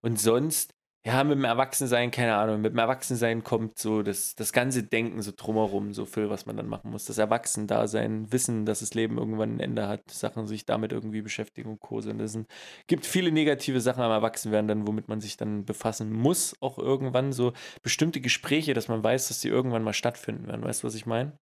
Und 0.01 0.19
sonst, 0.19 0.73
ja, 1.03 1.23
mit 1.23 1.35
dem 1.35 1.45
Erwachsensein, 1.45 2.11
keine 2.11 2.35
Ahnung, 2.35 2.61
mit 2.61 2.73
dem 2.73 2.77
Erwachsensein 2.77 3.43
kommt 3.43 3.79
so 3.79 4.03
das, 4.03 4.35
das 4.35 4.53
ganze 4.53 4.83
Denken 4.83 5.23
so 5.23 5.31
drumherum, 5.35 5.93
so 5.93 6.05
viel, 6.05 6.29
was 6.29 6.45
man 6.45 6.57
dann 6.57 6.67
machen 6.67 6.91
muss. 6.91 7.05
Das 7.05 7.17
Erwachsendasein, 7.17 8.31
Wissen, 8.31 8.65
dass 8.67 8.81
das 8.81 8.93
Leben 8.93 9.17
irgendwann 9.17 9.55
ein 9.55 9.59
Ende 9.59 9.87
hat, 9.87 10.11
Sachen 10.11 10.45
sich 10.45 10.65
damit 10.67 10.91
irgendwie 10.91 11.23
beschäftigen 11.23 11.71
und 11.71 11.79
Co. 11.79 12.01
sind. 12.01 12.21
Es 12.21 12.37
gibt 12.85 13.07
viele 13.07 13.31
negative 13.31 13.81
Sachen 13.81 14.03
am 14.03 14.11
Erwachsenwerden, 14.11 14.67
dann, 14.67 14.87
womit 14.87 15.07
man 15.07 15.21
sich 15.21 15.37
dann 15.37 15.65
befassen 15.65 16.11
muss, 16.11 16.55
auch 16.61 16.77
irgendwann. 16.77 17.33
So 17.33 17.53
bestimmte 17.81 18.21
Gespräche, 18.21 18.75
dass 18.75 18.87
man 18.87 19.03
weiß, 19.03 19.27
dass 19.29 19.39
die 19.41 19.49
irgendwann 19.49 19.83
mal 19.83 19.93
stattfinden 19.93 20.45
werden. 20.47 20.63
Weißt 20.63 20.83
du, 20.83 20.87
was 20.87 20.95
ich 20.95 21.07
meine? 21.07 21.35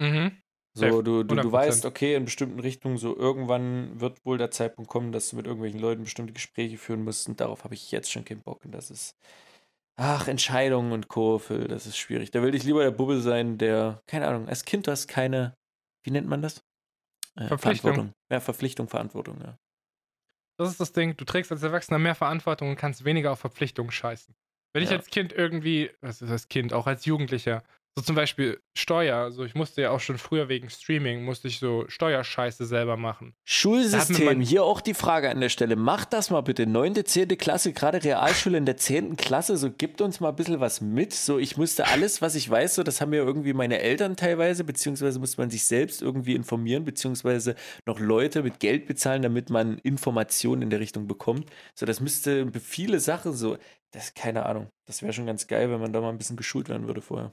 Mhm. 0.00 0.42
So, 0.76 1.00
du, 1.00 1.22
du, 1.22 1.38
du 1.38 1.52
100%. 1.52 1.52
weißt, 1.52 1.84
okay, 1.86 2.14
in 2.14 2.24
bestimmten 2.26 2.60
Richtungen, 2.60 2.98
so 2.98 3.16
irgendwann 3.16 3.98
wird 4.00 4.24
wohl 4.26 4.36
der 4.36 4.50
Zeitpunkt 4.50 4.90
kommen, 4.90 5.10
dass 5.10 5.30
du 5.30 5.36
mit 5.36 5.46
irgendwelchen 5.46 5.80
Leuten 5.80 6.04
bestimmte 6.04 6.34
Gespräche 6.34 6.76
führen 6.76 7.02
musst 7.02 7.28
und 7.28 7.40
darauf 7.40 7.64
habe 7.64 7.74
ich 7.74 7.90
jetzt 7.92 8.10
schon 8.12 8.24
keinen 8.24 8.42
Bock 8.42 8.64
und 8.64 8.72
das 8.72 8.90
ist, 8.90 9.16
ach, 9.96 10.28
Entscheidungen 10.28 10.92
und. 10.92 11.06
Phil, 11.40 11.68
das 11.68 11.86
ist 11.86 11.96
schwierig. 11.96 12.30
Da 12.30 12.42
will 12.42 12.54
ich 12.54 12.64
lieber 12.64 12.82
der 12.82 12.90
Bubbel 12.90 13.20
sein, 13.20 13.58
der, 13.58 14.02
keine 14.06 14.28
Ahnung, 14.28 14.48
als 14.48 14.64
Kind 14.64 14.86
du 14.86 14.90
hast 14.90 15.08
keine, 15.08 15.54
wie 16.04 16.10
nennt 16.10 16.28
man 16.28 16.42
das? 16.42 16.62
Äh, 17.36 17.48
Verpflichtung. 17.48 17.94
Verantwortung. 17.94 18.12
Ja, 18.30 18.40
Verpflichtung, 18.40 18.88
Verantwortung, 18.88 19.40
ja. 19.42 19.56
Das 20.58 20.70
ist 20.70 20.80
das 20.80 20.92
Ding, 20.92 21.16
du 21.16 21.24
trägst 21.24 21.52
als 21.52 21.62
Erwachsener 21.62 21.98
mehr 21.98 22.14
Verantwortung 22.14 22.70
und 22.70 22.76
kannst 22.76 23.04
weniger 23.04 23.32
auf 23.32 23.40
Verpflichtungen 23.40 23.90
scheißen. 23.90 24.34
Wenn 24.74 24.82
ich 24.82 24.90
Ja. 24.90 24.96
als 24.96 25.06
Kind 25.08 25.32
irgendwie, 25.32 25.90
was 26.00 26.22
ist 26.22 26.30
das 26.30 26.48
Kind, 26.48 26.72
auch 26.72 26.86
als 26.86 27.04
Jugendlicher, 27.04 27.62
So 27.98 28.04
zum 28.04 28.14
Beispiel 28.14 28.60
Steuer. 28.76 29.16
Also 29.16 29.44
ich 29.44 29.54
musste 29.54 29.80
ja 29.80 29.90
auch 29.90 30.00
schon 30.00 30.18
früher 30.18 30.50
wegen 30.50 30.68
Streaming, 30.68 31.24
musste 31.24 31.48
ich 31.48 31.58
so 31.58 31.86
Steuerscheiße 31.88 32.66
selber 32.66 32.98
machen. 32.98 33.34
Schulsystem, 33.46 34.42
hier 34.42 34.64
auch 34.64 34.82
die 34.82 34.92
Frage 34.92 35.30
an 35.30 35.40
der 35.40 35.48
Stelle. 35.48 35.76
Macht 35.76 36.12
das 36.12 36.28
mal 36.28 36.42
bitte. 36.42 36.66
Neunte, 36.66 37.04
zehnte 37.04 37.38
Klasse, 37.38 37.72
gerade 37.72 38.04
Realschule 38.04 38.58
in 38.58 38.66
der 38.66 38.76
zehnten 38.76 39.16
Klasse, 39.16 39.56
so 39.56 39.70
gibt 39.70 40.02
uns 40.02 40.20
mal 40.20 40.28
ein 40.28 40.36
bisschen 40.36 40.60
was 40.60 40.82
mit. 40.82 41.14
So, 41.14 41.38
ich 41.38 41.56
musste 41.56 41.86
alles, 41.86 42.20
was 42.20 42.34
ich 42.34 42.50
weiß, 42.50 42.74
so, 42.74 42.82
das 42.82 43.00
haben 43.00 43.10
mir 43.10 43.22
irgendwie 43.22 43.54
meine 43.54 43.80
Eltern 43.80 44.14
teilweise, 44.14 44.64
beziehungsweise 44.64 45.18
musste 45.18 45.40
man 45.40 45.48
sich 45.48 45.64
selbst 45.64 46.02
irgendwie 46.02 46.34
informieren, 46.34 46.84
beziehungsweise 46.84 47.54
noch 47.86 47.98
Leute 47.98 48.42
mit 48.42 48.60
Geld 48.60 48.84
bezahlen, 48.84 49.22
damit 49.22 49.48
man 49.48 49.78
Informationen 49.78 50.60
in 50.60 50.68
der 50.68 50.80
Richtung 50.80 51.06
bekommt. 51.06 51.48
So, 51.74 51.86
das 51.86 52.00
müsste 52.00 52.52
viele 52.60 53.00
Sachen 53.00 53.32
so, 53.32 53.56
das 53.90 54.12
keine 54.12 54.44
Ahnung. 54.44 54.68
Das 54.86 55.00
wäre 55.00 55.14
schon 55.14 55.24
ganz 55.24 55.46
geil, 55.46 55.70
wenn 55.70 55.80
man 55.80 55.94
da 55.94 56.02
mal 56.02 56.10
ein 56.10 56.18
bisschen 56.18 56.36
geschult 56.36 56.68
werden 56.68 56.88
würde 56.88 57.00
vorher. 57.00 57.32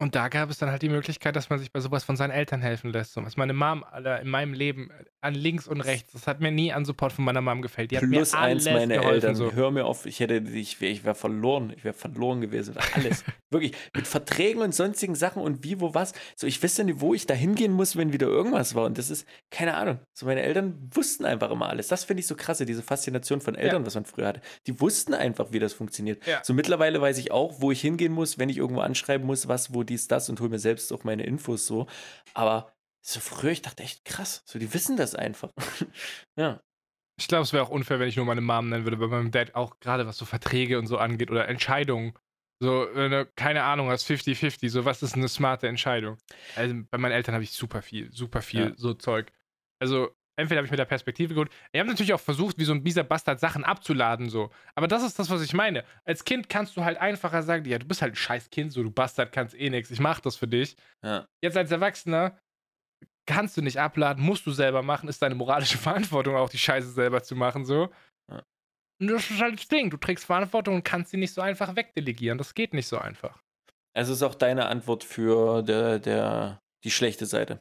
Und 0.00 0.14
da 0.14 0.28
gab 0.28 0.48
es 0.48 0.58
dann 0.58 0.70
halt 0.70 0.82
die 0.82 0.88
Möglichkeit, 0.88 1.34
dass 1.34 1.50
man 1.50 1.58
sich 1.58 1.72
bei 1.72 1.80
sowas 1.80 2.04
von 2.04 2.16
seinen 2.16 2.30
Eltern 2.30 2.60
helfen 2.62 2.92
lässt. 2.92 3.14
So 3.14 3.24
was 3.24 3.36
meine 3.36 3.52
Mom 3.52 3.82
Alter, 3.82 4.20
in 4.20 4.28
meinem 4.28 4.54
Leben 4.54 4.90
äh, 4.90 5.04
an 5.20 5.34
links 5.34 5.66
und 5.66 5.80
rechts, 5.80 6.12
das 6.12 6.28
hat 6.28 6.40
mir 6.40 6.52
nie 6.52 6.72
an 6.72 6.84
Support 6.84 7.12
von 7.12 7.24
meiner 7.24 7.40
Mom 7.40 7.62
gefällt. 7.62 7.90
Die 7.90 7.96
hat 7.96 8.04
Plus 8.04 8.10
mir 8.32 8.38
eins 8.38 8.66
alles 8.66 8.78
meine 8.78 8.94
geholfen. 8.94 9.14
Eltern. 9.14 9.34
So. 9.34 9.52
Hör 9.52 9.72
mir 9.72 9.86
auf, 9.86 10.06
ich 10.06 10.20
hätte, 10.20 10.36
ich 10.36 10.80
wäre 10.80 11.02
wär 11.04 11.14
verloren. 11.16 11.72
Ich 11.76 11.82
wäre 11.82 11.94
verloren 11.94 12.40
gewesen. 12.40 12.76
Alles. 12.94 13.24
Wirklich. 13.50 13.72
Mit 13.96 14.06
Verträgen 14.06 14.62
und 14.62 14.72
sonstigen 14.72 15.16
Sachen 15.16 15.42
und 15.42 15.64
wie, 15.64 15.80
wo, 15.80 15.94
was. 15.94 16.12
So, 16.36 16.46
ich 16.46 16.62
wüsste 16.62 16.84
nicht, 16.84 17.00
wo 17.00 17.12
ich 17.12 17.26
da 17.26 17.34
hingehen 17.34 17.72
muss, 17.72 17.96
wenn 17.96 18.12
wieder 18.12 18.28
irgendwas 18.28 18.76
war. 18.76 18.84
Und 18.84 18.98
das 18.98 19.10
ist, 19.10 19.26
keine 19.50 19.74
Ahnung. 19.74 19.98
So, 20.12 20.26
meine 20.26 20.42
Eltern 20.42 20.88
wussten 20.94 21.24
einfach 21.24 21.50
immer 21.50 21.68
alles. 21.68 21.88
Das 21.88 22.04
finde 22.04 22.20
ich 22.20 22.28
so 22.28 22.36
krasse, 22.36 22.66
diese 22.66 22.84
Faszination 22.84 23.40
von 23.40 23.56
Eltern, 23.56 23.82
Ja. 23.82 23.86
was 23.86 23.96
man 23.96 24.04
früher 24.04 24.28
hatte. 24.28 24.42
Die 24.68 24.80
wussten 24.80 25.12
einfach, 25.12 25.50
wie 25.50 25.58
das 25.58 25.72
funktioniert. 25.72 26.24
Ja. 26.24 26.38
So, 26.44 26.54
mittlerweile 26.54 27.00
weiß 27.00 27.18
ich 27.18 27.32
auch, 27.32 27.60
wo 27.60 27.72
ich 27.72 27.80
hingehen 27.80 28.12
muss, 28.12 28.38
wenn 28.38 28.48
ich 28.48 28.58
irgendwo 28.58 28.80
anschreiben 28.82 29.26
muss, 29.26 29.48
was, 29.48 29.74
wo 29.74 29.82
dies, 29.88 30.08
das 30.08 30.28
und 30.28 30.40
hole 30.40 30.50
mir 30.50 30.58
selbst 30.58 30.92
auch 30.92 31.04
meine 31.04 31.24
Infos 31.24 31.66
so. 31.66 31.86
Aber 32.34 32.72
so 33.00 33.20
früher, 33.20 33.50
ich 33.52 33.62
dachte 33.62 33.82
echt 33.82 34.04
krass. 34.04 34.42
So, 34.46 34.58
die 34.58 34.72
wissen 34.74 34.96
das 34.96 35.14
einfach. 35.14 35.50
ja. 36.36 36.60
Ich 37.20 37.26
glaube, 37.26 37.42
es 37.42 37.52
wäre 37.52 37.64
auch 37.64 37.70
unfair, 37.70 37.98
wenn 37.98 38.08
ich 38.08 38.16
nur 38.16 38.26
meine 38.26 38.40
Mom 38.40 38.68
nennen 38.68 38.84
würde, 38.84 38.96
bei 38.96 39.08
meinem 39.08 39.30
Dad 39.32 39.54
auch 39.54 39.80
gerade 39.80 40.06
was 40.06 40.16
so 40.18 40.24
Verträge 40.24 40.78
und 40.78 40.86
so 40.86 40.98
angeht 40.98 41.30
oder 41.30 41.48
Entscheidungen. 41.48 42.12
So, 42.60 42.88
wenn 42.92 43.10
du 43.10 43.26
keine 43.36 43.62
Ahnung 43.62 43.88
hast, 43.88 44.08
50-50, 44.08 44.68
so 44.68 44.84
was 44.84 45.02
ist 45.02 45.14
eine 45.14 45.28
smarte 45.28 45.68
Entscheidung? 45.68 46.16
Also 46.56 46.74
bei 46.90 46.98
meinen 46.98 47.12
Eltern 47.12 47.34
habe 47.34 47.44
ich 47.44 47.52
super 47.52 47.82
viel, 47.82 48.12
super 48.12 48.42
viel 48.42 48.60
Ja. 48.70 48.72
so 48.76 48.94
Zeug. 48.94 49.32
Also 49.80 50.10
entweder 50.38 50.58
habe 50.58 50.66
ich 50.66 50.70
mit 50.70 50.78
der 50.78 50.84
Perspektive 50.84 51.34
geholt. 51.34 51.50
Ich 51.72 51.80
habe 51.80 51.90
natürlich 51.90 52.14
auch 52.14 52.20
versucht, 52.20 52.58
wie 52.58 52.64
so 52.64 52.72
ein 52.72 52.82
mieser 52.82 53.02
Bastard 53.02 53.40
Sachen 53.40 53.64
abzuladen, 53.64 54.30
so. 54.30 54.50
Aber 54.74 54.86
das 54.86 55.02
ist 55.02 55.18
das, 55.18 55.28
was 55.30 55.42
ich 55.42 55.52
meine. 55.52 55.84
Als 56.04 56.24
Kind 56.24 56.48
kannst 56.48 56.76
du 56.76 56.84
halt 56.84 56.98
einfacher 56.98 57.42
sagen, 57.42 57.64
ja, 57.64 57.78
du 57.78 57.86
bist 57.86 58.02
halt 58.02 58.12
ein 58.12 58.16
scheiß 58.16 58.50
Kind, 58.50 58.72
so, 58.72 58.82
du 58.82 58.90
Bastard 58.90 59.32
kannst 59.32 59.54
eh 59.58 59.68
nichts, 59.68 59.90
ich 59.90 60.00
mach 60.00 60.20
das 60.20 60.36
für 60.36 60.46
dich. 60.46 60.76
Ja. 61.04 61.26
Jetzt 61.42 61.56
als 61.56 61.70
Erwachsener 61.72 62.38
kannst 63.26 63.56
du 63.56 63.62
nicht 63.62 63.78
abladen, 63.78 64.24
musst 64.24 64.46
du 64.46 64.52
selber 64.52 64.82
machen, 64.82 65.08
ist 65.08 65.20
deine 65.20 65.34
moralische 65.34 65.78
Verantwortung 65.78 66.36
auch, 66.36 66.48
die 66.48 66.58
Scheiße 66.58 66.90
selber 66.90 67.22
zu 67.22 67.34
machen, 67.34 67.64
so. 67.64 67.90
Ja. 68.30 68.42
Und 69.00 69.08
das 69.08 69.30
ist 69.30 69.40
halt 69.40 69.58
das 69.58 69.68
Ding, 69.68 69.90
du 69.90 69.96
trägst 69.96 70.24
Verantwortung 70.24 70.76
und 70.76 70.84
kannst 70.84 71.10
sie 71.10 71.18
nicht 71.18 71.34
so 71.34 71.40
einfach 71.40 71.74
wegdelegieren. 71.74 72.38
Das 72.38 72.54
geht 72.54 72.74
nicht 72.74 72.86
so 72.86 72.98
einfach. 72.98 73.42
Also 73.96 74.12
ist 74.12 74.22
auch 74.22 74.36
deine 74.36 74.66
Antwort 74.66 75.02
für 75.02 75.62
der, 75.62 75.98
der, 75.98 76.60
die 76.84 76.90
schlechte 76.92 77.26
Seite. 77.26 77.60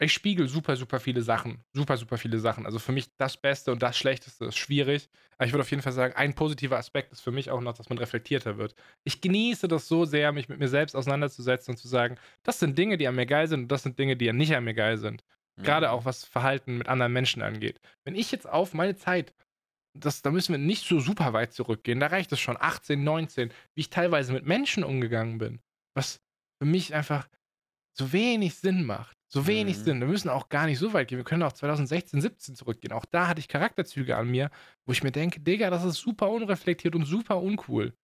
Ich 0.00 0.12
spiegel 0.12 0.48
super, 0.48 0.74
super 0.76 0.98
viele 0.98 1.22
Sachen. 1.22 1.62
Super, 1.72 1.96
super 1.96 2.18
viele 2.18 2.40
Sachen. 2.40 2.66
Also 2.66 2.80
für 2.80 2.90
mich 2.90 3.06
das 3.16 3.36
Beste 3.36 3.70
und 3.70 3.80
das 3.80 3.96
Schlechteste 3.96 4.46
ist 4.46 4.56
schwierig. 4.56 5.08
Aber 5.38 5.46
ich 5.46 5.52
würde 5.52 5.62
auf 5.62 5.70
jeden 5.70 5.82
Fall 5.82 5.92
sagen, 5.92 6.14
ein 6.16 6.34
positiver 6.34 6.78
Aspekt 6.78 7.12
ist 7.12 7.20
für 7.20 7.30
mich 7.30 7.50
auch 7.50 7.60
noch, 7.60 7.74
dass 7.74 7.88
man 7.88 7.98
reflektierter 7.98 8.58
wird. 8.58 8.74
Ich 9.04 9.20
genieße 9.20 9.68
das 9.68 9.86
so 9.86 10.04
sehr, 10.04 10.32
mich 10.32 10.48
mit 10.48 10.58
mir 10.58 10.68
selbst 10.68 10.96
auseinanderzusetzen 10.96 11.72
und 11.74 11.78
zu 11.78 11.86
sagen, 11.86 12.16
das 12.42 12.58
sind 12.58 12.76
Dinge, 12.76 12.96
die 12.98 13.06
an 13.06 13.14
mir 13.14 13.26
geil 13.26 13.46
sind 13.46 13.62
und 13.62 13.68
das 13.68 13.84
sind 13.84 13.96
Dinge, 13.98 14.16
die 14.16 14.32
nicht 14.32 14.54
an 14.56 14.64
mir 14.64 14.74
geil 14.74 14.98
sind. 14.98 15.22
Gerade 15.62 15.90
Mhm. 15.90 15.92
auch 15.92 16.04
was 16.04 16.24
Verhalten 16.24 16.78
mit 16.78 16.88
anderen 16.88 17.12
Menschen 17.12 17.40
angeht. 17.40 17.80
Wenn 18.04 18.16
ich 18.16 18.32
jetzt 18.32 18.48
auf 18.48 18.74
meine 18.74 18.96
Zeit, 18.96 19.32
das, 19.96 20.22
da 20.22 20.30
müssen 20.30 20.52
wir 20.52 20.58
nicht 20.58 20.86
so 20.86 21.00
super 21.00 21.32
weit 21.32 21.52
zurückgehen, 21.52 22.00
da 22.00 22.08
reicht 22.08 22.32
es 22.32 22.40
schon 22.40 22.56
18, 22.58 23.04
19, 23.04 23.50
wie 23.74 23.82
ich 23.82 23.90
teilweise 23.90 24.32
mit 24.32 24.46
Menschen 24.46 24.84
umgegangen 24.84 25.38
bin, 25.38 25.60
was 25.96 26.20
für 26.62 26.68
mich 26.68 26.94
einfach 26.94 27.28
so 27.96 28.12
wenig 28.12 28.56
Sinn 28.56 28.84
macht. 28.84 29.16
So 29.34 29.48
wenig 29.48 29.78
Mhm. 29.78 29.82
Sinn. 29.82 30.00
Wir 30.00 30.06
müssen 30.06 30.28
auch 30.28 30.48
gar 30.48 30.66
nicht 30.66 30.78
so 30.78 30.92
weit 30.92 31.08
gehen. 31.08 31.18
Wir 31.18 31.24
können 31.24 31.42
auch 31.42 31.52
2016, 31.52 32.20
17 32.20 32.54
zurückgehen. 32.54 32.92
Auch 32.92 33.04
da 33.04 33.26
hatte 33.26 33.40
ich 33.40 33.48
Charakterzüge 33.48 34.16
an 34.16 34.30
mir, 34.30 34.48
wo 34.86 34.92
ich 34.92 35.02
mir 35.02 35.10
denke, 35.10 35.40
Digga, 35.40 35.70
das 35.70 35.82
ist 35.84 35.96
super 35.96 36.30
unreflektiert 36.30 36.94
und 36.94 37.04
super 37.04 37.42
uncool. 37.42 37.94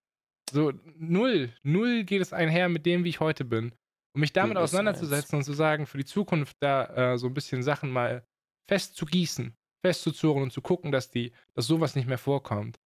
So, 0.51 0.73
null, 0.97 1.53
null 1.63 2.03
geht 2.03 2.21
es 2.21 2.33
einher 2.33 2.69
mit 2.69 2.85
dem, 2.85 3.05
wie 3.05 3.11
ich 3.11 3.21
heute 3.21 3.45
bin. 3.45 3.73
Um 4.13 4.23
mich 4.23 4.33
damit 4.33 4.57
auseinanderzusetzen 4.57 5.37
und 5.39 5.45
zu 5.45 5.53
sagen, 5.53 5.87
für 5.87 5.99
die 5.99 6.05
Zukunft 6.05 6.57
da 6.59 7.13
äh, 7.13 7.17
so 7.19 7.29
ein 7.29 7.35
bisschen 7.35 7.63
Sachen 7.63 7.91
mal 7.93 8.25
fest 8.69 8.97
zu 8.97 9.07
gießen, 9.07 9.55
festzuzurren 9.87 10.43
und 10.43 10.53
zu 10.53 10.63
gucken, 10.63 10.91
dass 10.91 11.11
die, 11.11 11.31
dass 11.55 11.69
sowas 11.69 11.95
nicht 11.95 12.09
mehr 12.09 12.19
vorkommt. 12.19 12.81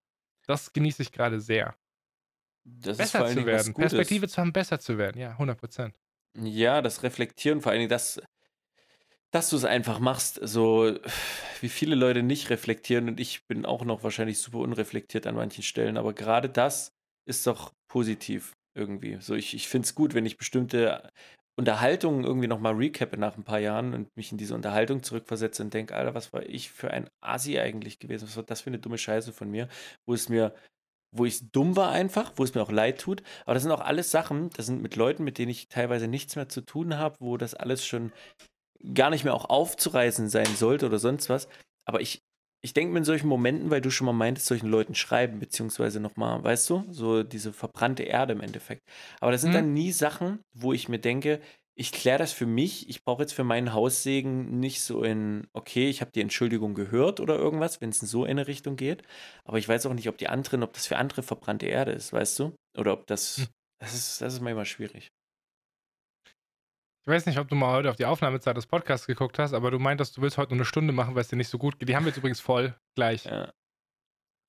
Das 0.47 0.75
genieße 0.75 1.01
ich 1.01 1.13
gerade 1.13 1.41
sehr. 1.41 1.75
Das 2.67 2.99
Besser 2.99 3.27
zu 3.27 3.47
werden. 3.47 3.73
Perspektive 3.73 4.29
zu 4.29 4.39
haben, 4.39 4.53
besser 4.53 4.79
zu 4.81 4.99
werden. 4.99 5.19
Ja, 5.19 5.31
100 5.31 5.59
Prozent. 5.59 5.97
Ja, 6.39 6.83
das 6.83 7.03
Reflektieren, 7.03 7.63
vor 7.63 7.73
allen 7.73 7.79
Dingen 7.79 7.89
das, 7.89 8.21
dass 9.35 9.51
du 9.51 9.57
es 9.57 9.65
einfach 9.65 9.99
machst, 9.99 10.39
so 10.43 10.97
wie 11.61 11.69
viele 11.69 11.97
Leute 11.97 12.23
nicht 12.23 12.51
reflektieren 12.51 13.09
und 13.09 13.21
ich 13.21 13.47
bin 13.47 13.67
auch 13.67 13.85
noch 13.85 14.05
wahrscheinlich 14.05 14.39
super 14.39 14.59
unreflektiert 14.59 15.27
an 15.27 15.35
manchen 15.35 15.65
Stellen, 15.65 15.97
aber 15.97 16.13
gerade 16.13 16.49
das 16.49 16.93
ist 17.29 17.47
doch 17.47 17.73
positiv 17.89 18.53
irgendwie. 18.77 19.19
So, 19.21 19.35
ich, 19.35 19.55
ich 19.55 19.69
finde 19.69 19.87
es 19.87 19.95
gut, 19.95 20.15
wenn 20.15 20.27
ich 20.27 20.37
bestimmte 20.37 21.11
Unterhaltungen 21.57 22.25
irgendwie 22.25 22.47
nochmal 22.49 22.75
recappe 22.75 23.17
nach 23.17 23.37
ein 23.37 23.45
paar 23.45 23.61
Jahren 23.61 23.95
und 23.95 24.17
mich 24.17 24.31
in 24.31 24.39
diese 24.39 24.55
Unterhaltung 24.55 25.03
zurückversetze 25.03 25.63
und 25.63 25.75
denke, 25.75 25.95
Alter, 25.95 26.15
was 26.15 26.33
war 26.33 26.45
ich 26.45 26.71
für 26.71 26.91
ein 26.91 27.09
Asi 27.21 27.59
eigentlich 27.59 27.99
gewesen? 27.99 28.27
Was 28.29 28.37
war 28.37 28.43
das 28.45 28.63
für 28.63 28.71
eine 28.71 28.79
dumme 28.79 28.99
Scheiße 28.99 29.33
von 29.33 29.51
mir? 29.51 29.69
Wo 30.07 30.15
es 30.15 30.29
mir, 30.29 30.55
wo 31.13 31.25
ich 31.25 31.51
dumm 31.53 31.77
war 31.77 31.93
einfach, 31.93 32.33
wo 32.37 32.45
es 32.45 32.55
mir 32.55 32.63
auch 32.63 32.73
leid 32.73 33.01
tut. 33.01 33.23
Aber 33.45 33.55
das 33.55 33.63
sind 33.63 33.73
auch 33.73 33.81
alles 33.81 34.11
Sachen, 34.11 34.51
das 34.51 34.67
sind 34.67 34.83
mit 34.83 34.97
Leuten, 34.97 35.25
mit 35.25 35.39
denen 35.39 35.51
ich 35.51 35.69
teilweise 35.69 36.09
nichts 36.09 36.37
mehr 36.37 36.49
zu 36.49 36.61
tun 36.61 36.99
habe, 36.99 37.17
wo 37.21 37.37
das 37.37 37.55
alles 37.55 37.87
schon 37.87 38.13
gar 38.93 39.11
nicht 39.11 39.25
mehr 39.25 39.35
auch 39.35 39.49
aufzureißen 39.49 40.29
sein 40.29 40.47
sollte 40.57 40.87
oder 40.87 40.99
sonst 40.99 41.29
was. 41.29 41.49
Aber 41.87 42.01
ich, 42.01 42.21
ich 42.63 42.73
denke 42.75 42.93
mir 42.93 42.99
in 42.99 43.05
solchen 43.05 43.29
Momenten, 43.29 43.71
weil 43.71 43.81
du 43.81 43.91
schon 43.91 44.07
mal 44.07 44.13
meintest, 44.13 44.47
solchen 44.47 44.69
Leuten 44.69 44.95
schreiben, 44.95 45.39
beziehungsweise 45.39 46.01
nochmal, 46.01 46.43
weißt 46.43 46.69
du, 46.71 46.85
so 46.91 47.23
diese 47.23 47.53
verbrannte 47.53 48.03
Erde 48.05 48.33
im 48.33 48.41
Endeffekt. 48.41 48.83
Aber 49.21 49.33
das 49.33 49.43
sind 49.43 49.55
Mhm. 49.55 49.55
dann 49.55 49.73
nie 49.75 49.93
Sachen, 49.93 50.41
wo 50.55 50.73
ich 50.73 50.89
mir 50.89 50.99
denke, 50.99 51.41
ich 51.77 51.91
kläre 51.93 52.19
das 52.19 52.33
für 52.33 52.47
mich. 52.47 52.89
Ich 52.89 53.03
brauche 53.05 53.23
jetzt 53.23 53.33
für 53.35 53.43
meinen 53.45 53.73
Haussegen 53.73 54.61
nicht 54.61 54.81
so 54.83 55.03
in, 55.03 55.49
okay, 55.53 55.89
ich 55.89 56.01
habe 56.01 56.13
die 56.15 56.21
Entschuldigung 56.21 56.75
gehört 56.75 57.19
oder 57.21 57.37
irgendwas, 57.37 57.81
wenn 57.81 57.91
es 57.91 58.01
in 58.01 58.09
so 58.09 58.25
eine 58.25 58.47
Richtung 58.47 58.77
geht. 58.77 59.03
Aber 59.45 59.59
ich 59.59 59.69
weiß 59.69 59.87
auch 59.87 59.95
nicht, 59.95 60.09
ob 60.09 60.17
die 60.19 60.29
anderen, 60.29 60.63
ob 60.63 60.73
das 60.73 60.87
für 60.87 60.97
andere 60.99 61.23
verbrannte 61.23 61.67
Erde 61.67 61.93
ist, 61.93 62.13
weißt 62.13 62.39
du? 62.39 62.55
Oder 62.79 62.93
ob 62.93 63.07
das, 63.07 63.45
Hm. 63.45 63.55
das 63.81 63.95
ist, 63.95 64.21
das 64.21 64.35
ist 64.35 64.41
manchmal 64.41 64.67
schwierig. 64.67 65.09
Ich 67.07 67.11
weiß 67.11 67.27
nicht, 67.27 67.39
ob 67.39 67.49
du 67.49 67.55
mal 67.55 67.71
heute 67.71 67.91
auf 67.91 67.97
die 67.97 68.07
Aufnahmezeit 68.07 68.57
des 68.57 68.67
Podcasts 68.67 69.07
geguckt 69.07 69.39
hast, 69.39 69.53
aber 69.53 69.71
du 69.71 69.79
meintest, 69.79 70.17
du 70.17 70.23
willst 70.23 70.39
heute 70.39 70.53
nur 70.53 70.61
eine 70.61 70.65
Stunde 70.65 70.91
machen, 70.95 71.15
weil 71.15 71.21
es 71.21 71.29
dir 71.29 71.37
nicht 71.37 71.51
so 71.51 71.59
gut 71.59 71.79
geht. 71.79 71.91
Die 71.91 71.95
haben 71.97 72.05
wir 72.05 72.09
jetzt 72.09 72.17
übrigens 72.17 72.41
voll 72.41 72.75
gleich. 72.97 73.27
Ja. 73.27 73.53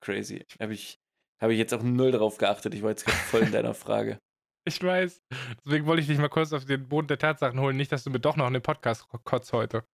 Crazy. 0.02 0.46
Habe 0.58 0.72
ich, 0.72 0.98
hab 1.38 1.50
ich 1.50 1.58
jetzt 1.58 1.74
auch 1.74 1.82
null 1.82 2.12
drauf 2.12 2.38
geachtet. 2.38 2.72
Ich 2.72 2.82
war 2.82 2.90
jetzt 2.90 3.04
gerade 3.04 3.18
voll 3.18 3.42
in 3.42 3.52
deiner 3.52 3.74
Frage. 3.84 4.18
Ich 4.64 4.82
weiß. 4.82 5.20
Deswegen 5.66 5.84
wollte 5.84 6.00
ich 6.00 6.06
dich 6.06 6.16
mal 6.16 6.30
kurz 6.30 6.54
auf 6.54 6.64
den 6.64 6.88
Boden 6.88 7.08
der 7.08 7.18
Tatsachen 7.18 7.60
holen. 7.60 7.76
Nicht, 7.76 7.92
dass 7.92 8.04
du 8.04 8.10
mir 8.10 8.20
doch 8.20 8.36
noch 8.36 8.46
einen 8.46 8.62
Podcast 8.62 9.06
kotzt 9.24 9.52
heute. 9.52 9.84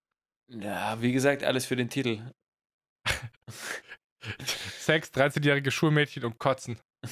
Ja, 0.48 1.02
wie 1.02 1.10
gesagt, 1.10 1.42
alles 1.42 1.66
für 1.66 1.76
den 1.76 1.90
Titel. 1.90 2.30
Sex, 4.78 5.10
13-jährige 5.10 5.72
Schulmädchen 5.72 6.24
und 6.24 6.38
Kotzen. 6.38 6.78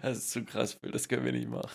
Das 0.00 0.16
ist 0.16 0.30
zu 0.30 0.46
krass, 0.46 0.72
Phil. 0.72 0.92
Das 0.92 1.08
können 1.08 1.26
wir 1.26 1.32
nicht 1.32 1.46
machen. 1.46 1.68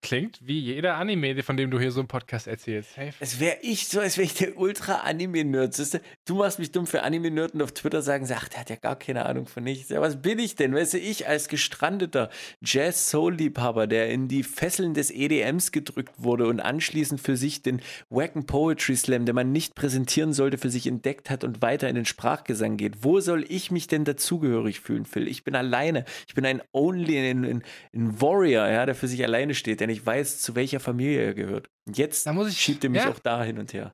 Klingt 0.00 0.38
wie 0.40 0.60
jeder 0.60 0.94
Anime, 0.94 1.42
von 1.42 1.56
dem 1.56 1.72
du 1.72 1.80
hier 1.80 1.90
so 1.90 2.00
im 2.00 2.06
Podcast 2.06 2.46
erzählst. 2.46 2.96
Hey, 2.96 3.10
Es 3.18 3.40
wäre 3.40 3.56
ich 3.62 3.88
so, 3.88 3.98
als 3.98 4.16
wäre 4.16 4.26
ich 4.26 4.34
der 4.34 4.56
Ultra-Anime-Nerd. 4.56 6.00
Du, 6.24 6.36
machst 6.36 6.60
mich 6.60 6.70
dumm 6.70 6.86
für 6.86 7.02
Anime-Nerd 7.02 7.54
und 7.54 7.62
auf 7.62 7.72
Twitter 7.72 8.00
sagen 8.00 8.24
sie, 8.24 8.34
ach, 8.36 8.48
der 8.48 8.60
hat 8.60 8.70
ja 8.70 8.76
gar 8.76 8.96
keine 8.96 9.26
Ahnung 9.26 9.48
von 9.48 9.64
nichts. 9.64 9.88
Ja, 9.88 10.00
was 10.00 10.22
bin 10.22 10.38
ich 10.38 10.54
denn? 10.54 10.72
Weißt 10.72 10.94
du, 10.94 10.98
ich 10.98 11.26
als 11.26 11.48
gestrandeter 11.48 12.30
Jazz-Soul-Liebhaber, 12.62 13.88
der 13.88 14.08
in 14.10 14.28
die 14.28 14.44
Fesseln 14.44 14.94
des 14.94 15.10
EDMs 15.10 15.72
gedrückt 15.72 16.14
wurde 16.18 16.46
und 16.46 16.60
anschließend 16.60 17.20
für 17.20 17.36
sich 17.36 17.62
den 17.62 17.82
Wacken 18.08 18.46
Poetry 18.46 18.94
Slam, 18.94 19.26
den 19.26 19.34
man 19.34 19.50
nicht 19.50 19.74
präsentieren 19.74 20.32
sollte, 20.32 20.58
für 20.58 20.70
sich 20.70 20.86
entdeckt 20.86 21.28
hat 21.28 21.42
und 21.42 21.60
weiter 21.60 21.88
in 21.88 21.96
den 21.96 22.04
Sprachgesang 22.04 22.76
geht. 22.76 23.02
Wo 23.02 23.18
soll 23.18 23.44
ich 23.48 23.72
mich 23.72 23.88
denn 23.88 24.04
dazugehörig 24.04 24.78
fühlen, 24.78 25.06
Phil? 25.06 25.26
Ich 25.26 25.42
bin 25.42 25.56
alleine. 25.56 26.04
Ich 26.28 26.34
bin 26.34 26.46
ein 26.46 26.62
Only, 26.72 27.18
ein, 27.18 27.44
ein, 27.44 27.62
ein 27.92 28.20
Warrior, 28.20 28.68
ja, 28.68 28.86
der 28.86 28.94
für 28.94 29.08
sich 29.08 29.24
alleine 29.24 29.54
steht, 29.54 29.80
der 29.80 29.87
nicht 29.88 30.06
weiß, 30.06 30.40
zu 30.40 30.54
welcher 30.54 30.78
Familie 30.80 31.20
er 31.20 31.34
gehört. 31.34 31.68
Und 31.86 31.98
jetzt 31.98 32.26
ich- 32.26 32.60
schiebt 32.60 32.84
er 32.84 32.90
mich 32.90 33.02
ja. 33.02 33.10
auch 33.10 33.18
da 33.18 33.42
hin 33.42 33.58
und 33.58 33.72
her. 33.72 33.92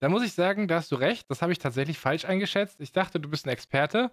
Da 0.00 0.08
muss 0.08 0.22
ich 0.22 0.32
sagen, 0.32 0.68
da 0.68 0.76
hast 0.76 0.92
du 0.92 0.96
recht. 0.96 1.24
Das 1.28 1.42
habe 1.42 1.50
ich 1.52 1.58
tatsächlich 1.58 1.98
falsch 1.98 2.24
eingeschätzt. 2.24 2.80
Ich 2.80 2.92
dachte, 2.92 3.18
du 3.18 3.28
bist 3.28 3.46
ein 3.46 3.50
Experte. 3.50 4.12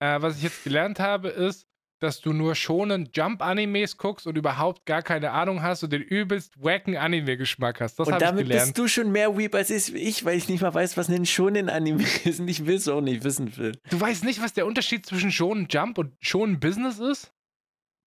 Äh, 0.00 0.22
was 0.22 0.36
ich 0.36 0.44
jetzt 0.44 0.64
gelernt 0.64 1.00
habe, 1.00 1.28
ist, 1.28 1.66
dass 2.00 2.20
du 2.20 2.32
nur 2.32 2.54
schonen 2.54 3.10
Jump-Animes 3.12 3.96
guckst 3.96 4.26
und 4.26 4.38
überhaupt 4.38 4.86
gar 4.86 5.02
keine 5.02 5.32
Ahnung 5.32 5.62
hast 5.62 5.82
und 5.82 5.92
den 5.92 6.02
übelst 6.02 6.54
wacken 6.62 6.96
Anime-Geschmack 6.96 7.80
hast. 7.80 7.98
Das 7.98 8.06
Und 8.08 8.22
damit 8.22 8.48
bist 8.48 8.78
du 8.78 8.86
schon 8.86 9.10
mehr 9.10 9.36
Weep 9.36 9.54
als 9.54 9.70
ich, 9.70 10.24
weil 10.24 10.38
ich 10.38 10.48
nicht 10.48 10.60
mal 10.62 10.72
weiß, 10.72 10.96
was 10.96 11.08
ein 11.08 11.26
schonen 11.26 11.68
Anime 11.68 12.04
ist 12.24 12.38
und 12.40 12.48
ich 12.48 12.66
will 12.66 12.76
es 12.76 12.86
auch 12.88 13.00
nicht 13.00 13.24
wissen 13.24 13.56
will. 13.56 13.72
Du 13.90 14.00
weißt 14.00 14.24
nicht, 14.24 14.40
was 14.40 14.52
der 14.52 14.66
Unterschied 14.66 15.04
zwischen 15.06 15.32
schonen 15.32 15.66
Jump 15.68 15.98
und 15.98 16.14
schonen 16.20 16.60
Business 16.60 17.00
ist? 17.00 17.32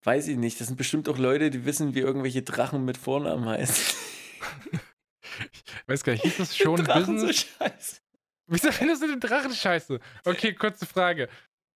Weiß 0.04 0.28
ich 0.28 0.36
nicht. 0.36 0.60
Das 0.60 0.68
sind 0.68 0.76
bestimmt 0.76 1.08
auch 1.08 1.18
Leute, 1.18 1.50
die 1.50 1.64
wissen, 1.64 1.94
wie 1.94 2.00
irgendwelche 2.00 2.42
Drachen 2.42 2.84
mit 2.84 2.96
Vornamen 2.96 3.46
heißen. 3.46 3.96
Ich 5.52 5.88
weiß 5.88 6.04
gar 6.04 6.12
nicht, 6.14 6.22
hieß 6.22 6.36
das 6.38 6.56
schonen 6.56 6.84
Drachen 6.86 7.16
Business? 7.16 7.40
so 7.42 7.46
scheiße. 7.58 8.00
Wieso 8.46 8.72
findest 8.72 9.02
du 9.02 9.06
den 9.08 9.20
Drachen 9.20 9.52
scheiße? 9.52 10.00
Okay, 10.24 10.54
kurze 10.54 10.86
Frage. 10.86 11.28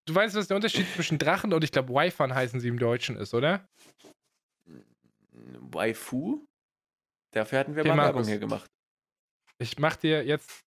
Du 0.06 0.16
weißt, 0.16 0.36
was 0.36 0.48
der 0.48 0.56
Unterschied 0.56 0.88
zwischen 0.96 1.18
Drachen 1.18 1.54
und 1.54 1.64
ich 1.64 1.72
glaube 1.72 1.94
Wi-Fi 1.94 2.30
heißen 2.30 2.60
sie 2.60 2.68
im 2.68 2.80
Deutschen 2.80 3.16
ist, 3.18 3.34
oder? 3.34 3.68
Waifu? 5.32 6.46
Dafür 7.34 7.60
hatten 7.60 7.76
wir 7.76 7.84
Okay, 7.84 7.96
mal. 7.96 8.06
Werbung 8.06 8.26
hier 8.26 8.40
gemacht. 8.40 8.70
Ich 9.60 9.78
mach 9.80 9.96
dir 9.96 10.26
jetzt 10.26 10.62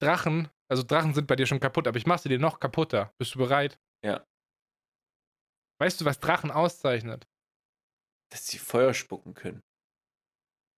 Drachen, 0.00 0.48
also 0.68 0.82
Drachen 0.82 1.14
sind 1.14 1.26
bei 1.26 1.36
dir 1.36 1.46
schon 1.46 1.60
kaputt, 1.60 1.86
aber 1.86 1.98
ich 1.98 2.06
mach 2.06 2.18
sie 2.18 2.28
dir 2.28 2.38
noch 2.38 2.58
kaputter. 2.60 3.12
Bist 3.18 3.34
du 3.34 3.38
bereit? 3.38 3.78
Ja. 4.04 4.24
Weißt 5.80 6.00
du, 6.00 6.04
was 6.04 6.20
Drachen 6.20 6.50
auszeichnet? 6.50 7.26
Dass 8.30 8.46
sie 8.46 8.58
Feuer 8.58 8.94
spucken 8.94 9.34
können. 9.34 9.62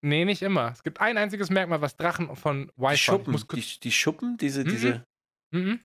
Nee, 0.04 0.24
nicht 0.24 0.42
immer. 0.42 0.70
Es 0.72 0.82
gibt 0.82 1.00
ein 1.00 1.18
einziges 1.18 1.50
Merkmal, 1.50 1.80
was 1.80 1.96
Drachen 1.96 2.34
von 2.36 2.68
Die 2.76 2.80
Wi-Fi. 2.82 2.94
Ich 2.94 3.02
Schuppen, 3.02 3.36
die, 3.54 3.80
die 3.80 3.92
Schuppen, 3.92 4.36
diese, 4.36 4.64
Mhm. 4.64 4.68
diese, 4.68 5.04
Mhm. 5.52 5.84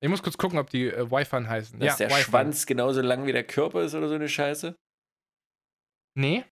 ich 0.00 0.08
muss 0.08 0.22
kurz 0.22 0.36
gucken, 0.36 0.58
ob 0.58 0.68
die 0.70 0.86
äh, 0.88 1.10
Wi-Fi 1.10 1.44
heißen. 1.44 1.78
dass 1.78 1.96
der 1.98 2.10
Wi-Fi. 2.10 2.22
Schwanz 2.24 2.66
genauso 2.66 3.00
lang 3.00 3.26
wie 3.26 3.32
der 3.32 3.46
Körper 3.46 3.82
ist 3.82 3.94
oder 3.94 4.08
so 4.08 4.14
eine 4.14 4.28
Scheiße. 4.28 4.76
Nee, 6.14 6.44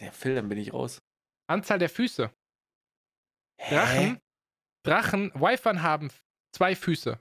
Der 0.00 0.12
Phil, 0.12 0.34
dann 0.34 0.48
bin 0.48 0.56
ich 0.58 0.72
raus. 0.72 0.98
Anzahl 1.46 1.78
der 1.78 1.90
Füße. 1.90 2.30
Hä? 3.58 3.74
Drachen, 3.74 4.20
Drachen, 4.82 5.32
Wi-Fi 5.34 5.76
haben 5.78 6.10
zwei 6.54 6.74
Füße. 6.74 7.20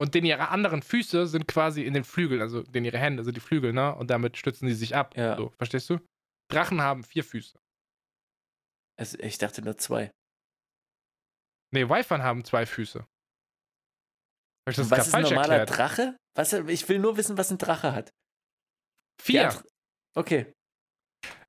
Und 0.00 0.14
denn 0.14 0.24
ihre 0.24 0.48
anderen 0.48 0.80
Füße 0.82 1.26
sind 1.26 1.46
quasi 1.46 1.82
in 1.84 1.92
den 1.92 2.04
Flügeln, 2.04 2.40
also 2.40 2.62
denn 2.62 2.84
ihre 2.86 2.98
Hände 2.98 3.22
sind 3.22 3.36
die 3.36 3.40
Flügel, 3.40 3.72
ne? 3.74 3.94
Und 3.94 4.08
damit 4.10 4.36
stützen 4.38 4.66
sie 4.68 4.74
sich 4.74 4.96
ab. 4.96 5.14
Ja. 5.16 5.36
So, 5.36 5.50
verstehst 5.58 5.90
du? 5.90 5.98
Drachen 6.50 6.80
haben 6.80 7.04
vier 7.04 7.22
Füße. 7.22 7.58
Also, 8.98 9.18
ich 9.18 9.36
dachte 9.38 9.62
nur 9.62 9.76
zwei. 9.76 10.10
Nee, 11.72 11.88
Wi-Fi 11.88 12.16
haben 12.18 12.44
zwei 12.44 12.64
Füße. 12.66 13.00
Hab 13.00 14.70
ich 14.70 14.76
das 14.76 14.90
was 14.90 15.06
ist 15.08 15.14
ein 15.14 15.22
normaler 15.22 15.58
erklärt? 15.58 15.78
Drache? 15.78 16.16
Was, 16.36 16.52
ich 16.52 16.88
will 16.88 16.98
nur 16.98 17.16
wissen, 17.16 17.36
was 17.38 17.50
ein 17.50 17.58
Drache 17.58 17.92
hat. 17.94 18.10
Vier. 19.22 19.48
andere- 19.50 19.64
Okay. 20.16 20.52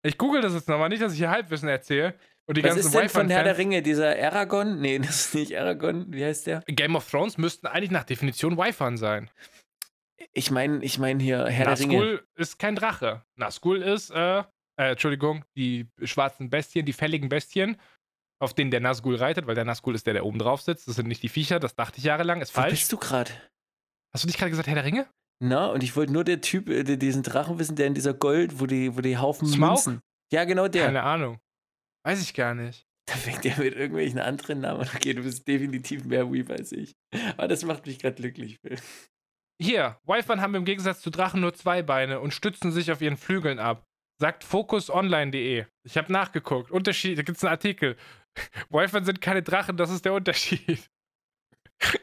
Ich 0.04 0.18
google 0.18 0.41
das 0.41 0.54
jetzt 0.54 0.68
nochmal, 0.68 0.89
nicht, 0.89 1.02
dass 1.02 1.14
ich 1.14 1.20
hier 1.20 1.30
Halbwissen 1.32 1.70
erzähle. 1.70 2.20
Und 2.52 2.58
die 2.58 2.64
Was 2.64 2.72
ganzen 2.76 2.88
ist 2.88 2.95
denn 2.95 3.08
von 3.08 3.30
Herr 3.30 3.45
der. 3.45 3.58
Ringe, 3.58 3.82
dieser 3.82 4.10
Aragorn? 4.10 4.82
Nee, 4.82 4.99
das 4.99 5.28
ist 5.28 5.36
nicht 5.36 5.58
Aragorn. 5.58 6.12
Wie 6.12 6.26
heißt 6.26 6.47
der? 6.47 6.62
Game 6.68 6.97
of 6.97 7.10
Thrones 7.10 7.38
müssten 7.38 7.66
eigentlich 7.66 7.91
nach 7.91 8.04
Definition 8.04 8.58
Wi-Fi 8.58 8.97
sein. 8.97 9.32
Ich 10.34 10.52
meine 10.52 10.84
ich 10.84 10.99
mein 10.99 11.22
hier 11.22 11.45
Herr 11.47 11.68
der 11.68 11.80
Ringe. 11.80 11.93
Nazgul 11.97 12.28
ist 12.36 12.60
kein 12.60 12.76
Drache. 12.76 13.24
Nazgul 13.38 13.82
ist, 13.82 14.10
äh, 14.12 14.39
äh, 14.39 14.43
Entschuldigung, 14.76 15.45
die 15.56 15.88
schwarzen 16.04 16.49
Bestien, 16.49 16.86
die 16.86 16.91
fälligen 16.91 17.30
Bestien, 17.30 17.78
auf 18.41 18.54
denen 18.54 18.70
der 18.70 18.82
Nazgul 18.82 19.16
reitet, 19.16 19.47
weil 19.47 19.56
der 19.56 19.64
Nazgul 19.64 19.95
ist 19.95 20.06
der, 20.06 20.14
der 20.16 20.26
oben 20.26 20.38
drauf 20.38 20.62
sitzt. 20.62 20.89
Das 20.89 20.97
sind 20.97 21.08
nicht 21.08 21.24
die 21.24 21.30
Viecher, 21.30 21.62
das 21.62 21.74
dachte 21.76 21.99
ich 21.99 22.04
jahrelang, 22.04 22.41
ist 22.41 22.54
Wo 22.54 22.60
falsch. 22.64 22.72
bist 22.72 22.91
du 22.91 22.97
gerade? 22.97 23.32
Hast 24.12 24.26
du 24.26 24.28
nicht 24.28 24.38
gerade 24.38 24.52
gesagt, 24.52 24.68
Herr 24.68 24.76
der 24.76 24.84
Ringe? 24.84 25.08
Na, 25.39 25.68
und 25.68 25.84
ich 25.84 25.95
wollte 25.95 26.12
nur 26.12 26.26
der 26.26 26.41
Typ, 26.41 26.68
äh, 26.68 26.84
diesen 26.97 27.24
Drachen 27.24 27.60
wissen, 27.60 27.78
der 27.78 27.88
in 27.88 27.93
dieser 27.93 28.14
Gold, 28.14 28.60
wo 28.60 28.66
die, 28.66 28.97
wo 28.97 28.99
die 28.99 29.18
Haufen 29.18 29.47
Smaug? 29.47 29.70
Münzen. 29.70 30.02
Ja, 30.34 30.43
genau 30.43 30.68
der. 30.68 30.88
Keine 30.88 31.04
Ahnung. 31.04 31.39
Weiß 32.04 32.22
ich 32.22 32.34
gar 32.34 32.54
nicht. 32.56 32.86
Da 33.08 33.16
fängt 33.16 33.45
er 33.45 33.58
mit 33.58 33.76
irgendwelchen 33.76 34.20
anderen 34.20 34.62
Namen. 34.62 34.82
an. 34.82 34.89
Okay, 34.95 35.14
du 35.14 35.24
bist 35.24 35.47
definitiv 35.47 36.06
mehr 36.06 36.32
Weeb 36.32 36.49
als 36.49 36.72
ich. 36.72 36.93
Aber 37.38 37.47
das 37.47 37.64
macht 37.66 37.86
mich 37.86 37.99
gerade 37.99 38.16
glücklich, 38.16 38.58
Phil. 38.62 38.78
Hier, 39.62 39.99
Wi-Fi 40.06 40.38
haben 40.38 40.56
im 40.56 40.66
Gegensatz 40.66 41.02
zu 41.02 41.10
Drachen 41.10 41.41
nur 41.41 41.54
zwei 41.54 41.84
Beine 41.84 42.20
und 42.20 42.34
stützen 42.34 42.72
sich 42.72 42.91
auf 42.91 43.02
ihren 43.02 43.18
Flügeln 43.18 43.60
ab. 43.60 43.84
Sagt 44.20 44.43
focusonline.de. 44.43 45.66
Ich 45.84 45.97
habe 45.97 46.12
nachgeguckt. 46.12 46.72
Unterschied, 46.72 47.18
da 47.18 47.24
gibt 47.24 47.38
es 47.38 47.43
einen 47.43 47.52
Artikel. 47.52 47.97
Wi-Fi 48.70 49.04
sind 49.04 49.22
keine 49.22 49.43
Drachen, 49.43 49.78
das 49.78 49.89
ist 49.91 50.06
der 50.06 50.14
Unterschied. 50.14 50.89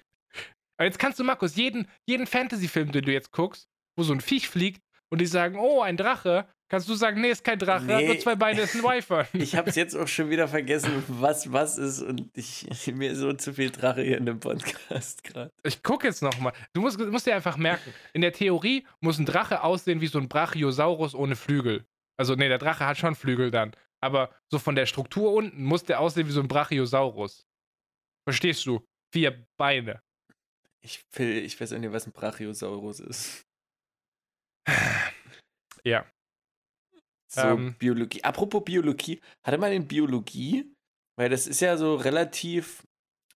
Aber 0.76 0.84
jetzt 0.84 0.98
kannst 0.98 1.18
du, 1.18 1.24
Markus, 1.24 1.56
jeden, 1.56 1.88
jeden 2.06 2.26
Fantasy-Film, 2.26 2.92
den 2.92 3.04
du 3.04 3.12
jetzt 3.12 3.32
guckst, 3.32 3.68
wo 3.96 4.04
so 4.04 4.12
ein 4.12 4.20
Viech 4.20 4.48
fliegt 4.48 4.82
und 5.10 5.20
die 5.20 5.26
sagen, 5.26 5.56
oh, 5.58 5.80
ein 5.80 5.96
Drache, 5.96 6.48
kannst 6.68 6.88
du 6.88 6.94
sagen, 6.94 7.20
nee, 7.20 7.30
ist 7.30 7.42
kein 7.44 7.58
Drache, 7.58 7.86
hat 7.86 8.00
Nee. 8.02 8.06
nur 8.08 8.18
zwei 8.18 8.34
Beine, 8.36 8.60
ist 8.62 8.74
ein 8.74 8.82
Wi-Fi. 8.82 9.24
Ich 9.42 9.54
habe 9.56 9.70
es 9.70 9.76
jetzt 9.76 9.94
auch 9.96 10.08
schon 10.08 10.30
wieder 10.30 10.48
vergessen, 10.48 11.02
was 11.08 11.52
was 11.52 11.78
ist. 11.78 12.02
Und 12.02 12.30
ich, 12.34 12.66
mir 12.94 13.14
so 13.16 13.32
zu 13.32 13.54
viel 13.54 13.70
Drache 13.70 14.02
hier 14.02 14.18
in 14.18 14.26
dem 14.26 14.40
Podcast 14.40 15.24
gerade. 15.24 15.50
Ich 15.62 15.82
gucke 15.82 16.06
jetzt 16.06 16.22
nochmal. 16.22 16.52
Du 16.72 16.80
musst, 16.80 16.98
musst 16.98 17.26
dir 17.26 17.34
einfach 17.34 17.56
merken, 17.56 17.92
in 18.12 18.20
der 18.20 18.32
Theorie 18.32 18.86
muss 19.00 19.18
ein 19.18 19.26
Drache 19.26 19.62
aussehen 19.62 20.00
wie 20.00 20.06
so 20.06 20.18
ein 20.18 20.28
Brachiosaurus 20.28 21.14
ohne 21.14 21.36
Flügel. 21.36 21.84
Also, 22.16 22.34
nee, 22.34 22.48
der 22.48 22.58
Drache 22.58 22.84
hat 22.86 22.98
schon 22.98 23.14
Flügel 23.14 23.50
dann. 23.50 23.72
Aber 24.00 24.30
so 24.50 24.58
von 24.58 24.74
der 24.76 24.86
Struktur 24.86 25.32
unten 25.32 25.64
muss 25.64 25.84
der 25.84 26.00
aussehen 26.00 26.26
wie 26.28 26.32
so 26.32 26.40
ein 26.40 26.48
Brachiosaurus. 26.48 27.46
Verstehst 28.28 28.66
du? 28.66 28.84
Vier 29.12 29.46
Beine. 29.56 30.02
Ich, 30.80 31.04
Phil, 31.10 31.38
ich 31.38 31.60
weiß 31.60 31.72
auch 31.72 31.78
nicht, 31.78 31.92
was 31.92 32.06
ein 32.06 32.12
Brachiosaurus 32.12 33.00
ist. 33.00 33.44
Ja. 35.84 36.04
So, 37.30 37.42
Ähm. 37.42 37.76
Biologie. 37.78 38.24
Apropos 38.24 38.64
Biologie, 38.64 39.20
hatte 39.44 39.58
man 39.58 39.72
in 39.72 39.86
Biologie, 39.86 40.72
weil 41.16 41.28
das 41.28 41.46
ist 41.46 41.60
ja 41.60 41.76
so 41.76 41.94
relativ, 41.94 42.82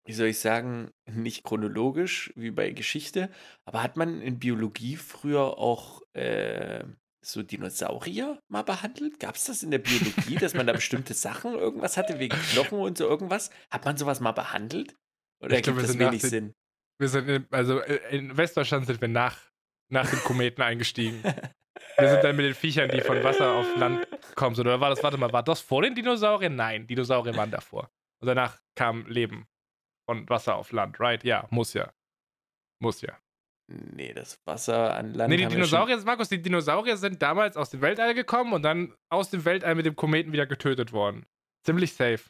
wie 0.05 0.15
soll 0.15 0.29
ich 0.29 0.39
sagen, 0.39 0.91
nicht 1.11 1.45
chronologisch 1.45 2.33
wie 2.35 2.51
bei 2.51 2.71
Geschichte, 2.71 3.31
aber 3.65 3.83
hat 3.83 3.97
man 3.97 4.21
in 4.23 4.39
Biologie 4.39 4.97
früher 4.97 5.59
auch 5.59 6.03
äh, 6.15 6.85
so 7.25 7.43
Dinosaurier 7.43 8.41
mal 8.49 8.63
behandelt? 8.63 9.21
Gab 9.21 9.37
es 9.37 9.45
das 9.45 9.63
in 9.63 9.71
der 9.71 9.79
Biologie, 9.79 10.37
dass 10.41 10.55
man 10.55 10.67
da 10.67 10.73
bestimmte 10.73 11.15
Sachen, 11.15 11.55
irgendwas 11.55 11.97
hatte, 11.97 12.19
wegen 12.19 12.37
Knochen 12.37 12.79
und 12.79 12.97
so 12.97 13.07
irgendwas? 13.07 13.51
Hat 13.71 13.85
man 13.85 13.97
sowas 13.97 14.21
mal 14.21 14.33
behandelt? 14.33 14.97
Oder 15.43 15.57
Ich 15.57 15.63
glaub, 15.63 15.77
gibt 15.77 15.89
wir 15.89 15.95
das 15.95 15.99
wenig 15.99 16.23
Sinn? 16.23 16.55
Wir 16.99 17.09
sind 17.09 17.29
in, 17.29 17.47
also 17.51 17.81
äh, 17.81 18.17
in 18.17 18.37
Westdeutschland 18.37 18.87
sind 18.87 19.01
wir 19.01 19.09
nach, 19.09 19.52
nach 19.93 20.09
den 20.11 20.19
Kometen 20.21 20.63
eingestiegen. 20.63 21.23
Wir 21.99 22.09
sind 22.09 22.25
dann 22.25 22.35
mit 22.37 22.47
den 22.47 22.55
Viechern, 22.55 22.91
die 22.91 23.01
von 23.03 23.23
Wasser 23.23 23.53
auf 23.53 23.77
Land 23.77 24.07
kommen. 24.35 24.59
Oder 24.59 24.81
war 24.81 24.91
das, 24.91 25.03
warte 25.03 25.19
mal, 25.19 25.33
war 25.33 25.43
das 25.43 25.61
vor 25.61 25.83
den 25.83 25.95
Dinosauriern? 25.95 26.57
Nein, 26.57 26.87
Dinosaurier 26.87 27.37
waren 27.37 27.51
davor. 27.51 27.91
Und 28.21 28.27
danach 28.29 28.61
kam 28.75 29.07
Leben 29.07 29.47
von 30.09 30.29
Wasser 30.29 30.57
auf 30.57 30.73
Land, 30.73 30.99
right? 31.01 31.23
Ja, 31.25 31.47
muss 31.51 31.75
ja. 31.75 31.93
Muss 32.81 33.03
ja. 33.03 33.17
Nee, 33.69 34.13
das 34.13 34.41
Wasser 34.47 34.95
an 34.97 35.15
Land. 35.15 35.31
Nee, 35.31 35.37
die 35.37 35.43
wir 35.45 35.51
schon- 35.51 35.57
Dinosaurier, 35.59 35.99
Markus, 36.05 36.29
die 36.29 36.41
Dinosaurier 36.43 36.97
sind 36.97 37.21
damals 37.23 37.57
aus 37.57 37.71
dem 37.71 37.81
Weltall 37.81 38.15
gekommen 38.15 38.53
und 38.55 38.63
dann 38.63 38.95
aus 39.11 39.31
dem 39.31 39.45
Weltall 39.45 39.75
mit 39.75 39.87
dem 39.87 39.95
Kometen 39.97 40.33
wieder 40.33 40.47
getötet 40.47 40.93
worden. 40.93 41.27
Ziemlich 41.65 41.93
safe. 41.95 42.23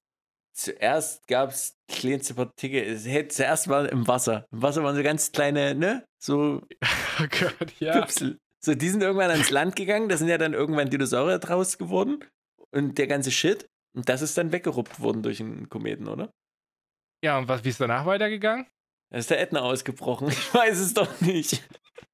Zuerst 0.55 1.27
gab 1.29 1.51
es 1.51 1.77
kleinste 1.89 2.35
Partikel, 2.35 2.83
es 2.83 3.07
hätte 3.07 3.29
zuerst 3.29 3.69
mal 3.69 3.87
im 3.87 4.07
Wasser. 4.07 4.47
Im 4.53 4.63
Wasser 4.63 4.83
waren 4.85 4.95
so 4.95 5.03
ganz 5.03 5.33
kleine, 5.33 5.75
ne? 5.75 6.05
So 6.23 6.63
Oh 7.21 7.27
Gott, 7.31 7.73
ja. 7.79 8.01
Püpsel. 8.01 8.39
So, 8.65 8.75
die 8.75 8.89
sind 8.89 9.03
irgendwann 9.03 9.31
ans 9.31 9.51
Land 9.51 9.77
gegangen, 9.77 10.09
da 10.09 10.17
sind 10.17 10.29
ja 10.29 10.39
dann 10.39 10.53
irgendwann 10.53 10.91
Dinosaurier 10.91 11.39
draus 11.39 11.79
geworden 11.79 12.25
und 12.71 12.99
der 12.99 13.07
ganze 13.07 13.31
Shit. 13.31 13.67
Und 13.95 14.09
das 14.09 14.23
ist 14.23 14.39
dann 14.39 14.53
weggeruppt 14.53 15.01
worden 15.01 15.23
durch 15.23 15.41
einen 15.41 15.69
Kometen, 15.69 16.09
oder? 16.09 16.31
Ja, 17.25 17.39
und 17.39 17.49
was, 17.49 17.65
wie 17.65 17.69
ist 17.69 17.81
danach 17.81 18.07
weitergegangen? 18.07 18.67
Da 19.11 19.19
ist 19.19 19.31
der 19.31 19.41
Ätna 19.41 19.61
ausgebrochen. 19.61 20.29
Ich 20.29 20.55
weiß 20.55 20.79
es 20.79 20.95
doch 20.95 21.21
nicht. 21.21 21.63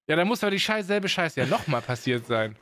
Ja, 0.08 0.16
dann 0.16 0.26
muss 0.26 0.42
aber 0.42 0.50
die 0.50 0.60
Scheiß, 0.60 0.86
selbe 0.86 1.08
Scheiße 1.08 1.40
ja 1.40 1.46
nochmal 1.46 1.82
passiert 1.82 2.26
sein. 2.26 2.58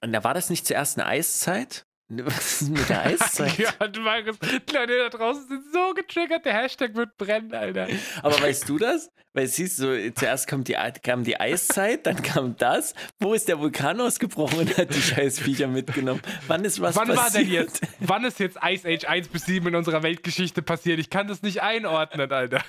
Und 0.00 0.12
da 0.12 0.22
war 0.22 0.34
das 0.34 0.50
nicht 0.50 0.66
zuerst 0.66 0.98
eine 0.98 1.08
Eiszeit? 1.08 1.84
Was 2.24 2.62
ist 2.62 2.70
mit 2.70 2.88
der 2.88 3.04
Eiszeit? 3.04 3.58
Ja, 3.58 3.70
Markus, 4.02 4.36
Leute 4.72 4.98
da 4.98 5.08
draußen 5.10 5.46
sind 5.46 5.62
so 5.72 5.92
getriggert, 5.94 6.44
der 6.44 6.54
Hashtag 6.54 6.94
wird 6.94 7.16
brennen, 7.18 7.52
Alter. 7.52 7.86
Aber 8.22 8.40
weißt 8.40 8.68
du 8.68 8.78
das? 8.78 9.10
Weil 9.34 9.46
siehst 9.46 9.78
du, 9.78 10.14
zuerst 10.14 10.46
kam 10.48 10.64
die, 10.64 10.74
kam 11.02 11.22
die 11.22 11.38
Eiszeit, 11.38 12.06
dann 12.06 12.22
kam 12.22 12.56
das. 12.56 12.94
Wo 13.20 13.34
ist 13.34 13.46
der 13.46 13.60
Vulkan 13.60 14.00
ausgebrochen 14.00 14.60
und 14.60 14.76
hat 14.78 14.94
die 14.94 15.02
Scheißviecher 15.02 15.68
mitgenommen? 15.68 16.22
Wann 16.46 16.64
ist 16.64 16.80
was 16.80 16.96
Wann 16.96 17.08
passiert? 17.08 17.24
war 17.34 17.40
denn 17.42 17.50
jetzt? 17.50 17.82
Wann 18.00 18.24
ist 18.24 18.40
jetzt 18.40 18.58
Ice 18.64 18.88
Age 18.88 19.04
1 19.04 19.28
bis 19.28 19.44
7 19.44 19.68
in 19.68 19.74
unserer 19.76 20.02
Weltgeschichte 20.02 20.62
passiert? 20.62 20.98
Ich 20.98 21.10
kann 21.10 21.28
das 21.28 21.42
nicht 21.42 21.62
einordnen, 21.62 22.32
Alter. 22.32 22.64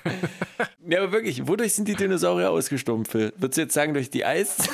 Ja, 0.87 1.01
aber 1.01 1.11
wirklich, 1.13 1.47
wodurch 1.47 1.73
sind 1.73 1.87
die 1.87 1.95
Dinosaurier 1.95 2.51
ausgestorben, 2.51 3.05
Phil? 3.05 3.31
Würdest 3.37 3.57
du 3.57 3.61
jetzt 3.61 3.73
sagen, 3.73 3.93
durch 3.93 4.09
die 4.09 4.25
Eiszeit? 4.25 4.69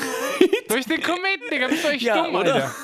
durch 0.68 0.85
den 0.85 1.02
Kometen, 1.03 1.44
Digga, 1.52 1.68
bist 1.68 1.84
du 1.84 1.90
echt 1.90 2.02
Ja, 2.02 2.23
dumm, 2.26 2.35
oder? 2.35 2.53
Alter. 2.56 2.76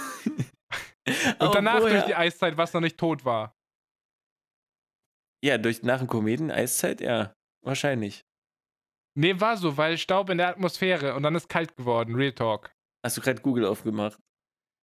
Und 1.40 1.56
danach 1.56 1.80
durch 1.80 2.06
die 2.06 2.16
Eiszeit, 2.16 2.58
was 2.58 2.74
noch 2.74 2.82
nicht 2.82 2.98
tot 2.98 3.26
war. 3.26 3.56
Ja, 5.44 5.58
durch, 5.58 5.82
nach 5.84 6.00
dem 6.00 6.08
Kometen, 6.08 6.52
Eiszeit, 6.52 7.02
ja, 7.02 7.34
wahrscheinlich. 7.62 8.24
Nee, 9.18 9.40
war 9.40 9.58
so, 9.58 9.76
weil 9.78 9.98
Staub 9.98 10.30
in 10.30 10.38
der 10.38 10.50
Atmosphäre 10.50 11.16
und 11.16 11.24
dann 11.24 11.36
ist 11.36 11.50
kalt 11.50 11.76
geworden. 11.76 12.16
Real 12.16 12.32
Talk. 12.32 12.72
Hast 13.04 13.18
du 13.18 13.22
gerade 13.22 13.42
Google 13.42 13.66
aufgemacht? 13.66 14.20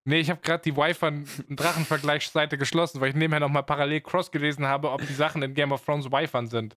Nee, 0.04 0.20
ich 0.20 0.30
habe 0.30 0.40
gerade 0.40 0.62
die 0.62 0.76
Wi-Fi-Drachenvergleichsseite 0.76 2.58
geschlossen, 2.58 3.00
weil 3.00 3.10
ich 3.10 3.14
nebenher 3.14 3.40
nochmal 3.40 3.62
parallel 3.62 4.00
cross 4.00 4.30
gelesen 4.30 4.66
habe, 4.66 4.90
ob 4.90 5.06
die 5.06 5.12
Sachen 5.12 5.42
in 5.42 5.54
Game 5.54 5.70
of 5.72 5.84
Thrones 5.84 6.10
Wi-Fi 6.10 6.46
sind. 6.46 6.76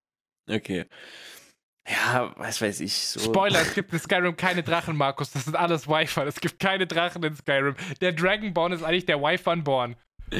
Okay. 0.49 0.85
Ja, 1.87 2.33
was 2.37 2.61
weiß 2.61 2.79
ich. 2.81 2.95
So. 2.95 3.19
Spoiler, 3.19 3.61
es 3.61 3.73
gibt 3.73 3.91
in 3.91 3.99
Skyrim 3.99 4.37
keine 4.37 4.63
Drachen, 4.63 4.95
Markus. 4.95 5.31
Das 5.31 5.45
sind 5.45 5.55
alles 5.55 5.87
Wi-Fi. 5.87 6.21
Es 6.21 6.39
gibt 6.39 6.59
keine 6.59 6.85
Drachen 6.85 7.23
in 7.23 7.35
Skyrim. 7.35 7.75
Der 8.01 8.13
Dragonborn 8.13 8.71
ist 8.71 8.83
eigentlich 8.83 9.05
der 9.05 9.21
Wi-Fi-Born. 9.21 9.95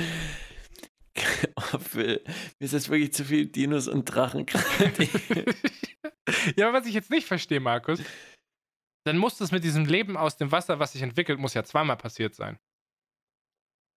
Oh, 1.58 1.78
Phil, 1.78 2.24
mir 2.26 2.66
ist 2.66 2.74
das 2.74 2.88
wirklich 2.88 3.12
zu 3.12 3.26
viel 3.26 3.46
Dinos 3.46 3.90
und 3.90 4.06
Drachen 4.06 4.46
ja, 6.56 6.70
aber 6.70 6.80
was 6.80 6.88
ich 6.88 6.94
jetzt 6.94 7.10
nicht 7.10 7.28
verstehe, 7.28 7.60
Markus, 7.60 8.02
dann 9.06 9.18
muss 9.18 9.38
das 9.38 9.52
mit 9.52 9.66
diesem 9.66 9.86
Leben 9.86 10.16
aus 10.16 10.38
dem 10.38 10.54
Wasser, 10.54 10.80
was 10.80 10.94
sich 10.94 11.02
entwickelt, 11.02 11.38
muss 11.38 11.54
ja 11.54 11.66
zweimal 11.66 11.98
passiert 11.98 12.34
sein. 12.34 12.58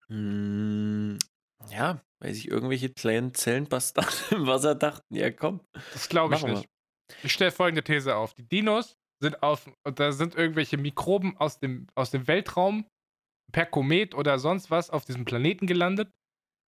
Mm, 0.09 1.19
ja, 1.71 2.03
weil 2.19 2.35
sich 2.35 2.49
irgendwelche 2.49 2.91
kleinen 2.91 3.33
Zellenbastarde 3.33 4.11
im 4.33 4.47
Wasser 4.47 4.75
dachten, 4.75 5.15
ja 5.15 5.31
komm. 5.31 5.61
Das 5.93 6.09
glaube 6.09 6.35
ich 6.35 6.43
nicht. 6.43 6.69
Ich 7.23 7.33
stelle 7.33 7.53
folgende 7.53 7.83
These 7.85 8.17
auf. 8.17 8.35
Die 8.35 8.47
Dinos 8.49 8.97
sind 9.23 9.43
auf, 9.43 9.71
da 9.85 10.13
sind 10.13 10.35
irgendwelche 10.35 10.77
Mikroben 10.77 11.37
aus 11.39 11.59
dem, 11.59 11.87
aus 11.95 12.11
dem 12.11 12.27
Weltraum 12.27 12.87
per 13.53 13.67
Komet 13.67 14.15
oder 14.15 14.39
sonst 14.39 14.71
was 14.71 14.91
auf 14.91 15.05
diesem 15.05 15.25
Planeten 15.25 15.67
gelandet. 15.67 16.13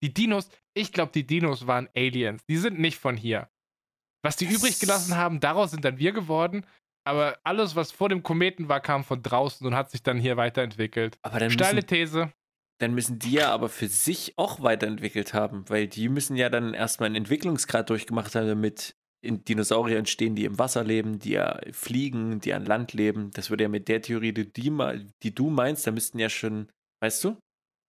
Die 0.02 0.12
Dinos, 0.12 0.48
ich 0.74 0.92
glaube, 0.92 1.12
die 1.12 1.26
Dinos 1.26 1.66
waren 1.66 1.88
Aliens. 1.96 2.44
Die 2.48 2.56
sind 2.58 2.78
nicht 2.78 2.98
von 2.98 3.16
hier. 3.16 3.48
Was 4.22 4.36
die 4.36 4.46
Das- 4.46 4.54
übrig 4.56 4.78
gelassen 4.78 5.16
haben, 5.16 5.40
daraus 5.40 5.70
sind 5.70 5.84
dann 5.84 5.98
wir 5.98 6.12
geworden. 6.12 6.64
Aber 7.06 7.38
alles, 7.44 7.76
was 7.76 7.92
vor 7.92 8.08
dem 8.08 8.22
Kometen 8.22 8.68
war, 8.68 8.80
kam 8.80 9.04
von 9.04 9.22
draußen 9.22 9.64
und 9.66 9.74
hat 9.74 9.90
sich 9.90 10.02
dann 10.02 10.18
hier 10.18 10.36
weiterentwickelt. 10.36 11.18
Aber 11.22 11.38
dann 11.38 11.50
Steile 11.50 11.76
müssen, 11.76 11.86
These. 11.86 12.32
dann 12.80 12.94
müssen 12.94 13.18
die 13.20 13.32
ja 13.32 13.52
aber 13.52 13.68
für 13.68 13.86
sich 13.88 14.34
auch 14.36 14.60
weiterentwickelt 14.60 15.32
haben, 15.32 15.68
weil 15.68 15.86
die 15.86 16.08
müssen 16.08 16.36
ja 16.36 16.48
dann 16.50 16.74
erstmal 16.74 17.06
einen 17.06 17.14
Entwicklungsgrad 17.16 17.90
durchgemacht 17.90 18.34
haben, 18.34 18.48
damit 18.48 18.96
Dinosaurier 19.22 19.98
entstehen, 19.98 20.34
die 20.34 20.44
im 20.44 20.58
Wasser 20.58 20.84
leben, 20.84 21.18
die 21.18 21.30
ja 21.30 21.58
fliegen, 21.72 22.40
die 22.40 22.54
an 22.54 22.64
Land 22.64 22.92
leben. 22.92 23.30
Das 23.32 23.50
würde 23.50 23.64
ja 23.64 23.68
mit 23.68 23.88
der 23.88 24.02
Theorie, 24.02 24.32
die, 24.32 24.52
die, 25.22 25.34
du 25.34 25.50
meinst, 25.50 25.86
da 25.86 25.90
müssten 25.90 26.18
ja 26.18 26.28
schon, 26.28 26.68
weißt 27.00 27.24
du? 27.24 27.36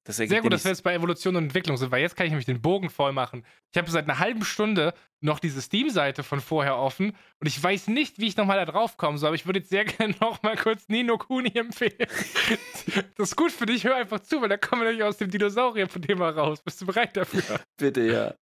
Sehr 0.09 0.25
ja 0.27 0.39
gut, 0.39 0.53
dass 0.53 0.63
wir 0.63 0.71
jetzt 0.71 0.83
bei 0.83 0.93
Evolution 0.93 1.35
und 1.35 1.43
Entwicklung 1.43 1.75
sind, 1.75 1.91
weil 1.91 2.01
jetzt 2.01 2.15
kann 2.15 2.25
ich 2.25 2.31
nämlich 2.31 2.45
den 2.45 2.61
Bogen 2.61 2.89
voll 2.89 3.11
machen. 3.11 3.45
Ich 3.73 3.77
habe 3.77 3.91
seit 3.91 4.05
einer 4.05 4.19
halben 4.19 4.45
Stunde 4.45 4.93
noch 5.19 5.39
diese 5.39 5.61
Steam-Seite 5.61 6.23
von 6.23 6.39
vorher 6.39 6.77
offen 6.77 7.11
und 7.41 7.47
ich 7.47 7.61
weiß 7.61 7.87
nicht, 7.87 8.17
wie 8.17 8.27
ich 8.27 8.37
nochmal 8.37 8.57
da 8.57 8.71
drauf 8.71 8.95
kommen 8.95 9.17
soll, 9.17 9.27
aber 9.27 9.35
ich 9.35 9.45
würde 9.45 9.59
jetzt 9.59 9.69
sehr 9.69 9.83
gerne 9.85 10.15
nochmal 10.21 10.55
kurz 10.55 10.87
Nino 10.87 11.17
Kuni 11.17 11.51
empfehlen. 11.53 12.07
Das 13.17 13.29
ist 13.29 13.35
gut 13.35 13.51
für 13.51 13.65
dich, 13.65 13.83
hör 13.83 13.95
einfach 13.95 14.21
zu, 14.21 14.41
weil 14.41 14.47
da 14.47 14.55
kommen 14.55 14.83
wir 14.83 14.89
nämlich 14.89 15.03
aus 15.03 15.17
dem 15.17 15.29
Dinosaurier-Thema 15.29 16.29
raus. 16.29 16.61
Bist 16.61 16.79
du 16.79 16.85
bereit 16.85 17.17
dafür? 17.17 17.59
Bitte, 17.75 18.01
ja. 18.01 18.33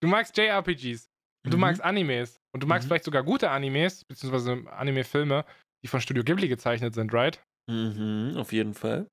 Du 0.00 0.08
magst 0.08 0.36
JRPGs 0.36 1.08
und 1.46 1.52
du 1.52 1.56
Mhm. 1.56 1.60
magst 1.62 1.82
Animes 1.82 2.36
und 2.54 2.62
du 2.62 2.66
magst 2.66 2.84
Mhm. 2.86 2.88
vielleicht 2.88 3.04
sogar 3.04 3.22
gute 3.22 3.50
Animes, 3.50 4.04
beziehungsweise 4.04 4.62
Anime-Filme, 4.70 5.44
die 5.84 5.88
von 5.88 6.00
Studio 6.00 6.22
Ghibli 6.24 6.48
gezeichnet 6.48 6.94
sind, 6.94 7.12
right? 7.14 7.42
Mhm, 7.70 8.34
auf 8.36 8.52
jeden 8.52 8.74
Fall. 8.74 9.06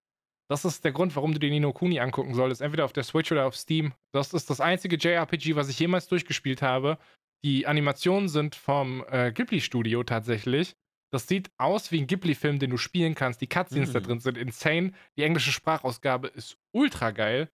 Das 0.49 0.65
ist 0.65 0.83
der 0.83 0.91
Grund, 0.91 1.15
warum 1.15 1.31
du 1.33 1.39
dir 1.39 1.49
Nino 1.49 1.71
Kuni 1.73 1.99
angucken 1.99 2.35
solltest. 2.35 2.61
Entweder 2.61 2.85
auf 2.85 2.93
der 2.93 3.03
Switch 3.03 3.31
oder 3.31 3.45
auf 3.45 3.55
Steam. 3.55 3.93
Das 4.13 4.33
ist 4.33 4.49
das 4.49 4.59
einzige 4.59 4.97
JRPG, 4.97 5.55
was 5.55 5.69
ich 5.69 5.79
jemals 5.79 6.07
durchgespielt 6.07 6.61
habe. 6.61 6.97
Die 7.45 7.65
Animationen 7.65 8.29
sind 8.29 8.55
vom 8.55 9.03
äh, 9.09 9.31
Ghibli-Studio 9.31 10.03
tatsächlich. 10.03 10.73
Das 11.11 11.27
sieht 11.27 11.49
aus 11.59 11.91
wie 11.91 12.01
ein 12.01 12.07
Ghibli-Film, 12.07 12.59
den 12.59 12.69
du 12.71 12.77
spielen 12.77 13.15
kannst. 13.15 13.41
Die 13.41 13.47
Cutscenes 13.47 13.91
da 13.93 13.99
Mhm. 13.99 14.03
drin 14.03 14.19
sind 14.19 14.37
insane. 14.37 14.91
Die 15.17 15.23
englische 15.23 15.51
Sprachausgabe 15.51 16.27
ist 16.27 16.57
ultra 16.75 17.11
geil. 17.11 17.49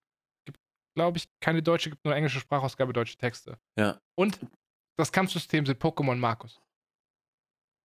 Gibt, 0.45 0.60
glaube 0.95 1.18
ich, 1.18 1.27
keine 1.41 1.61
deutsche, 1.61 1.89
gibt 1.91 2.03
nur 2.06 2.15
englische 2.15 2.39
Sprachausgabe, 2.39 2.91
deutsche 2.93 3.18
Texte. 3.18 3.57
Ja. 3.77 3.99
Und 4.18 4.39
das 4.99 5.11
Kampfsystem 5.11 5.65
sind 5.65 5.81
Pokémon 5.81 6.15
Markus. 6.15 6.61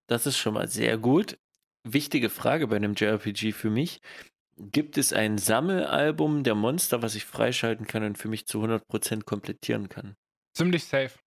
Das 0.07 0.26
ist 0.26 0.38
schon 0.38 0.56
mal 0.56 0.68
sehr 0.68 0.98
gut. 0.98 1.40
Wichtige 1.88 2.30
Frage 2.30 2.68
bei 2.68 2.76
einem 2.76 2.94
JRPG 2.94 3.52
für 3.53 3.69
mich. 3.69 4.02
Gibt 4.57 4.98
es 4.98 5.14
ein 5.14 5.38
Sammelalbum 5.38 6.44
der 6.44 6.56
Monster, 6.56 7.02
was 7.02 7.15
ich 7.15 7.26
freischalten 7.26 7.88
kann 7.88 8.03
und 8.03 8.18
für 8.18 8.27
mich 8.27 8.45
zu 8.45 8.61
100% 8.64 9.23
komplettieren 9.26 9.90
kann? 9.90 10.15
Ziemlich 10.56 10.85
safe. 10.85 11.18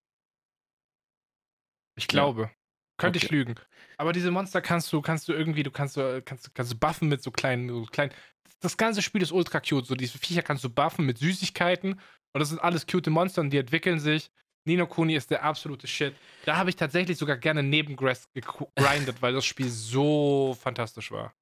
Ich 1.99 2.07
glaube. 2.09 2.51
Könnte 2.99 3.19
ich 3.19 3.25
Okay. 3.27 3.35
lügen. 3.35 3.55
Aber 3.99 4.13
diese 4.13 4.31
Monster 4.31 4.63
kannst 4.63 4.91
du, 4.93 5.03
kannst 5.03 5.29
du 5.29 5.33
irgendwie, 5.33 5.63
du 5.63 5.71
kannst, 5.71 5.97
du- 5.97 6.23
kannst, 6.23 6.55
kannst 6.55 6.73
du 6.73 6.79
buffen 6.79 7.09
mit 7.09 7.23
so 7.23 7.31
kleinen, 7.31 7.69
so 7.69 7.85
kleinen. 7.85 8.13
Das 8.61 8.77
ganze 8.77 9.03
Spiel 9.03 9.21
ist 9.23 9.33
ultra 9.33 9.61
cute. 9.61 9.87
So 9.87 9.95
diese 9.95 10.19
Viecher 10.19 10.43
kannst 10.43 10.65
du 10.65 10.71
buffen 10.71 11.05
mit 11.05 11.19
Süßigkeiten. 11.19 11.93
Und 11.95 12.41
das 12.41 12.49
sind 12.49 12.61
alles 12.61 12.87
cute 12.87 13.11
Monster 13.11 13.43
und 13.43 13.51
die 13.51 13.59
entwickeln 13.59 13.99
sich. 14.01 14.31
Nino 14.67 14.87
Kuni 14.87 15.15
ist 15.15 15.31
der 15.31 15.43
absolute 15.43 15.87
Shit. 15.87 16.15
Da 16.45 16.57
habe 16.57 16.71
ich 16.71 16.77
tatsächlich 16.77 17.17
sogar 17.17 17.37
gerne 17.37 17.63
Nebengrass 17.63 18.29
gegrindet, 18.35 19.17
weil 19.21 19.33
das 19.33 19.45
Spiel 19.45 19.69
so 19.69 20.57
fantastisch 20.61 21.11
war. 21.11 21.33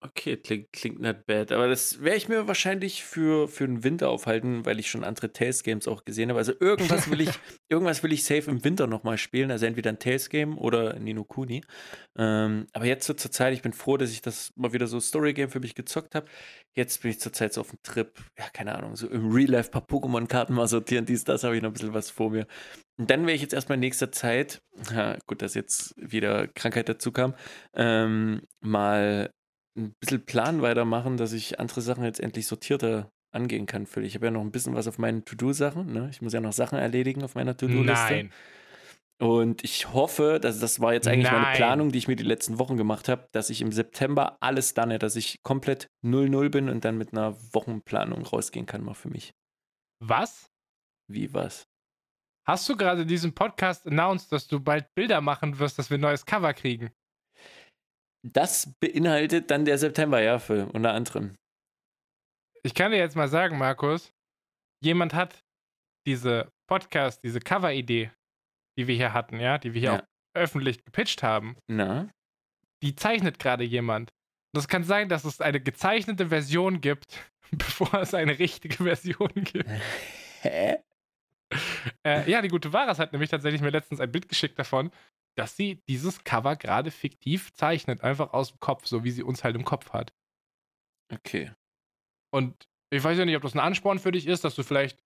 Okay, 0.00 0.36
klingt, 0.36 0.72
klingt 0.72 1.00
not 1.00 1.26
bad. 1.26 1.50
Aber 1.50 1.66
das 1.66 2.00
werde 2.00 2.18
ich 2.18 2.28
mir 2.28 2.46
wahrscheinlich 2.46 3.02
für, 3.02 3.48
für 3.48 3.66
den 3.66 3.82
Winter 3.82 4.10
aufhalten, 4.10 4.64
weil 4.64 4.78
ich 4.78 4.88
schon 4.88 5.02
andere 5.02 5.32
Tales 5.32 5.64
Games 5.64 5.88
auch 5.88 6.04
gesehen 6.04 6.28
habe. 6.28 6.38
Also 6.38 6.52
irgendwas 6.60 7.10
will 7.10 7.20
ich, 7.20 7.30
irgendwas 7.68 8.04
will 8.04 8.12
ich 8.12 8.22
safe 8.22 8.48
im 8.48 8.62
Winter 8.62 8.86
nochmal 8.86 9.18
spielen. 9.18 9.50
Also 9.50 9.66
entweder 9.66 9.90
ein 9.90 9.98
Tales 9.98 10.28
Game 10.28 10.56
oder 10.56 10.94
ein 10.94 11.02
Nino 11.02 11.24
Kuni. 11.24 11.64
Ähm, 12.16 12.68
aber 12.74 12.84
jetzt 12.84 13.06
so 13.08 13.14
zur 13.14 13.32
Zeit, 13.32 13.52
ich 13.54 13.62
bin 13.62 13.72
froh, 13.72 13.96
dass 13.96 14.12
ich 14.12 14.22
das 14.22 14.52
mal 14.54 14.72
wieder 14.72 14.86
so 14.86 15.00
Story 15.00 15.32
Game 15.34 15.50
für 15.50 15.58
mich 15.58 15.74
gezockt 15.74 16.14
habe. 16.14 16.26
Jetzt 16.76 17.02
bin 17.02 17.10
ich 17.10 17.18
zurzeit 17.18 17.52
so 17.52 17.62
auf 17.62 17.70
dem 17.70 17.82
Trip, 17.82 18.12
ja, 18.38 18.48
keine 18.52 18.76
Ahnung, 18.76 18.94
so 18.94 19.08
im 19.08 19.32
Real 19.32 19.50
Life 19.50 19.70
ein 19.70 19.72
paar 19.72 19.86
Pokémon-Karten 19.86 20.54
mal 20.54 20.68
sortieren, 20.68 21.06
dies, 21.06 21.24
das 21.24 21.42
habe 21.42 21.56
ich 21.56 21.62
noch 21.62 21.70
ein 21.70 21.72
bisschen 21.72 21.94
was 21.94 22.10
vor 22.10 22.30
mir. 22.30 22.46
Und 22.98 23.10
dann 23.10 23.22
werde 23.22 23.32
ich 23.32 23.42
jetzt 23.42 23.54
erstmal 23.54 23.74
in 23.74 23.80
nächster 23.80 24.12
Zeit, 24.12 24.62
ja, 24.92 25.16
gut, 25.26 25.42
dass 25.42 25.54
jetzt 25.54 25.94
wieder 25.96 26.46
Krankheit 26.48 26.88
dazu 26.88 27.10
kam, 27.10 27.34
ähm, 27.74 28.42
mal 28.60 29.30
ein 29.78 29.94
bisschen 30.00 30.24
Plan 30.24 30.62
weitermachen, 30.62 31.16
dass 31.16 31.32
ich 31.32 31.60
andere 31.60 31.80
Sachen 31.80 32.04
jetzt 32.04 32.20
endlich 32.20 32.46
sortierter 32.46 33.10
angehen 33.32 33.66
kann. 33.66 33.86
Für 33.86 34.02
Ich 34.02 34.14
habe 34.14 34.26
ja 34.26 34.30
noch 34.30 34.40
ein 34.40 34.50
bisschen 34.50 34.74
was 34.74 34.86
auf 34.88 34.98
meinen 34.98 35.24
To-Do-Sachen. 35.24 35.92
Ne? 35.92 36.08
Ich 36.10 36.22
muss 36.22 36.32
ja 36.32 36.40
noch 36.40 36.52
Sachen 36.52 36.78
erledigen 36.78 37.22
auf 37.22 37.34
meiner 37.34 37.56
To-Do-Liste. 37.56 38.10
Nein. 38.10 38.32
Und 39.20 39.64
ich 39.64 39.92
hoffe, 39.92 40.38
dass 40.40 40.60
das 40.60 40.80
war 40.80 40.92
jetzt 40.92 41.08
eigentlich 41.08 41.30
meine 41.30 41.42
Nein. 41.42 41.56
Planung, 41.56 41.90
die 41.90 41.98
ich 41.98 42.06
mir 42.06 42.14
die 42.14 42.22
letzten 42.22 42.58
Wochen 42.58 42.76
gemacht 42.76 43.08
habe, 43.08 43.28
dass 43.32 43.50
ich 43.50 43.60
im 43.60 43.72
September 43.72 44.36
alles 44.40 44.74
dann, 44.74 44.96
dass 44.98 45.16
ich 45.16 45.42
komplett 45.42 45.88
0-0 46.04 46.50
bin 46.50 46.68
und 46.68 46.84
dann 46.84 46.96
mit 46.96 47.12
einer 47.12 47.36
Wochenplanung 47.52 48.24
rausgehen 48.24 48.66
kann, 48.66 48.84
mal 48.84 48.94
für 48.94 49.08
mich. 49.08 49.34
Was? 50.00 50.52
Wie 51.10 51.34
was? 51.34 51.66
Hast 52.46 52.68
du 52.68 52.76
gerade 52.76 53.02
in 53.02 53.08
diesem 53.08 53.34
Podcast 53.34 53.86
announced, 53.86 54.30
dass 54.30 54.46
du 54.46 54.60
bald 54.60 54.86
Bilder 54.94 55.20
machen 55.20 55.58
wirst, 55.58 55.78
dass 55.78 55.90
wir 55.90 55.98
ein 55.98 56.02
neues 56.02 56.24
Cover 56.24 56.54
kriegen? 56.54 56.90
Das 58.22 58.72
beinhaltet 58.80 59.50
dann 59.50 59.64
der 59.64 59.78
September, 59.78 60.20
ja, 60.20 60.38
für 60.38 60.66
unter 60.72 60.92
anderem. 60.92 61.34
Ich 62.62 62.74
kann 62.74 62.90
dir 62.90 62.98
jetzt 62.98 63.16
mal 63.16 63.28
sagen, 63.28 63.56
Markus, 63.58 64.12
jemand 64.82 65.14
hat 65.14 65.44
diese 66.06 66.50
Podcast, 66.68 67.22
diese 67.22 67.40
Cover-Idee, 67.40 68.10
die 68.78 68.86
wir 68.88 68.94
hier 68.96 69.12
hatten, 69.12 69.38
ja, 69.40 69.58
die 69.58 69.74
wir 69.74 69.80
hier 69.80 69.90
Ja. 69.92 70.00
auch 70.00 70.06
öffentlich 70.34 70.84
gepitcht 70.84 71.22
haben, 71.22 71.56
Na? 71.68 72.08
die 72.82 72.94
zeichnet 72.94 73.38
gerade 73.38 73.64
jemand. 73.64 74.10
Und 74.54 74.60
es 74.60 74.68
kann 74.68 74.84
sein, 74.84 75.08
dass 75.08 75.24
es 75.24 75.40
eine 75.40 75.60
gezeichnete 75.60 76.28
Version 76.28 76.80
gibt, 76.80 77.30
bevor 77.50 77.94
es 77.94 78.14
eine 78.14 78.38
richtige 78.38 78.82
Version 78.84 79.30
gibt. 79.34 79.68
Hä? 80.42 80.78
Äh, 82.04 82.30
ja, 82.30 82.42
die 82.42 82.48
gute 82.48 82.72
Varas 82.72 82.98
hat 82.98 83.12
nämlich 83.12 83.30
tatsächlich 83.30 83.60
mir 83.60 83.70
letztens 83.70 84.00
ein 84.00 84.12
Bild 84.12 84.28
geschickt 84.28 84.58
davon, 84.58 84.90
dass 85.36 85.56
sie 85.56 85.82
dieses 85.88 86.24
Cover 86.24 86.56
gerade 86.56 86.90
fiktiv 86.90 87.52
zeichnet, 87.52 88.02
einfach 88.02 88.32
aus 88.32 88.50
dem 88.50 88.60
Kopf, 88.60 88.86
so 88.86 89.04
wie 89.04 89.10
sie 89.10 89.22
uns 89.22 89.44
halt 89.44 89.56
im 89.56 89.64
Kopf 89.64 89.92
hat. 89.92 90.12
Okay. 91.12 91.52
Und 92.30 92.68
ich 92.90 93.02
weiß 93.02 93.18
ja 93.18 93.24
nicht, 93.24 93.36
ob 93.36 93.42
das 93.42 93.54
ein 93.54 93.60
Ansporn 93.60 93.98
für 93.98 94.12
dich 94.12 94.26
ist, 94.26 94.44
dass 94.44 94.54
du 94.54 94.62
vielleicht 94.62 95.02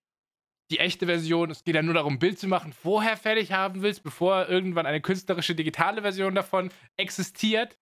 die 0.70 0.78
echte 0.78 1.06
Version, 1.06 1.50
es 1.50 1.64
geht 1.64 1.74
ja 1.74 1.82
nur 1.82 1.94
darum, 1.94 2.14
ein 2.14 2.18
Bild 2.18 2.38
zu 2.38 2.46
machen, 2.46 2.72
vorher 2.72 3.16
fertig 3.16 3.52
haben 3.52 3.82
willst, 3.82 4.02
bevor 4.02 4.48
irgendwann 4.48 4.86
eine 4.86 5.00
künstlerische 5.00 5.54
digitale 5.54 6.02
Version 6.02 6.34
davon 6.34 6.70
existiert. 6.96 7.78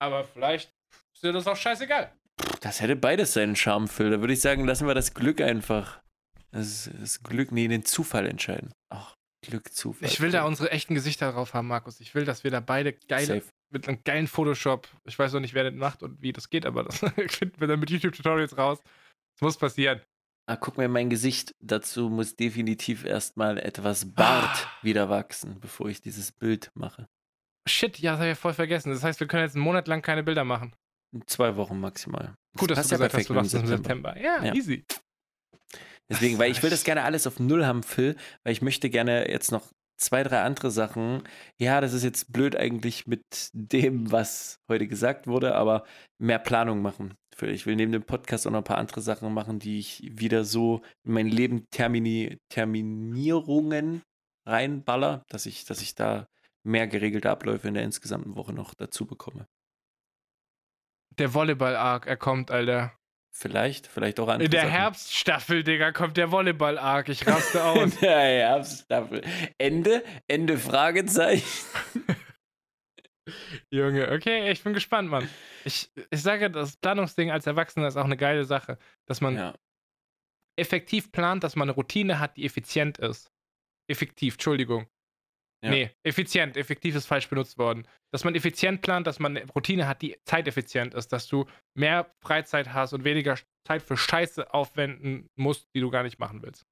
Aber 0.00 0.24
vielleicht 0.24 0.72
ist 1.12 1.22
dir 1.22 1.32
das 1.32 1.46
auch 1.46 1.56
scheißegal. 1.56 2.12
Das 2.60 2.80
hätte 2.80 2.96
beides 2.96 3.34
seinen 3.34 3.56
Charme, 3.56 3.88
Phil. 3.88 4.10
Da 4.10 4.20
würde 4.20 4.32
ich 4.32 4.40
sagen, 4.40 4.64
lassen 4.64 4.86
wir 4.86 4.94
das 4.94 5.14
Glück 5.14 5.40
einfach. 5.40 6.03
Das, 6.54 6.88
das 7.00 7.22
Glück, 7.22 7.50
nee, 7.52 7.66
den 7.68 7.84
Zufall 7.84 8.26
entscheiden. 8.26 8.72
Ach, 8.88 9.14
Glück, 9.44 9.72
Zufall. 9.72 10.08
Ich 10.08 10.20
will 10.20 10.30
da 10.30 10.44
unsere 10.44 10.70
echten 10.70 10.94
Gesichter 10.94 11.32
drauf 11.32 11.52
haben, 11.52 11.66
Markus. 11.66 11.98
Ich 12.00 12.14
will, 12.14 12.24
dass 12.24 12.44
wir 12.44 12.50
da 12.52 12.60
beide 12.60 12.92
geile, 12.92 13.26
Safe. 13.26 13.44
mit 13.72 13.88
einem 13.88 14.02
geilen 14.04 14.28
Photoshop, 14.28 14.88
ich 15.04 15.18
weiß 15.18 15.32
noch 15.32 15.40
nicht, 15.40 15.54
wer 15.54 15.64
das 15.64 15.74
macht 15.74 16.02
und 16.04 16.22
wie 16.22 16.32
das 16.32 16.48
geht, 16.50 16.64
aber 16.64 16.84
das 16.84 16.98
finden 17.28 17.60
wir 17.60 17.66
dann 17.66 17.80
mit 17.80 17.90
YouTube-Tutorials 17.90 18.56
raus. 18.56 18.78
Das 19.36 19.40
muss 19.42 19.56
passieren. 19.58 20.00
Ah, 20.46 20.56
guck 20.56 20.76
mir 20.78 20.88
mein 20.88 21.10
Gesicht. 21.10 21.52
Dazu 21.60 22.08
muss 22.10 22.36
definitiv 22.36 23.04
erstmal 23.04 23.58
etwas 23.58 24.12
Bart 24.14 24.66
Ah. 24.66 24.70
wieder 24.82 25.08
wachsen, 25.08 25.58
bevor 25.58 25.88
ich 25.88 26.02
dieses 26.02 26.30
Bild 26.32 26.70
mache. 26.74 27.06
Shit, 27.66 27.98
ja, 27.98 28.12
das 28.12 28.18
habe 28.20 28.28
ich 28.30 28.36
ja 28.36 28.40
voll 28.40 28.52
vergessen. 28.54 28.90
Das 28.92 29.02
heißt, 29.02 29.18
wir 29.20 29.26
können 29.26 29.42
jetzt 29.44 29.54
einen 29.56 29.64
Monat 29.64 29.88
lang 29.88 30.02
keine 30.02 30.22
Bilder 30.22 30.44
machen. 30.44 30.74
Zwei 31.26 31.56
Wochen 31.56 31.80
maximal. 31.80 32.34
Gut, 32.58 32.70
dass 32.70 32.76
passt 32.78 32.90
du 32.90 32.94
ja 32.94 32.98
gesagt 32.98 33.14
hast, 33.14 33.28
du 33.30 33.34
machst 33.34 33.54
das 33.54 33.60
im 33.62 33.66
September. 33.68 34.16
Ja, 34.20 34.44
Ja. 34.44 34.52
easy. 34.54 34.84
Deswegen, 36.10 36.38
weil 36.38 36.50
ich 36.50 36.62
will 36.62 36.70
das 36.70 36.84
gerne 36.84 37.02
alles 37.02 37.26
auf 37.26 37.40
Null 37.40 37.64
haben, 37.64 37.82
Phil, 37.82 38.16
weil 38.42 38.52
ich 38.52 38.62
möchte 38.62 38.90
gerne 38.90 39.30
jetzt 39.30 39.50
noch 39.50 39.72
zwei, 39.96 40.22
drei 40.22 40.42
andere 40.42 40.70
Sachen. 40.70 41.22
Ja, 41.58 41.80
das 41.80 41.92
ist 41.92 42.04
jetzt 42.04 42.32
blöd 42.32 42.56
eigentlich 42.56 43.06
mit 43.06 43.22
dem, 43.52 44.12
was 44.12 44.60
heute 44.68 44.86
gesagt 44.86 45.26
wurde, 45.26 45.54
aber 45.54 45.84
mehr 46.18 46.38
Planung 46.38 46.82
machen. 46.82 47.14
Phil, 47.34 47.50
ich 47.50 47.66
will 47.66 47.76
neben 47.76 47.92
dem 47.92 48.04
Podcast 48.04 48.46
auch 48.46 48.50
noch 48.50 48.58
ein 48.58 48.64
paar 48.64 48.78
andere 48.78 49.00
Sachen 49.00 49.32
machen, 49.32 49.58
die 49.58 49.78
ich 49.78 50.02
wieder 50.04 50.44
so 50.44 50.82
in 51.04 51.14
mein 51.14 51.26
Leben 51.26 51.66
termini 51.70 52.38
Terminierungen 52.48 54.02
reinballer, 54.46 55.24
dass 55.28 55.46
ich, 55.46 55.64
dass 55.64 55.80
ich 55.80 55.94
da 55.94 56.28
mehr 56.64 56.86
geregelte 56.86 57.30
Abläufe 57.30 57.68
in 57.68 57.74
der 57.74 57.82
insgesamten 57.82 58.36
Woche 58.36 58.52
noch 58.52 58.74
dazu 58.74 59.06
bekomme. 59.06 59.46
Der 61.18 61.32
Volleyball-Arc, 61.32 62.06
er 62.06 62.16
kommt, 62.16 62.50
Alter. 62.50 62.92
Vielleicht, 63.36 63.88
vielleicht 63.88 64.20
auch 64.20 64.28
andere 64.28 64.44
In 64.44 64.50
der 64.52 64.60
Sachen. 64.62 64.72
Herbststaffel, 64.72 65.64
Digga, 65.64 65.90
kommt 65.90 66.16
der 66.16 66.30
Volleyball-Arc. 66.30 67.08
Ich 67.08 67.26
raste 67.26 67.64
aus. 67.64 67.94
In 67.94 68.00
der 68.00 68.20
Herbststaffel. 68.20 69.22
Ende, 69.58 70.04
Ende 70.28 70.56
Fragezeichen. 70.56 71.44
Junge, 73.70 74.12
okay, 74.12 74.50
ich 74.50 74.62
bin 74.62 74.72
gespannt, 74.72 75.08
Mann. 75.10 75.28
Ich, 75.64 75.90
ich 76.10 76.22
sage, 76.22 76.50
das 76.50 76.76
Planungsding 76.76 77.30
als 77.30 77.46
Erwachsener 77.46 77.88
ist 77.88 77.96
auch 77.96 78.04
eine 78.04 78.16
geile 78.16 78.44
Sache, 78.44 78.78
dass 79.06 79.20
man 79.20 79.36
Ja. 79.36 79.54
effektiv 80.56 81.10
plant, 81.10 81.42
dass 81.42 81.56
man 81.56 81.68
eine 81.68 81.74
Routine 81.74 82.20
hat, 82.20 82.36
die 82.36 82.44
effizient 82.44 82.98
ist. 82.98 83.32
Effektiv, 83.90 84.34
Entschuldigung. 84.34 84.86
Ja. 85.64 85.70
Nee, 85.70 85.90
effizient, 86.02 86.58
effektiv 86.58 86.94
ist 86.94 87.06
falsch 87.06 87.26
benutzt 87.30 87.56
worden. 87.56 87.88
Dass 88.12 88.22
man 88.22 88.34
effizient 88.34 88.82
plant, 88.82 89.06
dass 89.06 89.18
man 89.18 89.34
eine 89.34 89.50
Routine 89.50 89.88
hat, 89.88 90.02
die 90.02 90.14
zeiteffizient 90.26 90.92
ist, 90.92 91.10
dass 91.10 91.26
du 91.26 91.46
mehr 91.74 92.14
Freizeit 92.20 92.74
hast 92.74 92.92
und 92.92 93.04
weniger 93.04 93.38
Zeit 93.66 93.82
für 93.82 93.96
Scheiße 93.96 94.52
aufwenden 94.52 95.26
musst, 95.36 95.66
die 95.74 95.80
du 95.80 95.90
gar 95.90 96.02
nicht 96.02 96.18
machen 96.18 96.42
willst. 96.42 96.66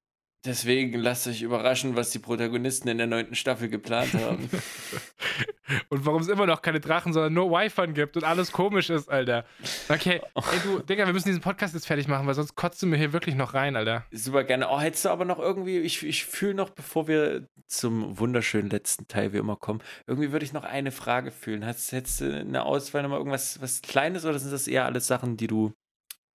Deswegen 0.45 0.99
lasst 0.99 1.25
euch 1.27 1.41
überraschen, 1.41 1.95
was 1.95 2.11
die 2.11 2.19
Protagonisten 2.19 2.87
in 2.87 2.99
der 2.99 3.07
neunten 3.07 3.33
Staffel 3.33 3.67
geplant 3.67 4.13
haben. 4.13 4.47
und 5.89 6.05
warum 6.05 6.21
es 6.21 6.27
immer 6.27 6.45
noch 6.45 6.61
keine 6.61 6.79
Drachen, 6.79 7.13
sondern 7.13 7.33
nur 7.33 7.51
Wi-Fi 7.51 7.87
gibt 7.93 8.17
und 8.17 8.23
alles 8.23 8.51
komisch 8.51 8.89
ist, 8.89 9.09
Alter. 9.09 9.45
Okay, 9.89 10.21
ey 10.35 10.59
du, 10.63 10.79
Digga, 10.79 11.05
wir 11.05 11.13
müssen 11.13 11.29
diesen 11.29 11.41
Podcast 11.41 11.73
jetzt 11.73 11.87
fertig 11.87 12.07
machen, 12.07 12.27
weil 12.27 12.33
sonst 12.33 12.55
kotzt 12.55 12.81
du 12.81 12.87
mir 12.87 12.97
hier 12.97 13.13
wirklich 13.13 13.35
noch 13.35 13.53
rein, 13.53 13.75
Alter. 13.75 14.05
Super 14.11 14.43
gerne. 14.43 14.69
Oh, 14.69 14.79
hättest 14.79 15.05
du 15.05 15.09
aber 15.09 15.25
noch 15.25 15.39
irgendwie, 15.39 15.79
ich, 15.79 16.03
ich 16.03 16.25
fühle 16.25 16.53
noch, 16.53 16.69
bevor 16.69 17.07
wir 17.07 17.47
zum 17.67 18.19
wunderschönen 18.19 18.69
letzten 18.69 19.07
Teil 19.07 19.33
wie 19.33 19.37
immer 19.37 19.55
kommen, 19.55 19.81
irgendwie 20.07 20.31
würde 20.31 20.45
ich 20.45 20.53
noch 20.53 20.63
eine 20.63 20.91
Frage 20.91 21.31
fühlen. 21.31 21.65
Hast, 21.65 21.91
hättest 21.91 22.21
du 22.21 22.39
eine 22.39 22.63
Auswahl 22.63 23.03
nochmal 23.03 23.19
irgendwas 23.19 23.61
was 23.61 23.81
Kleines 23.81 24.25
oder 24.25 24.39
sind 24.39 24.51
das 24.51 24.67
eher 24.67 24.85
alles 24.85 25.07
Sachen, 25.07 25.37
die 25.37 25.47
du, 25.47 25.73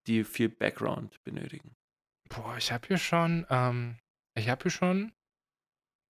die 0.07 0.23
viel 0.23 0.49
Background 0.49 1.23
benötigen? 1.23 1.75
Boah, 2.29 2.55
ich 2.57 2.71
habe 2.71 2.87
hier 2.87 2.97
schon, 2.97 3.45
ähm, 3.49 3.97
ich 4.35 4.49
habe 4.49 4.63
hier 4.63 4.71
schon 4.71 5.11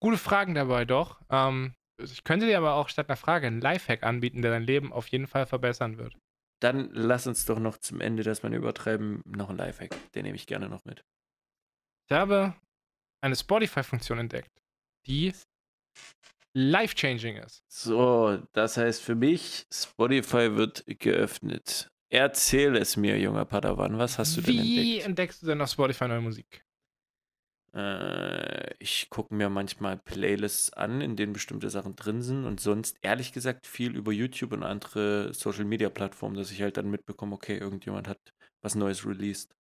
gute 0.00 0.18
Fragen 0.18 0.54
dabei, 0.54 0.84
doch. 0.84 1.20
Ähm, 1.30 1.74
ich 2.02 2.24
könnte 2.24 2.46
dir 2.46 2.58
aber 2.58 2.74
auch 2.74 2.88
statt 2.88 3.08
einer 3.08 3.16
Frage 3.16 3.46
einen 3.46 3.60
Lifehack 3.60 4.02
anbieten, 4.02 4.42
der 4.42 4.50
dein 4.50 4.62
Leben 4.64 4.92
auf 4.92 5.06
jeden 5.08 5.26
Fall 5.26 5.46
verbessern 5.46 5.98
wird. 5.98 6.16
Dann 6.60 6.90
lass 6.92 7.26
uns 7.26 7.46
doch 7.46 7.58
noch 7.58 7.78
zum 7.78 8.00
Ende, 8.00 8.22
dass 8.22 8.42
wir 8.42 8.50
übertreiben, 8.50 9.22
noch 9.24 9.48
einen 9.48 9.58
Lifehack. 9.58 9.94
Den 10.12 10.24
nehme 10.24 10.36
ich 10.36 10.46
gerne 10.46 10.68
noch 10.68 10.84
mit. 10.84 11.04
Ich 12.08 12.12
habe 12.12 12.54
eine 13.22 13.36
Spotify-Funktion 13.36 14.18
entdeckt, 14.18 14.50
die 15.06 15.32
life-changing 16.54 17.36
ist. 17.36 17.62
So, 17.68 18.42
das 18.52 18.76
heißt 18.76 19.02
für 19.02 19.14
mich, 19.14 19.66
Spotify 19.72 20.54
wird 20.56 20.84
geöffnet. 20.86 21.88
Erzähl 22.12 22.76
es 22.76 22.96
mir, 22.96 23.18
junger 23.18 23.44
Padawan, 23.44 23.96
was 23.98 24.18
hast 24.18 24.36
du 24.36 24.40
denn 24.40 24.54
Wie 24.54 24.96
entdeckt? 24.96 25.06
entdeckst 25.06 25.42
du 25.42 25.46
denn 25.46 25.60
auf 25.60 25.70
Spotify 25.70 26.08
neue 26.08 26.20
Musik? 26.20 26.64
Äh, 27.74 28.74
ich 28.78 29.08
gucke 29.10 29.34
mir 29.34 29.48
manchmal 29.48 29.96
Playlists 29.98 30.72
an, 30.72 31.00
in 31.00 31.16
denen 31.16 31.32
bestimmte 31.32 31.70
Sachen 31.70 31.94
drin 31.96 32.22
sind 32.22 32.44
und 32.44 32.60
sonst 32.60 32.98
ehrlich 33.02 33.32
gesagt 33.32 33.66
viel 33.66 33.94
über 33.96 34.12
YouTube 34.12 34.52
und 34.52 34.62
andere 34.62 35.32
Social 35.34 35.64
Media 35.64 35.88
Plattformen, 35.88 36.36
dass 36.36 36.50
ich 36.50 36.62
halt 36.62 36.76
dann 36.76 36.90
mitbekomme, 36.90 37.34
okay, 37.34 37.58
irgendjemand 37.58 38.08
hat 38.08 38.18
was 38.62 38.74
Neues 38.74 39.06
released. 39.06 39.54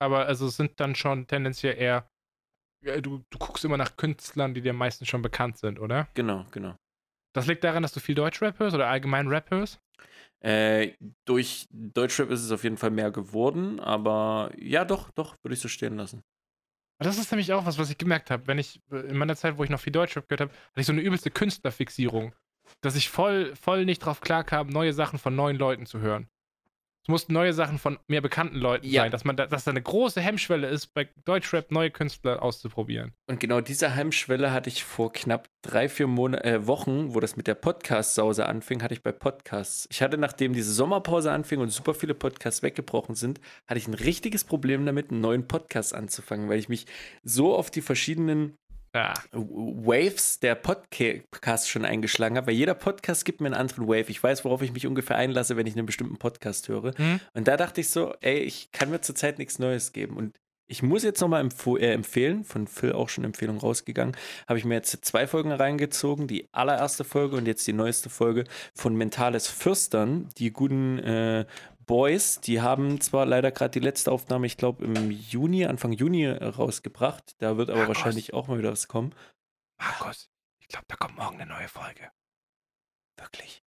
Aber 0.00 0.26
also 0.26 0.46
es 0.46 0.56
sind 0.56 0.80
dann 0.80 0.94
schon 0.94 1.26
tendenziell 1.26 1.76
eher, 1.76 2.08
du, 2.82 3.24
du 3.30 3.38
guckst 3.38 3.64
immer 3.64 3.76
nach 3.76 3.96
Künstlern, 3.96 4.54
die 4.54 4.60
dir 4.60 4.72
meistens 4.72 5.08
schon 5.08 5.22
bekannt 5.22 5.58
sind, 5.58 5.78
oder? 5.78 6.08
Genau, 6.14 6.44
genau. 6.50 6.76
Das 7.34 7.46
liegt 7.46 7.64
daran, 7.64 7.82
dass 7.82 7.92
du 7.92 8.00
viel 8.00 8.14
Deutschrap 8.14 8.58
hörst 8.58 8.74
oder 8.74 8.88
allgemein 8.88 9.28
Rap 9.28 9.50
hörst? 9.50 9.80
Äh, 10.44 10.92
durch 11.24 11.66
Deutschrap 11.70 12.30
ist 12.30 12.42
es 12.42 12.50
auf 12.50 12.64
jeden 12.64 12.76
Fall 12.76 12.90
mehr 12.90 13.10
geworden, 13.10 13.80
aber 13.80 14.50
ja, 14.58 14.84
doch, 14.84 15.10
doch, 15.12 15.36
würde 15.42 15.54
ich 15.54 15.60
so 15.60 15.68
stehen 15.68 15.96
lassen. 15.96 16.22
Das 17.02 17.18
ist 17.18 17.30
nämlich 17.30 17.52
auch 17.52 17.66
was, 17.66 17.78
was 17.78 17.90
ich 17.90 17.98
gemerkt 17.98 18.30
habe. 18.30 18.46
Wenn 18.46 18.58
ich 18.58 18.80
äh, 18.90 18.96
in 19.08 19.16
meiner 19.16 19.36
Zeit, 19.36 19.58
wo 19.58 19.64
ich 19.64 19.70
noch 19.70 19.80
viel 19.80 19.92
Deutschrap 19.92 20.28
gehört 20.28 20.40
habe, 20.40 20.52
hatte 20.52 20.80
ich 20.80 20.86
so 20.86 20.92
eine 20.92 21.02
übelste 21.02 21.30
Künstlerfixierung. 21.30 22.34
Dass 22.80 22.96
ich 22.96 23.10
voll, 23.10 23.54
voll 23.56 23.84
nicht 23.84 24.00
drauf 24.00 24.20
klarkam, 24.20 24.68
neue 24.68 24.92
Sachen 24.92 25.18
von 25.18 25.34
neuen 25.34 25.56
Leuten 25.56 25.86
zu 25.86 26.00
hören. 26.00 26.28
Es 27.04 27.08
mussten 27.08 27.32
neue 27.32 27.52
Sachen 27.52 27.78
von 27.80 27.98
mir 28.06 28.22
bekannten 28.22 28.56
Leuten 28.58 28.86
Ja. 28.86 29.02
sein, 29.02 29.10
dass 29.10 29.24
man 29.24 29.34
da, 29.36 29.46
dass 29.48 29.64
da 29.64 29.72
eine 29.72 29.82
große 29.82 30.20
Hemmschwelle 30.20 30.68
ist, 30.68 30.94
bei 30.94 31.08
Deutschrap 31.24 31.72
neue 31.72 31.90
Künstler 31.90 32.40
auszuprobieren. 32.42 33.12
Und 33.28 33.40
genau 33.40 33.60
diese 33.60 33.90
Hemmschwelle 33.90 34.52
hatte 34.52 34.68
ich 34.68 34.84
vor 34.84 35.12
knapp 35.12 35.48
drei, 35.62 35.88
vier 35.88 36.06
Mon 36.06 36.34
äh, 36.34 36.64
Wochen, 36.68 37.12
wo 37.12 37.18
das 37.18 37.36
mit 37.36 37.48
der 37.48 37.56
Podcast-Sause 37.56 38.46
anfing, 38.46 38.82
hatte 38.84 38.94
ich 38.94 39.02
bei 39.02 39.10
Podcasts. 39.10 39.88
Ich 39.90 40.00
hatte, 40.00 40.16
nachdem 40.16 40.52
diese 40.52 40.72
Sommerpause 40.72 41.32
anfing 41.32 41.58
und 41.58 41.70
super 41.70 41.94
viele 41.94 42.14
Podcasts 42.14 42.62
weggebrochen 42.62 43.16
sind, 43.16 43.40
hatte 43.66 43.78
ich 43.78 43.88
ein 43.88 43.94
richtiges 43.94 44.44
Problem 44.44 44.86
damit, 44.86 45.10
einen 45.10 45.20
neuen 45.20 45.48
Podcast 45.48 45.94
anzufangen, 45.96 46.48
weil 46.48 46.60
ich 46.60 46.68
mich 46.68 46.86
so 47.24 47.56
auf 47.56 47.70
die 47.72 47.82
verschiedenen 47.82 48.56
Ja. 48.94 49.14
Waves 49.32 50.38
der 50.40 50.54
Podcast 50.54 51.70
schon 51.70 51.84
eingeschlagen 51.84 52.36
habe, 52.36 52.48
weil 52.48 52.54
jeder 52.54 52.74
Podcast 52.74 53.24
gibt 53.24 53.40
mir 53.40 53.46
einen 53.46 53.54
anderen 53.54 53.88
Wave. 53.88 54.10
Ich 54.10 54.22
weiß, 54.22 54.44
worauf 54.44 54.60
ich 54.60 54.72
mich 54.72 54.86
ungefähr 54.86 55.16
einlasse, 55.16 55.56
wenn 55.56 55.66
ich 55.66 55.76
einen 55.76 55.86
bestimmten 55.86 56.18
Podcast 56.18 56.68
höre. 56.68 56.92
Mhm. 56.98 57.20
Und 57.32 57.48
da 57.48 57.56
dachte 57.56 57.80
ich 57.80 57.88
so, 57.88 58.14
ey, 58.20 58.40
ich 58.40 58.70
kann 58.72 58.90
mir 58.90 59.00
zurzeit 59.00 59.38
nichts 59.38 59.58
Neues 59.58 59.92
geben. 59.92 60.16
Und 60.16 60.38
ich 60.66 60.82
muss 60.82 61.02
jetzt 61.02 61.20
nochmal 61.20 61.40
empf 61.40 61.66
äh, 61.66 61.92
empfehlen, 61.92 62.44
von 62.44 62.66
Phil 62.66 62.92
auch 62.92 63.08
schon 63.08 63.24
Empfehlung 63.24 63.58
rausgegangen, 63.58 64.16
habe 64.46 64.58
ich 64.58 64.64
mir 64.64 64.74
jetzt 64.74 65.04
zwei 65.04 65.26
Folgen 65.26 65.52
reingezogen. 65.52 66.28
Die 66.28 66.48
allererste 66.52 67.04
Folge 67.04 67.36
und 67.36 67.46
jetzt 67.46 67.66
die 67.66 67.72
neueste 67.72 68.10
Folge 68.10 68.44
von 68.74 68.94
Mentales 68.94 69.48
Fürstern. 69.48 70.28
Die 70.38 70.50
guten 70.50 70.98
äh, 70.98 71.46
Boys, 71.92 72.40
die 72.40 72.62
haben 72.62 73.02
zwar 73.02 73.26
leider 73.26 73.50
gerade 73.50 73.72
die 73.72 73.78
letzte 73.78 74.12
Aufnahme, 74.12 74.46
ich 74.46 74.56
glaube 74.56 74.82
im 74.82 75.10
Juni, 75.10 75.66
Anfang 75.66 75.92
Juni 75.92 76.26
rausgebracht. 76.26 77.34
Da 77.36 77.58
wird 77.58 77.68
aber 77.68 77.80
Markus. 77.80 77.96
wahrscheinlich 77.96 78.32
auch 78.32 78.48
mal 78.48 78.56
wieder 78.56 78.72
was 78.72 78.88
kommen. 78.88 79.14
Markus, 79.78 80.30
ich 80.58 80.68
glaube, 80.68 80.86
da 80.88 80.96
kommt 80.96 81.16
morgen 81.16 81.38
eine 81.38 81.52
neue 81.52 81.68
Folge. 81.68 82.10
Wirklich. 83.18 83.62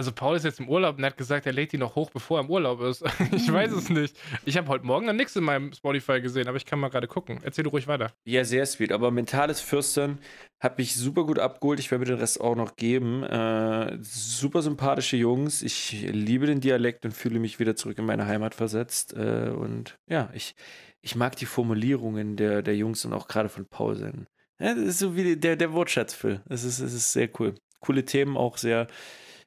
Also 0.00 0.12
Paul 0.12 0.34
ist 0.34 0.46
jetzt 0.46 0.58
im 0.60 0.68
Urlaub 0.70 0.96
und 0.96 1.04
hat 1.04 1.18
gesagt, 1.18 1.44
er 1.44 1.52
lädt 1.52 1.72
die 1.72 1.76
noch 1.76 1.94
hoch, 1.94 2.08
bevor 2.08 2.38
er 2.38 2.44
im 2.44 2.48
Urlaub 2.48 2.80
ist. 2.80 3.02
ich 3.36 3.52
weiß 3.52 3.70
es 3.72 3.90
nicht. 3.90 4.18
Ich 4.46 4.56
habe 4.56 4.66
heute 4.68 4.86
Morgen 4.86 5.06
dann 5.06 5.16
nichts 5.16 5.36
in 5.36 5.44
meinem 5.44 5.74
Spotify 5.74 6.22
gesehen, 6.22 6.48
aber 6.48 6.56
ich 6.56 6.64
kann 6.64 6.78
mal 6.80 6.88
gerade 6.88 7.06
gucken. 7.06 7.38
Erzähl 7.42 7.64
du 7.64 7.68
ruhig 7.68 7.86
weiter. 7.86 8.10
Ja, 8.24 8.42
sehr 8.46 8.64
sweet. 8.64 8.92
Aber 8.92 9.10
mentales 9.10 9.60
Fürstern 9.60 10.18
hat 10.58 10.78
mich 10.78 10.94
super 10.94 11.26
gut 11.26 11.38
abgeholt. 11.38 11.80
Ich 11.80 11.90
werde 11.90 12.00
mir 12.00 12.12
den 12.12 12.18
Rest 12.18 12.40
auch 12.40 12.56
noch 12.56 12.76
geben. 12.76 13.24
Äh, 13.24 13.98
super 14.00 14.62
sympathische 14.62 15.18
Jungs. 15.18 15.60
Ich 15.60 15.92
liebe 16.10 16.46
den 16.46 16.62
Dialekt 16.62 17.04
und 17.04 17.12
fühle 17.12 17.38
mich 17.38 17.58
wieder 17.58 17.76
zurück 17.76 17.98
in 17.98 18.06
meine 18.06 18.26
Heimat 18.26 18.54
versetzt. 18.54 19.12
Äh, 19.12 19.50
und 19.50 19.98
ja, 20.08 20.30
ich, 20.32 20.54
ich 21.02 21.14
mag 21.14 21.36
die 21.36 21.44
Formulierungen 21.44 22.36
der, 22.36 22.62
der 22.62 22.74
Jungs 22.74 23.04
und 23.04 23.12
auch 23.12 23.28
gerade 23.28 23.50
von 23.50 23.66
Paul 23.66 23.96
sein. 23.96 24.26
Ja, 24.58 24.74
das 24.74 24.84
ist 24.84 24.98
so 25.00 25.14
wie 25.14 25.36
der, 25.36 25.56
der 25.56 25.74
Wortschatz, 25.74 26.14
Phil. 26.14 26.40
Es 26.48 26.64
ist, 26.64 26.78
es 26.78 26.94
ist 26.94 27.12
sehr 27.12 27.28
cool. 27.38 27.54
Coole 27.80 28.06
Themen, 28.06 28.38
auch 28.38 28.56
sehr, 28.56 28.86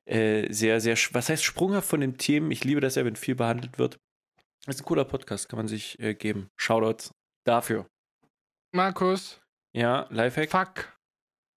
äh, 0.05 0.51
sehr, 0.51 0.79
sehr, 0.81 0.97
was 1.11 1.29
heißt 1.29 1.43
sprunghaft 1.43 1.87
von 1.87 2.01
den 2.01 2.17
Themen. 2.17 2.51
Ich 2.51 2.63
liebe 2.63 2.81
das 2.81 2.95
ja, 2.95 3.05
wenn 3.05 3.15
viel 3.15 3.35
behandelt 3.35 3.77
wird. 3.79 3.97
Das 4.65 4.75
ist 4.75 4.81
ein 4.81 4.85
cooler 4.85 5.05
Podcast, 5.05 5.49
kann 5.49 5.57
man 5.57 5.67
sich 5.67 5.99
äh, 5.99 6.13
geben. 6.13 6.49
Shoutouts 6.57 7.11
dafür. 7.45 7.85
Markus, 8.73 9.41
Ja, 9.75 10.07
Lifehack. 10.09 10.49
fuck. 10.51 10.97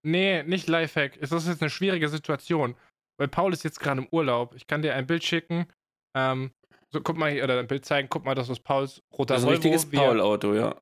Nee, 0.05 0.43
nicht 0.43 0.68
Lifehack. 0.68 1.16
Es 1.20 1.32
ist 1.32 1.48
jetzt 1.48 1.62
eine 1.62 1.70
schwierige 1.70 2.09
Situation. 2.09 2.77
Weil 3.18 3.28
Paul 3.28 3.52
ist 3.52 3.64
jetzt 3.64 3.81
gerade 3.81 4.02
im 4.02 4.09
Urlaub. 4.12 4.55
Ich 4.55 4.66
kann 4.66 4.82
dir 4.82 4.94
ein 4.94 5.06
Bild 5.06 5.24
schicken. 5.24 5.66
Ähm, 6.14 6.52
so, 6.93 7.01
guck 7.01 7.16
mal 7.16 7.31
hier, 7.32 7.44
oder 7.44 7.59
ein 7.59 7.66
Bild 7.66 7.85
zeigen. 7.86 8.09
Guck 8.10 8.24
mal, 8.24 8.35
das 8.35 8.48
ist 8.51 8.60
Pauls 8.60 9.02
roter 9.12 9.35
Das 9.35 9.43
ist 9.43 9.48
ein 9.48 9.55
richtiges 9.55 9.90
Paul-Auto, 9.90 10.55
ja. 10.55 10.77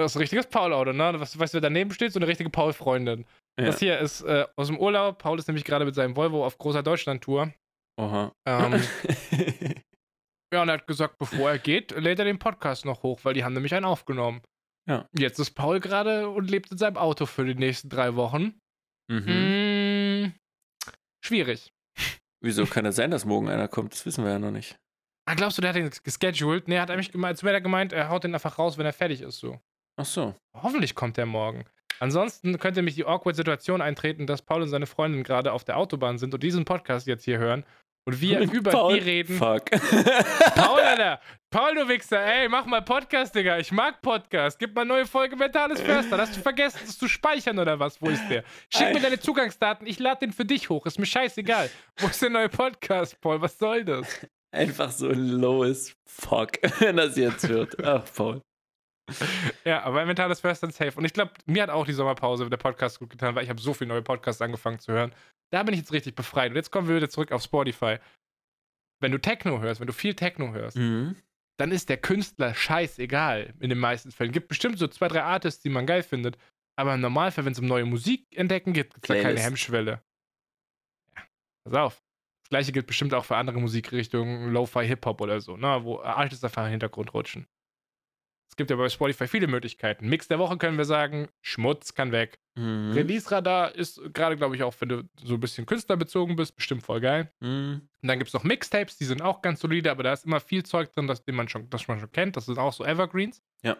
Das 0.00 0.12
ist 0.12 0.16
ein 0.16 0.20
richtiges 0.20 0.46
Paul-Auto, 0.46 0.92
ne? 0.92 1.14
Was, 1.18 1.38
weißt 1.38 1.54
du, 1.54 1.56
wer 1.56 1.60
daneben 1.60 1.92
steht? 1.92 2.12
So 2.12 2.18
eine 2.18 2.26
richtige 2.26 2.50
Paul-Freundin. 2.50 3.26
Ja. 3.58 3.66
Das 3.66 3.78
hier 3.78 3.98
ist 3.98 4.22
äh, 4.22 4.46
aus 4.56 4.68
dem 4.68 4.78
Urlaub. 4.78 5.18
Paul 5.18 5.38
ist 5.38 5.48
nämlich 5.48 5.64
gerade 5.64 5.84
mit 5.84 5.94
seinem 5.94 6.16
Volvo 6.16 6.44
auf 6.44 6.56
großer 6.58 6.82
Deutschland-Tour. 6.82 7.52
Oha. 8.00 8.32
Ähm, 8.46 8.72
ja, 10.52 10.62
und 10.62 10.68
er 10.68 10.74
hat 10.74 10.86
gesagt, 10.86 11.18
bevor 11.18 11.50
er 11.50 11.58
geht, 11.58 11.90
lädt 11.92 12.18
er 12.18 12.24
den 12.24 12.38
Podcast 12.38 12.84
noch 12.84 13.02
hoch, 13.02 13.20
weil 13.24 13.34
die 13.34 13.44
haben 13.44 13.52
nämlich 13.52 13.74
einen 13.74 13.84
aufgenommen. 13.84 14.40
Ja. 14.88 15.06
Jetzt 15.16 15.38
ist 15.38 15.50
Paul 15.50 15.80
gerade 15.80 16.28
und 16.28 16.50
lebt 16.50 16.72
in 16.72 16.78
seinem 16.78 16.96
Auto 16.96 17.26
für 17.26 17.44
die 17.44 17.54
nächsten 17.54 17.90
drei 17.90 18.16
Wochen. 18.16 18.58
mhm. 19.10 20.24
Mm, 20.24 20.32
schwierig. 21.24 21.72
Wieso 22.42 22.64
kann 22.66 22.86
es 22.86 22.96
sein, 22.96 23.10
dass 23.10 23.26
morgen 23.26 23.48
einer 23.48 23.68
kommt? 23.68 23.92
Das 23.92 24.06
wissen 24.06 24.24
wir 24.24 24.32
ja 24.32 24.38
noch 24.38 24.50
nicht. 24.50 24.76
Ah, 25.28 25.34
glaubst 25.34 25.58
du, 25.58 25.62
der 25.62 25.70
hat 25.70 25.76
den 25.76 25.90
gescheduled? 26.02 26.66
Nee, 26.66 26.80
hat 26.80 26.90
er 26.90 26.96
mich 26.96 27.12
gemeint, 27.12 27.38
zu 27.38 27.44
mir 27.44 27.50
hat 27.50 27.58
er 27.58 27.60
gemeint, 27.60 27.92
er 27.92 28.08
haut 28.08 28.24
den 28.24 28.34
einfach 28.34 28.58
raus, 28.58 28.78
wenn 28.78 28.86
er 28.86 28.92
fertig 28.92 29.20
ist, 29.20 29.38
so. 29.38 29.60
Ach 30.00 30.06
so. 30.06 30.34
Hoffentlich 30.54 30.94
kommt 30.94 31.18
er 31.18 31.26
morgen. 31.26 31.66
Ansonsten 31.98 32.58
könnte 32.58 32.80
mich 32.80 32.94
die 32.94 33.04
awkward 33.04 33.36
Situation 33.36 33.82
eintreten, 33.82 34.26
dass 34.26 34.40
Paul 34.40 34.62
und 34.62 34.68
seine 34.68 34.86
Freundin 34.86 35.22
gerade 35.22 35.52
auf 35.52 35.62
der 35.62 35.76
Autobahn 35.76 36.16
sind 36.16 36.32
und 36.32 36.42
diesen 36.42 36.64
Podcast 36.64 37.06
jetzt 37.06 37.26
hier 37.26 37.36
hören 37.36 37.66
und 38.06 38.18
wir 38.18 38.40
über 38.52 38.70
Paul, 38.70 38.94
die 38.94 39.00
reden. 39.00 39.36
Fuck. 39.36 39.66
Paul, 40.54 40.80
Alter. 40.80 41.20
Paul, 41.50 41.74
du 41.74 41.86
Wichser, 41.86 42.24
ey, 42.24 42.48
mach 42.48 42.64
mal 42.64 42.80
Podcast, 42.80 43.34
Digga. 43.34 43.58
Ich 43.58 43.72
mag 43.72 44.00
Podcast. 44.00 44.58
Gib 44.58 44.74
mal 44.74 44.86
neue 44.86 45.04
Folge 45.04 45.36
Mentales 45.36 45.82
Förster. 45.82 46.16
Hast 46.16 46.34
du 46.34 46.40
vergessen, 46.40 46.78
das 46.86 46.96
zu 46.96 47.06
speichern 47.06 47.58
oder 47.58 47.78
was? 47.78 48.00
Wo 48.00 48.08
ist 48.08 48.26
der? 48.30 48.42
Schick 48.70 48.94
mir 48.94 49.00
deine 49.00 49.20
Zugangsdaten, 49.20 49.86
ich 49.86 49.98
lade 49.98 50.20
den 50.20 50.32
für 50.32 50.46
dich 50.46 50.70
hoch. 50.70 50.86
Ist 50.86 50.98
mir 50.98 51.04
scheißegal. 51.04 51.68
Wo 51.98 52.06
ist 52.06 52.22
der 52.22 52.30
neue 52.30 52.48
Podcast, 52.48 53.20
Paul? 53.20 53.42
Was 53.42 53.58
soll 53.58 53.84
das? 53.84 54.26
Einfach 54.50 54.90
so 54.92 55.10
ein 55.10 55.28
lowes 55.28 55.94
Fuck, 56.06 56.52
wenn 56.78 56.96
das 56.96 57.18
jetzt 57.18 57.46
hört. 57.46 57.76
Ach, 57.84 58.02
Paul. 58.16 58.40
Ja, 59.64 59.82
aber 59.82 60.04
mentales 60.06 60.40
First 60.40 60.64
and 60.64 60.74
Safe. 60.74 60.96
Und 60.96 61.04
ich 61.04 61.12
glaube, 61.12 61.32
mir 61.46 61.62
hat 61.62 61.70
auch 61.70 61.84
die 61.86 61.92
Sommerpause 61.92 62.48
der 62.48 62.56
Podcast 62.56 62.98
gut 62.98 63.10
getan, 63.10 63.34
weil 63.34 63.44
ich 63.44 63.50
habe 63.50 63.60
so 63.60 63.74
viele 63.74 63.88
neue 63.88 64.02
Podcasts 64.02 64.40
angefangen 64.42 64.78
zu 64.78 64.92
hören. 64.92 65.12
Da 65.52 65.62
bin 65.62 65.74
ich 65.74 65.80
jetzt 65.80 65.92
richtig 65.92 66.14
befreit. 66.14 66.50
Und 66.50 66.56
jetzt 66.56 66.70
kommen 66.70 66.88
wir 66.88 66.96
wieder 66.96 67.08
zurück 67.10 67.32
auf 67.32 67.42
Spotify. 67.42 67.98
Wenn 69.02 69.12
du 69.12 69.18
Techno 69.18 69.60
hörst, 69.60 69.80
wenn 69.80 69.86
du 69.86 69.92
viel 69.92 70.14
Techno 70.14 70.52
hörst, 70.52 70.76
Mhm. 70.76 71.16
dann 71.58 71.72
ist 71.72 71.88
der 71.88 71.96
Künstler 71.96 72.54
scheißegal 72.54 73.54
in 73.60 73.68
den 73.70 73.78
meisten 73.78 74.10
Fällen. 74.12 74.32
Gibt 74.32 74.48
bestimmt 74.48 74.78
so 74.78 74.86
zwei, 74.88 75.08
drei 75.08 75.22
Artists, 75.22 75.62
die 75.62 75.70
man 75.70 75.86
geil 75.86 76.02
findet. 76.02 76.38
Aber 76.78 76.94
im 76.94 77.00
Normalfall, 77.00 77.44
wenn 77.44 77.52
es 77.52 77.58
um 77.58 77.66
neue 77.66 77.84
Musik 77.84 78.26
entdecken 78.34 78.72
geht, 78.72 78.94
gibt 78.94 79.10
es 79.10 79.16
da 79.16 79.22
keine. 79.22 79.40
Hemmschwelle. 79.40 80.02
Ja, 81.16 81.22
pass 81.64 81.74
auf. 81.74 82.02
Das 82.44 82.50
gleiche 82.50 82.72
gilt 82.72 82.86
bestimmt 82.86 83.14
auch 83.14 83.24
für 83.24 83.36
andere 83.36 83.60
Musikrichtungen, 83.60 84.52
Lo-Fi 84.52 84.86
Hip-Hop 84.86 85.20
oder 85.20 85.40
so, 85.40 85.56
ne, 85.56 85.80
wo 85.84 86.00
Artists 86.00 86.42
einfach 86.42 86.64
im 86.64 86.70
Hintergrund 86.70 87.12
rutschen. 87.14 87.46
Es 88.50 88.56
gibt 88.56 88.70
ja 88.70 88.76
bei 88.76 88.88
Spotify 88.88 89.28
viele 89.28 89.46
Möglichkeiten. 89.46 90.08
Mix 90.08 90.26
der 90.26 90.40
Woche 90.40 90.58
können 90.58 90.76
wir 90.76 90.84
sagen, 90.84 91.28
Schmutz 91.40 91.94
kann 91.94 92.10
weg. 92.10 92.40
Mhm. 92.56 92.92
Release-Radar 92.92 93.76
ist 93.76 94.00
gerade, 94.12 94.36
glaube 94.36 94.56
ich, 94.56 94.64
auch, 94.64 94.74
wenn 94.80 94.88
du 94.88 95.08
so 95.22 95.34
ein 95.34 95.40
bisschen 95.40 95.66
künstlerbezogen 95.66 96.34
bist, 96.34 96.56
bestimmt 96.56 96.82
voll 96.82 97.00
geil. 97.00 97.32
Mhm. 97.38 97.88
Und 98.02 98.08
dann 98.08 98.18
gibt 98.18 98.28
es 98.28 98.34
noch 98.34 98.42
Mixtapes, 98.42 98.96
die 98.96 99.04
sind 99.04 99.22
auch 99.22 99.40
ganz 99.40 99.60
solide, 99.60 99.90
aber 99.92 100.02
da 100.02 100.12
ist 100.12 100.26
immer 100.26 100.40
viel 100.40 100.64
Zeug 100.64 100.92
drin, 100.92 101.06
das, 101.06 101.24
den 101.24 101.36
man 101.36 101.48
schon, 101.48 101.70
das 101.70 101.86
man 101.86 102.00
schon 102.00 102.10
kennt. 102.10 102.36
Das 102.36 102.46
sind 102.46 102.58
auch 102.58 102.72
so 102.72 102.84
Evergreens. 102.84 103.40
Ja. 103.62 103.76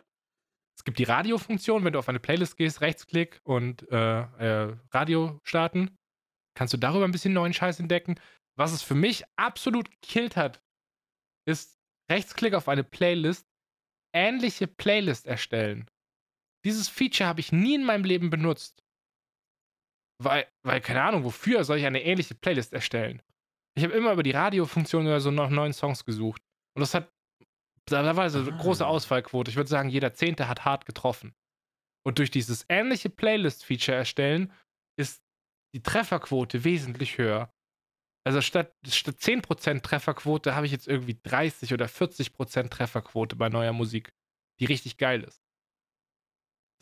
Es 0.78 0.84
gibt 0.84 0.98
die 0.98 1.04
Radiofunktion, 1.04 1.84
wenn 1.84 1.92
du 1.92 1.98
auf 1.98 2.08
eine 2.08 2.20
Playlist 2.20 2.56
gehst, 2.56 2.80
Rechtsklick 2.80 3.40
und 3.42 3.90
äh, 3.90 4.20
äh, 4.20 4.76
Radio 4.92 5.40
starten. 5.42 5.98
Kannst 6.56 6.72
du 6.72 6.78
darüber 6.78 7.04
ein 7.04 7.12
bisschen 7.12 7.32
neuen 7.32 7.52
Scheiß 7.52 7.80
entdecken. 7.80 8.14
Was 8.56 8.72
es 8.72 8.82
für 8.82 8.94
mich 8.94 9.24
absolut 9.36 9.90
gekillt 9.90 10.36
hat, 10.36 10.62
ist 11.44 11.76
Rechtsklick 12.10 12.54
auf 12.54 12.68
eine 12.68 12.84
Playlist, 12.84 13.49
ähnliche 14.14 14.66
Playlist 14.66 15.26
erstellen. 15.26 15.90
Dieses 16.64 16.88
Feature 16.88 17.28
habe 17.28 17.40
ich 17.40 17.52
nie 17.52 17.74
in 17.74 17.84
meinem 17.84 18.04
Leben 18.04 18.30
benutzt. 18.30 18.82
Weil, 20.22 20.46
weil, 20.62 20.80
keine 20.80 21.02
Ahnung, 21.02 21.24
wofür 21.24 21.64
soll 21.64 21.78
ich 21.78 21.86
eine 21.86 22.02
ähnliche 22.02 22.34
Playlist 22.34 22.72
erstellen? 22.72 23.22
Ich 23.76 23.84
habe 23.84 23.94
immer 23.94 24.12
über 24.12 24.22
die 24.22 24.32
Radiofunktion 24.32 25.06
oder 25.06 25.20
so 25.20 25.30
nach 25.30 25.48
neuen 25.48 25.72
Songs 25.72 26.04
gesucht. 26.04 26.42
Und 26.76 26.80
das 26.80 26.92
hat, 26.92 27.10
da, 27.86 28.16
war 28.16 28.28
so 28.28 28.40
eine 28.40 28.52
Ah. 28.52 28.58
große 28.58 28.86
Ausfallquote. 28.86 29.50
Ich 29.50 29.56
würde 29.56 29.70
sagen, 29.70 29.88
jeder 29.88 30.12
Zehnte 30.12 30.48
hat 30.48 30.64
hart 30.64 30.84
getroffen. 30.84 31.34
Und 32.06 32.18
durch 32.18 32.30
dieses 32.30 32.66
ähnliche 32.68 33.08
Playlist-Feature 33.10 33.96
erstellen, 33.96 34.52
ist 34.98 35.22
die 35.74 35.82
Trefferquote 35.82 36.64
wesentlich 36.64 37.16
höher. 37.16 37.52
Also 38.26 38.40
statt, 38.42 38.74
statt 38.86 39.16
10% 39.18 39.82
Trefferquote 39.82 40.54
habe 40.54 40.66
ich 40.66 40.72
jetzt 40.72 40.86
irgendwie 40.88 41.18
30 41.22 41.72
oder 41.72 41.86
40% 41.86 42.68
Trefferquote 42.68 43.36
bei 43.36 43.48
neuer 43.48 43.72
Musik, 43.72 44.12
die 44.60 44.66
richtig 44.66 44.98
geil 44.98 45.22
ist. 45.24 45.42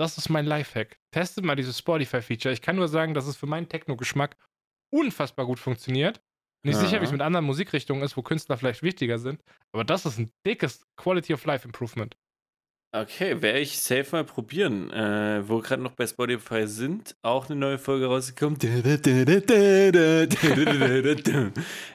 Das 0.01 0.17
ist 0.19 0.29
mein 0.29 0.47
Lifehack. 0.47 0.99
Testet 1.13 1.45
mal 1.45 1.57
dieses 1.57 1.79
Spotify-Feature. 1.79 2.53
Ich 2.53 2.63
kann 2.63 2.77
nur 2.77 2.89
sagen, 2.89 3.15
dass 3.15 3.27
es 3.27 3.37
für 3.37 3.47
meinen 3.47 3.69
Techno-Geschmack 3.69 4.37
unfassbar 4.93 5.47
gut 5.47 5.59
funktioniert. 5.59 6.21
Nicht 6.65 6.77
Ja. 6.77 6.81
sicher, 6.81 7.01
wie 7.01 7.05
es 7.05 7.13
mit 7.13 7.21
anderen 7.21 7.47
Musikrichtungen 7.47 8.03
ist, 8.03 8.17
wo 8.17 8.23
Künstler 8.23 8.57
vielleicht 8.57 8.83
wichtiger 8.83 9.19
sind, 9.19 9.43
aber 9.73 9.85
das 9.85 10.07
ist 10.07 10.19
ein 10.19 10.33
dickes 10.47 10.87
Quality 10.97 11.35
of 11.35 11.45
Life 11.45 11.67
Improvement. 11.67 12.17
Okay, 12.91 13.43
werde 13.43 13.59
ich 13.59 13.79
safe 13.81 14.07
mal 14.13 14.25
probieren. 14.25 14.91
Äh, 14.91 15.47
wo 15.47 15.57
wir 15.57 15.63
gerade 15.63 15.83
noch 15.83 15.93
bei 15.93 16.07
Spotify 16.07 16.67
sind, 16.67 17.17
auch 17.23 17.51
eine 17.51 17.61
neue 17.61 17.79
Folge 17.79 18.07
rausgekommen. 18.07 18.59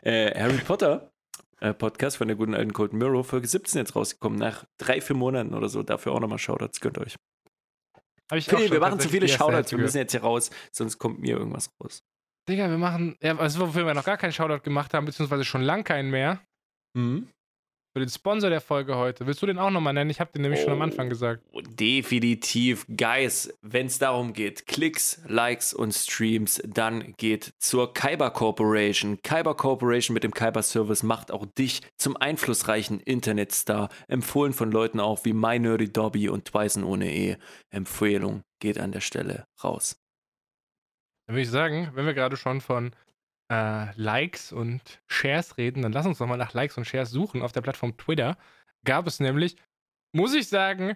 äh, 0.03 0.39
Harry 0.39 0.59
Potter 0.59 1.13
äh, 1.63 1.73
Podcast 1.73 2.17
von 2.17 2.27
der 2.27 2.35
guten 2.35 2.53
alten 2.53 2.73
Cold 2.73 2.93
Mirror, 2.93 3.23
Folge 3.23 3.47
17 3.47 3.79
jetzt 3.79 3.95
rausgekommen, 3.95 4.37
nach 4.37 4.65
drei, 4.77 4.99
vier 4.99 5.15
Monaten 5.15 5.53
oder 5.53 5.69
so. 5.69 5.81
Dafür 5.81 6.11
auch 6.11 6.19
nochmal 6.19 6.37
Shoutouts, 6.37 6.81
gönnt 6.81 6.97
euch. 6.97 7.15
Hab 8.29 8.37
ich 8.37 8.45
schon 8.45 8.59
wir 8.59 8.79
machen 8.79 8.99
zu 8.99 9.09
viele 9.09 9.27
Shoutouts, 9.27 9.71
wir 9.71 9.79
müssen 9.79 9.97
jetzt 9.97 10.11
hier 10.11 10.21
raus, 10.21 10.51
sonst 10.71 10.97
kommt 10.97 11.19
mir 11.19 11.37
irgendwas 11.37 11.69
raus. 11.81 12.03
Digga, 12.49 12.69
wir 12.69 12.77
machen, 12.77 13.15
ja, 13.21 13.37
also 13.37 13.61
wofür 13.61 13.85
wir 13.85 13.93
noch 13.93 14.03
gar 14.03 14.17
keinen 14.17 14.33
Shoutout 14.33 14.63
gemacht 14.63 14.93
haben, 14.93 15.05
beziehungsweise 15.05 15.45
schon 15.45 15.61
lang 15.61 15.85
keinen 15.85 16.11
mehr. 16.11 16.41
Mhm. 16.93 17.29
Für 17.95 17.99
den 17.99 18.09
Sponsor 18.09 18.49
der 18.49 18.59
Folge 18.59 18.95
heute. 18.95 19.27
Willst 19.27 19.43
du 19.43 19.45
den 19.45 19.59
auch 19.59 19.69
nochmal 19.69 19.93
nennen? 19.93 20.09
Ich 20.09 20.19
habe 20.19 20.31
den 20.31 20.41
nämlich 20.41 20.61
schon 20.61 20.73
am 20.73 20.81
Anfang 20.81 21.09
gesagt. 21.09 21.43
Oh, 21.51 21.61
Definitiv, 21.61 22.87
Guys, 22.87 23.53
wenn 23.61 23.85
es 23.85 23.99
darum 23.99 24.33
geht, 24.33 24.65
Klicks, 24.65 25.21
Likes 25.27 25.75
und 25.75 25.93
Streams, 25.93 26.59
dann 26.65 27.13
geht 27.17 27.53
zur 27.59 27.93
Kyber 27.93 28.31
Corporation. 28.31 29.21
Kyber 29.21 29.55
Corporation 29.55 30.15
mit 30.15 30.23
dem 30.23 30.33
Kyber 30.33 30.63
Service 30.63 31.03
macht 31.03 31.31
auch 31.31 31.45
dich 31.45 31.81
zum 31.95 32.17
einflussreichen 32.17 32.99
Internetstar. 32.99 33.89
Empfohlen 34.07 34.53
von 34.53 34.71
Leuten 34.71 34.99
auch 34.99 35.23
wie 35.23 35.33
My 35.33 35.59
Nerdy 35.59 35.93
Dobby 35.93 36.29
und 36.29 36.45
Twice 36.45 36.77
ohne 36.77 37.13
E. 37.13 37.37
Empfehlung 37.69 38.41
geht 38.59 38.79
an 38.79 38.91
der 38.91 39.01
Stelle 39.01 39.45
raus. 39.63 40.01
Dann 41.27 41.35
würde 41.35 41.43
ich 41.43 41.51
sagen, 41.51 41.91
wenn 41.93 42.07
wir 42.07 42.15
gerade 42.15 42.37
schon 42.37 42.59
von 42.59 42.95
äh, 43.51 43.91
Likes 43.95 44.51
und 44.51 45.01
Shares 45.07 45.57
reden, 45.57 45.81
dann 45.81 45.91
lass 45.91 46.05
uns 46.05 46.17
doch 46.17 46.27
mal 46.27 46.37
nach 46.37 46.53
Likes 46.53 46.77
und 46.77 46.85
Shares 46.85 47.11
suchen. 47.11 47.41
Auf 47.41 47.51
der 47.51 47.61
Plattform 47.61 47.95
Twitter 47.97 48.37
gab 48.85 49.07
es 49.07 49.19
nämlich, 49.19 49.55
muss 50.13 50.33
ich 50.33 50.47
sagen, 50.47 50.95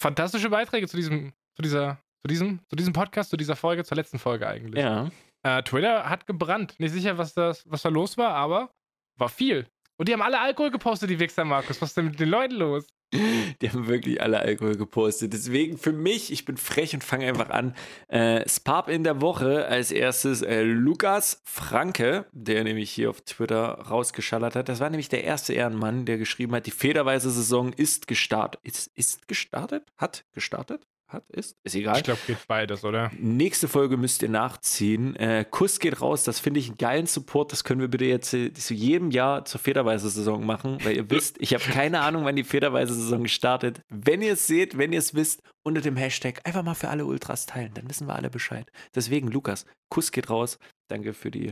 fantastische 0.00 0.50
Beiträge 0.50 0.88
zu 0.88 0.96
diesem, 0.96 1.32
zu 1.54 1.62
dieser, 1.62 1.98
zu 2.22 2.28
diesem, 2.28 2.60
zu 2.68 2.76
diesem 2.76 2.92
Podcast, 2.92 3.30
zu 3.30 3.36
dieser 3.36 3.56
Folge, 3.56 3.84
zur 3.84 3.96
letzten 3.96 4.18
Folge 4.18 4.46
eigentlich. 4.46 4.82
Ja. 4.82 5.10
Äh, 5.42 5.62
Twitter 5.62 6.08
hat 6.08 6.26
gebrannt. 6.26 6.78
Nicht 6.78 6.92
sicher, 6.92 7.18
was, 7.18 7.34
das, 7.34 7.64
was 7.70 7.82
da 7.82 7.88
los 7.88 8.18
war, 8.18 8.34
aber 8.34 8.70
war 9.16 9.28
viel. 9.28 9.66
Und 9.96 10.08
die 10.08 10.12
haben 10.12 10.22
alle 10.22 10.40
Alkohol 10.40 10.70
gepostet, 10.70 11.10
die 11.10 11.18
Wichser, 11.18 11.44
Markus. 11.44 11.80
Was 11.80 11.90
ist 11.90 11.96
denn 11.96 12.06
mit 12.06 12.20
den 12.20 12.28
Leuten 12.28 12.54
los? 12.54 12.86
Die 13.12 13.70
haben 13.70 13.88
wirklich 13.88 14.22
alle 14.22 14.40
Alkohol 14.40 14.76
gepostet. 14.76 15.32
Deswegen 15.32 15.78
für 15.78 15.92
mich, 15.92 16.32
ich 16.32 16.44
bin 16.44 16.56
frech 16.56 16.94
und 16.94 17.02
fange 17.02 17.26
einfach 17.26 17.50
an. 17.50 17.74
Äh, 18.08 18.48
Spap 18.48 18.88
in 18.88 19.04
der 19.04 19.20
Woche 19.20 19.66
als 19.66 19.90
erstes 19.90 20.42
äh, 20.42 20.62
Lukas 20.62 21.42
Franke, 21.44 22.26
der 22.32 22.64
nämlich 22.64 22.90
hier 22.90 23.10
auf 23.10 23.20
Twitter 23.22 23.80
rausgeschallert 23.88 24.54
hat. 24.54 24.68
Das 24.68 24.80
war 24.80 24.90
nämlich 24.90 25.08
der 25.08 25.24
erste 25.24 25.52
Ehrenmann, 25.52 26.04
der 26.06 26.18
geschrieben 26.18 26.54
hat, 26.54 26.66
die 26.66 26.70
federweise 26.70 27.30
Saison 27.30 27.72
ist 27.72 28.06
gestartet. 28.06 28.60
Ist, 28.64 28.90
ist 28.94 29.26
gestartet? 29.26 29.92
Hat 29.96 30.24
gestartet? 30.32 30.86
Hat? 31.10 31.28
Ist? 31.28 31.56
Ist 31.64 31.74
egal. 31.74 31.96
Ich 31.96 32.04
glaube, 32.04 32.20
geht 32.24 32.46
beides, 32.46 32.84
oder? 32.84 33.10
Nächste 33.18 33.66
Folge 33.66 33.96
müsst 33.96 34.22
ihr 34.22 34.28
nachziehen. 34.28 35.16
Äh, 35.16 35.44
Kuss 35.50 35.80
geht 35.80 36.00
raus, 36.00 36.22
das 36.22 36.38
finde 36.38 36.60
ich 36.60 36.68
einen 36.68 36.78
geilen 36.78 37.06
Support. 37.06 37.50
Das 37.50 37.64
können 37.64 37.80
wir 37.80 37.88
bitte 37.88 38.04
jetzt 38.04 38.32
äh, 38.32 38.52
zu 38.52 38.74
jedem 38.74 39.10
Jahr 39.10 39.44
zur 39.44 39.60
Federweise-Saison 39.60 40.46
machen, 40.46 40.78
weil 40.84 40.96
ihr 40.96 41.10
wisst, 41.10 41.36
ich 41.40 41.52
habe 41.52 41.64
keine 41.64 42.00
Ahnung, 42.00 42.24
wann 42.24 42.36
die 42.36 42.44
Federweise-Saison 42.44 43.26
startet. 43.26 43.82
Wenn 43.88 44.22
ihr 44.22 44.34
es 44.34 44.46
seht, 44.46 44.78
wenn 44.78 44.92
ihr 44.92 45.00
es 45.00 45.14
wisst, 45.14 45.42
unter 45.62 45.80
dem 45.80 45.96
Hashtag 45.96 46.46
einfach 46.46 46.62
mal 46.62 46.74
für 46.74 46.88
alle 46.88 47.04
Ultras 47.04 47.46
teilen, 47.46 47.74
dann 47.74 47.90
wissen 47.90 48.06
wir 48.06 48.14
alle 48.14 48.30
Bescheid. 48.30 48.70
Deswegen, 48.94 49.28
Lukas, 49.28 49.66
Kuss 49.88 50.12
geht 50.12 50.30
raus. 50.30 50.58
Danke 50.88 51.12
für 51.12 51.32
die. 51.32 51.48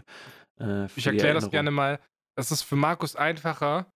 Äh, 0.61 0.87
für 0.89 0.99
Ich 1.01 1.07
erkläre 1.07 1.35
das 1.35 1.51
gerne 1.51 1.73
mal. 1.73 1.99
Es 2.37 2.53
ist 2.53 2.63
für 2.63 2.77
Markus 2.77 3.17
einfacher, 3.17 3.93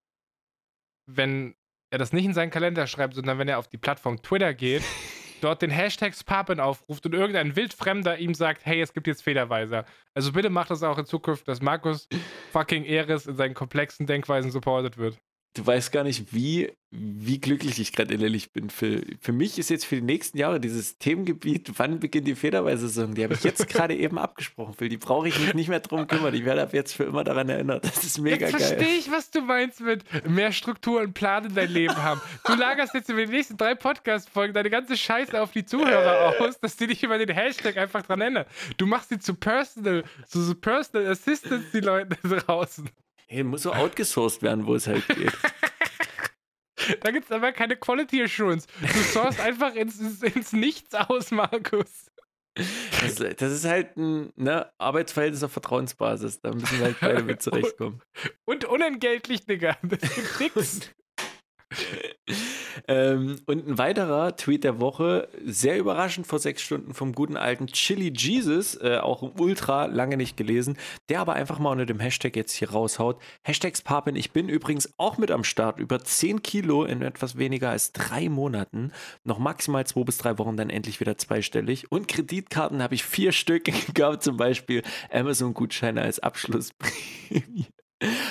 wenn 1.06 1.54
er 1.92 1.98
das 1.98 2.12
nicht 2.12 2.24
in 2.24 2.34
seinen 2.34 2.50
Kalender 2.50 2.86
schreibt, 2.86 3.14
sondern 3.14 3.38
wenn 3.38 3.48
er 3.48 3.58
auf 3.58 3.68
die 3.68 3.76
Plattform 3.76 4.22
Twitter 4.22 4.54
geht, 4.54 4.82
dort 5.42 5.62
den 5.62 5.70
Hashtag 5.70 6.14
Spapen 6.14 6.60
aufruft 6.60 7.06
und 7.06 7.14
irgendein 7.14 7.56
Wildfremder 7.56 8.18
ihm 8.18 8.34
sagt, 8.34 8.64
hey, 8.64 8.80
es 8.80 8.92
gibt 8.92 9.06
jetzt 9.06 9.22
Federweiser. 9.22 9.84
Also 10.14 10.32
bitte 10.32 10.50
macht 10.50 10.70
das 10.70 10.82
auch 10.82 10.98
in 10.98 11.06
Zukunft, 11.06 11.48
dass 11.48 11.60
Markus 11.60 12.08
fucking 12.52 12.84
Eris 12.84 13.26
in 13.26 13.36
seinen 13.36 13.54
komplexen 13.54 14.06
Denkweisen 14.06 14.50
supported 14.50 14.98
wird. 14.98 15.18
Du 15.54 15.66
weißt 15.66 15.92
gar 15.92 16.04
nicht, 16.04 16.32
wie, 16.32 16.72
wie 16.90 17.38
glücklich 17.38 17.78
ich 17.78 17.92
gerade 17.92 18.14
innerlich 18.14 18.52
bin. 18.52 18.70
Für, 18.70 19.02
für 19.20 19.32
mich 19.32 19.58
ist 19.58 19.70
jetzt 19.70 19.84
für 19.84 19.96
die 19.96 20.02
nächsten 20.02 20.38
Jahre 20.38 20.60
dieses 20.60 20.98
Themengebiet, 20.98 21.72
wann 21.76 22.00
beginnt 22.00 22.26
die 22.26 22.34
Federweise-Saison, 22.34 23.14
die 23.14 23.24
habe 23.24 23.34
ich 23.34 23.44
jetzt 23.44 23.68
gerade 23.70 23.94
eben 23.94 24.18
abgesprochen, 24.18 24.74
Phil. 24.74 24.88
Die 24.88 24.96
brauche 24.96 25.28
ich 25.28 25.38
mich 25.38 25.54
nicht 25.54 25.68
mehr 25.68 25.80
drum 25.80 26.06
kümmern. 26.06 26.34
Ich 26.34 26.44
werde 26.44 26.62
ab 26.62 26.72
jetzt 26.72 26.94
für 26.94 27.04
immer 27.04 27.24
daran 27.24 27.48
erinnert. 27.48 27.84
Das 27.84 28.02
ist 28.02 28.18
mega 28.18 28.46
jetzt 28.46 28.58
geil. 28.58 28.76
verstehe 28.76 28.96
ich, 28.96 29.10
was 29.10 29.30
du 29.30 29.42
meinst 29.42 29.80
mit 29.80 30.04
mehr 30.28 30.52
Struktur 30.52 31.02
und 31.02 31.12
Plan 31.12 31.44
in 31.44 31.54
dein 31.54 31.70
Leben 31.70 31.96
haben. 31.96 32.20
Du 32.46 32.54
lagerst 32.54 32.94
jetzt 32.94 33.10
über 33.10 33.24
die 33.24 33.32
nächsten 33.32 33.56
drei 33.56 33.74
Podcast-Folgen 33.74 34.54
deine 34.54 34.70
ganze 34.70 34.96
Scheiße 34.96 35.40
auf 35.40 35.52
die 35.52 35.64
Zuhörer 35.64 36.34
aus, 36.40 36.58
dass 36.60 36.76
die 36.76 36.86
dich 36.86 37.02
über 37.02 37.18
den 37.18 37.28
Hashtag 37.28 37.76
einfach 37.76 38.02
dran 38.02 38.20
erinnern. 38.20 38.46
Du 38.78 38.86
machst 38.86 39.10
sie 39.10 39.18
zu 39.18 39.34
Personal, 39.34 40.04
zu 40.26 40.42
so 40.42 40.54
Personal 40.54 41.10
Assistants, 41.10 41.70
die 41.72 41.80
Leute 41.80 42.16
draußen. 42.22 42.88
Hey, 43.32 43.44
muss 43.44 43.62
so 43.62 43.72
outgesourced 43.72 44.42
werden, 44.42 44.66
wo 44.66 44.74
es 44.74 44.86
halt 44.86 45.08
geht. 45.08 45.32
Da 47.00 47.12
gibt 47.12 47.26
es 47.26 47.30
aber 47.30 47.52
keine 47.52 47.76
Quality 47.76 48.24
Assurance. 48.24 48.66
Du 48.80 48.98
sourst 49.12 49.38
einfach 49.38 49.76
ins, 49.76 50.20
ins, 50.20 50.52
Nichts 50.52 50.92
aus, 50.96 51.30
Markus. 51.30 52.10
Das, 52.56 53.14
das 53.14 53.52
ist 53.52 53.64
halt 53.64 53.96
ein 53.96 54.32
ne, 54.34 54.68
Arbeitsverhältnis 54.78 55.44
auf 55.44 55.52
Vertrauensbasis. 55.52 56.40
Da 56.40 56.52
müssen 56.52 56.78
wir 56.78 56.86
halt 56.86 56.96
beide 57.00 57.22
mit 57.22 57.40
zurechtkommen. 57.42 58.02
Und 58.44 58.64
unentgeltlich, 58.64 59.46
Digga. 59.46 59.76
Das 59.82 60.00
gibt 60.00 60.40
nix. 60.56 60.90
Ähm, 62.88 63.40
und 63.46 63.66
ein 63.66 63.78
weiterer 63.78 64.36
Tweet 64.36 64.64
der 64.64 64.80
Woche, 64.80 65.28
sehr 65.44 65.78
überraschend 65.78 66.26
vor 66.26 66.38
sechs 66.38 66.62
Stunden 66.62 66.94
vom 66.94 67.12
guten 67.12 67.36
alten 67.36 67.66
Chili 67.66 68.12
Jesus, 68.16 68.74
äh, 68.80 68.98
auch 68.98 69.22
ultra 69.38 69.86
lange 69.86 70.16
nicht 70.16 70.36
gelesen, 70.36 70.76
der 71.08 71.20
aber 71.20 71.34
einfach 71.34 71.58
mal 71.58 71.70
unter 71.70 71.86
dem 71.86 72.00
Hashtag 72.00 72.36
jetzt 72.36 72.52
hier 72.52 72.70
raushaut. 72.70 73.20
Hashtags 73.42 73.82
Papin, 73.82 74.16
ich 74.16 74.32
bin 74.32 74.48
übrigens 74.48 74.92
auch 74.98 75.18
mit 75.18 75.30
am 75.30 75.44
Start, 75.44 75.78
über 75.78 76.00
10 76.00 76.42
Kilo 76.42 76.84
in 76.84 77.02
etwas 77.02 77.38
weniger 77.38 77.70
als 77.70 77.92
drei 77.92 78.28
Monaten, 78.28 78.92
noch 79.24 79.38
maximal 79.38 79.86
zwei 79.86 80.04
bis 80.04 80.18
drei 80.18 80.38
Wochen, 80.38 80.56
dann 80.56 80.70
endlich 80.70 81.00
wieder 81.00 81.16
zweistellig. 81.16 81.90
Und 81.90 82.08
Kreditkarten 82.08 82.82
habe 82.82 82.94
ich 82.94 83.04
vier 83.04 83.32
Stück, 83.32 83.64
gab 83.94 84.22
zum 84.22 84.36
Beispiel 84.36 84.82
Amazon-Gutscheine 85.10 86.02
als 86.02 86.18
Abschlussprämie. 86.18 87.66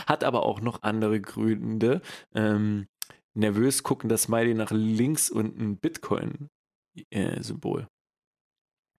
Hat 0.06 0.24
aber 0.24 0.44
auch 0.44 0.62
noch 0.62 0.84
andere 0.84 1.22
Gründe. 1.22 2.02
Ähm, 2.36 2.88
nervös 3.34 3.84
guckender 3.84 4.18
Smiley 4.18 4.54
nach 4.54 4.72
links 4.72 5.30
und 5.30 5.60
ein 5.60 5.78
Bitcoin-Symbol. 5.78 7.88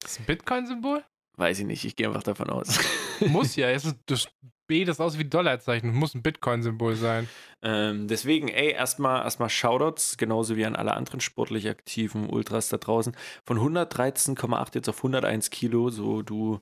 Das 0.00 0.12
ist 0.12 0.20
ein 0.20 0.26
Bitcoin-Symbol? 0.26 1.04
Weiß 1.36 1.59
ich 1.59 1.66
nicht, 1.66 1.84
ich 1.84 1.96
gehe 1.96 2.06
einfach 2.06 2.22
davon 2.22 2.50
aus. 2.50 2.78
Muss 3.20 3.56
ja, 3.56 3.68
es 3.70 3.84
ist 3.84 3.98
das 4.06 4.28
B, 4.72 4.84
das 4.84 5.00
aus 5.00 5.18
wie 5.18 5.24
Dollarzeichen, 5.24 5.92
muss 5.92 6.14
ein 6.14 6.22
Bitcoin-Symbol 6.22 6.96
sein. 6.96 7.28
Ähm, 7.62 8.09
deswegen, 8.09 8.48
ey, 8.48 8.70
erstmal 8.70 9.22
erstmal 9.22 9.50
Shoutouts, 9.50 10.16
genauso 10.16 10.56
wie 10.56 10.64
an 10.64 10.76
alle 10.76 10.94
anderen 10.94 11.20
sportlich 11.20 11.68
aktiven 11.68 12.30
Ultras 12.30 12.70
da 12.70 12.78
draußen. 12.78 13.14
Von 13.44 13.59
113,8 13.59 14.74
jetzt 14.74 14.88
auf 14.88 14.96
101 14.98 15.50
Kilo, 15.50 15.90
so 15.90 16.22
du, 16.22 16.60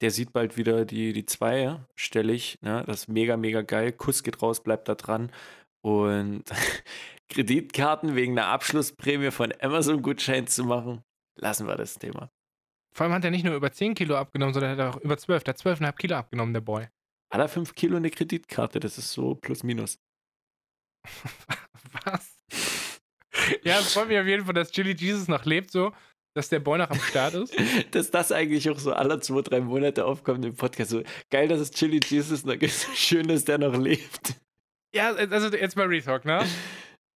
der 0.00 0.10
sieht 0.10 0.32
bald 0.32 0.56
wieder 0.56 0.84
die, 0.84 1.12
die 1.12 1.24
zwei 1.24 1.78
stellig, 1.94 2.58
ne? 2.62 2.82
Das 2.86 3.02
ist 3.02 3.08
mega, 3.08 3.36
mega 3.36 3.62
geil. 3.62 3.92
Kuss 3.92 4.24
geht 4.24 4.42
raus, 4.42 4.62
bleibt 4.62 4.88
da 4.88 4.96
dran. 4.96 5.30
Und 5.84 6.44
Kreditkarten 7.28 8.14
wegen 8.14 8.38
einer 8.38 8.48
Abschlussprämie 8.48 9.30
von 9.30 9.52
Amazon-Gutschein 9.60 10.46
zu 10.46 10.64
machen, 10.64 11.02
lassen 11.36 11.66
wir 11.66 11.76
das 11.76 11.98
Thema. 11.98 12.30
Vor 12.94 13.04
allem 13.04 13.14
hat 13.14 13.24
er 13.24 13.30
nicht 13.30 13.44
nur 13.44 13.54
über 13.54 13.72
10 13.72 13.94
Kilo 13.94 14.16
abgenommen, 14.16 14.52
sondern 14.52 14.78
er 14.78 14.86
hat 14.86 14.94
auch 14.94 15.00
über 15.00 15.16
12. 15.16 15.44
Der 15.44 15.54
hat 15.54 15.60
12,5 15.60 15.92
Kilo 15.94 16.16
abgenommen, 16.16 16.52
der 16.52 16.60
Boy. 16.60 16.88
Hat 17.32 17.40
er 17.40 17.48
5 17.48 17.74
Kilo 17.74 17.96
eine 17.96 18.10
Kreditkarte? 18.10 18.80
Das 18.80 18.98
ist 18.98 19.12
so 19.12 19.34
plus 19.34 19.62
minus. 19.62 19.98
Was? 22.04 22.38
ja, 23.64 23.78
es 23.78 23.92
freut 23.92 24.08
mich 24.08 24.18
auf 24.18 24.26
jeden 24.26 24.44
Fall, 24.44 24.54
dass 24.54 24.70
Chili 24.70 24.92
Jesus 24.92 25.28
noch 25.28 25.44
lebt, 25.46 25.70
so, 25.70 25.92
dass 26.34 26.50
der 26.50 26.60
Boy 26.60 26.78
noch 26.78 26.90
am 26.90 27.00
Start 27.00 27.34
ist. 27.34 27.54
dass 27.94 28.10
das 28.10 28.30
eigentlich 28.30 28.68
auch 28.68 28.78
so 28.78 28.92
alle 28.92 29.18
zwei, 29.20 29.40
drei 29.40 29.60
Monate 29.60 30.04
aufkommt 30.04 30.44
im 30.44 30.54
Podcast. 30.54 30.90
So 30.90 31.02
geil, 31.30 31.48
dass 31.48 31.60
es 31.60 31.70
Chili 31.70 32.00
Jesus 32.04 32.44
noch 32.44 32.54
ist. 32.54 32.94
Schön, 32.94 33.28
dass 33.28 33.46
der 33.46 33.58
noch 33.58 33.74
lebt. 33.74 34.34
Ja, 34.94 35.14
also 35.14 35.56
jetzt 35.56 35.76
mal 35.76 35.86
Retalk, 35.86 36.24
ne? 36.24 36.44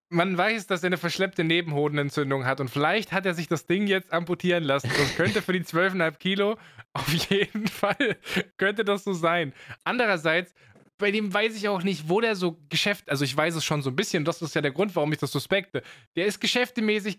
Man 0.08 0.38
weiß, 0.38 0.68
dass 0.68 0.84
er 0.84 0.86
eine 0.86 0.98
verschleppte 0.98 1.42
Nebenhodenentzündung 1.42 2.46
hat 2.46 2.60
und 2.60 2.70
vielleicht 2.70 3.10
hat 3.10 3.26
er 3.26 3.34
sich 3.34 3.48
das 3.48 3.66
Ding 3.66 3.88
jetzt 3.88 4.12
amputieren 4.12 4.62
lassen. 4.62 4.88
Das 4.96 5.16
könnte 5.16 5.42
für 5.42 5.52
die 5.52 5.64
12,5 5.64 6.18
Kilo 6.18 6.58
auf 6.92 7.12
jeden 7.12 7.66
Fall, 7.66 8.16
könnte 8.56 8.84
das 8.84 9.02
so 9.02 9.12
sein. 9.12 9.52
Andererseits, 9.82 10.54
bei 10.98 11.10
dem 11.10 11.34
weiß 11.34 11.56
ich 11.56 11.68
auch 11.68 11.82
nicht, 11.82 12.08
wo 12.08 12.20
der 12.20 12.36
so 12.36 12.56
Geschäft, 12.68 13.10
also 13.10 13.24
ich 13.24 13.36
weiß 13.36 13.56
es 13.56 13.64
schon 13.64 13.82
so 13.82 13.90
ein 13.90 13.96
bisschen, 13.96 14.24
das 14.24 14.42
ist 14.42 14.54
ja 14.54 14.60
der 14.60 14.70
Grund, 14.70 14.94
warum 14.94 15.12
ich 15.12 15.18
das 15.18 15.32
suspekte. 15.32 15.82
Der 16.14 16.26
ist 16.26 16.40
geschäftemäßig, 16.40 17.18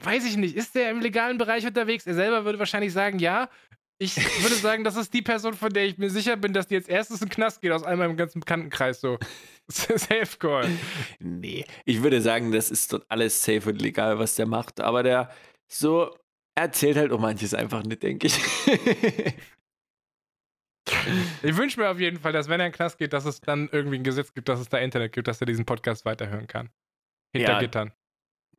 weiß 0.00 0.26
ich 0.26 0.36
nicht, 0.36 0.54
ist 0.54 0.76
der 0.76 0.92
im 0.92 1.00
legalen 1.00 1.38
Bereich 1.38 1.66
unterwegs? 1.66 2.06
Er 2.06 2.14
selber 2.14 2.44
würde 2.44 2.60
wahrscheinlich 2.60 2.92
sagen, 2.92 3.18
ja. 3.18 3.48
Ich 3.98 4.16
würde 4.42 4.56
sagen, 4.56 4.84
das 4.84 4.96
ist 4.96 5.14
die 5.14 5.22
Person, 5.22 5.54
von 5.54 5.72
der 5.72 5.86
ich 5.86 5.96
mir 5.96 6.10
sicher 6.10 6.36
bin, 6.36 6.52
dass 6.52 6.66
die 6.66 6.74
jetzt 6.74 6.88
erstes 6.88 7.22
in 7.22 7.28
den 7.28 7.32
Knast 7.34 7.62
geht 7.62 7.72
aus 7.72 7.82
all 7.82 7.96
meinem 7.96 8.16
ganzen 8.16 8.40
Bekanntenkreis 8.40 9.00
so. 9.00 9.18
Safe 9.68 10.36
Call. 10.38 10.68
Nee, 11.18 11.64
ich 11.84 12.02
würde 12.02 12.20
sagen, 12.20 12.52
das 12.52 12.70
ist 12.70 12.92
dort 12.92 13.04
alles 13.08 13.42
safe 13.42 13.70
und 13.70 13.80
legal, 13.80 14.18
was 14.18 14.36
der 14.36 14.46
macht. 14.46 14.80
Aber 14.80 15.02
der 15.02 15.30
so 15.66 16.14
erzählt 16.54 16.96
halt 16.96 17.10
auch 17.10 17.18
manches 17.18 17.54
einfach 17.54 17.82
nicht, 17.82 18.02
denke 18.02 18.26
ich. 18.28 18.38
ich 21.42 21.56
wünsche 21.56 21.80
mir 21.80 21.88
auf 21.90 21.98
jeden 21.98 22.18
Fall, 22.18 22.32
dass 22.32 22.48
wenn 22.48 22.60
er 22.60 22.66
in 22.66 22.72
den 22.72 22.76
Knast 22.76 22.98
geht, 22.98 23.12
dass 23.12 23.24
es 23.24 23.40
dann 23.40 23.68
irgendwie 23.72 23.96
ein 23.96 24.04
Gesetz 24.04 24.32
gibt, 24.32 24.48
dass 24.48 24.60
es 24.60 24.68
da 24.68 24.78
Internet 24.78 25.12
gibt, 25.12 25.26
dass 25.26 25.40
er 25.40 25.46
diesen 25.46 25.64
Podcast 25.64 26.04
weiterhören 26.04 26.46
kann. 26.46 26.70
Hinter 27.34 27.52
Ja. 27.52 27.58
Gittern. 27.60 27.92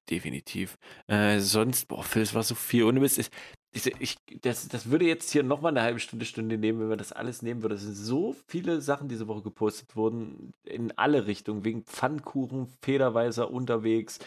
Definitiv. 0.09 0.77
Äh, 1.07 1.39
sonst, 1.39 1.87
boah, 1.87 2.03
Phil, 2.03 2.21
es 2.21 2.33
war 2.33 2.43
so 2.43 2.55
viel. 2.55 2.83
Ohne 2.83 2.99
Mist, 2.99 3.29
ich, 3.77 3.95
ich, 3.99 4.17
das, 4.41 4.67
das 4.67 4.89
würde 4.89 5.05
jetzt 5.05 5.31
hier 5.31 5.43
nochmal 5.43 5.71
eine 5.71 5.81
halbe 5.81 5.99
Stunde, 5.99 6.25
Stunde 6.25 6.57
nehmen, 6.57 6.79
wenn 6.79 6.89
wir 6.89 6.97
das 6.97 7.11
alles 7.11 7.41
nehmen 7.41 7.61
würden. 7.61 7.75
Es 7.75 7.83
sind 7.83 7.95
so 7.95 8.35
viele 8.47 8.81
Sachen 8.81 9.07
diese 9.07 9.27
Woche 9.27 9.43
gepostet 9.43 9.95
worden, 9.95 10.53
in 10.63 10.91
alle 10.97 11.27
Richtungen, 11.27 11.65
wegen 11.65 11.83
Pfannkuchen, 11.83 12.67
Federweiser 12.81 13.51
unterwegs, 13.51 14.19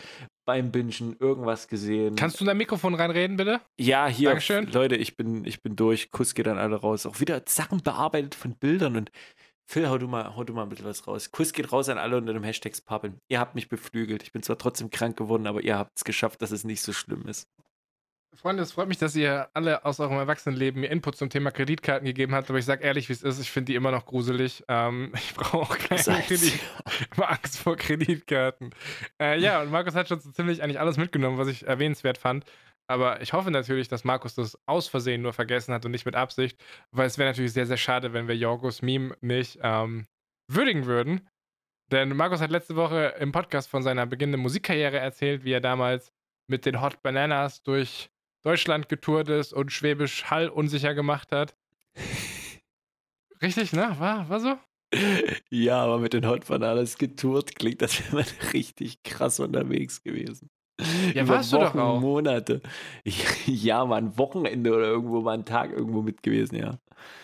beim 0.46 0.72
Bingen, 0.72 1.16
irgendwas 1.18 1.68
gesehen. 1.68 2.16
Kannst 2.16 2.40
du 2.40 2.44
in 2.44 2.48
dein 2.48 2.56
Mikrofon 2.56 2.94
reinreden, 2.94 3.36
bitte? 3.36 3.60
ja, 3.78 4.06
hier, 4.06 4.30
Dankeschön. 4.30 4.70
Leute, 4.72 4.96
ich 4.96 5.16
bin, 5.16 5.44
ich 5.44 5.62
bin 5.62 5.76
durch. 5.76 6.10
Kuss 6.10 6.34
geht 6.34 6.48
an 6.48 6.58
alle 6.58 6.76
raus. 6.76 7.06
Auch 7.06 7.20
wieder 7.20 7.42
Sachen 7.46 7.82
bearbeitet 7.82 8.34
von 8.34 8.54
Bildern 8.54 8.96
und 8.96 9.10
Phil, 9.70 9.88
hau 9.88 9.98
du 9.98 10.08
mal, 10.08 10.34
hau 10.34 10.42
du 10.42 10.52
mal 10.52 10.64
ein 10.64 10.68
bisschen 10.68 10.86
was 10.86 11.06
raus. 11.06 11.30
Kuss 11.30 11.52
geht 11.52 11.70
raus 11.70 11.88
an 11.88 11.98
alle 11.98 12.16
unter 12.16 12.32
dem 12.32 12.42
Hashtag 12.42 12.72
Pappen. 12.84 13.20
Ihr 13.28 13.38
habt 13.38 13.54
mich 13.54 13.68
beflügelt. 13.68 14.24
Ich 14.24 14.32
bin 14.32 14.42
zwar 14.42 14.58
trotzdem 14.58 14.90
krank 14.90 15.16
geworden, 15.16 15.46
aber 15.46 15.62
ihr 15.62 15.78
habt 15.78 15.92
es 15.96 16.02
geschafft, 16.02 16.42
dass 16.42 16.50
es 16.50 16.64
nicht 16.64 16.82
so 16.82 16.92
schlimm 16.92 17.28
ist. 17.28 17.46
Freunde, 18.34 18.62
es 18.62 18.72
freut 18.72 18.88
mich, 18.88 18.98
dass 18.98 19.16
ihr 19.16 19.48
alle 19.54 19.84
aus 19.84 19.98
eurem 19.98 20.16
Erwachsenenleben 20.16 20.80
mir 20.80 20.90
Input 20.90 21.16
zum 21.16 21.30
Thema 21.30 21.50
Kreditkarten 21.50 22.06
gegeben 22.06 22.34
habt, 22.34 22.48
aber 22.48 22.58
ich 22.58 22.64
sag 22.64 22.82
ehrlich, 22.82 23.08
wie 23.08 23.12
es 23.12 23.22
ist, 23.22 23.40
ich 23.40 23.50
finde 23.50 23.72
die 23.72 23.74
immer 23.74 23.90
noch 23.90 24.06
gruselig. 24.06 24.64
Ähm, 24.68 25.12
ich 25.14 25.34
brauche 25.34 25.58
auch 25.58 25.78
keine 25.78 26.22
Kredit. 26.22 26.58
Angst 27.18 27.58
vor 27.58 27.76
Kreditkarten. 27.76 28.70
Äh, 29.20 29.40
ja, 29.40 29.60
und 29.60 29.70
Markus 29.70 29.94
hat 29.94 30.08
schon 30.08 30.20
so 30.20 30.30
ziemlich 30.30 30.62
eigentlich 30.62 30.80
alles 30.80 30.96
mitgenommen, 30.96 31.38
was 31.38 31.48
ich 31.48 31.66
erwähnenswert 31.66 32.18
fand. 32.18 32.44
Aber 32.86 33.20
ich 33.20 33.32
hoffe 33.32 33.50
natürlich, 33.50 33.88
dass 33.88 34.04
Markus 34.04 34.34
das 34.34 34.58
aus 34.66 34.88
Versehen 34.88 35.22
nur 35.22 35.32
vergessen 35.32 35.72
hat 35.74 35.84
und 35.84 35.92
nicht 35.92 36.06
mit 36.06 36.16
Absicht, 36.16 36.60
weil 36.90 37.06
es 37.06 37.18
wäre 37.18 37.30
natürlich 37.30 37.52
sehr, 37.52 37.66
sehr 37.66 37.76
schade, 37.76 38.12
wenn 38.12 38.26
wir 38.26 38.36
Jorgos 38.36 38.82
Meme 38.82 39.16
nicht 39.20 39.58
ähm, 39.62 40.06
würdigen 40.48 40.86
würden. 40.86 41.28
Denn 41.92 42.16
Markus 42.16 42.40
hat 42.40 42.50
letzte 42.50 42.76
Woche 42.76 43.14
im 43.18 43.32
Podcast 43.32 43.68
von 43.68 43.82
seiner 43.82 44.06
beginnenden 44.06 44.40
Musikkarriere 44.40 44.98
erzählt, 44.98 45.44
wie 45.44 45.52
er 45.52 45.60
damals 45.60 46.12
mit 46.48 46.66
den 46.66 46.80
Hot 46.80 47.02
Bananas 47.02 47.62
durch 47.62 48.10
Deutschland 48.42 48.88
getourt 48.88 49.28
ist 49.28 49.52
und 49.52 49.72
Schwäbisch 49.72 50.24
Hall 50.24 50.48
unsicher 50.48 50.94
gemacht 50.94 51.32
hat. 51.32 51.54
Richtig, 53.42 53.72
ne? 53.72 53.94
War, 53.98 54.28
war 54.28 54.40
so? 54.40 54.58
Ja, 55.50 55.84
aber 55.84 55.98
mit 55.98 56.12
den 56.12 56.26
Hot 56.26 56.46
Bananas 56.46 56.98
getourt 56.98 57.54
klingt, 57.54 57.82
als 57.82 58.00
wäre 58.00 58.16
man 58.16 58.52
richtig 58.52 59.02
krass 59.02 59.40
unterwegs 59.40 60.02
gewesen. 60.02 60.50
Ja, 61.14 61.22
Über 61.22 61.34
warst 61.34 61.52
du 61.52 61.58
doch 61.58 61.74
Wochen, 61.74 61.78
auch. 61.78 62.00
Monate. 62.00 62.60
Ja, 63.46 63.84
mal 63.84 63.96
ein 63.96 64.16
Wochenende 64.16 64.74
oder 64.74 64.86
irgendwo 64.86 65.20
mal 65.20 65.34
ein 65.34 65.44
Tag 65.44 65.72
irgendwo 65.72 66.02
mit 66.02 66.22
gewesen, 66.22 66.56
ja. 66.56 66.78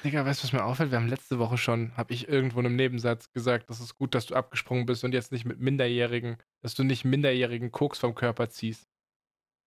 Digga, 0.04 0.24
weißt 0.24 0.40
du, 0.40 0.44
was 0.44 0.52
mir 0.52 0.64
auffällt? 0.64 0.90
Wir 0.90 0.98
haben 0.98 1.08
letzte 1.08 1.38
Woche 1.38 1.58
schon, 1.58 1.92
habe 1.96 2.12
ich 2.12 2.28
irgendwo 2.28 2.60
in 2.60 2.66
einem 2.66 2.76
Nebensatz 2.76 3.32
gesagt, 3.32 3.68
das 3.70 3.80
ist 3.80 3.96
gut, 3.96 4.14
dass 4.14 4.26
du 4.26 4.34
abgesprungen 4.34 4.86
bist 4.86 5.04
und 5.04 5.12
jetzt 5.12 5.32
nicht 5.32 5.44
mit 5.44 5.60
Minderjährigen, 5.60 6.36
dass 6.62 6.74
du 6.74 6.82
nicht 6.84 7.04
minderjährigen 7.04 7.72
Koks 7.72 7.98
vom 7.98 8.14
Körper 8.14 8.48
ziehst. 8.48 8.88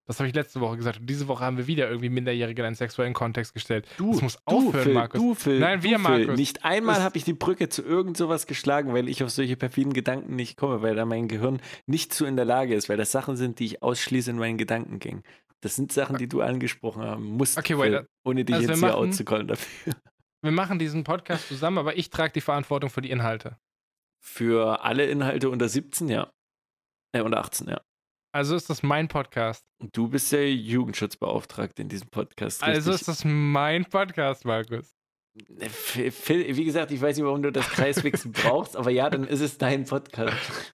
Das 0.10 0.20
habe 0.20 0.28
ich 0.28 0.34
letzte 0.34 0.60
Woche 0.60 0.76
gesagt. 0.76 1.02
Und 1.02 1.08
diese 1.08 1.28
Woche 1.28 1.46
haben 1.46 1.58
wir 1.58 1.68
wieder 1.68 1.88
irgendwie 1.88 2.10
Minderjährige 2.10 2.64
in 2.64 2.66
einen 2.66 2.76
sexuellen 2.76 3.14
Kontext 3.14 3.54
gestellt. 3.54 3.88
Du, 3.98 4.12
das 4.12 4.24
muss 4.24 4.34
du, 4.38 4.42
aufhören, 4.46 4.84
Phil, 4.84 4.94
Markus. 4.96 5.22
Du, 5.22 5.36
Phil, 5.36 5.60
Nein, 5.60 5.84
wir, 5.84 5.98
du, 6.00 6.04
Phil. 6.04 6.18
Markus. 6.20 6.36
Nicht 6.36 6.66
einmal 6.66 7.04
habe 7.04 7.16
ich 7.16 7.26
die 7.26 7.34
Brücke 7.34 7.70
zu 7.70 7.84
irgend 7.84 8.18
sowas 8.18 8.48
geschlagen, 8.48 8.92
weil 8.96 9.08
ich 9.08 9.24
auf 9.24 9.30
solche 9.30 9.56
perfiden 9.56 9.94
Gedanken 9.94 10.36
nicht 10.36 10.58
komme, 10.58 10.82
weil 10.82 10.96
da 10.96 11.06
mein 11.06 11.28
Gehirn 11.28 11.62
nicht 11.86 12.12
zu 12.12 12.26
in 12.26 12.38
der 12.38 12.46
Lage 12.46 12.74
ist, 12.74 12.90
weil 12.90 12.98
das 12.98 13.12
Sachen 13.12 13.38
sind, 13.38 13.60
die 13.60 13.66
ich 13.66 13.84
ausschließe 13.84 14.32
in 14.32 14.40
meinen 14.40 14.58
Gedankengängen. 14.58 15.22
Das 15.62 15.76
sind 15.76 15.92
Sachen, 15.92 16.18
die 16.18 16.28
du 16.28 16.42
angesprochen 16.42 17.04
haben 17.04 17.26
musst, 17.26 17.60
Okay, 17.60 17.78
wait, 17.78 17.92
Phil, 17.94 18.08
ohne 18.26 18.46
dich 18.46 18.56
also 18.56 18.68
jetzt 18.68 18.80
hier 18.80 18.88
machen- 18.88 19.10
auszukollen 19.10 19.48
dafür. 19.48 19.94
Wir 20.42 20.52
machen 20.52 20.80
diesen 20.80 21.04
Podcast 21.04 21.50
zusammen, 21.50 21.78
aber 21.78 21.98
ich 21.98 22.10
trage 22.10 22.34
die 22.34 22.42
Verantwortung 22.42 22.90
für 22.90 23.02
die 23.02 23.12
Inhalte. 23.12 23.58
Für 24.24 24.84
alle 24.84 25.06
Inhalte 25.06 25.52
unter 25.52 25.70
17, 25.70 26.08
ja. 26.10 26.32
Äh, 27.12 27.22
unter 27.22 27.40
18, 27.40 27.68
ja. 27.68 27.82
Also 28.32 28.56
ist 28.56 28.70
das 28.70 28.84
mein 28.84 29.08
Podcast. 29.08 29.66
Und 29.82 29.96
du 29.98 30.08
bist 30.08 30.32
der 30.32 30.54
Jugendschutzbeauftragte 30.54 31.82
in 31.82 31.90
diesem 31.90 32.10
Podcast. 32.10 32.64
Also 32.64 32.92
richtig? 32.92 33.08
ist 33.08 33.08
das 33.08 33.26
mein 33.26 33.86
Podcast, 33.86 34.46
Markus. 34.46 34.96
Äh, 35.58 35.70
Phil, 35.70 36.56
wie 36.56 36.66
gesagt, 36.66 36.92
ich 36.92 37.02
weiß 37.02 37.18
nicht, 37.18 37.26
warum 37.26 37.42
du 37.42 37.52
das 37.52 37.68
Kreiswechsel 37.70 38.32
brauchst, 38.34 38.76
aber 38.76 38.92
ja, 38.92 39.10
dann 39.10 39.24
ist 39.24 39.42
es 39.42 39.58
dein 39.58 39.86
Podcast. 39.86 40.74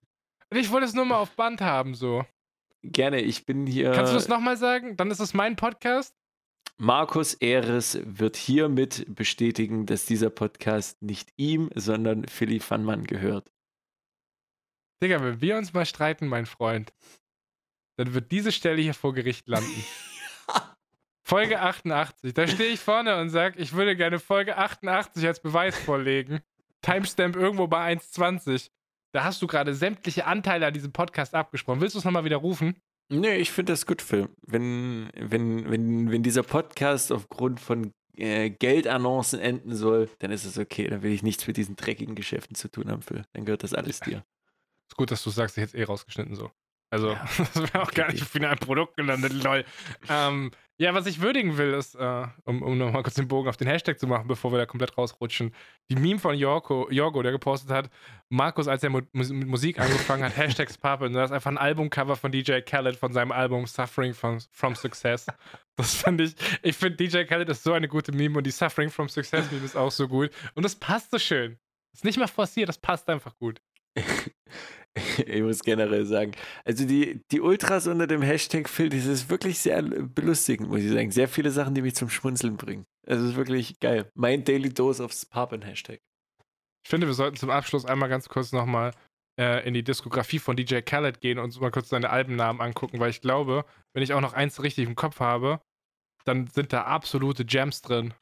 Ich 0.54 0.70
wollte 0.70 0.86
es 0.86 0.94
nur 0.94 1.06
mal 1.06 1.16
auf 1.16 1.34
Band 1.34 1.60
haben, 1.60 1.94
so. 1.94 2.24
Gerne, 2.82 3.20
ich 3.22 3.46
bin 3.46 3.66
hier. 3.66 3.92
Kannst 3.92 4.12
du 4.12 4.16
das 4.16 4.28
nochmal 4.28 4.56
sagen? 4.56 4.96
Dann 4.96 5.10
ist 5.10 5.20
es 5.20 5.34
mein 5.34 5.56
Podcast. 5.56 6.14
Markus 6.78 7.32
Ehres 7.34 7.98
wird 8.04 8.36
hiermit 8.36 9.06
bestätigen, 9.08 9.86
dass 9.86 10.04
dieser 10.04 10.28
Podcast 10.28 11.00
nicht 11.00 11.32
ihm, 11.36 11.70
sondern 11.74 12.28
Philly 12.28 12.60
Fannmann 12.60 13.04
gehört. 13.04 13.50
Digga, 15.02 15.22
wenn 15.22 15.40
wir 15.40 15.56
uns 15.56 15.72
mal 15.72 15.86
streiten, 15.86 16.28
mein 16.28 16.46
Freund, 16.46 16.92
dann 17.96 18.14
wird 18.14 18.30
diese 18.32 18.52
Stelle 18.52 18.80
hier 18.80 18.94
vor 18.94 19.14
Gericht 19.14 19.48
landen. 19.48 19.84
Folge 21.22 21.60
88. 21.60 22.34
Da 22.34 22.46
stehe 22.46 22.70
ich 22.70 22.80
vorne 22.80 23.20
und 23.20 23.30
sage, 23.30 23.58
ich 23.58 23.72
würde 23.72 23.96
gerne 23.96 24.20
Folge 24.20 24.56
88 24.56 25.26
als 25.26 25.40
Beweis 25.40 25.76
vorlegen. 25.76 26.40
Timestamp 26.82 27.34
irgendwo 27.34 27.66
bei 27.66 27.92
1,20. 27.92 28.70
Da 29.12 29.24
hast 29.24 29.42
du 29.42 29.46
gerade 29.46 29.74
sämtliche 29.74 30.26
Anteile 30.26 30.66
an 30.66 30.74
diesem 30.74 30.92
Podcast 30.92 31.34
abgesprochen. 31.34 31.80
Willst 31.80 31.94
du 31.94 31.98
es 31.98 32.04
nochmal 32.04 32.24
widerrufen? 32.24 32.76
Nee, 33.08 33.36
ich 33.36 33.50
finde 33.50 33.72
das 33.72 33.86
gut, 33.86 34.02
Phil. 34.02 34.28
Wenn, 34.46 35.10
wenn, 35.14 35.70
wenn, 35.70 36.10
wenn 36.10 36.22
dieser 36.22 36.42
Podcast 36.42 37.10
aufgrund 37.10 37.60
von 37.60 37.92
äh, 38.16 38.50
Geldannoncen 38.50 39.40
enden 39.40 39.74
soll, 39.74 40.08
dann 40.18 40.30
ist 40.30 40.44
es 40.44 40.58
okay. 40.58 40.88
Dann 40.88 41.02
will 41.02 41.12
ich 41.12 41.22
nichts 41.22 41.46
mit 41.46 41.56
diesen 41.56 41.76
dreckigen 41.76 42.14
Geschäften 42.14 42.54
zu 42.54 42.68
tun 42.68 42.90
haben, 42.90 43.02
Phil. 43.02 43.24
Dann 43.32 43.44
gehört 43.44 43.62
das 43.62 43.74
alles 43.74 44.00
dir. 44.00 44.24
Ist 44.88 44.96
gut, 44.96 45.10
dass 45.10 45.22
du 45.22 45.30
sagst, 45.30 45.56
ich 45.56 45.62
hätte 45.62 45.76
es 45.76 45.82
eh 45.82 45.84
rausgeschnitten 45.84 46.34
so. 46.34 46.50
Also, 46.90 47.10
Ja. 47.10 47.24
das 47.38 47.56
wäre 47.56 47.82
auch 47.82 47.90
gar 47.90 48.10
nicht 48.10 48.22
auf 48.22 48.28
final 48.28 48.56
Produkt 48.56 48.96
gelandet, 48.96 49.32
lol. 49.32 49.64
Ähm, 50.08 50.50
ja, 50.78 50.92
was 50.92 51.06
ich 51.06 51.22
würdigen 51.22 51.56
will, 51.56 51.72
ist, 51.72 51.94
äh, 51.94 52.26
um, 52.44 52.62
um 52.62 52.76
nochmal 52.76 53.02
kurz 53.02 53.14
den 53.14 53.28
Bogen 53.28 53.48
auf 53.48 53.56
den 53.56 53.66
Hashtag 53.66 53.98
zu 53.98 54.06
machen, 54.06 54.28
bevor 54.28 54.52
wir 54.52 54.58
da 54.58 54.66
komplett 54.66 54.96
rausrutschen, 54.98 55.54
die 55.90 55.96
Meme 55.96 56.18
von 56.18 56.36
Jorgo, 56.36 56.90
Jorgo 56.90 57.22
der 57.22 57.32
gepostet 57.32 57.70
hat, 57.70 57.90
Markus, 58.28 58.68
als 58.68 58.82
er 58.82 58.90
mit 58.90 59.06
Musik 59.14 59.80
angefangen 59.80 60.22
hat, 60.22 60.36
Hashtags 60.36 60.76
Pape, 60.76 61.06
und 61.06 61.14
da 61.14 61.24
ist 61.24 61.32
einfach 61.32 61.50
ein 61.50 61.56
Albumcover 61.56 62.16
von 62.16 62.30
DJ 62.30 62.60
Khaled 62.60 62.96
von 62.96 63.12
seinem 63.12 63.32
Album 63.32 63.66
Suffering 63.66 64.12
from, 64.12 64.38
from 64.52 64.74
Success. 64.74 65.26
Das 65.76 65.94
fand 65.94 66.20
ich, 66.20 66.34
ich 66.62 66.76
finde 66.76 66.96
DJ 66.96 67.24
Khaled 67.24 67.48
ist 67.48 67.62
so 67.62 67.72
eine 67.72 67.88
gute 67.88 68.12
Meme 68.12 68.36
und 68.36 68.44
die 68.44 68.50
Suffering 68.50 68.90
from 68.90 69.08
Success 69.08 69.50
Meme 69.50 69.64
ist 69.64 69.76
auch 69.76 69.90
so 69.90 70.06
gut. 70.08 70.30
Und 70.54 70.62
das 70.62 70.76
passt 70.76 71.10
so 71.10 71.18
schön. 71.18 71.58
Ist 71.94 72.04
nicht 72.04 72.18
mal 72.18 72.28
forciert, 72.28 72.68
das 72.68 72.78
passt 72.78 73.08
einfach 73.08 73.34
gut. 73.38 73.62
ich 75.26 75.42
muss 75.42 75.60
generell 75.60 76.06
sagen, 76.06 76.32
also 76.64 76.86
die, 76.86 77.20
die 77.30 77.40
Ultras 77.40 77.86
unter 77.86 78.06
dem 78.06 78.22
Hashtag 78.22 78.68
Phil, 78.68 78.88
das 78.88 79.04
ist 79.06 79.28
wirklich 79.28 79.58
sehr 79.58 79.82
belustigend, 79.82 80.68
muss 80.68 80.80
ich 80.80 80.90
sagen. 80.90 81.10
Sehr 81.10 81.28
viele 81.28 81.50
Sachen, 81.50 81.74
die 81.74 81.82
mich 81.82 81.94
zum 81.94 82.08
Schmunzeln 82.08 82.56
bringen. 82.56 82.84
Es 83.06 83.20
ist 83.20 83.36
wirklich 83.36 83.78
geil. 83.80 84.10
Mein 84.14 84.44
Daily 84.44 84.70
Dose 84.70 85.02
of 85.02 85.12
Papen 85.30 85.62
Hashtag. 85.62 86.00
Ich 86.84 86.90
finde, 86.90 87.06
wir 87.06 87.14
sollten 87.14 87.36
zum 87.36 87.50
Abschluss 87.50 87.84
einmal 87.84 88.08
ganz 88.08 88.28
kurz 88.28 88.52
nochmal 88.52 88.92
äh, 89.38 89.66
in 89.66 89.74
die 89.74 89.82
Diskografie 89.82 90.38
von 90.38 90.56
DJ 90.56 90.80
Khaled 90.80 91.20
gehen 91.20 91.38
und 91.38 91.44
uns 91.46 91.60
mal 91.60 91.70
kurz 91.70 91.88
seine 91.88 92.10
Albennamen 92.10 92.60
angucken, 92.62 93.00
weil 93.00 93.10
ich 93.10 93.20
glaube, 93.20 93.64
wenn 93.92 94.02
ich 94.02 94.12
auch 94.12 94.20
noch 94.20 94.32
eins 94.32 94.62
richtig 94.62 94.86
im 94.86 94.94
Kopf 94.94 95.20
habe, 95.20 95.60
dann 96.24 96.46
sind 96.46 96.72
da 96.72 96.82
absolute 96.84 97.44
Gems 97.44 97.82
drin. 97.82 98.14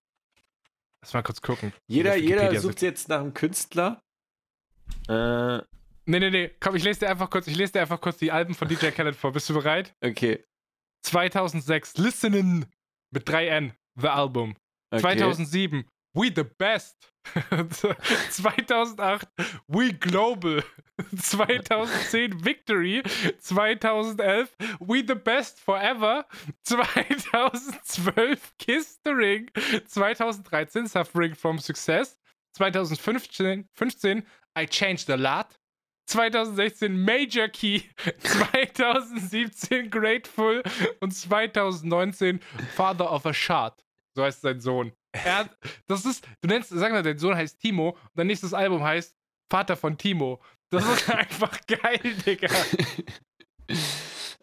Lass 1.03 1.13
mal 1.13 1.23
kurz 1.23 1.41
gucken. 1.43 1.73
Jeder, 1.87 2.17
jeder 2.17 2.51
sucht 2.59 2.79
sind- 2.81 2.89
jetzt 2.89 3.09
nach 3.09 3.21
einem 3.21 3.35
Künstler. 3.35 4.03
Äh, 5.09 5.61
Nee, 6.07 6.21
nee, 6.21 6.31
nee. 6.31 6.51
Komm, 6.61 6.77
ich 6.77 6.85
lese 6.85 7.01
dir 7.01 7.11
einfach 7.11 7.31
kurz, 7.31 7.47
ich 7.47 7.57
lese 7.57 7.73
dir 7.73 7.81
einfach 7.81 8.01
kurz 8.01 8.19
die 8.19 8.31
Alben 8.33 8.55
von 8.55 8.69
DJ 8.69 8.89
Khaled 8.89 9.17
vor. 9.17 9.33
Bist 9.33 9.49
du 9.49 9.55
bereit? 9.55 9.95
okay. 10.05 10.45
2006, 11.03 11.99
Listenin 11.99 12.65
mit 13.11 13.29
3N, 13.29 13.73
The 14.01 14.09
Album. 14.09 14.57
okay. 14.91 15.03
2007, 15.03 15.85
We 16.15 16.31
the 16.35 16.45
Best. 16.45 17.13
2008, 17.35 19.27
We 19.69 19.93
Global. 19.93 20.63
2010, 21.11 22.39
Victory. 22.41 23.03
2011, 23.43 24.49
We 24.81 25.03
the 25.07 25.15
Best 25.15 25.61
Forever. 25.61 26.25
2012, 26.65 28.53
Kiss 28.59 28.99
the 29.05 29.15
Ring. 29.15 29.49
2013, 29.55 30.87
Suffering 30.87 31.35
from 31.35 31.59
Success. 31.59 32.17
2015, 32.57 33.65
15, 33.75 34.23
I 34.57 34.67
Changed 34.67 35.11
a 35.11 35.17
Lot. 35.17 35.57
2016 36.07 36.97
Major 36.97 37.49
Key, 37.49 37.83
2017 38.23 39.91
Grateful 39.91 40.63
und 41.01 41.13
2019 41.13 42.41
Father 42.75 43.11
of 43.11 43.27
a 43.27 43.33
Shard. 43.33 43.85
So 44.15 44.23
heißt 44.23 44.43
sein 44.43 44.61
Sohn. 44.61 44.93
Er 45.13 45.39
hat, 45.39 45.59
das 45.87 46.05
ist, 46.05 46.27
du 46.41 46.49
nennst, 46.49 46.71
sag 46.71 46.93
mal, 46.93 47.03
dein 47.03 47.19
Sohn 47.19 47.35
heißt 47.37 47.61
Timo 47.61 47.91
und 47.91 48.11
dein 48.15 48.27
nächstes 48.27 48.53
Album 48.53 48.83
heißt 48.83 49.17
Vater 49.51 49.77
von 49.77 49.97
Timo. 49.97 50.41
Das 50.71 50.87
ist 50.87 51.09
einfach 51.15 51.59
geil, 51.67 52.01
Digga. 52.27 52.49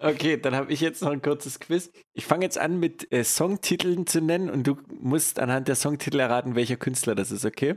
Okay, 0.03 0.35
dann 0.35 0.55
habe 0.55 0.73
ich 0.73 0.81
jetzt 0.81 1.03
noch 1.03 1.11
ein 1.11 1.21
kurzes 1.21 1.59
Quiz. 1.59 1.91
Ich 2.13 2.25
fange 2.25 2.43
jetzt 2.43 2.57
an 2.57 2.79
mit 2.79 3.13
äh, 3.13 3.23
Songtiteln 3.23 4.07
zu 4.07 4.19
nennen 4.19 4.49
und 4.49 4.65
du 4.65 4.79
musst 4.99 5.39
anhand 5.39 5.67
der 5.67 5.75
Songtitel 5.75 6.19
erraten, 6.19 6.55
welcher 6.55 6.75
Künstler 6.75 7.13
das 7.13 7.29
ist, 7.29 7.45
okay? 7.45 7.75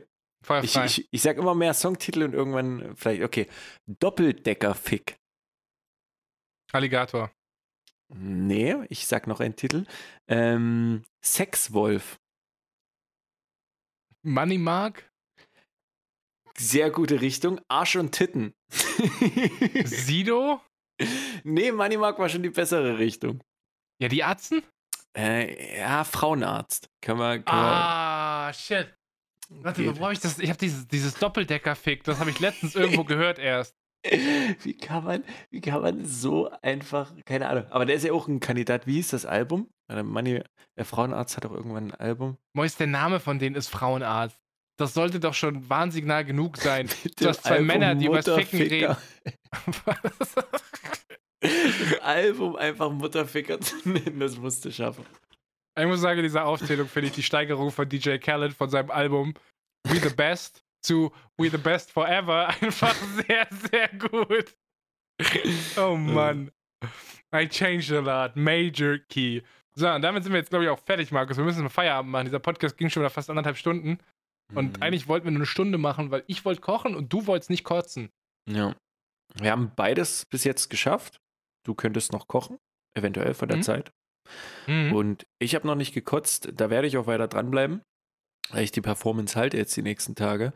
Ich, 0.62 0.76
ich, 0.76 1.08
ich 1.10 1.22
sag 1.22 1.36
immer 1.36 1.54
mehr 1.54 1.74
Songtitel 1.74 2.22
und 2.22 2.34
irgendwann 2.34 2.96
vielleicht, 2.96 3.22
okay. 3.22 3.48
Doppeldecker-Fick. 3.86 5.16
Alligator. 6.72 7.30
Nee, 8.08 8.76
ich 8.88 9.06
sag 9.06 9.26
noch 9.26 9.40
einen 9.40 9.56
Titel. 9.56 9.86
Ähm, 10.28 11.04
Sexwolf. 11.24 12.18
Money 14.22 14.58
Mark. 14.58 15.10
Sehr 16.56 16.90
gute 16.90 17.20
Richtung. 17.20 17.60
Arsch 17.68 17.96
und 17.96 18.12
Titten. 18.12 18.54
Sido. 19.84 20.60
nee, 21.42 21.72
Moneymark 21.72 22.18
war 22.18 22.28
schon 22.28 22.42
die 22.42 22.50
bessere 22.50 22.98
Richtung. 22.98 23.42
Ja, 24.00 24.08
die 24.08 24.22
Atzen. 24.22 24.62
Äh, 25.16 25.78
ja, 25.78 26.04
Frauenarzt. 26.04 26.88
Können 27.00 27.18
wir. 27.18 27.38
Können 27.38 27.44
Ah, 27.46 28.52
shit. 28.52 28.94
Warte, 29.50 29.82
Geht. 29.82 29.98
wo 29.98 30.04
hab 30.04 30.12
ich 30.12 30.20
das? 30.20 30.38
Ich 30.38 30.48
habe 30.48 30.58
dieses, 30.58 30.86
dieses 30.88 31.14
Doppeldecker-Fick, 31.14 32.04
das 32.04 32.18
habe 32.18 32.30
ich 32.30 32.40
letztens 32.40 32.74
irgendwo 32.74 33.04
gehört 33.04 33.38
erst. 33.38 33.76
wie, 34.62 34.76
kann 34.76 35.04
man, 35.04 35.24
wie 35.50 35.60
kann 35.60 35.80
man 35.80 36.04
so 36.04 36.50
einfach. 36.62 37.12
Keine 37.24 37.48
Ahnung. 37.48 37.66
Aber 37.70 37.86
der 37.86 37.96
ist 37.96 38.04
ja 38.04 38.12
auch 38.12 38.28
ein 38.28 38.40
Kandidat. 38.40 38.86
Wie 38.86 38.94
hieß 38.94 39.08
das 39.08 39.24
Album? 39.24 39.70
Äh, 39.88 40.02
Money, 40.02 40.42
der 40.76 40.84
Frauenarzt 40.84 41.36
hat 41.36 41.46
auch 41.46 41.52
irgendwann 41.52 41.90
ein 41.90 41.94
Album. 41.94 42.36
Mois, 42.54 42.76
der 42.76 42.86
Name 42.86 43.20
von 43.20 43.38
denen 43.38 43.56
ist 43.56 43.68
Frauenarzt. 43.68 44.38
Das 44.76 44.92
sollte 44.92 45.20
doch 45.20 45.34
schon 45.34 45.68
Warnsignal 45.68 46.24
genug 46.24 46.56
sein. 46.56 46.88
Hast 47.24 47.44
zwei 47.44 47.50
Album 47.50 47.66
Männer, 47.66 47.94
die 47.94 48.06
übers 48.06 48.24
Ficken 48.24 48.58
Mutterficker. 48.60 48.98
Das 51.40 52.00
Album 52.00 52.56
einfach 52.56 52.90
Mutterficker 52.90 53.60
zu 53.60 53.76
nennen, 53.86 54.18
das 54.18 54.38
musste 54.38 54.72
schaffen. 54.72 55.04
Ich 55.78 55.86
muss 55.86 56.00
sagen, 56.00 56.18
in 56.18 56.24
dieser 56.24 56.44
Aufzählung 56.46 56.88
finde 56.88 57.08
ich 57.08 57.14
die 57.14 57.22
Steigerung 57.22 57.70
von 57.70 57.88
DJ 57.88 58.16
Khaled 58.18 58.52
von 58.52 58.70
seinem 58.70 58.90
Album 58.90 59.34
We 59.88 59.96
the 60.00 60.14
Best 60.14 60.62
zu 60.84 61.12
We 61.38 61.50
the 61.50 61.56
Best 61.58 61.90
Forever 61.90 62.48
einfach 62.60 62.94
sehr, 62.94 63.46
sehr 63.70 63.88
gut. 63.88 64.56
Oh 65.76 65.96
Mann. 65.96 66.50
I 67.34 67.48
changed 67.48 67.90
a 67.92 68.00
lot. 68.00 68.36
Major 68.36 68.98
Key. 69.08 69.42
So, 69.76 69.88
und 69.88 70.02
damit 70.02 70.22
sind 70.22 70.32
wir 70.32 70.38
jetzt, 70.38 70.50
glaube 70.50 70.64
ich, 70.64 70.70
auch 70.70 70.78
fertig, 70.78 71.10
Markus. 71.10 71.36
Wir 71.36 71.44
müssen 71.44 71.62
mal 71.62 71.68
Feierabend 71.68 72.12
machen. 72.12 72.26
Dieser 72.26 72.38
Podcast 72.38 72.76
ging 72.76 72.90
schon 72.90 73.02
wieder 73.02 73.10
fast 73.10 73.28
anderthalb 73.30 73.56
Stunden. 73.56 73.98
Und 74.54 74.76
Mhm. 74.76 74.82
eigentlich 74.82 75.08
wollten 75.08 75.24
wir 75.26 75.30
nur 75.32 75.38
eine 75.40 75.46
Stunde 75.46 75.78
machen, 75.78 76.10
weil 76.10 76.22
ich 76.28 76.44
wollte 76.44 76.60
kochen 76.60 76.94
und 76.94 77.12
du 77.12 77.26
wolltest 77.26 77.50
nicht 77.50 77.64
kotzen. 77.64 78.10
Ja. 78.48 78.76
Wir 79.34 79.50
haben 79.50 79.72
beides 79.74 80.26
bis 80.26 80.44
jetzt 80.44 80.68
geschafft. 80.70 81.18
Du 81.66 81.74
könntest 81.74 82.12
noch 82.12 82.28
kochen, 82.28 82.58
eventuell 82.96 83.34
von 83.34 83.48
der 83.48 83.56
Mhm. 83.56 83.62
Zeit. 83.62 83.90
Mhm. 84.66 84.92
Und 84.94 85.26
ich 85.38 85.54
habe 85.54 85.66
noch 85.66 85.74
nicht 85.74 85.94
gekotzt. 85.94 86.50
Da 86.54 86.70
werde 86.70 86.88
ich 86.88 86.96
auch 86.96 87.06
weiter 87.06 87.28
dranbleiben, 87.28 87.82
weil 88.50 88.64
ich 88.64 88.72
die 88.72 88.80
Performance 88.80 89.38
halte 89.38 89.56
jetzt 89.56 89.76
die 89.76 89.82
nächsten 89.82 90.14
Tage. 90.14 90.52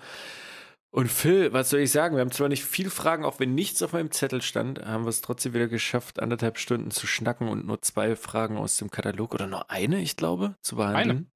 Und 0.90 1.08
Phil, 1.08 1.52
was 1.52 1.68
soll 1.68 1.80
ich 1.80 1.90
sagen? 1.90 2.16
Wir 2.16 2.22
haben 2.22 2.30
zwar 2.30 2.48
nicht 2.48 2.64
viel 2.64 2.88
Fragen, 2.88 3.24
auch 3.24 3.40
wenn 3.40 3.54
nichts 3.54 3.82
auf 3.82 3.92
meinem 3.92 4.10
Zettel 4.10 4.40
stand, 4.40 4.84
haben 4.86 5.04
wir 5.04 5.10
es 5.10 5.20
trotzdem 5.20 5.52
wieder 5.52 5.68
geschafft, 5.68 6.18
anderthalb 6.18 6.58
Stunden 6.58 6.90
zu 6.90 7.06
schnacken 7.06 7.48
und 7.48 7.66
nur 7.66 7.82
zwei 7.82 8.16
Fragen 8.16 8.56
aus 8.56 8.78
dem 8.78 8.90
Katalog 8.90 9.34
oder 9.34 9.46
nur 9.46 9.70
eine, 9.70 10.00
ich 10.00 10.16
glaube, 10.16 10.56
zu 10.62 10.76
behandeln. 10.76 11.30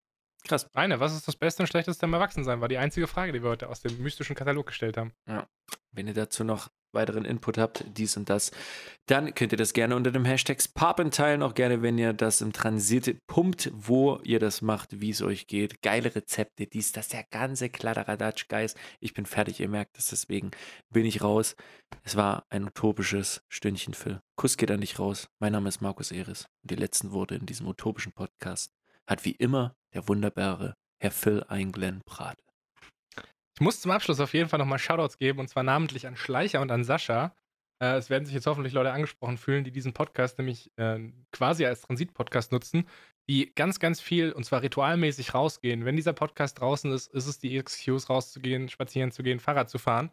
Krass. 0.44 0.68
Eine, 0.74 1.00
was 1.00 1.14
ist 1.14 1.28
das 1.28 1.36
Beste 1.36 1.62
und 1.62 1.66
Schlechteste 1.66 2.04
am 2.04 2.14
Erwachsensein? 2.14 2.60
War 2.60 2.68
die 2.68 2.78
einzige 2.78 3.06
Frage, 3.06 3.32
die 3.32 3.42
wir 3.42 3.50
heute 3.50 3.68
aus 3.68 3.80
dem 3.80 4.02
mystischen 4.02 4.34
Katalog 4.34 4.66
gestellt 4.66 4.96
haben. 4.96 5.12
Wenn 5.92 6.08
ihr 6.08 6.14
dazu 6.14 6.44
noch 6.44 6.68
weiteren 6.92 7.24
Input 7.24 7.58
habt, 7.58 7.84
dies 7.96 8.16
und 8.16 8.28
das, 8.30 8.50
dann 9.06 9.34
könnt 9.34 9.52
ihr 9.52 9.58
das 9.58 9.72
gerne 9.72 9.96
unter 9.96 10.10
dem 10.10 10.24
Hashtag 10.24 10.58
Papen 10.74 11.10
teilen. 11.10 11.42
Auch 11.42 11.54
gerne, 11.54 11.82
wenn 11.82 11.98
ihr 11.98 12.12
das 12.12 12.40
im 12.40 12.52
Transit 12.52 13.18
pumpt, 13.26 13.70
wo 13.74 14.18
ihr 14.22 14.38
das 14.38 14.62
macht, 14.62 15.00
wie 15.00 15.10
es 15.10 15.22
euch 15.22 15.46
geht. 15.46 15.82
Geile 15.82 16.14
Rezepte, 16.14 16.66
dies, 16.66 16.92
das, 16.92 17.08
der 17.08 17.24
ganze 17.30 17.68
Kladderadatsch, 17.68 18.48
Guys. 18.48 18.74
Ich 19.00 19.14
bin 19.14 19.26
fertig, 19.26 19.60
ihr 19.60 19.68
merkt 19.68 19.98
es, 19.98 20.08
deswegen 20.08 20.50
bin 20.90 21.04
ich 21.04 21.22
raus. 21.22 21.56
Es 22.04 22.16
war 22.16 22.46
ein 22.50 22.64
utopisches 22.64 23.42
Stündchen, 23.48 23.94
Phil. 23.94 24.20
Kuss 24.36 24.56
geht 24.56 24.70
da 24.70 24.76
nicht 24.76 24.98
raus. 24.98 25.28
Mein 25.40 25.52
Name 25.52 25.68
ist 25.68 25.80
Markus 25.80 26.12
Eris 26.12 26.46
und 26.62 26.70
die 26.70 26.76
letzten 26.76 27.12
Worte 27.12 27.34
in 27.34 27.46
diesem 27.46 27.66
utopischen 27.66 28.12
Podcast 28.12 28.72
hat 29.06 29.24
wie 29.24 29.32
immer 29.32 29.74
der 29.94 30.08
wunderbare 30.08 30.74
Herr 31.00 31.10
Phil 31.10 31.44
Einglen 31.48 32.00
Brate. 32.04 32.51
Ich 33.62 33.64
muss 33.64 33.80
zum 33.80 33.92
Abschluss 33.92 34.18
auf 34.18 34.34
jeden 34.34 34.48
Fall 34.48 34.58
nochmal 34.58 34.80
Shoutouts 34.80 35.18
geben 35.18 35.38
und 35.38 35.46
zwar 35.46 35.62
namentlich 35.62 36.08
an 36.08 36.16
Schleicher 36.16 36.60
und 36.62 36.72
an 36.72 36.82
Sascha. 36.82 37.32
Äh, 37.80 37.94
es 37.94 38.10
werden 38.10 38.24
sich 38.24 38.34
jetzt 38.34 38.48
hoffentlich 38.48 38.72
Leute 38.72 38.90
angesprochen 38.90 39.38
fühlen, 39.38 39.62
die 39.62 39.70
diesen 39.70 39.92
Podcast 39.92 40.36
nämlich 40.38 40.76
äh, 40.78 40.98
quasi 41.30 41.64
als 41.64 41.82
Transit-Podcast 41.82 42.50
nutzen, 42.50 42.88
die 43.28 43.54
ganz, 43.54 43.78
ganz 43.78 44.00
viel 44.00 44.32
und 44.32 44.42
zwar 44.42 44.62
ritualmäßig 44.62 45.32
rausgehen. 45.32 45.84
Wenn 45.84 45.94
dieser 45.94 46.12
Podcast 46.12 46.58
draußen 46.60 46.90
ist, 46.90 47.14
ist 47.14 47.28
es 47.28 47.38
die 47.38 47.56
Excuse, 47.56 48.08
rauszugehen, 48.08 48.68
spazieren 48.68 49.12
zu 49.12 49.22
gehen, 49.22 49.38
Fahrrad 49.38 49.70
zu 49.70 49.78
fahren. 49.78 50.10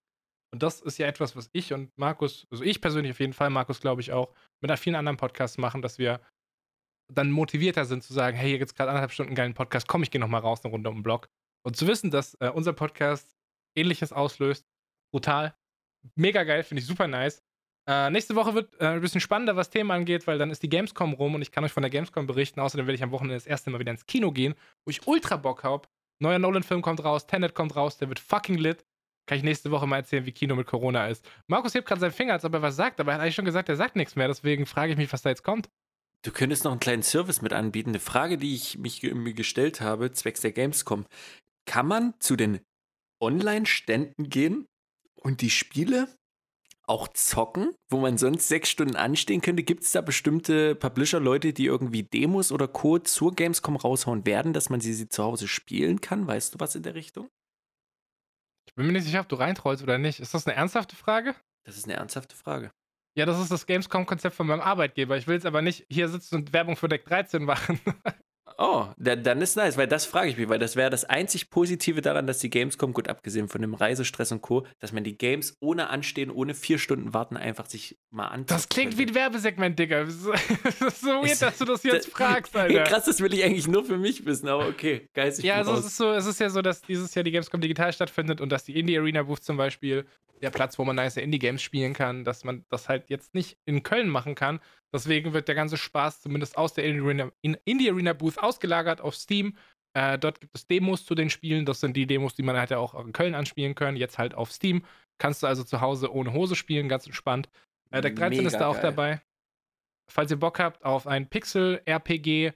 Und 0.54 0.62
das 0.62 0.80
ist 0.80 1.00
ja 1.00 1.08
etwas, 1.08 1.36
was 1.36 1.50
ich 1.52 1.74
und 1.74 1.90
Markus, 1.98 2.46
also 2.52 2.64
ich 2.64 2.82
persönlich 2.82 3.14
auf 3.14 3.20
jeden 3.20 3.34
Fall, 3.34 3.50
Markus 3.50 3.82
glaube 3.82 4.02
ich 4.02 4.12
auch, 4.12 4.32
mit 4.62 4.78
vielen 4.78 4.96
anderen 4.96 5.18
Podcasts 5.18 5.58
machen, 5.58 5.82
dass 5.82 5.98
wir 5.98 6.22
dann 7.12 7.32
motivierter 7.32 7.86
sind 7.86 8.04
zu 8.04 8.14
sagen, 8.14 8.38
hey, 8.38 8.50
hier 8.50 8.60
gibt 8.60 8.70
es 8.70 8.76
gerade 8.76 8.92
anderthalb 8.92 9.12
Stunden 9.12 9.30
einen 9.30 9.38
geilen 9.38 9.54
Podcast, 9.56 9.88
komm, 9.88 10.04
ich 10.04 10.12
gehe 10.12 10.22
nochmal 10.22 10.42
raus 10.42 10.64
eine 10.64 10.72
Runde 10.72 10.92
um 10.92 10.98
den 10.98 11.04
Block. 11.04 11.30
Und 11.66 11.76
zu 11.76 11.88
wissen, 11.88 12.12
dass 12.12 12.36
äh, 12.36 12.50
unser 12.50 12.74
Podcast 12.74 13.39
ähnliches 13.80 14.14
auslöst, 14.14 14.66
brutal. 15.12 15.56
Mega 16.16 16.44
geil, 16.44 16.64
finde 16.64 16.82
ich 16.82 16.88
super 16.88 17.08
nice. 17.08 17.44
Äh, 17.90 18.12
nächste 18.12 18.36
Woche 18.36 18.54
wird 18.54 18.80
äh, 18.80 18.86
ein 18.86 19.02
bisschen 19.02 19.22
spannender, 19.22 19.56
was 19.56 19.72
Themen 19.72 19.90
angeht, 19.90 20.28
weil 20.28 20.38
dann 20.38 20.52
ist 20.52 20.62
die 20.62 20.70
Gamescom 20.70 21.14
rum 21.14 21.34
und 21.36 21.42
ich 21.42 21.52
kann 21.52 21.64
euch 21.64 21.72
von 21.72 21.82
der 21.82 21.90
Gamescom 21.90 22.28
berichten. 22.28 22.60
Außerdem 22.60 22.86
werde 22.86 22.96
ich 22.96 23.04
am 23.04 23.12
Wochenende 23.12 23.36
das 23.36 23.48
erste 23.48 23.72
Mal 23.72 23.80
wieder 23.80 23.92
ins 23.92 24.06
Kino 24.06 24.32
gehen, 24.32 24.54
wo 24.86 24.92
ich 24.92 25.08
ultra 25.08 25.38
Bock 25.38 25.64
habe. 25.64 25.88
Neuer 26.22 26.38
Nolan-Film 26.38 26.82
kommt 26.82 27.04
raus, 27.04 27.26
Tenet 27.26 27.56
kommt 27.56 27.76
raus, 27.76 27.98
der 27.98 28.10
wird 28.10 28.20
fucking 28.20 28.58
lit. 28.58 28.86
Kann 29.26 29.38
ich 29.38 29.44
nächste 29.44 29.72
Woche 29.72 29.88
mal 29.88 29.98
erzählen, 29.98 30.26
wie 30.26 30.32
Kino 30.32 30.56
mit 30.56 30.68
Corona 30.68 31.08
ist. 31.08 31.28
Markus 31.48 31.74
hebt 31.74 31.88
gerade 31.88 32.02
seinen 32.02 32.12
Finger, 32.12 32.34
als 32.34 32.46
ob 32.46 32.54
er 32.54 32.62
was 32.62 32.76
sagt, 32.76 33.00
aber 33.00 33.12
er 33.12 33.16
hat 33.16 33.22
eigentlich 33.22 33.36
schon 33.36 33.46
gesagt, 33.46 33.70
er 33.70 33.76
sagt 33.76 33.96
nichts 33.96 34.16
mehr. 34.16 34.28
Deswegen 34.28 34.66
frage 34.66 34.92
ich 34.92 34.98
mich, 34.98 35.12
was 35.12 35.22
da 35.22 35.30
jetzt 35.30 35.44
kommt. 35.44 35.70
Du 36.24 36.32
könntest 36.32 36.66
noch 36.66 36.72
einen 36.72 36.80
kleinen 36.80 37.04
Service 37.04 37.42
mit 37.42 37.54
anbieten. 37.54 37.90
Eine 37.90 38.00
Frage, 38.00 38.38
die 38.38 38.54
ich 38.54 38.78
mich 38.78 39.02
mir 39.02 39.34
gestellt 39.34 39.82
habe, 39.82 40.12
zwecks 40.12 40.42
der 40.42 40.52
Gamescom. 40.52 41.06
Kann 41.66 41.88
man 41.88 42.14
zu 42.20 42.36
den 42.36 42.60
Online-Ständen 43.22 44.30
gehen 44.30 44.66
und 45.16 45.42
die 45.42 45.50
Spiele 45.50 46.08
auch 46.90 47.08
zocken, 47.10 47.76
wo 47.90 48.00
man 48.00 48.18
sonst 48.18 48.48
sechs 48.48 48.70
Stunden 48.70 48.96
anstehen 48.96 49.42
könnte? 49.42 49.64
Gibt 49.64 49.84
es 49.84 49.92
da 49.92 50.02
bestimmte 50.02 50.76
Publisher-Leute, 50.76 51.54
die 51.54 51.66
irgendwie 51.66 52.04
Demos 52.04 52.52
oder 52.52 52.68
Code 52.68 53.04
zur 53.04 53.36
Gamescom 53.36 53.76
raushauen 53.76 54.26
werden, 54.26 54.54
dass 54.54 54.70
man 54.70 54.82
sie, 54.82 54.94
sie 54.94 55.08
zu 55.08 55.24
Hause 55.24 55.48
spielen 55.48 56.02
kann? 56.02 56.26
Weißt 56.26 56.56
du 56.56 56.60
was 56.60 56.76
in 56.76 56.84
der 56.84 56.96
Richtung? 56.96 57.30
Ich 58.68 58.74
bin 58.76 58.88
mir 58.88 58.94
nicht 58.94 59.06
sicher, 59.06 59.22
ob 59.22 59.30
du 59.30 59.36
reintrollst 59.36 59.84
oder 59.84 59.98
nicht. 59.98 60.20
Ist 60.20 60.34
das 60.34 60.48
eine 60.48 60.56
ernsthafte 60.56 60.96
Frage? 60.96 61.36
Das 61.64 61.78
ist 61.78 61.86
eine 61.86 61.94
ernsthafte 61.94 62.36
Frage. 62.36 62.72
Ja, 63.16 63.26
das 63.26 63.40
ist 63.40 63.52
das 63.52 63.66
Gamescom-Konzept 63.66 64.36
von 64.36 64.48
meinem 64.48 64.62
Arbeitgeber. 64.62 65.18
Ich 65.18 65.28
will 65.28 65.36
jetzt 65.36 65.46
aber 65.46 65.62
nicht 65.62 65.86
hier 65.90 66.08
sitzen 66.08 66.36
und 66.36 66.54
Werbung 66.54 66.76
für 66.76 66.88
Deck 66.88 67.06
13 67.06 67.44
machen. 67.44 67.80
Oh, 68.62 68.88
dann 68.98 69.42
ist 69.42 69.56
nice, 69.56 69.78
weil 69.78 69.88
das 69.88 70.06
frage 70.06 70.30
ich 70.30 70.38
mich, 70.38 70.50
weil 70.50 70.60
das 70.60 70.76
wäre 70.76 70.90
das 70.90 71.06
einzig 71.06 71.50
Positive 71.50 72.02
daran, 72.02 72.28
dass 72.28 72.40
die 72.40 72.50
Gamescom, 72.50 72.92
gut 72.92 73.08
abgesehen 73.08 73.48
von 73.48 73.62
dem 73.62 73.74
Reisestress 73.74 74.34
und 74.34 74.42
Co., 74.42 74.68
dass 74.80 74.92
man 74.92 75.06
die 75.06 75.18
Games 75.18 75.56
ohne 75.62 75.90
Anstehen, 75.90 76.30
ohne 76.30 76.54
vier 76.54 76.78
Stunden 76.78 77.14
warten, 77.14 77.38
einfach 77.38 77.68
sich 77.68 77.98
mal 78.10 78.28
anschaut. 78.28 78.52
Das 78.52 78.68
klingt 78.68 78.98
könnte. 78.98 79.06
wie 79.06 79.12
ein 79.12 79.16
Werbesegment, 79.16 79.80
Digga. 79.80 80.04
Das 80.04 80.16
ist 80.16 80.24
so 81.02 81.08
weird, 81.08 81.42
dass 81.42 81.58
du 81.58 81.64
das 81.64 81.84
jetzt 81.84 82.08
das, 82.08 82.14
fragst, 82.14 82.54
Alter. 82.54 82.84
Krass, 82.84 83.06
das 83.06 83.22
will 83.22 83.34
ich 83.34 83.46
eigentlich 83.46 83.70
nur 83.70 83.86
für 83.86 83.98
mich 83.98 84.26
wissen, 84.26 84.50
aber 84.50 84.68
okay, 84.68 85.08
geistig. 85.14 85.46
Ja, 85.46 85.56
also 85.56 85.76
es 85.76 85.86
ist, 85.86 85.96
so, 85.98 86.12
es 86.12 86.26
ist 86.26 86.42
ja 86.42 86.50
so, 86.50 86.62
dass 86.62 86.82
dieses 86.82 87.16
Jahr 87.16 87.24
die 87.24 87.32
Gamescom 87.32 87.62
digital 87.62 87.94
stattfindet 87.94 88.42
und 88.42 88.50
dass 88.50 88.66
die 88.66 88.78
Indie 88.78 88.98
Arena 88.98 89.24
Booth 89.24 89.42
zum 89.42 89.56
Beispiel 89.56 90.06
der 90.42 90.50
Platz, 90.50 90.78
wo 90.80 90.86
man 90.86 90.96
nice 90.96 91.18
Indie-Games 91.18 91.62
spielen 91.62 91.94
kann, 91.94 92.24
dass 92.24 92.44
man 92.44 92.66
das 92.70 92.90
halt 92.90 93.10
jetzt 93.10 93.34
nicht 93.34 93.58
in 93.66 93.84
Köln 93.84 94.10
machen 94.10 94.36
kann, 94.36 94.60
Deswegen 94.94 95.34
wird 95.34 95.48
der 95.48 95.56
ganze 95.56 95.78
Spaß 95.78 96.22
zumindest 96.22 96.58
aus 96.58 96.74
der 96.74 96.86
Indie 96.86 97.02
Arena, 97.02 97.32
Indie 97.42 97.90
Arena 97.90 98.14
Booth 98.14 98.40
ausgelagert 98.40 99.02
auf 99.02 99.16
Steam. 99.16 99.56
Äh, 99.94 100.18
dort 100.18 100.42
gibt 100.42 100.56
es 100.56 100.68
Demos 100.68 101.06
zu 101.06 101.16
den 101.16 101.30
Spielen. 101.30 101.66
Das 101.66 101.80
sind 101.80 101.96
die 101.96 102.08
Demos, 102.08 102.36
die 102.36 102.44
man 102.44 102.58
halt 102.58 102.74
auch 102.74 102.94
in 103.06 103.12
Köln 103.12 103.36
anspielen 103.36 103.76
können. 103.76 103.98
Jetzt 103.98 104.18
halt 104.18 104.34
auf 104.34 104.52
Steam. 104.52 104.84
Kannst 105.20 105.44
du 105.44 105.48
also 105.48 105.64
zu 105.64 105.82
Hause 105.82 106.14
ohne 106.14 106.34
Hose 106.34 106.56
spielen, 106.56 106.90
ganz 106.90 107.06
entspannt. 107.06 107.50
Äh, 107.92 108.02
Deck 108.02 108.16
13 108.16 108.38
Mega 108.38 108.48
ist 108.48 108.58
da 108.58 108.68
auch 108.68 108.76
geil. 108.76 108.84
dabei. 108.84 109.22
Falls 110.10 110.32
ihr 110.32 110.38
Bock 110.38 110.60
habt 110.60 110.84
auf 110.84 111.06
ein 111.06 111.30
Pixel-RPG 111.30 112.54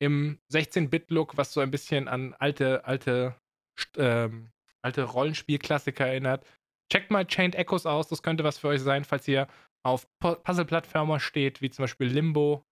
im 0.00 0.38
16-Bit-Look, 0.52 1.36
was 1.36 1.52
so 1.52 1.60
ein 1.60 1.70
bisschen 1.70 2.08
an 2.08 2.34
alte, 2.34 2.84
alte, 2.84 3.36
ähm, 3.96 4.50
alte 4.82 5.04
Rollenspielklassiker 5.04 6.06
erinnert, 6.06 6.44
checkt 6.92 7.10
mal 7.10 7.26
Chained 7.26 7.54
Echoes 7.54 7.86
aus. 7.86 8.08
Das 8.08 8.22
könnte 8.22 8.44
was 8.44 8.58
für 8.58 8.68
euch 8.68 8.80
sein, 8.80 9.04
falls 9.04 9.28
ihr 9.28 9.46
auf 9.86 10.06
Puzzle-Plattformer 10.18 11.20
steht, 11.20 11.62
wie 11.62 11.70
zum 11.70 11.84
Beispiel 11.84 12.08
Limbo 12.08 12.64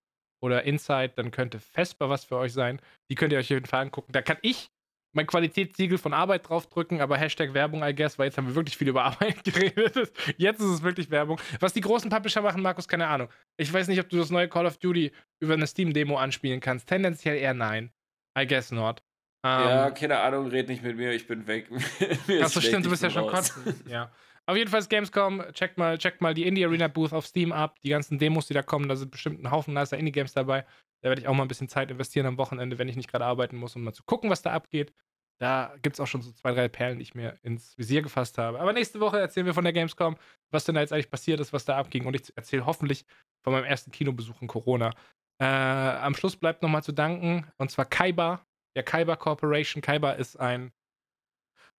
oder 0.42 0.64
Inside, 0.64 1.12
dann 1.16 1.30
könnte 1.30 1.58
Vesper 1.58 2.10
was 2.10 2.24
für 2.24 2.36
euch 2.36 2.52
sein. 2.52 2.80
Die 3.10 3.14
könnt 3.14 3.32
ihr 3.32 3.38
euch 3.38 3.46
auf 3.46 3.50
jeden 3.50 3.66
Fall 3.66 3.82
angucken. 3.82 4.12
Da 4.12 4.20
kann 4.20 4.36
ich 4.42 4.70
mein 5.14 5.26
Qualitätssiegel 5.26 5.96
von 5.96 6.12
Arbeit 6.12 6.48
draufdrücken, 6.48 7.00
aber 7.00 7.16
Hashtag 7.16 7.54
Werbung, 7.54 7.82
I 7.84 7.94
guess, 7.94 8.18
weil 8.18 8.26
jetzt 8.26 8.36
haben 8.36 8.48
wir 8.48 8.54
wirklich 8.54 8.76
viel 8.76 8.88
über 8.88 9.04
Arbeit 9.04 9.44
geredet. 9.44 10.12
Jetzt 10.36 10.60
ist 10.60 10.66
es 10.66 10.82
wirklich 10.82 11.10
Werbung. 11.10 11.40
Was 11.60 11.72
die 11.72 11.80
großen 11.80 12.10
Publisher 12.10 12.42
machen, 12.42 12.62
Markus, 12.62 12.88
keine 12.88 13.06
Ahnung. 13.06 13.28
Ich 13.56 13.72
weiß 13.72 13.88
nicht, 13.88 14.00
ob 14.00 14.08
du 14.08 14.18
das 14.18 14.30
neue 14.30 14.48
Call 14.48 14.66
of 14.66 14.76
Duty 14.78 15.12
über 15.40 15.54
eine 15.54 15.66
Steam-Demo 15.66 16.16
anspielen 16.16 16.60
kannst. 16.60 16.88
Tendenziell 16.88 17.36
eher 17.36 17.54
nein. 17.54 17.92
I 18.36 18.46
guess 18.46 18.72
not. 18.72 19.02
Um, 19.44 19.50
ja, 19.50 19.88
ähm, 19.88 19.94
keine 19.94 20.18
Ahnung, 20.20 20.48
red 20.48 20.68
nicht 20.68 20.82
mit 20.82 20.96
mir, 20.96 21.12
ich 21.12 21.26
bin 21.26 21.46
weg. 21.46 21.68
Achso, 22.42 22.60
stimmt, 22.62 22.86
du 22.86 22.90
bist 22.90 23.02
ja 23.02 23.10
schon 23.10 23.26
kotzen. 23.26 23.74
Ja. 23.86 24.10
Auf 24.46 24.56
jeden 24.56 24.70
Fall 24.70 24.84
Gamescom, 24.84 25.42
checkt 25.52 25.78
mal, 25.78 25.96
checkt 25.96 26.20
mal 26.20 26.34
die 26.34 26.46
Indie 26.46 26.64
Arena 26.66 26.88
Booth 26.88 27.12
auf 27.12 27.26
Steam 27.26 27.50
ab. 27.52 27.80
Die 27.80 27.88
ganzen 27.88 28.18
Demos, 28.18 28.46
die 28.46 28.54
da 28.54 28.62
kommen, 28.62 28.88
da 28.88 28.96
sind 28.96 29.10
bestimmt 29.10 29.42
ein 29.42 29.50
Haufen 29.50 29.72
nicer 29.72 29.96
Indie-Games 29.96 30.34
dabei. 30.34 30.66
Da 31.02 31.08
werde 31.08 31.22
ich 31.22 31.28
auch 31.28 31.34
mal 31.34 31.44
ein 31.44 31.48
bisschen 31.48 31.68
Zeit 31.68 31.90
investieren 31.90 32.26
am 32.26 32.36
Wochenende, 32.36 32.78
wenn 32.78 32.88
ich 32.88 32.96
nicht 32.96 33.10
gerade 33.10 33.24
arbeiten 33.24 33.56
muss, 33.56 33.74
um 33.74 33.84
mal 33.84 33.92
zu 33.92 34.04
gucken, 34.04 34.30
was 34.30 34.42
da 34.42 34.52
abgeht. 34.52 34.92
Da 35.40 35.74
gibt 35.82 35.94
es 35.96 36.00
auch 36.00 36.06
schon 36.06 36.22
so 36.22 36.30
zwei, 36.32 36.52
drei 36.52 36.68
Perlen, 36.68 36.98
die 36.98 37.02
ich 37.02 37.14
mir 37.14 37.38
ins 37.42 37.76
Visier 37.76 38.02
gefasst 38.02 38.38
habe. 38.38 38.60
Aber 38.60 38.72
nächste 38.72 39.00
Woche 39.00 39.18
erzählen 39.18 39.46
wir 39.46 39.54
von 39.54 39.64
der 39.64 39.72
Gamescom, 39.72 40.16
was 40.50 40.64
denn 40.64 40.74
da 40.74 40.80
jetzt 40.80 40.92
eigentlich 40.92 41.10
passiert 41.10 41.40
ist, 41.40 41.52
was 41.52 41.64
da 41.64 41.76
abging. 41.76 42.06
Und 42.06 42.14
ich 42.14 42.36
erzähle 42.36 42.66
hoffentlich 42.66 43.04
von 43.42 43.52
meinem 43.52 43.64
ersten 43.64 43.90
Kinobesuch 43.90 44.40
in 44.42 44.48
Corona. 44.48 44.92
Äh, 45.40 45.46
am 45.46 46.14
Schluss 46.14 46.36
bleibt 46.36 46.62
nochmal 46.62 46.84
zu 46.84 46.92
danken, 46.92 47.50
und 47.56 47.70
zwar 47.70 47.86
Kaiba, 47.86 48.46
der 48.76 48.84
Kaiba 48.84 49.16
Corporation. 49.16 49.82
Kaiba 49.82 50.12
ist 50.12 50.38
ein, 50.38 50.72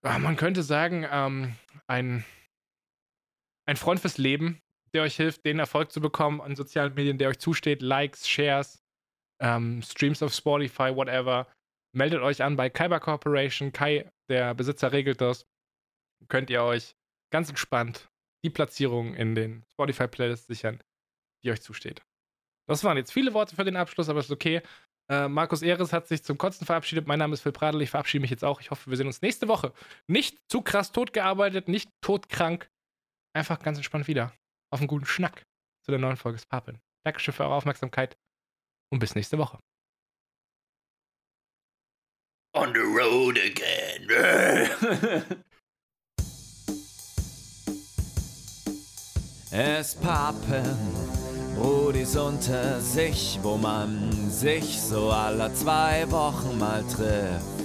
man 0.04 0.36
könnte 0.36 0.62
sagen, 0.62 1.08
ähm, 1.10 1.56
ein 1.88 2.26
ein 3.66 3.78
Freund 3.78 4.00
fürs 4.00 4.18
Leben, 4.18 4.62
der 4.94 5.04
euch 5.04 5.16
hilft, 5.16 5.46
den 5.46 5.60
Erfolg 5.60 5.92
zu 5.92 6.02
bekommen 6.02 6.42
an 6.42 6.56
sozialen 6.56 6.94
Medien, 6.94 7.18
der 7.18 7.30
euch 7.30 7.40
zusteht. 7.40 7.82
Likes, 7.82 8.28
Shares, 8.28 8.84
ähm, 9.42 9.82
Streams 9.82 10.24
auf 10.24 10.34
Spotify, 10.34 10.96
whatever. 10.96 11.48
Meldet 11.94 12.22
euch 12.22 12.44
an 12.44 12.56
bei 12.56 12.70
Kaiba 12.70 13.00
Corporation. 13.00 13.72
Kai, 13.72 14.10
der 14.30 14.54
Besitzer, 14.54 14.92
regelt 14.92 15.22
das. 15.22 15.46
Könnt 16.28 16.50
ihr 16.50 16.64
euch 16.64 16.96
ganz 17.32 17.50
entspannt 17.50 18.10
die 18.44 18.50
Platzierung 18.50 19.16
in 19.16 19.36
den 19.36 19.64
Spotify-Playlists 19.74 20.48
sichern, 20.48 20.80
die 21.44 21.52
euch 21.52 21.62
zusteht. 21.62 22.04
Das 22.68 22.84
waren 22.84 22.98
jetzt 22.98 23.12
viele 23.12 23.34
Worte 23.34 23.56
für 23.56 23.64
den 23.64 23.76
Abschluss, 23.76 24.10
aber 24.10 24.20
ist 24.20 24.32
okay. 24.32 24.62
Äh, 25.10 25.28
Markus 25.28 25.62
Ehres 25.62 25.94
hat 25.94 26.08
sich 26.08 26.24
zum 26.24 26.38
Kotzen 26.38 26.66
verabschiedet. 26.66 27.08
Mein 27.08 27.20
Name 27.20 27.34
ist 27.34 27.42
Phil 27.42 27.52
Pradel. 27.52 27.82
Ich 27.82 27.90
verabschiede 27.90 28.22
mich 28.22 28.32
jetzt 28.32 28.44
auch. 28.44 28.62
Ich 28.62 28.72
hoffe, 28.72 28.90
wir 28.90 28.98
sehen 28.98 29.08
uns 29.08 29.22
nächste 29.22 29.48
Woche. 29.48 29.74
Nicht 30.08 30.40
zu 30.50 30.62
krass 30.62 30.92
totgearbeitet, 30.92 31.68
nicht 31.68 31.90
todkrank, 32.02 32.70
einfach 33.36 33.60
ganz 33.60 33.78
entspannt 33.78 34.08
wieder 34.08 34.34
auf 34.72 34.80
einen 34.80 34.88
guten 34.88 35.06
Schnack 35.06 35.46
zu 35.84 35.92
der 35.92 36.00
neuen 36.00 36.18
Folge 36.18 36.40
Spapeln. 36.40 36.80
Dankeschön 37.04 37.34
für 37.34 37.44
eure 37.44 37.54
Aufmerksamkeit 37.56 38.18
und 38.92 39.00
bis 39.00 39.14
nächste 39.16 39.38
Woche. 39.38 39.60
On 42.54 42.74
the 42.74 42.80
road 42.80 43.38
again. 43.38 44.10
es 49.52 49.96
pappen 49.96 51.06
Brudis 51.56 52.16
unter 52.16 52.80
sich, 52.82 53.38
wo 53.42 53.58
man 53.58 54.30
sich 54.30 54.82
so 54.82 55.12
alle 55.12 55.54
zwei 55.54 56.10
Wochen 56.10 56.58
mal 56.58 56.84
trifft 56.84 57.65